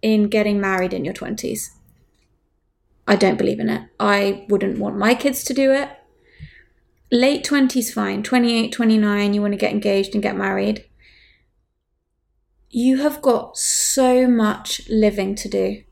in 0.02 0.28
getting 0.28 0.60
married 0.60 0.92
in 0.92 1.06
your 1.06 1.14
20s. 1.14 1.70
I 3.10 3.16
don't 3.16 3.38
believe 3.38 3.58
in 3.58 3.68
it. 3.68 3.82
I 3.98 4.46
wouldn't 4.48 4.78
want 4.78 4.96
my 4.96 5.16
kids 5.16 5.42
to 5.42 5.52
do 5.52 5.72
it. 5.72 5.90
Late 7.10 7.44
20s 7.44 7.92
fine. 7.92 8.22
28 8.22 8.70
29 8.70 9.34
you 9.34 9.40
want 9.40 9.52
to 9.52 9.58
get 9.58 9.72
engaged 9.72 10.14
and 10.14 10.22
get 10.22 10.36
married. 10.36 10.84
You 12.68 12.98
have 12.98 13.20
got 13.20 13.56
so 13.56 14.28
much 14.28 14.82
living 14.88 15.34
to 15.34 15.48
do. 15.48 15.82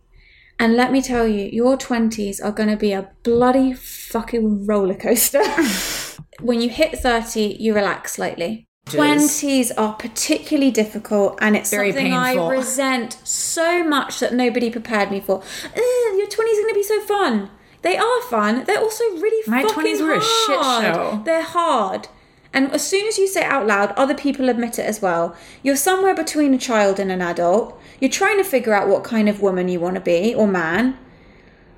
And 0.60 0.76
let 0.76 0.92
me 0.92 1.02
tell 1.02 1.26
you 1.26 1.46
your 1.46 1.76
20s 1.76 2.38
are 2.40 2.52
going 2.52 2.68
to 2.68 2.76
be 2.76 2.92
a 2.92 3.10
bloody 3.24 3.72
fucking 3.72 4.64
roller 4.64 4.94
coaster 4.94 5.42
when 6.40 6.60
you 6.60 6.68
hit 6.68 7.00
30 7.00 7.56
you 7.58 7.74
relax 7.74 8.12
slightly 8.12 8.67
20s 8.91 9.70
are 9.76 9.95
particularly 9.95 10.70
difficult 10.70 11.39
and 11.41 11.57
it's 11.57 11.70
Very 11.70 11.93
something 11.93 12.12
painful. 12.12 12.49
I 12.49 12.57
resent 12.57 13.18
so 13.24 13.84
much 13.84 14.20
that 14.20 14.34
nobody 14.34 14.70
prepared 14.70 15.11
me 15.11 15.20
for. 15.20 15.43
Eh, 15.74 16.16
your 16.16 16.26
20s 16.26 16.39
are 16.39 16.62
going 16.62 16.68
to 16.68 16.74
be 16.74 16.82
so 16.82 17.01
fun. 17.03 17.51
They 17.82 17.97
are 17.97 18.22
fun. 18.22 18.64
They're 18.64 18.80
also 18.80 19.05
really 19.05 19.43
fun. 19.45 19.62
My 19.62 19.64
20s 19.64 20.01
were 20.01 20.14
a 20.14 20.20
shit 20.20 20.61
show. 20.61 21.22
They're 21.24 21.43
hard. 21.43 22.09
And 22.53 22.72
as 22.72 22.86
soon 22.86 23.07
as 23.07 23.18
you 23.18 23.28
say 23.28 23.43
it 23.43 23.47
out 23.47 23.66
loud, 23.66 23.93
other 23.93 24.14
people 24.14 24.49
admit 24.49 24.78
it 24.78 24.86
as 24.86 25.03
well. 25.03 25.36
You're 25.62 25.76
somewhere 25.76 26.14
between 26.14 26.55
a 26.55 26.59
child 26.59 26.99
and 26.99 27.12
an 27.12 27.20
adult. 27.20 27.78
You're 28.01 28.11
trying 28.11 28.39
to 28.39 28.45
figure 28.45 28.72
out 28.72 28.89
what 28.89 29.05
kind 29.05 29.28
of 29.28 29.43
woman 29.43 29.68
you 29.68 29.80
want 29.80 29.97
to 29.97 30.01
be, 30.01 30.34
or 30.34 30.49
man, 30.49 30.99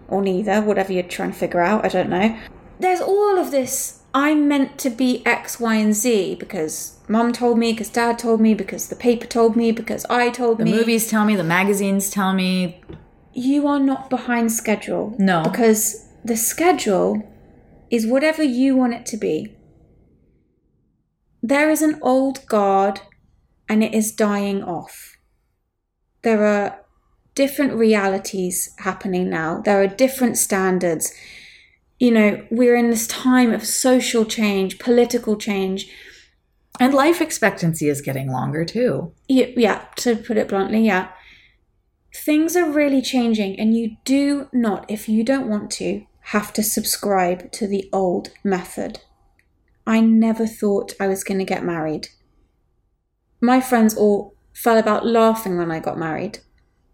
or 0.08 0.22
neither, 0.22 0.62
whatever 0.62 0.92
you're 0.92 1.02
trying 1.02 1.32
to 1.32 1.38
figure 1.38 1.60
out. 1.60 1.84
I 1.84 1.88
don't 1.88 2.08
know. 2.08 2.38
There's 2.78 3.00
all 3.00 3.38
of 3.38 3.50
this. 3.50 3.99
I'm 4.12 4.48
meant 4.48 4.78
to 4.80 4.90
be 4.90 5.24
X, 5.24 5.60
Y, 5.60 5.74
and 5.74 5.94
Z 5.94 6.36
because 6.40 6.98
mom 7.08 7.32
told 7.32 7.58
me, 7.58 7.72
because 7.72 7.90
dad 7.90 8.18
told 8.18 8.40
me, 8.40 8.54
because 8.54 8.88
the 8.88 8.96
paper 8.96 9.26
told 9.26 9.56
me, 9.56 9.70
because 9.72 10.04
I 10.06 10.30
told 10.30 10.58
the 10.58 10.64
me. 10.64 10.72
The 10.72 10.78
movies 10.78 11.08
tell 11.08 11.24
me, 11.24 11.36
the 11.36 11.44
magazines 11.44 12.10
tell 12.10 12.32
me. 12.32 12.80
You 13.32 13.68
are 13.68 13.78
not 13.78 14.10
behind 14.10 14.50
schedule. 14.52 15.14
No. 15.18 15.42
Because 15.44 16.08
the 16.24 16.36
schedule 16.36 17.22
is 17.90 18.06
whatever 18.06 18.42
you 18.42 18.76
want 18.76 18.94
it 18.94 19.06
to 19.06 19.16
be. 19.16 19.54
There 21.42 21.70
is 21.70 21.82
an 21.82 21.98
old 22.02 22.46
guard 22.46 23.00
and 23.68 23.82
it 23.84 23.94
is 23.94 24.12
dying 24.12 24.62
off. 24.62 25.16
There 26.22 26.44
are 26.44 26.84
different 27.34 27.74
realities 27.74 28.74
happening 28.78 29.30
now. 29.30 29.62
There 29.64 29.80
are 29.80 29.86
different 29.86 30.36
standards. 30.36 31.12
You 32.00 32.10
know, 32.10 32.46
we're 32.50 32.76
in 32.76 32.90
this 32.90 33.06
time 33.06 33.52
of 33.52 33.64
social 33.64 34.24
change, 34.24 34.78
political 34.78 35.36
change. 35.36 35.88
And 36.80 36.94
life 36.94 37.20
expectancy 37.20 37.88
is 37.88 38.00
getting 38.00 38.32
longer 38.32 38.64
too. 38.64 39.12
Yeah, 39.28 39.48
yeah, 39.54 39.84
to 39.96 40.16
put 40.16 40.38
it 40.38 40.48
bluntly, 40.48 40.86
yeah. 40.86 41.10
Things 42.14 42.56
are 42.56 42.68
really 42.68 43.02
changing, 43.02 43.60
and 43.60 43.76
you 43.76 43.98
do 44.04 44.48
not, 44.52 44.90
if 44.90 45.08
you 45.08 45.22
don't 45.22 45.48
want 45.48 45.70
to, 45.72 46.06
have 46.20 46.52
to 46.54 46.62
subscribe 46.62 47.52
to 47.52 47.66
the 47.66 47.88
old 47.92 48.30
method. 48.42 49.00
I 49.86 50.00
never 50.00 50.46
thought 50.46 50.94
I 50.98 51.06
was 51.06 51.22
going 51.22 51.38
to 51.38 51.44
get 51.44 51.64
married. 51.64 52.08
My 53.40 53.60
friends 53.60 53.94
all 53.94 54.34
fell 54.54 54.78
about 54.78 55.06
laughing 55.06 55.58
when 55.58 55.70
I 55.70 55.80
got 55.80 55.98
married, 55.98 56.38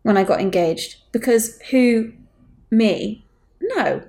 when 0.02 0.16
I 0.16 0.24
got 0.24 0.40
engaged, 0.40 0.96
because 1.12 1.60
who? 1.70 2.12
Me? 2.70 3.24
No. 3.60 4.02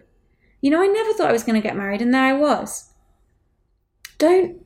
You 0.68 0.72
know, 0.72 0.84
I 0.84 0.88
never 0.88 1.14
thought 1.14 1.30
I 1.30 1.32
was 1.32 1.46
going 1.46 1.56
to 1.56 1.66
get 1.66 1.78
married, 1.78 2.02
and 2.02 2.14
there 2.14 2.26
I 2.26 2.34
was. 2.34 2.90
Don't 4.18 4.66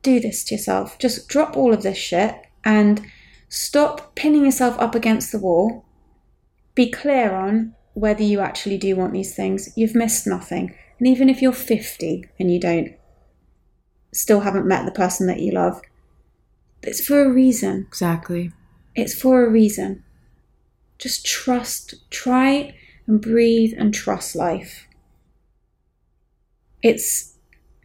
do 0.00 0.18
this 0.18 0.44
to 0.44 0.54
yourself. 0.54 0.98
Just 0.98 1.28
drop 1.28 1.58
all 1.58 1.74
of 1.74 1.82
this 1.82 1.98
shit 1.98 2.34
and 2.64 3.04
stop 3.50 4.14
pinning 4.14 4.46
yourself 4.46 4.78
up 4.78 4.94
against 4.94 5.30
the 5.30 5.38
wall. 5.38 5.84
Be 6.74 6.90
clear 6.90 7.34
on 7.34 7.74
whether 7.92 8.22
you 8.22 8.40
actually 8.40 8.78
do 8.78 8.96
want 8.96 9.12
these 9.12 9.34
things. 9.34 9.68
You've 9.76 9.94
missed 9.94 10.26
nothing. 10.26 10.74
And 10.98 11.06
even 11.06 11.28
if 11.28 11.42
you're 11.42 11.52
50 11.52 12.30
and 12.40 12.50
you 12.50 12.58
don't, 12.58 12.94
still 14.14 14.40
haven't 14.40 14.66
met 14.66 14.86
the 14.86 14.90
person 14.90 15.26
that 15.26 15.40
you 15.40 15.52
love, 15.52 15.82
it's 16.82 17.06
for 17.06 17.22
a 17.22 17.30
reason. 17.30 17.84
Exactly. 17.88 18.52
It's 18.94 19.12
for 19.12 19.44
a 19.44 19.50
reason. 19.50 20.02
Just 20.96 21.26
trust, 21.26 22.08
try 22.08 22.74
and 23.06 23.20
breathe 23.20 23.74
and 23.76 23.92
trust 23.92 24.34
life. 24.34 24.88
It's 26.82 27.32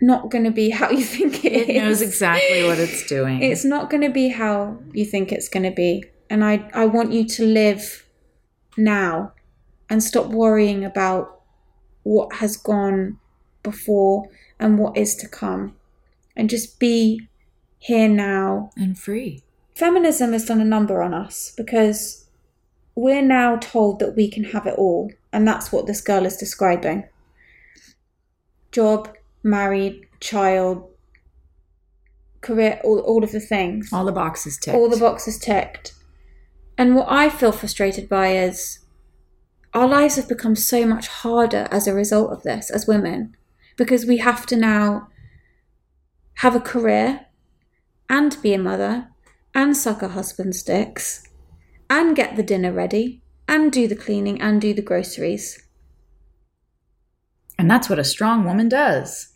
not 0.02 0.30
going 0.30 0.43
to 0.43 0.52
be 0.52 0.70
how 0.70 0.89
you 0.89 1.04
think 1.16 1.45
it 1.45 1.54
is. 1.54 1.70
It 1.70 1.82
knows 1.82 2.02
exactly 2.02 2.64
what 2.64 2.80
it's 2.80 3.06
doing. 3.08 3.41
It's 3.41 3.66
not 3.66 3.89
going 3.89 4.04
to 4.04 4.10
be 4.10 4.30
how 4.30 4.78
you 4.93 5.06
think 5.06 5.32
it's 5.32 5.50
going 5.50 5.64
to 5.64 5.72
be. 5.72 6.04
And 6.30 6.43
I, 6.43 6.70
I 6.74 6.86
want 6.86 7.14
you 7.14 7.26
to 7.26 7.45
live 7.45 8.06
now 8.76 9.34
and 9.89 10.04
stop 10.04 10.28
worrying 10.28 10.84
about 10.84 11.41
what 12.04 12.36
has 12.36 12.58
gone 12.58 13.18
before 13.64 14.30
and 14.60 14.78
what 14.78 14.98
is 14.98 15.16
to 15.18 15.28
come. 15.28 15.76
And 16.36 16.50
just 16.50 16.80
be 16.80 17.28
here 17.80 18.10
now. 18.10 18.72
and 18.76 18.98
free. 18.98 19.43
Feminism 19.76 20.34
has 20.34 20.45
done 20.45 20.62
a 20.62 20.66
number 20.66 21.02
on 21.02 21.14
us 21.14 21.54
because 21.56 22.26
we're 22.95 23.22
now 23.22 23.58
told 23.58 24.00
that 24.00 24.16
we 24.16 24.30
can 24.30 24.43
have 24.45 24.66
it 24.66 24.76
all. 24.78 25.12
And 25.32 25.48
that's 25.48 25.72
what 25.72 25.86
this 25.88 26.02
girl 26.02 26.26
is 26.26 26.38
describing 26.38 27.06
job, 28.72 29.15
married, 29.43 30.07
child, 30.20 30.89
career, 32.41 32.80
all, 32.84 32.99
all 32.99 33.24
of 33.24 33.32
the 33.32 33.39
things 33.39 33.91
All 33.91 34.05
the 34.05 34.11
boxes 34.11 34.57
ticked. 34.57 34.76
all 34.76 34.89
the 34.89 34.97
boxes 34.97 35.38
ticked. 35.38 35.93
And 36.78 36.95
what 36.95 37.07
I 37.09 37.30
feel 37.30 37.51
frustrated 37.51 38.07
by 38.07 38.30
is 38.36 38.80
our 39.74 39.88
lives 39.88 40.15
have 40.15 40.30
become 40.30 40.55
so 40.55 40.86
much 40.86 41.07
harder 41.07 41.68
as 41.72 41.88
a 41.88 41.93
result 41.93 42.32
of 42.32 42.43
this 42.43 42.70
as 42.70 42.88
women 42.88 43.36
because 43.76 44.05
we 44.05 44.18
have 44.18 44.45
to 44.47 44.55
now 44.55 45.07
have 46.36 46.55
a 46.55 46.59
career 46.59 47.26
and 48.09 48.41
be 48.41 48.53
a 48.53 48.59
mother 48.59 49.09
and 49.53 49.76
suck 49.76 50.01
a 50.01 50.09
husband's 50.09 50.61
dicks 50.63 51.24
and 51.89 52.15
get 52.15 52.36
the 52.36 52.43
dinner 52.43 52.72
ready 52.72 53.22
and 53.47 53.72
do 53.72 53.88
the 53.88 53.95
cleaning 53.95 54.39
and 54.41 54.61
do 54.61 54.74
the 54.74 54.82
groceries. 54.82 55.66
And 57.58 57.70
that's 57.70 57.89
what 57.89 57.99
a 57.99 58.03
strong 58.03 58.45
woman 58.45 58.70
does. 58.70 59.30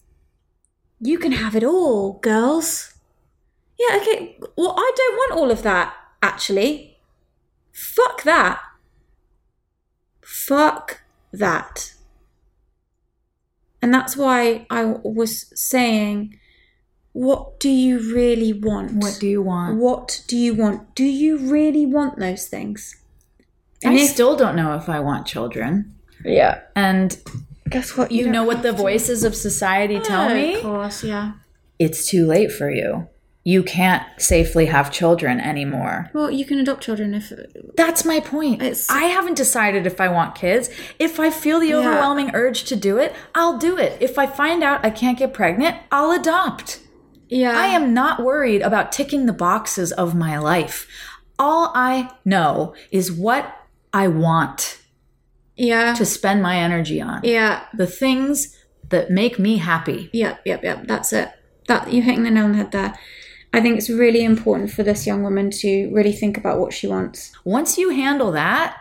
You 0.99 1.17
can 1.17 1.31
have 1.31 1.55
it 1.55 1.63
all, 1.63 2.19
girls. 2.19 2.93
Yeah, 3.79 3.97
okay. 4.01 4.37
Well, 4.55 4.75
I 4.77 4.91
don't 4.95 5.15
want 5.15 5.31
all 5.33 5.51
of 5.51 5.63
that, 5.63 5.93
actually. 6.21 6.97
Fuck 7.71 8.23
that. 8.23 8.59
Fuck 10.21 11.01
that. 11.33 11.93
And 13.81 13.93
that's 13.93 14.15
why 14.15 14.67
I 14.69 14.85
was 15.03 15.51
saying 15.59 16.37
what 17.13 17.59
do 17.59 17.69
you 17.69 17.99
really 18.13 18.53
want? 18.53 18.93
What 18.93 19.17
do 19.19 19.27
you 19.27 19.41
want? 19.41 19.77
What 19.77 20.23
do 20.27 20.37
you 20.37 20.53
want? 20.53 20.95
Do 20.95 21.03
you 21.03 21.37
really 21.37 21.85
want 21.85 22.19
those 22.19 22.47
things? 22.47 22.95
And 23.83 23.95
I 23.95 24.01
if- 24.01 24.11
still 24.11 24.37
don't 24.37 24.55
know 24.55 24.75
if 24.75 24.87
I 24.87 24.99
want 24.99 25.27
children. 25.27 25.95
Yeah. 26.23 26.61
And 26.75 27.17
Guess 27.71 27.97
what? 27.97 28.11
you 28.11 28.25
don't 28.25 28.33
know 28.33 28.43
what 28.43 28.61
the 28.63 28.71
to. 28.71 28.77
voices 28.77 29.23
of 29.23 29.35
society 29.35 29.99
tell 29.99 30.29
me? 30.33 30.55
Of 30.55 30.61
course, 30.61 31.03
yeah. 31.03 31.33
It's 31.79 32.05
too 32.07 32.25
late 32.25 32.51
for 32.51 32.69
you. 32.69 33.07
You 33.43 33.63
can't 33.63 34.03
safely 34.21 34.67
have 34.67 34.91
children 34.91 35.39
anymore. 35.39 36.11
Well, 36.13 36.29
you 36.29 36.45
can 36.45 36.59
adopt 36.59 36.83
children 36.83 37.15
if 37.15 37.33
That's 37.75 38.05
my 38.05 38.19
point. 38.19 38.61
It's- 38.61 38.85
I 38.87 39.05
haven't 39.05 39.35
decided 39.35 39.87
if 39.87 39.99
I 39.99 40.09
want 40.09 40.35
kids. 40.35 40.69
If 40.99 41.19
I 41.19 41.31
feel 41.31 41.59
the 41.59 41.73
overwhelming 41.73 42.31
urge 42.35 42.65
to 42.65 42.75
do 42.75 42.99
it, 42.99 43.15
I'll 43.33 43.57
do 43.57 43.77
it. 43.77 43.97
If 43.99 44.19
I 44.19 44.27
find 44.27 44.61
out 44.63 44.85
I 44.85 44.91
can't 44.91 45.17
get 45.17 45.33
pregnant, 45.33 45.77
I'll 45.91 46.11
adopt. 46.11 46.81
yeah. 47.29 47.57
I 47.57 47.67
am 47.67 47.95
not 47.95 48.21
worried 48.21 48.61
about 48.61 48.91
ticking 48.91 49.25
the 49.25 49.33
boxes 49.33 49.91
of 49.91 50.13
my 50.13 50.37
life. 50.37 50.85
All 51.39 51.71
I 51.73 52.11
know 52.23 52.75
is 52.91 53.11
what 53.11 53.57
I 53.91 54.07
want 54.07 54.77
Yeah. 55.69 55.93
to 55.93 56.05
spend 56.05 56.41
my 56.41 56.55
energy 56.57 56.99
on. 57.01 57.21
yeah. 57.23 57.65
The 57.73 57.87
things 57.87 58.57
that 58.89 59.09
make 59.09 59.39
me 59.39 59.57
happy. 59.57 60.09
Yep, 60.13 60.41
yep, 60.45 60.63
yep. 60.63 60.87
That's 60.87 61.13
it. 61.13 61.29
That 61.67 61.93
you're 61.93 62.03
hitting 62.03 62.23
the 62.23 62.31
nail 62.31 62.45
on 62.45 62.51
the 62.53 62.57
head 62.57 62.71
there. 62.71 62.93
I 63.53 63.61
think 63.61 63.77
it's 63.77 63.89
really 63.89 64.23
important 64.23 64.71
for 64.71 64.83
this 64.83 65.05
young 65.05 65.23
woman 65.23 65.51
to 65.61 65.89
really 65.93 66.13
think 66.13 66.37
about 66.37 66.59
what 66.59 66.73
she 66.73 66.87
wants 66.87 67.31
Once 67.43 67.77
you 67.77 67.89
handle 67.91 68.31
that, 68.31 68.77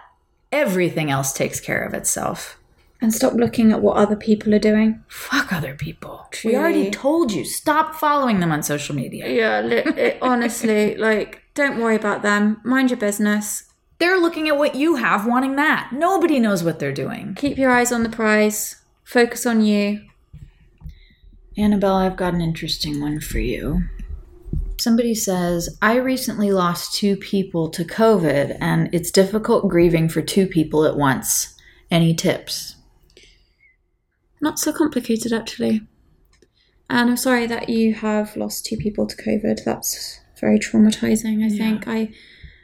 everything 0.53 1.11
else 1.11 1.33
takes 1.33 1.61
care 1.61 1.83
of 1.85 1.95
itself. 1.95 2.57
and 3.03 3.14
stop 3.14 3.33
looking 3.35 3.72
at 3.72 3.81
what 3.83 3.97
other 3.97 4.16
people 4.16 4.55
are 4.55 4.59
doing. 4.72 5.03
Fuck 5.09 5.53
other 5.53 5.74
people. 5.74 6.26
Truly. 6.33 6.55
We 6.57 6.61
already 6.61 6.91
told 6.91 7.33
you. 7.33 7.45
Stop 7.45 7.95
following 7.95 8.41
them 8.41 8.53
on 8.53 8.62
social 8.62 8.95
media. 8.95 9.28
Yeah, 9.28 9.61
it, 9.62 10.18
honestly, 10.22 10.97
like, 10.97 11.41
don't 11.55 11.78
worry 11.81 11.97
about 11.97 12.22
them. 12.22 12.61
Mind 12.64 12.91
your 12.91 12.99
business. 12.99 13.64
They're 14.01 14.18
looking 14.18 14.48
at 14.48 14.57
what 14.57 14.74
you 14.74 14.96
have, 14.96 15.26
wanting 15.26 15.57
that. 15.57 15.92
Nobody 15.92 16.40
knows 16.40 16.64
what 16.64 16.78
they're 16.78 16.90
doing. 16.90 17.34
Keep 17.34 17.59
your 17.59 17.70
eyes 17.70 17.92
on 17.92 18.03
the 18.03 18.09
prize. 18.09 18.76
Focus 19.05 19.44
on 19.44 19.62
you. 19.62 20.01
Annabelle, 21.59 21.96
I've 21.96 22.16
got 22.16 22.32
an 22.32 22.40
interesting 22.40 23.01
one 23.01 23.20
for 23.20 23.38
you. 23.38 23.82
Somebody 24.80 25.14
says, 25.14 25.76
I 25.82 25.96
recently 25.96 26.51
lost 26.51 26.94
two 26.94 27.14
people 27.14 27.68
to 27.68 27.84
COVID 27.84 28.57
and 28.59 28.88
it's 28.94 29.11
difficult 29.11 29.68
grieving 29.68 30.09
for 30.09 30.22
two 30.22 30.46
people 30.46 30.86
at 30.86 30.96
once. 30.96 31.55
Any 31.90 32.14
tips? 32.14 32.76
Not 34.40 34.59
so 34.59 34.72
complicated, 34.72 35.34
actually. 35.34 35.82
And 36.88 37.11
I'm 37.11 37.16
sorry 37.18 37.46
that 37.46 37.68
you 37.68 37.92
have 37.92 38.34
lost 38.34 38.64
two 38.64 38.78
people 38.78 39.07
to 39.07 39.16
COVID. 39.16 39.62
That's 39.64 40.20
very 40.40 40.59
traumatizing, 40.59 41.44
I 41.44 41.51
think. 41.55 41.86
I 41.86 42.12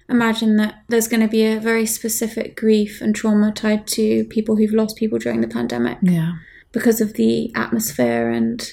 imagine 0.08 0.56
that 0.56 0.82
there's 0.88 1.08
going 1.08 1.20
to 1.22 1.28
be 1.28 1.44
a 1.44 1.58
very 1.60 1.86
specific 1.86 2.56
grief 2.56 3.00
and 3.00 3.14
trauma 3.14 3.52
tied 3.52 3.86
to 3.88 4.24
people 4.26 4.56
who've 4.56 4.72
lost 4.72 4.96
people 4.96 5.18
during 5.18 5.40
the 5.40 5.48
pandemic 5.48 5.98
Yeah. 6.02 6.34
because 6.72 7.00
of 7.00 7.14
the 7.14 7.52
atmosphere 7.54 8.30
and 8.30 8.72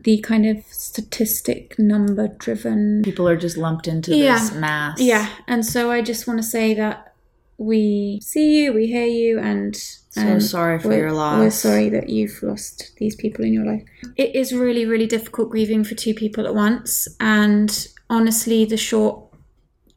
the 0.00 0.18
kind 0.20 0.44
of 0.46 0.64
statistic 0.70 1.78
number 1.78 2.26
driven 2.28 3.02
People 3.04 3.28
are 3.28 3.36
just 3.36 3.56
lumped 3.56 3.86
into 3.86 4.16
Yeah. 4.16 4.38
this 4.38 4.52
mass. 4.54 5.00
Yeah, 5.00 5.28
and 5.46 5.64
so 5.64 5.90
I 5.92 6.02
just 6.02 6.26
want 6.26 6.40
to 6.40 6.42
say 6.46 6.74
that 6.74 7.12
we 7.58 8.18
see 8.22 8.64
you, 8.64 8.72
we 8.72 8.86
hear 8.88 9.06
you, 9.06 9.38
and 9.38 9.76
So 9.76 10.20
and 10.20 10.42
sorry 10.42 10.78
for 10.80 10.92
your 10.92 11.12
loss. 11.12 11.38
We're 11.38 11.50
sorry 11.50 11.88
that 11.90 12.08
you've 12.10 12.42
lost 12.42 12.92
these 12.98 13.14
people 13.14 13.44
in 13.44 13.52
your 13.52 13.64
life. 13.64 13.84
It 14.16 14.34
is 14.34 14.52
really, 14.52 14.84
really 14.84 15.06
difficult 15.06 15.50
grieving 15.50 15.84
for 15.84 15.94
two 15.94 16.12
people 16.14 16.46
at 16.46 16.54
once, 16.54 17.06
and 17.20 17.86
honestly, 18.10 18.64
the 18.64 18.76
short 18.76 19.31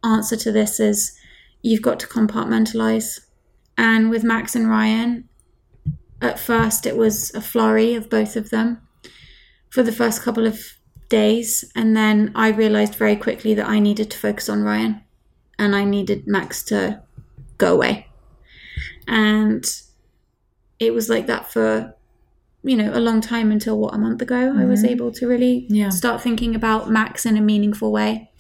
answer 0.06 0.36
to 0.38 0.51
this 0.51 0.80
is 0.80 1.18
you've 1.62 1.82
got 1.82 1.99
to 2.01 2.08
compartmentalize. 2.08 3.20
And 3.78 4.10
with 4.10 4.24
Max 4.24 4.56
and 4.56 4.70
Ryan, 4.70 5.28
at 6.22 6.39
first 6.39 6.86
it 6.86 6.95
was 6.95 7.34
a 7.34 7.41
flurry 7.41 7.95
of 7.95 8.10
both 8.10 8.36
of 8.36 8.49
them 8.49 8.82
for 9.70 9.84
the 9.84 9.91
first 9.91 10.22
couple 10.22 10.47
of 10.47 10.60
days, 11.10 11.66
and 11.76 11.95
then 11.95 12.32
I 12.34 12.49
realized 12.49 12.95
very 12.95 13.16
quickly 13.16 13.53
that 13.56 13.68
I 13.68 13.80
needed 13.80 14.10
to 14.12 14.18
focus 14.18 14.47
on 14.47 14.64
Ryan, 14.64 15.01
and 15.60 15.76
I 15.76 15.84
needed 15.84 16.28
Max 16.28 16.64
to 16.66 17.01
go 17.58 17.74
away. 17.74 18.08
And 19.08 19.66
it 20.80 20.93
was 20.93 21.10
like 21.10 21.28
that 21.28 21.51
for 21.51 21.93
you 22.64 22.76
know 22.76 22.91
a 22.93 22.99
long 22.99 23.22
time 23.22 23.51
until 23.51 23.78
what 23.78 23.93
a 23.93 23.97
month 23.97 24.22
ago 24.22 24.56
I 24.58 24.66
was 24.66 24.82
mm-hmm. 24.82 24.93
able 24.93 25.12
to 25.12 25.28
really 25.28 25.68
Yeah. 25.70 25.89
start 25.89 26.22
thinking 26.22 26.56
about 26.56 26.89
Max 26.89 27.26
in 27.26 27.38
a 27.38 27.41
meaningful 27.41 27.91
way. 27.91 28.32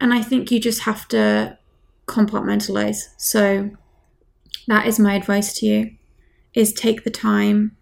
And 0.00 0.14
I 0.14 0.22
think 0.22 0.50
you 0.50 0.60
just 0.60 0.82
have 0.82 1.08
to 1.08 1.58
compartmentalize. 2.06 3.08
So 3.16 3.70
that 4.66 4.86
is 4.86 4.98
my 4.98 5.14
advice 5.14 5.52
to 5.54 5.66
you 5.66 5.94
is 6.54 6.72
take 6.72 7.04
the 7.04 7.10
time 7.10 7.76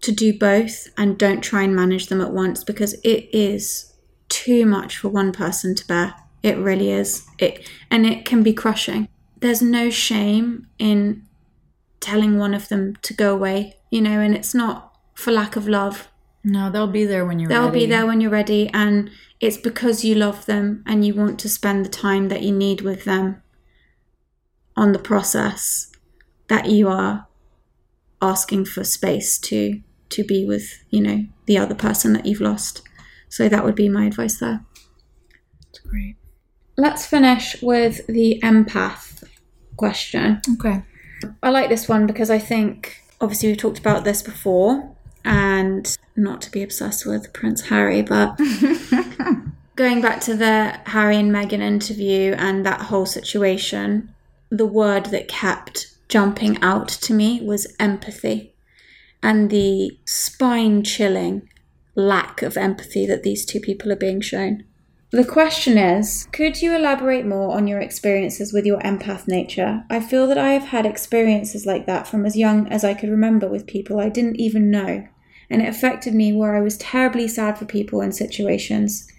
to 0.00 0.12
do 0.12 0.36
both 0.36 0.88
and 0.96 1.18
don't 1.18 1.42
try 1.42 1.62
and 1.62 1.76
manage 1.76 2.06
them 2.06 2.20
at 2.20 2.32
once 2.32 2.64
because 2.64 2.94
it 3.04 3.28
is 3.32 3.92
too 4.28 4.64
much 4.64 4.96
for 4.96 5.08
one 5.08 5.32
person 5.32 5.74
to 5.74 5.86
bear. 5.86 6.14
It 6.42 6.56
really 6.56 6.90
is. 6.90 7.26
It 7.38 7.68
and 7.90 8.06
it 8.06 8.24
can 8.24 8.42
be 8.42 8.52
crushing. 8.52 9.08
There's 9.40 9.62
no 9.62 9.90
shame 9.90 10.66
in 10.78 11.26
telling 12.00 12.38
one 12.38 12.54
of 12.54 12.68
them 12.68 12.96
to 13.02 13.14
go 13.14 13.34
away, 13.34 13.76
you 13.90 14.00
know, 14.00 14.20
and 14.20 14.34
it's 14.34 14.54
not 14.54 14.96
for 15.14 15.32
lack 15.32 15.56
of 15.56 15.68
love. 15.68 16.08
No, 16.42 16.70
they'll 16.70 16.86
be 16.86 17.04
there 17.04 17.26
when 17.26 17.38
you're 17.38 17.48
ready. 17.48 17.60
They'll 17.60 17.68
ready. 17.70 17.80
be 17.80 17.86
there 17.86 18.06
when 18.06 18.20
you're 18.20 18.30
ready, 18.30 18.70
and 18.72 19.10
it's 19.40 19.56
because 19.56 20.04
you 20.04 20.14
love 20.14 20.46
them 20.46 20.82
and 20.86 21.04
you 21.04 21.14
want 21.14 21.38
to 21.40 21.48
spend 21.48 21.84
the 21.84 21.90
time 21.90 22.28
that 22.28 22.42
you 22.42 22.52
need 22.52 22.80
with 22.80 23.04
them 23.04 23.42
on 24.76 24.92
the 24.92 24.98
process 24.98 25.90
that 26.48 26.66
you 26.66 26.88
are 26.88 27.26
asking 28.22 28.64
for 28.64 28.84
space 28.84 29.38
to 29.38 29.80
to 30.10 30.24
be 30.24 30.44
with, 30.44 30.82
you 30.90 31.00
know, 31.00 31.24
the 31.46 31.56
other 31.56 31.74
person 31.74 32.12
that 32.14 32.26
you've 32.26 32.40
lost. 32.40 32.82
So 33.28 33.48
that 33.48 33.64
would 33.64 33.76
be 33.76 33.88
my 33.88 34.06
advice 34.06 34.38
there. 34.38 34.64
That's 35.62 35.78
great. 35.78 36.16
Let's 36.76 37.06
finish 37.06 37.62
with 37.62 38.04
the 38.08 38.40
empath 38.42 39.22
question. 39.76 40.40
Okay. 40.54 40.82
I 41.42 41.50
like 41.50 41.68
this 41.68 41.88
one 41.88 42.08
because 42.08 42.28
I 42.28 42.40
think 42.40 43.00
obviously 43.20 43.50
we've 43.50 43.58
talked 43.58 43.78
about 43.78 44.02
this 44.02 44.20
before 44.20 44.96
and 45.24 45.96
not 46.16 46.42
to 46.42 46.50
be 46.50 46.62
obsessed 46.62 47.06
with 47.06 47.32
Prince 47.32 47.62
Harry, 47.62 48.02
but 48.02 48.38
going 49.76 50.00
back 50.00 50.20
to 50.22 50.34
the 50.34 50.78
Harry 50.86 51.16
and 51.16 51.32
Meghan 51.32 51.60
interview 51.60 52.34
and 52.38 52.64
that 52.66 52.82
whole 52.82 53.06
situation, 53.06 54.14
the 54.50 54.66
word 54.66 55.06
that 55.06 55.28
kept 55.28 55.94
jumping 56.08 56.60
out 56.62 56.88
to 56.88 57.14
me 57.14 57.40
was 57.40 57.74
empathy 57.78 58.52
and 59.22 59.50
the 59.50 59.98
spine 60.04 60.82
chilling 60.82 61.48
lack 61.94 62.42
of 62.42 62.56
empathy 62.56 63.06
that 63.06 63.22
these 63.22 63.44
two 63.44 63.60
people 63.60 63.92
are 63.92 63.96
being 63.96 64.20
shown. 64.20 64.64
The 65.12 65.24
question 65.24 65.76
is 65.76 66.28
Could 66.32 66.62
you 66.62 66.74
elaborate 66.74 67.26
more 67.26 67.56
on 67.56 67.66
your 67.66 67.80
experiences 67.80 68.52
with 68.52 68.64
your 68.64 68.78
empath 68.80 69.26
nature? 69.26 69.84
I 69.90 70.00
feel 70.00 70.26
that 70.28 70.38
I 70.38 70.50
have 70.50 70.68
had 70.68 70.86
experiences 70.86 71.66
like 71.66 71.86
that 71.86 72.06
from 72.06 72.24
as 72.24 72.36
young 72.36 72.68
as 72.68 72.84
I 72.84 72.94
could 72.94 73.10
remember 73.10 73.48
with 73.48 73.66
people 73.66 73.98
I 73.98 74.08
didn't 74.08 74.36
even 74.36 74.70
know, 74.70 75.08
and 75.50 75.60
it 75.60 75.68
affected 75.68 76.14
me 76.14 76.32
where 76.32 76.56
I 76.56 76.60
was 76.60 76.78
terribly 76.78 77.26
sad 77.26 77.58
for 77.58 77.64
people 77.64 78.00
in 78.00 78.12
situations. 78.12 79.10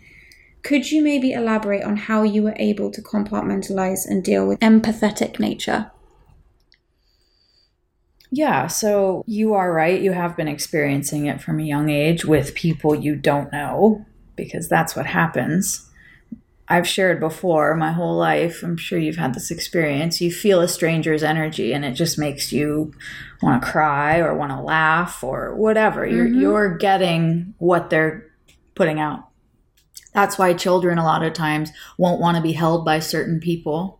Could 0.64 0.92
you 0.92 1.04
maybe 1.04 1.34
elaborate 1.34 1.84
on 1.84 1.98
how 1.98 2.24
you 2.24 2.44
were 2.44 2.56
able 2.58 2.92
to 2.92 3.02
compartmentalize 3.02 4.08
and 4.08 4.24
deal 4.24 4.48
with 4.48 4.60
empathetic 4.60 5.40
nature? 5.40 5.92
Yeah, 8.32 8.68
so 8.68 9.24
you 9.28 9.54
are 9.54 9.74
right. 9.74 10.02
You 10.02 10.14
have 10.14 10.38
been 10.38 10.48
experiencing 10.48 11.26
it 11.26 11.42
from 11.42 11.60
a 11.60 11.64
young 11.64 11.90
age 11.90 12.24
with 12.24 12.56
people 12.56 12.96
you 12.96 13.16
don't 13.16 13.52
know 13.52 14.06
because 14.38 14.70
that's 14.70 14.96
what 14.96 15.06
happens. 15.06 15.91
I've 16.72 16.88
shared 16.88 17.20
before 17.20 17.76
my 17.76 17.92
whole 17.92 18.16
life. 18.16 18.64
I'm 18.64 18.78
sure 18.78 18.98
you've 18.98 19.18
had 19.18 19.34
this 19.34 19.52
experience. 19.52 20.22
You 20.22 20.32
feel 20.32 20.62
a 20.62 20.70
stranger's 20.70 21.22
energy 21.22 21.74
and 21.74 21.84
it 21.84 21.96
just 21.96 22.18
makes 22.18 22.54
you 22.54 22.94
want 23.42 23.62
to 23.62 23.70
cry 23.70 24.20
or 24.20 24.34
want 24.34 24.54
to 24.54 24.62
laugh 24.62 25.22
or 25.22 25.54
whatever. 25.56 26.06
You're 26.06 26.28
mm-hmm. 26.28 26.40
you're 26.40 26.78
getting 26.78 27.56
what 27.58 27.90
they're 27.90 28.26
putting 28.74 29.02
out. 29.02 29.28
That's 30.14 30.38
why 30.38 30.54
children 30.54 30.98
a 30.98 31.04
lot 31.04 31.24
of 31.24 31.34
times 31.34 31.72
won't 31.98 32.22
want 32.22 32.38
to 32.38 32.44
be 32.44 32.54
held 32.54 32.86
by 32.86 33.00
certain 33.00 33.42
people 33.42 34.00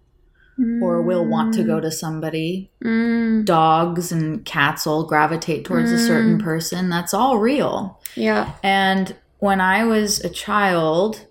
or 0.82 1.02
will 1.02 1.26
want 1.26 1.54
to 1.56 1.64
go 1.64 1.78
mm. 1.78 1.82
to 1.82 1.92
somebody 1.92 2.70
Mm, 2.84 3.46
dogs 3.46 4.12
and 4.12 4.46
cats 4.46 4.86
will 4.86 5.06
gravitate 5.06 5.66
towards 5.66 5.92
a 5.92 6.00
certain 6.00 6.38
mm. 6.38 6.44
person. 6.44 6.90
That's 6.90 7.14
all 7.14 7.38
real. 7.40 8.00
yeah. 8.16 8.54
And 8.64 9.16
when 9.40 9.60
I 9.60 9.86
was 9.86 10.20
a 10.20 10.30
child, 10.30 11.26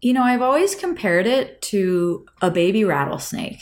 you 0.00 0.12
know, 0.12 0.22
I've 0.22 0.42
always 0.42 0.74
compared 0.74 1.26
it 1.26 1.60
to 1.62 2.26
a 2.40 2.50
baby 2.50 2.84
rattlesnake. 2.84 3.60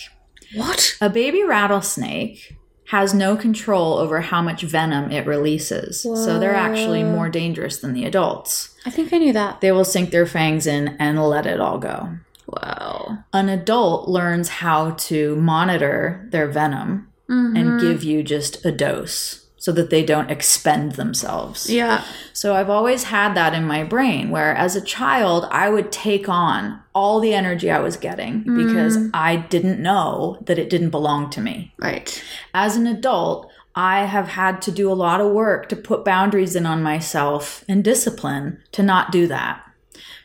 What? 0.54 0.96
A 1.00 1.10
baby 1.10 1.42
rattlesnake 1.42 2.56
has 2.88 3.12
no 3.12 3.36
control 3.36 3.94
over 3.94 4.20
how 4.20 4.40
much 4.40 4.62
venom 4.62 5.10
it 5.10 5.26
releases. 5.26 6.02
So 6.02 6.38
they're 6.38 6.54
actually 6.54 7.02
more 7.02 7.28
dangerous 7.28 7.78
than 7.78 7.94
the 7.94 8.04
adults. 8.04 8.76
I 8.84 8.90
think 8.90 9.12
I 9.12 9.18
knew 9.18 9.32
that. 9.32 9.60
They 9.60 9.72
will 9.72 9.84
sink 9.84 10.10
their 10.10 10.26
fangs 10.26 10.68
in 10.68 10.96
and 11.00 11.20
let 11.20 11.46
it 11.46 11.58
all 11.58 11.78
go. 11.78 12.10
Wow. 12.46 13.24
An 13.32 13.48
adult 13.48 14.08
learns 14.08 14.48
how 14.48 14.92
to 14.92 15.34
monitor 15.34 16.28
their 16.30 16.46
venom 16.46 17.08
and 17.28 17.56
mm-hmm. 17.56 17.80
give 17.80 18.04
you 18.04 18.22
just 18.22 18.64
a 18.64 18.70
dose 18.70 19.45
so 19.66 19.72
that 19.72 19.90
they 19.90 20.04
don't 20.04 20.30
expend 20.30 20.92
themselves. 20.92 21.68
Yeah. 21.68 22.04
So 22.32 22.54
I've 22.54 22.70
always 22.70 23.02
had 23.02 23.34
that 23.34 23.52
in 23.52 23.64
my 23.64 23.82
brain 23.82 24.30
where 24.30 24.54
as 24.54 24.76
a 24.76 24.80
child 24.80 25.48
I 25.50 25.68
would 25.68 25.90
take 25.90 26.28
on 26.28 26.80
all 26.94 27.18
the 27.18 27.34
energy 27.34 27.68
I 27.68 27.80
was 27.80 27.96
getting 27.96 28.44
because 28.44 28.96
mm. 28.96 29.10
I 29.12 29.34
didn't 29.34 29.82
know 29.82 30.38
that 30.42 30.60
it 30.60 30.70
didn't 30.70 30.90
belong 30.90 31.30
to 31.30 31.40
me. 31.40 31.74
Right. 31.80 32.22
As 32.54 32.76
an 32.76 32.86
adult, 32.86 33.50
I 33.74 34.04
have 34.04 34.28
had 34.28 34.62
to 34.62 34.70
do 34.70 34.88
a 34.88 34.94
lot 34.94 35.20
of 35.20 35.32
work 35.32 35.68
to 35.70 35.74
put 35.74 36.04
boundaries 36.04 36.54
in 36.54 36.64
on 36.64 36.80
myself 36.80 37.64
and 37.68 37.82
discipline 37.82 38.62
to 38.70 38.84
not 38.84 39.10
do 39.10 39.26
that. 39.26 39.64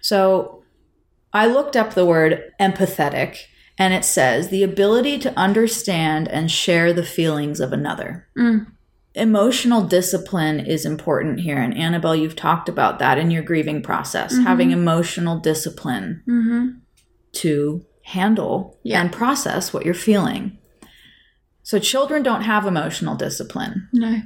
So 0.02 0.62
I 1.34 1.48
looked 1.48 1.76
up 1.76 1.96
the 1.96 2.06
word 2.06 2.44
empathetic 2.60 3.38
and 3.80 3.92
it 3.92 4.06
says 4.06 4.50
the 4.50 4.62
ability 4.62 5.18
to 5.18 5.36
understand 5.36 6.28
and 6.28 6.52
share 6.52 6.94
the 6.94 7.04
feelings 7.04 7.60
of 7.60 7.74
another. 7.74 8.28
Mm. 8.38 8.68
Emotional 9.14 9.84
discipline 9.84 10.60
is 10.60 10.86
important 10.86 11.42
here. 11.42 11.58
And 11.58 11.76
Annabelle, 11.76 12.16
you've 12.16 12.36
talked 12.36 12.70
about 12.70 13.00
that 13.00 13.18
in 13.18 13.30
your 13.30 13.44
grieving 13.44 13.82
process, 13.82 14.34
mm-hmm. 14.34 14.44
having 14.44 14.72
emotional 14.72 15.38
discipline 15.40 16.24
mm-hmm. 16.28 16.78
to 17.34 17.86
handle 18.04 18.80
Yeah. 18.84 19.02
and 19.02 19.12
process 19.12 19.74
what 19.74 19.86
you're 19.86 19.94
feeling. 19.94 20.58
So 21.64 21.78
children 21.78 22.24
don't 22.24 22.42
have 22.42 22.66
emotional 22.66 23.16
discipline 23.16 23.88
No. 23.94 24.22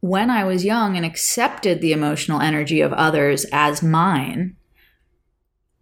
when 0.00 0.30
I 0.30 0.44
was 0.44 0.64
young 0.64 0.96
and 0.96 1.04
accepted 1.04 1.80
the 1.80 1.92
emotional 1.92 2.40
energy 2.40 2.80
of 2.80 2.92
others 2.92 3.44
as 3.52 3.82
mine, 3.82 4.56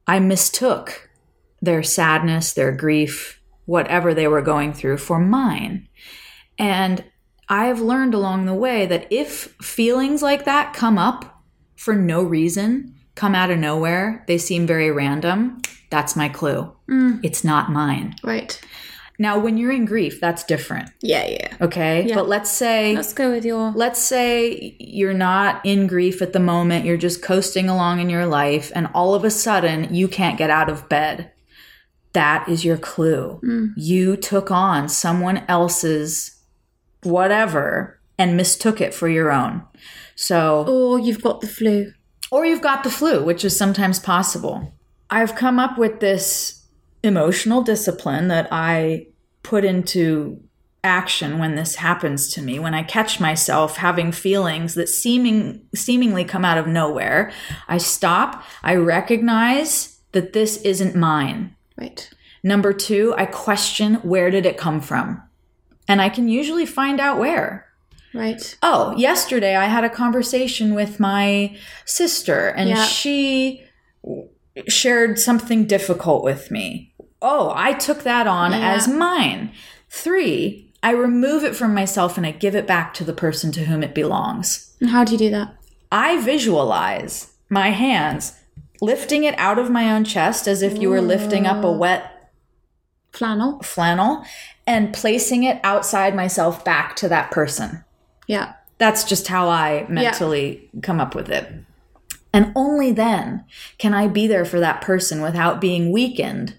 I 0.06 0.18
mistook 0.20 1.10
their 1.60 1.82
sadness, 1.82 2.52
their 2.52 2.72
grief, 2.72 3.40
whatever 3.66 4.14
they 4.14 4.26
were 4.26 4.42
going 4.42 4.72
through 4.72 4.96
for 4.96 5.18
mine. 5.18 5.88
And 6.58 7.04
I 7.48 7.66
have 7.66 7.80
learned 7.80 8.14
along 8.14 8.46
the 8.46 8.54
way 8.54 8.86
that 8.86 9.06
if 9.10 9.54
feelings 9.62 10.22
like 10.22 10.44
that 10.44 10.74
come 10.74 10.98
up 10.98 11.42
for 11.76 11.94
no 11.94 12.22
reason, 12.22 12.94
come 13.14 13.34
out 13.34 13.50
of 13.50 13.58
nowhere, 13.58 14.24
they 14.26 14.38
seem 14.38 14.66
very 14.66 14.90
random, 14.90 15.60
that's 15.90 16.14
my 16.14 16.28
clue. 16.28 16.72
Mm. 16.90 17.20
It's 17.22 17.44
not 17.44 17.70
mine. 17.70 18.16
Right. 18.22 18.60
Now, 19.18 19.38
when 19.38 19.58
you're 19.58 19.72
in 19.72 19.84
grief, 19.84 20.20
that's 20.20 20.44
different. 20.44 20.90
Yeah, 21.00 21.26
yeah. 21.26 21.56
Okay. 21.60 22.06
Yeah. 22.06 22.14
But 22.14 22.28
let's 22.28 22.50
say 22.50 22.94
Let's 22.94 23.12
go 23.12 23.32
with 23.32 23.44
your. 23.44 23.72
let's 23.72 23.98
say 23.98 24.76
you're 24.78 25.14
not 25.14 25.60
in 25.64 25.88
grief 25.88 26.22
at 26.22 26.32
the 26.32 26.38
moment, 26.40 26.84
you're 26.84 26.96
just 26.96 27.20
coasting 27.20 27.68
along 27.68 27.98
in 27.98 28.10
your 28.10 28.26
life, 28.26 28.70
and 28.76 28.88
all 28.94 29.14
of 29.14 29.24
a 29.24 29.30
sudden 29.30 29.92
you 29.92 30.06
can't 30.06 30.38
get 30.38 30.50
out 30.50 30.68
of 30.68 30.88
bed. 30.88 31.32
That 32.12 32.48
is 32.48 32.64
your 32.64 32.78
clue. 32.78 33.40
Mm. 33.42 33.72
You 33.76 34.16
took 34.16 34.52
on 34.52 34.88
someone 34.88 35.38
else's 35.48 36.37
whatever 37.02 37.98
and 38.18 38.36
mistook 38.36 38.80
it 38.80 38.94
for 38.94 39.08
your 39.08 39.30
own. 39.30 39.62
So, 40.16 40.64
Or 40.66 40.98
you've 40.98 41.22
got 41.22 41.40
the 41.40 41.46
flu. 41.46 41.92
or 42.30 42.44
you've 42.44 42.60
got 42.62 42.84
the 42.84 42.90
flu, 42.90 43.24
which 43.24 43.44
is 43.44 43.56
sometimes 43.56 43.98
possible. 44.00 44.72
I've 45.10 45.34
come 45.36 45.58
up 45.58 45.78
with 45.78 46.00
this 46.00 46.66
emotional 47.02 47.62
discipline 47.62 48.28
that 48.28 48.48
I 48.50 49.06
put 49.42 49.64
into 49.64 50.40
action 50.84 51.38
when 51.38 51.54
this 51.56 51.74
happens 51.74 52.32
to 52.32 52.40
me 52.40 52.56
when 52.60 52.72
i 52.72 52.84
catch 52.84 53.18
myself 53.18 53.76
having 53.78 54.12
feelings 54.12 54.74
that 54.74 54.88
seeming 54.88 55.60
seemingly 55.74 56.24
come 56.24 56.44
out 56.44 56.56
of 56.56 56.68
nowhere 56.68 57.32
i 57.66 57.76
stop 57.76 58.44
i 58.62 58.72
recognize 58.76 59.98
that 60.12 60.32
this 60.32 60.62
isn't 60.62 60.94
mine 60.94 61.54
Right. 61.76 62.08
number 62.44 62.72
2 62.72 63.12
i 63.18 63.26
question 63.26 63.94
where 63.96 64.30
did 64.30 64.46
it 64.46 64.56
come 64.56 64.80
from 64.80 65.20
and 65.88 66.00
i 66.00 66.08
can 66.08 66.28
usually 66.28 66.66
find 66.66 67.00
out 67.00 67.18
where 67.18 67.68
Right. 68.14 68.56
Oh, 68.62 68.96
yesterday 68.96 69.54
I 69.54 69.66
had 69.66 69.84
a 69.84 69.90
conversation 69.90 70.74
with 70.74 70.98
my 70.98 71.56
sister 71.84 72.48
and 72.48 72.70
Yeah. 72.70 72.84
she 72.84 73.62
shared 74.66 75.18
something 75.18 75.66
difficult 75.66 76.24
with 76.24 76.50
me. 76.50 76.94
Oh, 77.20 77.52
I 77.54 77.74
took 77.74 78.02
that 78.04 78.26
on 78.26 78.52
Yeah. 78.52 78.72
as 78.72 78.88
mine. 78.88 79.52
Three, 79.90 80.72
I 80.82 80.90
remove 80.92 81.44
it 81.44 81.56
from 81.56 81.74
myself 81.74 82.16
and 82.16 82.26
I 82.26 82.30
give 82.30 82.54
it 82.54 82.66
back 82.66 82.94
to 82.94 83.04
the 83.04 83.12
person 83.12 83.52
to 83.52 83.64
whom 83.64 83.82
it 83.82 83.94
belongs. 83.94 84.74
And 84.80 84.90
how 84.90 85.04
do 85.04 85.12
you 85.12 85.18
do 85.18 85.30
that? 85.30 85.54
I 85.92 86.20
visualize 86.20 87.32
my 87.48 87.70
hands 87.70 88.32
lifting 88.80 89.24
it 89.24 89.34
out 89.38 89.58
of 89.58 89.70
my 89.70 89.92
own 89.92 90.04
chest 90.04 90.46
as 90.46 90.62
if 90.62 90.78
you 90.78 90.88
were 90.88 91.00
lifting 91.00 91.46
up 91.46 91.64
a 91.64 91.68
oh. 91.68 91.72
wet 91.76 92.14
Flannel. 93.12 93.60
flannel 93.62 94.24
and 94.68 94.92
placing 94.92 95.44
it 95.44 95.58
outside 95.64 96.14
myself 96.14 96.62
back 96.62 96.94
to 96.94 97.08
that 97.08 97.30
person. 97.30 97.82
Yeah. 98.26 98.52
That's 98.76 99.02
just 99.02 99.26
how 99.26 99.48
I 99.48 99.86
mentally 99.88 100.68
come 100.82 101.00
up 101.00 101.14
with 101.14 101.30
it. 101.30 101.50
And 102.34 102.52
only 102.54 102.92
then 102.92 103.44
can 103.78 103.94
I 103.94 104.08
be 104.08 104.26
there 104.26 104.44
for 104.44 104.60
that 104.60 104.82
person 104.82 105.22
without 105.22 105.58
being 105.60 105.90
weakened 105.90 106.54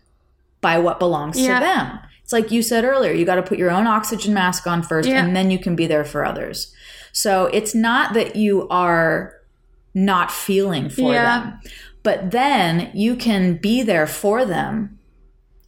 by 0.60 0.80
what 0.80 0.98
belongs 1.00 1.40
Yeah. 1.40 1.60
to 1.60 1.66
them. 1.66 2.00
It's 2.24 2.34
like 2.34 2.52
you 2.52 2.64
said 2.64 2.84
earlier, 2.84 3.14
you 3.14 3.26
got 3.26 3.36
to 3.36 3.44
put 3.44 3.60
your 3.60 3.70
own 3.70 3.86
oxygen 3.86 4.34
mask 4.34 4.66
on 4.66 4.82
first 4.82 5.08
Yeah. 5.08 5.24
and 5.24 5.36
then 5.36 5.52
you 5.52 5.60
can 5.60 5.76
be 5.76 5.86
there 5.86 6.04
for 6.04 6.26
others. 6.26 6.74
So 7.12 7.46
it's 7.54 7.76
not 7.76 8.14
that 8.16 8.36
you 8.36 8.68
are 8.70 9.36
not 9.94 10.32
feeling 10.32 10.90
for 10.90 11.14
Yeah. 11.14 11.24
them, 11.42 11.60
but 12.02 12.32
then 12.32 12.90
you 12.96 13.16
can 13.16 13.54
be 13.58 13.84
there 13.84 14.08
for 14.08 14.46
them 14.46 14.99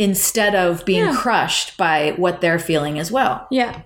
instead 0.01 0.55
of 0.55 0.83
being 0.83 1.05
Yeah. 1.05 1.15
crushed 1.15 1.77
by 1.77 2.13
what 2.17 2.41
they're 2.41 2.57
feeling 2.57 2.97
as 2.97 3.11
well. 3.11 3.45
Yeah. 3.51 3.81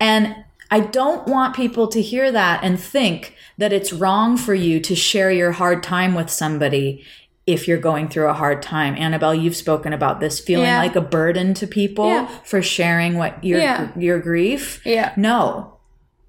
And 0.00 0.34
I 0.72 0.80
don't 0.80 1.28
want 1.28 1.54
people 1.54 1.86
to 1.88 2.02
hear 2.02 2.32
that 2.32 2.64
and 2.64 2.80
think 2.80 3.36
that 3.58 3.72
it's 3.72 3.92
wrong 3.92 4.36
for 4.36 4.54
you 4.54 4.80
to 4.80 4.96
share 4.96 5.30
your 5.30 5.52
hard 5.52 5.82
time 5.84 6.14
with 6.14 6.30
somebody 6.30 7.04
if 7.46 7.68
you're 7.68 7.78
going 7.78 8.08
through 8.08 8.28
a 8.28 8.32
hard 8.32 8.60
time. 8.62 8.96
Annabelle, 8.96 9.34
you've 9.34 9.54
spoken 9.56 9.92
about 9.92 10.18
this 10.18 10.40
feeling 10.40 10.66
Yeah. 10.66 10.78
like 10.78 10.96
a 10.96 11.00
burden 11.00 11.54
to 11.54 11.66
people 11.66 12.08
Yeah. 12.08 12.26
for 12.44 12.60
sharing 12.60 13.16
what 13.16 13.42
your 13.44 13.60
Yeah. 13.60 13.88
your 13.96 14.18
grief. 14.18 14.80
Yeah. 14.84 15.12
No. 15.16 15.74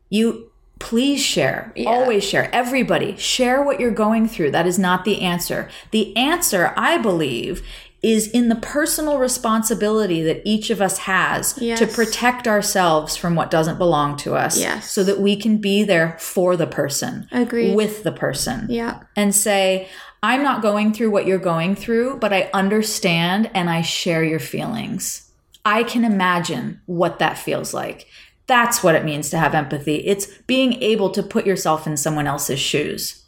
You 0.09 0.51
please 0.79 1.21
share. 1.23 1.73
Always 1.87 2.23
share. 2.23 2.49
Everybody 2.53 3.15
share 3.17 3.63
what 3.63 3.79
you're 3.79 3.89
going 4.05 4.27
through. 4.27 4.51
That 4.51 4.67
is 4.67 4.77
not 4.77 5.05
the 5.05 5.21
answer. 5.21 5.69
The 5.91 6.15
answer, 6.17 6.73
I 6.77 6.97
believe, 6.97 7.63
is 8.03 8.27
in 8.27 8.49
the 8.49 8.55
personal 8.57 9.17
responsibility 9.17 10.21
that 10.21 10.41
each 10.43 10.69
of 10.69 10.81
us 10.81 10.97
has 10.99 11.53
to 11.53 11.87
protect 11.87 12.47
ourselves 12.49 13.15
from 13.15 13.33
what 13.33 13.49
doesn't 13.49 13.77
belong 13.77 14.17
to 14.17 14.35
us 14.35 14.59
Yes. 14.59 14.91
so 14.91 15.03
that 15.05 15.21
we 15.21 15.37
can 15.37 15.57
be 15.57 15.83
there 15.83 16.17
for 16.19 16.57
the 16.57 16.67
person 16.67 17.27
Agreed. 17.31 17.75
with 17.75 18.03
the 18.03 18.11
person 18.11 18.67
Yeah. 18.69 18.99
and 19.15 19.33
say 19.33 19.87
i'm 20.21 20.43
not 20.43 20.61
going 20.61 20.93
through 20.93 21.11
what 21.11 21.25
you're 21.25 21.37
going 21.39 21.75
through 21.75 22.17
but 22.19 22.33
i 22.33 22.49
understand 22.53 23.49
and 23.53 23.69
i 23.69 23.81
share 23.81 24.23
your 24.23 24.39
feelings 24.39 25.31
i 25.63 25.83
can 25.83 26.03
imagine 26.03 26.81
what 26.85 27.19
that 27.19 27.37
feels 27.37 27.73
like 27.73 28.05
that's 28.47 28.83
what 28.83 28.95
it 28.95 29.05
means 29.05 29.29
to 29.29 29.37
have 29.37 29.55
empathy 29.55 29.95
it's 30.05 30.27
being 30.45 30.73
able 30.83 31.09
to 31.09 31.23
put 31.23 31.45
yourself 31.45 31.87
in 31.87 31.95
someone 31.95 32.27
else's 32.27 32.59
shoes 32.59 33.21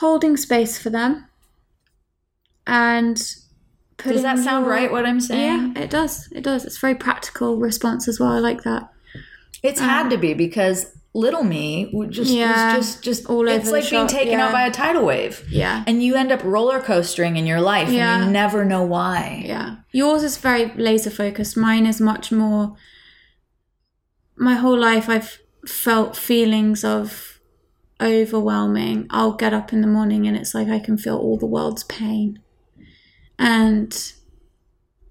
Holding 0.00 0.36
space 0.36 0.78
for 0.78 0.90
them. 0.90 1.26
And 2.68 3.16
does 3.96 4.22
that 4.22 4.38
sound 4.38 4.64
your- 4.66 4.74
right 4.74 4.92
what 4.92 5.04
i'm 5.04 5.20
saying 5.20 5.72
Yeah, 5.74 5.82
it 5.82 5.90
does. 5.90 6.28
It 6.32 6.44
does. 6.44 6.64
It's 6.64 6.76
a 6.76 6.80
very 6.80 6.94
practical 6.94 7.56
response 7.56 8.06
as 8.06 8.20
well. 8.20 8.30
I 8.30 8.38
like 8.38 8.62
that. 8.62 8.88
It's 9.62 9.80
had 9.80 10.02
um, 10.04 10.10
to 10.10 10.16
be 10.18 10.34
because 10.34 10.86
little 11.14 11.42
me 11.42 11.90
would 11.92 12.12
just 12.12 12.30
Yeah, 12.30 12.76
just 12.76 13.02
just 13.02 13.26
all 13.26 13.48
it's 13.48 13.70
like 13.72 13.90
being 13.90 14.06
shop, 14.06 14.08
taken 14.10 14.34
yeah. 14.38 14.46
out 14.46 14.52
by 14.52 14.66
a 14.66 14.70
tidal 14.70 15.04
wave. 15.04 15.44
Yeah. 15.50 15.82
And 15.88 16.00
you 16.02 16.14
end 16.14 16.30
up 16.30 16.44
roller 16.44 16.80
coastering 16.80 17.36
in 17.36 17.44
your 17.46 17.60
life 17.60 17.88
Yeah. 17.88 18.14
and 18.16 18.26
you 18.26 18.30
never 18.30 18.64
know 18.64 18.84
why. 18.84 19.42
Yeah. 19.44 19.76
Yours 19.90 20.22
is 20.22 20.36
very 20.36 20.66
laser 20.76 21.10
focused. 21.10 21.56
Mine 21.56 21.86
is 21.86 22.00
much 22.00 22.30
more. 22.30 22.76
My 24.36 24.54
whole 24.54 24.78
life, 24.78 25.08
I've 25.08 25.40
felt 25.66 26.16
feelings 26.16 26.84
of 26.84 27.40
overwhelming. 28.00 29.06
I'll 29.10 29.32
get 29.32 29.52
up 29.52 29.72
in 29.72 29.80
the 29.80 29.88
morning 29.88 30.28
and 30.28 30.36
it's 30.36 30.54
like 30.54 30.68
I 30.68 30.78
can 30.78 30.96
feel 30.96 31.16
all 31.16 31.36
the 31.36 31.46
world's 31.46 31.82
pain. 31.84 32.38
And 33.38 34.12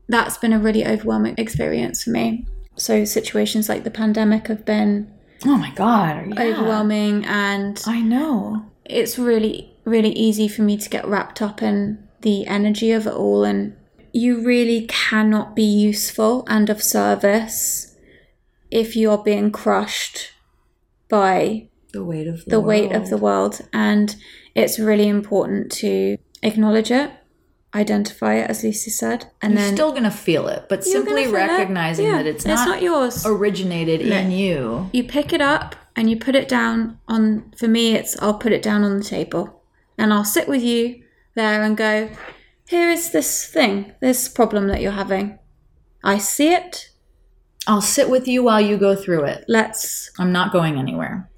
that's 0.07 0.37
been 0.37 0.53
a 0.53 0.59
really 0.59 0.85
overwhelming 0.85 1.35
experience 1.37 2.03
for 2.03 2.11
me. 2.11 2.45
So, 2.75 3.05
situations 3.05 3.67
like 3.69 3.83
the 3.83 3.91
pandemic 3.91 4.47
have 4.47 4.65
been 4.65 5.11
Oh 5.45 5.57
my 5.57 5.71
god. 5.71 6.33
yeah. 6.35 6.41
overwhelming 6.43 7.25
and 7.25 7.81
I 7.85 8.01
know. 8.01 8.65
it's 8.85 9.17
really 9.19 9.73
really 9.85 10.11
easy 10.11 10.47
for 10.47 10.63
me 10.63 10.77
to 10.77 10.89
get 10.89 11.07
wrapped 11.07 11.41
up 11.41 11.61
in 11.61 12.07
the 12.21 12.45
energy 12.47 12.91
of 12.91 13.05
it 13.07 13.13
all 13.13 13.43
and 13.43 13.75
you 14.13 14.43
really 14.43 14.85
cannot 14.87 15.55
be 15.55 15.63
useful 15.63 16.43
and 16.49 16.69
of 16.69 16.81
service 16.81 17.95
if 18.71 18.95
you're 18.95 19.19
being 19.19 19.51
crushed 19.51 20.31
by 21.07 21.67
The 21.93 22.03
weight 22.03 22.27
of 22.27 22.43
the, 22.45 22.51
the 22.51 22.59
weight 22.59 22.91
of 22.91 23.09
the 23.09 23.17
world. 23.17 23.61
And 23.71 24.15
it's 24.55 24.79
really 24.79 25.07
important 25.07 25.71
to 25.73 26.17
acknowledge 26.41 26.89
it, 26.91 27.11
identify 27.77 28.33
it, 28.35 28.49
as 28.49 28.63
Lucy 28.63 28.89
said, 28.91 29.19
and 29.41 29.53
You're 29.53 29.61
then 29.63 29.75
still 29.75 29.91
gonna 29.93 30.11
feel 30.11 30.47
it, 30.47 30.65
but 30.69 30.83
simply 30.83 31.25
gonna 31.25 31.37
it. 31.37 31.47
recognizing 31.47 32.05
Yeah, 32.07 32.17
that 32.17 32.25
it's 32.27 32.45
it's 32.45 32.61
not, 32.61 32.67
not 32.67 32.81
yours. 32.81 33.25
originated 33.25 34.01
in 34.01 34.31
you. 34.31 34.89
you 34.93 35.03
pick 35.03 35.31
it 35.33 35.41
up 35.41 35.75
and 35.95 36.09
you 36.09 36.17
put 36.17 36.35
it 36.35 36.47
down 36.47 36.99
on 37.07 37.51
for 37.57 37.67
me 37.67 37.93
it's 37.95 38.13
I'll 38.21 38.37
put 38.45 38.51
it 38.51 38.61
down 38.61 38.83
on 38.83 38.97
the 38.97 39.03
table 39.03 39.61
and 39.97 40.13
I'll 40.13 40.25
sit 40.37 40.47
with 40.47 40.61
you 40.63 41.03
there 41.35 41.61
and 41.63 41.75
go 41.77 42.09
here 42.67 42.89
is 42.89 43.11
this 43.11 43.45
thing 43.55 43.93
this 44.01 44.27
problem 44.27 44.67
that 44.67 44.81
you're 44.81 44.91
having 45.03 45.39
I 46.03 46.17
see 46.19 46.49
it 46.53 46.89
I'll 47.67 47.81
sit 47.81 48.09
with 48.09 48.27
you 48.27 48.43
while 48.43 48.61
you 48.61 48.77
go 48.77 48.95
through 48.95 49.23
it. 49.25 49.43
let's 49.47 50.11
I'm 50.19 50.31
not 50.31 50.51
going 50.51 50.77
anywhere. 50.77 51.29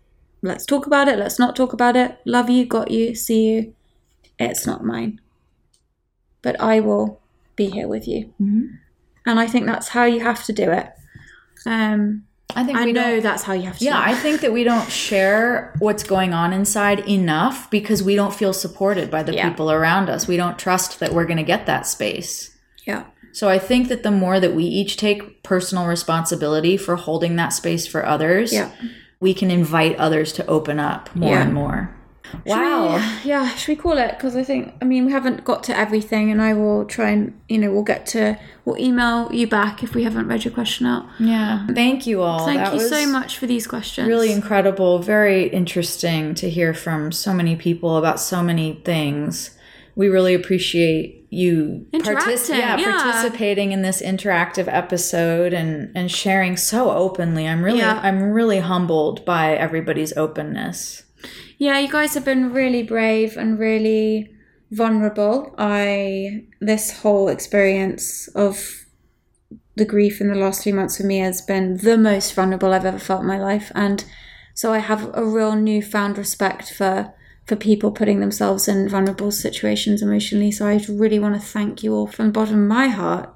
let's 0.42 0.66
talk 0.66 0.86
about 0.88 1.08
it 1.08 1.18
let's 1.20 1.40
not 1.40 1.56
talk 1.56 1.72
about 1.74 1.96
it 1.96 2.18
love 2.26 2.50
you 2.50 2.66
got 2.66 2.92
you 2.92 3.16
see 3.16 3.42
you 3.50 3.74
it's 4.38 4.66
not 4.68 4.84
mine 4.84 5.20
but 6.42 6.60
I 6.62 6.80
will 6.80 7.20
be 7.56 7.70
here 7.70 7.88
with 7.88 8.08
you 8.08 8.32
and 9.26 9.40
I 9.40 9.48
think 9.48 9.66
that's 9.66 9.90
how 9.90 10.06
you 10.06 10.22
have 10.22 10.44
to 10.46 10.54
do 10.54 10.72
it 10.72 10.88
um 11.66 12.24
I 12.56 12.64
think 12.64 12.80
I 12.80 12.86
we 12.86 12.94
know 12.94 13.20
that's 13.20 13.44
how 13.44 13.54
you 13.54 13.64
have 13.64 13.78
to 13.78 13.86
Yeah, 13.86 14.02
I 14.04 14.16
think 14.16 14.42
that 14.42 14.52
we 14.52 14.64
don't 14.64 14.90
share 14.90 15.72
what's 15.78 16.02
going 16.02 16.34
on 16.34 16.52
inside 16.52 17.08
enough 17.08 17.70
because 17.70 18.02
we 18.02 18.16
don't 18.16 18.34
feel 18.34 18.54
supported 18.54 19.12
by 19.12 19.22
the 19.22 19.36
Yeah. 19.36 19.48
people 19.50 19.70
around 19.72 20.10
us. 20.10 20.28
We 20.28 20.36
don't 20.36 20.58
trust 20.58 21.00
that 21.00 21.14
we're 21.14 21.26
going 21.26 21.38
to 21.38 21.44
get 21.44 21.68
that 21.68 21.86
space. 21.86 22.58
yeah 22.88 23.04
So 23.34 23.50
I 23.50 23.60
think 23.60 23.88
that 23.90 24.02
the 24.02 24.10
more 24.10 24.40
that 24.40 24.56
we 24.56 24.64
each 24.64 24.98
take 24.98 25.44
personal 25.44 25.86
responsibility 25.86 26.76
for 26.76 26.96
holding 26.96 27.36
that 27.36 27.50
space 27.54 27.86
for 27.86 28.04
others, 28.04 28.52
Yeah. 28.52 28.72
we 29.20 29.36
can 29.36 29.52
invite 29.52 29.96
others 29.98 30.34
to 30.34 30.46
open 30.48 30.80
up 30.80 31.16
more 31.16 31.36
Yeah. 31.36 31.44
and 31.44 31.54
more. 31.54 31.96
Should 32.32 32.42
Wow. 32.46 32.96
we- 33.24 33.30
yeah, 33.30 33.50
should 33.56 33.70
we 33.70 33.76
call 33.76 33.98
it? 33.98 34.12
Because 34.12 34.36
I 34.36 34.44
think, 34.44 34.74
I 34.82 34.86
mean, 34.86 35.06
we 35.06 35.12
haven't 35.12 35.44
got 35.44 35.64
to 35.66 35.78
everything, 35.78 36.32
and 36.32 36.42
I 36.42 36.54
will 36.54 36.86
try 36.86 37.10
and, 37.10 37.34
you 37.48 37.58
know, 37.58 37.72
we'll 37.72 37.84
get 37.84 38.06
to, 38.08 38.38
we'll 38.66 38.78
email 38.78 39.30
you 39.34 39.48
back 39.48 39.84
if 39.84 39.94
we 39.96 40.04
haven't 40.04 40.28
read 40.28 40.46
your 40.46 40.54
question 40.54 40.86
out. 40.86 41.06
Yeah. 41.20 41.66
Thank 41.74 42.06
you 42.08 42.22
all. 42.22 42.46
Thank 42.46 42.60
That 42.60 42.74
you 42.74 42.82
so 42.82 43.08
much 43.08 43.38
for 43.38 43.48
these 43.48 43.68
questions. 43.68 44.08
Really 44.08 44.32
incredible. 44.32 45.00
Very 45.00 45.48
interesting 45.48 46.34
to 46.36 46.50
hear 46.50 46.74
from 46.74 47.12
so 47.12 47.34
many 47.34 47.56
people 47.56 47.98
about 47.98 48.20
so 48.20 48.42
many 48.44 48.82
things. 48.86 49.52
We 49.96 50.08
really 50.08 50.34
appreciate 50.34 51.28
you 51.32 51.86
Interacting, 51.94 52.56
yeah, 52.58 52.78
yeah. 52.78 53.02
participating 53.04 53.72
in 53.72 53.84
this 53.84 54.02
interactive 54.02 54.68
episode 54.68 55.54
and 55.54 55.92
and 55.94 56.10
sharing 56.10 56.58
so 56.58 56.90
openly. 56.90 57.48
I'm 57.48 57.62
really 57.62 57.80
Yeah. 57.80 58.00
I'm 58.02 58.32
really 58.32 58.60
humbled 58.60 59.26
by 59.26 59.56
everybody's 59.56 60.16
openness. 60.18 61.04
Yeah, 61.58 61.80
you 61.80 61.92
guys 61.92 62.14
have 62.14 62.26
been 62.26 62.54
really 62.54 62.84
brave 62.84 63.38
and 63.38 63.60
really 63.60 64.34
vulnerable. 64.72 65.54
I, 65.58 66.46
this 66.60 67.00
whole 67.00 67.28
experience 67.28 68.28
of 68.30 68.86
the 69.76 69.86
grief 69.86 70.22
in 70.22 70.28
the 70.28 70.36
last 70.36 70.64
few 70.64 70.74
months 70.74 70.98
for 70.98 71.04
me 71.04 71.20
has 71.20 71.42
been 71.42 71.78
the 71.78 71.98
most 71.98 72.34
vulnerable 72.34 72.74
I've 72.74 72.86
ever 72.86 73.00
felt 73.00 73.22
in 73.22 73.28
my 73.28 73.40
life. 73.40 73.72
And 73.76 74.06
so 74.54 74.74
I 74.74 74.80
have 74.80 75.10
a 75.14 75.26
real 75.26 75.56
newfound 75.56 76.18
respect 76.18 76.72
for 76.72 77.14
for 77.46 77.56
people 77.56 77.92
putting 77.92 78.20
themselves 78.20 78.68
in 78.68 78.88
vulnerable 78.88 79.32
situations 79.32 80.04
emotionally. 80.04 80.52
So 80.52 80.68
I 80.68 80.80
really 80.88 81.18
want 81.18 81.34
to 81.34 81.42
thank 81.42 81.82
you 81.82 81.96
all 81.96 82.06
from 82.06 82.28
the 82.28 82.32
bottom 82.32 82.62
of 82.62 82.68
my 82.68 82.90
heart 82.90 83.34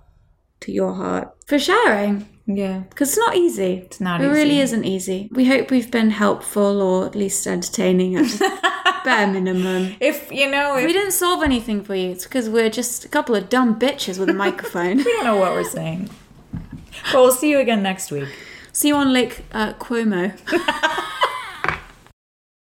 to 0.59 0.71
your 0.71 0.93
heart 0.93 1.35
for 1.47 1.57
sharing. 1.57 2.32
Yeah. 2.45 2.79
Because 2.89 3.09
it's 3.09 3.17
not 3.17 3.35
easy. 3.35 3.83
It's 3.85 4.01
not 4.01 4.21
It 4.21 4.27
really 4.27 4.59
isn't 4.59 4.83
easy. 4.83 5.29
We 5.31 5.45
hope 5.45 5.71
we've 5.71 5.89
been 5.89 6.09
helpful 6.11 6.81
or 6.81 7.05
at 7.05 7.15
least 7.15 7.47
entertaining 7.47 8.15
at 8.15 8.27
bare 9.05 9.27
minimum. 9.27 9.95
If 9.99 10.31
you 10.31 10.49
know, 10.51 10.75
If 10.75 10.81
if 10.81 10.87
we 10.87 10.93
didn't 10.93 11.13
solve 11.13 11.43
anything 11.43 11.83
for 11.83 11.95
you, 11.95 12.09
it's 12.11 12.25
because 12.25 12.49
we're 12.49 12.69
just 12.69 13.05
a 13.05 13.07
couple 13.07 13.35
of 13.35 13.49
dumb 13.49 13.79
bitches 13.79 14.19
with 14.19 14.29
a 14.29 14.33
microphone. 14.33 14.97
we 14.97 15.03
don't 15.03 15.23
know 15.23 15.37
what 15.37 15.53
we're 15.53 15.63
saying. 15.63 16.09
But 17.11 17.21
we'll 17.21 17.31
see 17.31 17.49
you 17.49 17.59
again 17.59 17.81
next 17.81 18.11
week. 18.11 18.29
See 18.71 18.89
you 18.89 18.95
on 18.95 19.13
Lake 19.13 19.43
uh, 19.53 19.73
Como. 19.73 20.33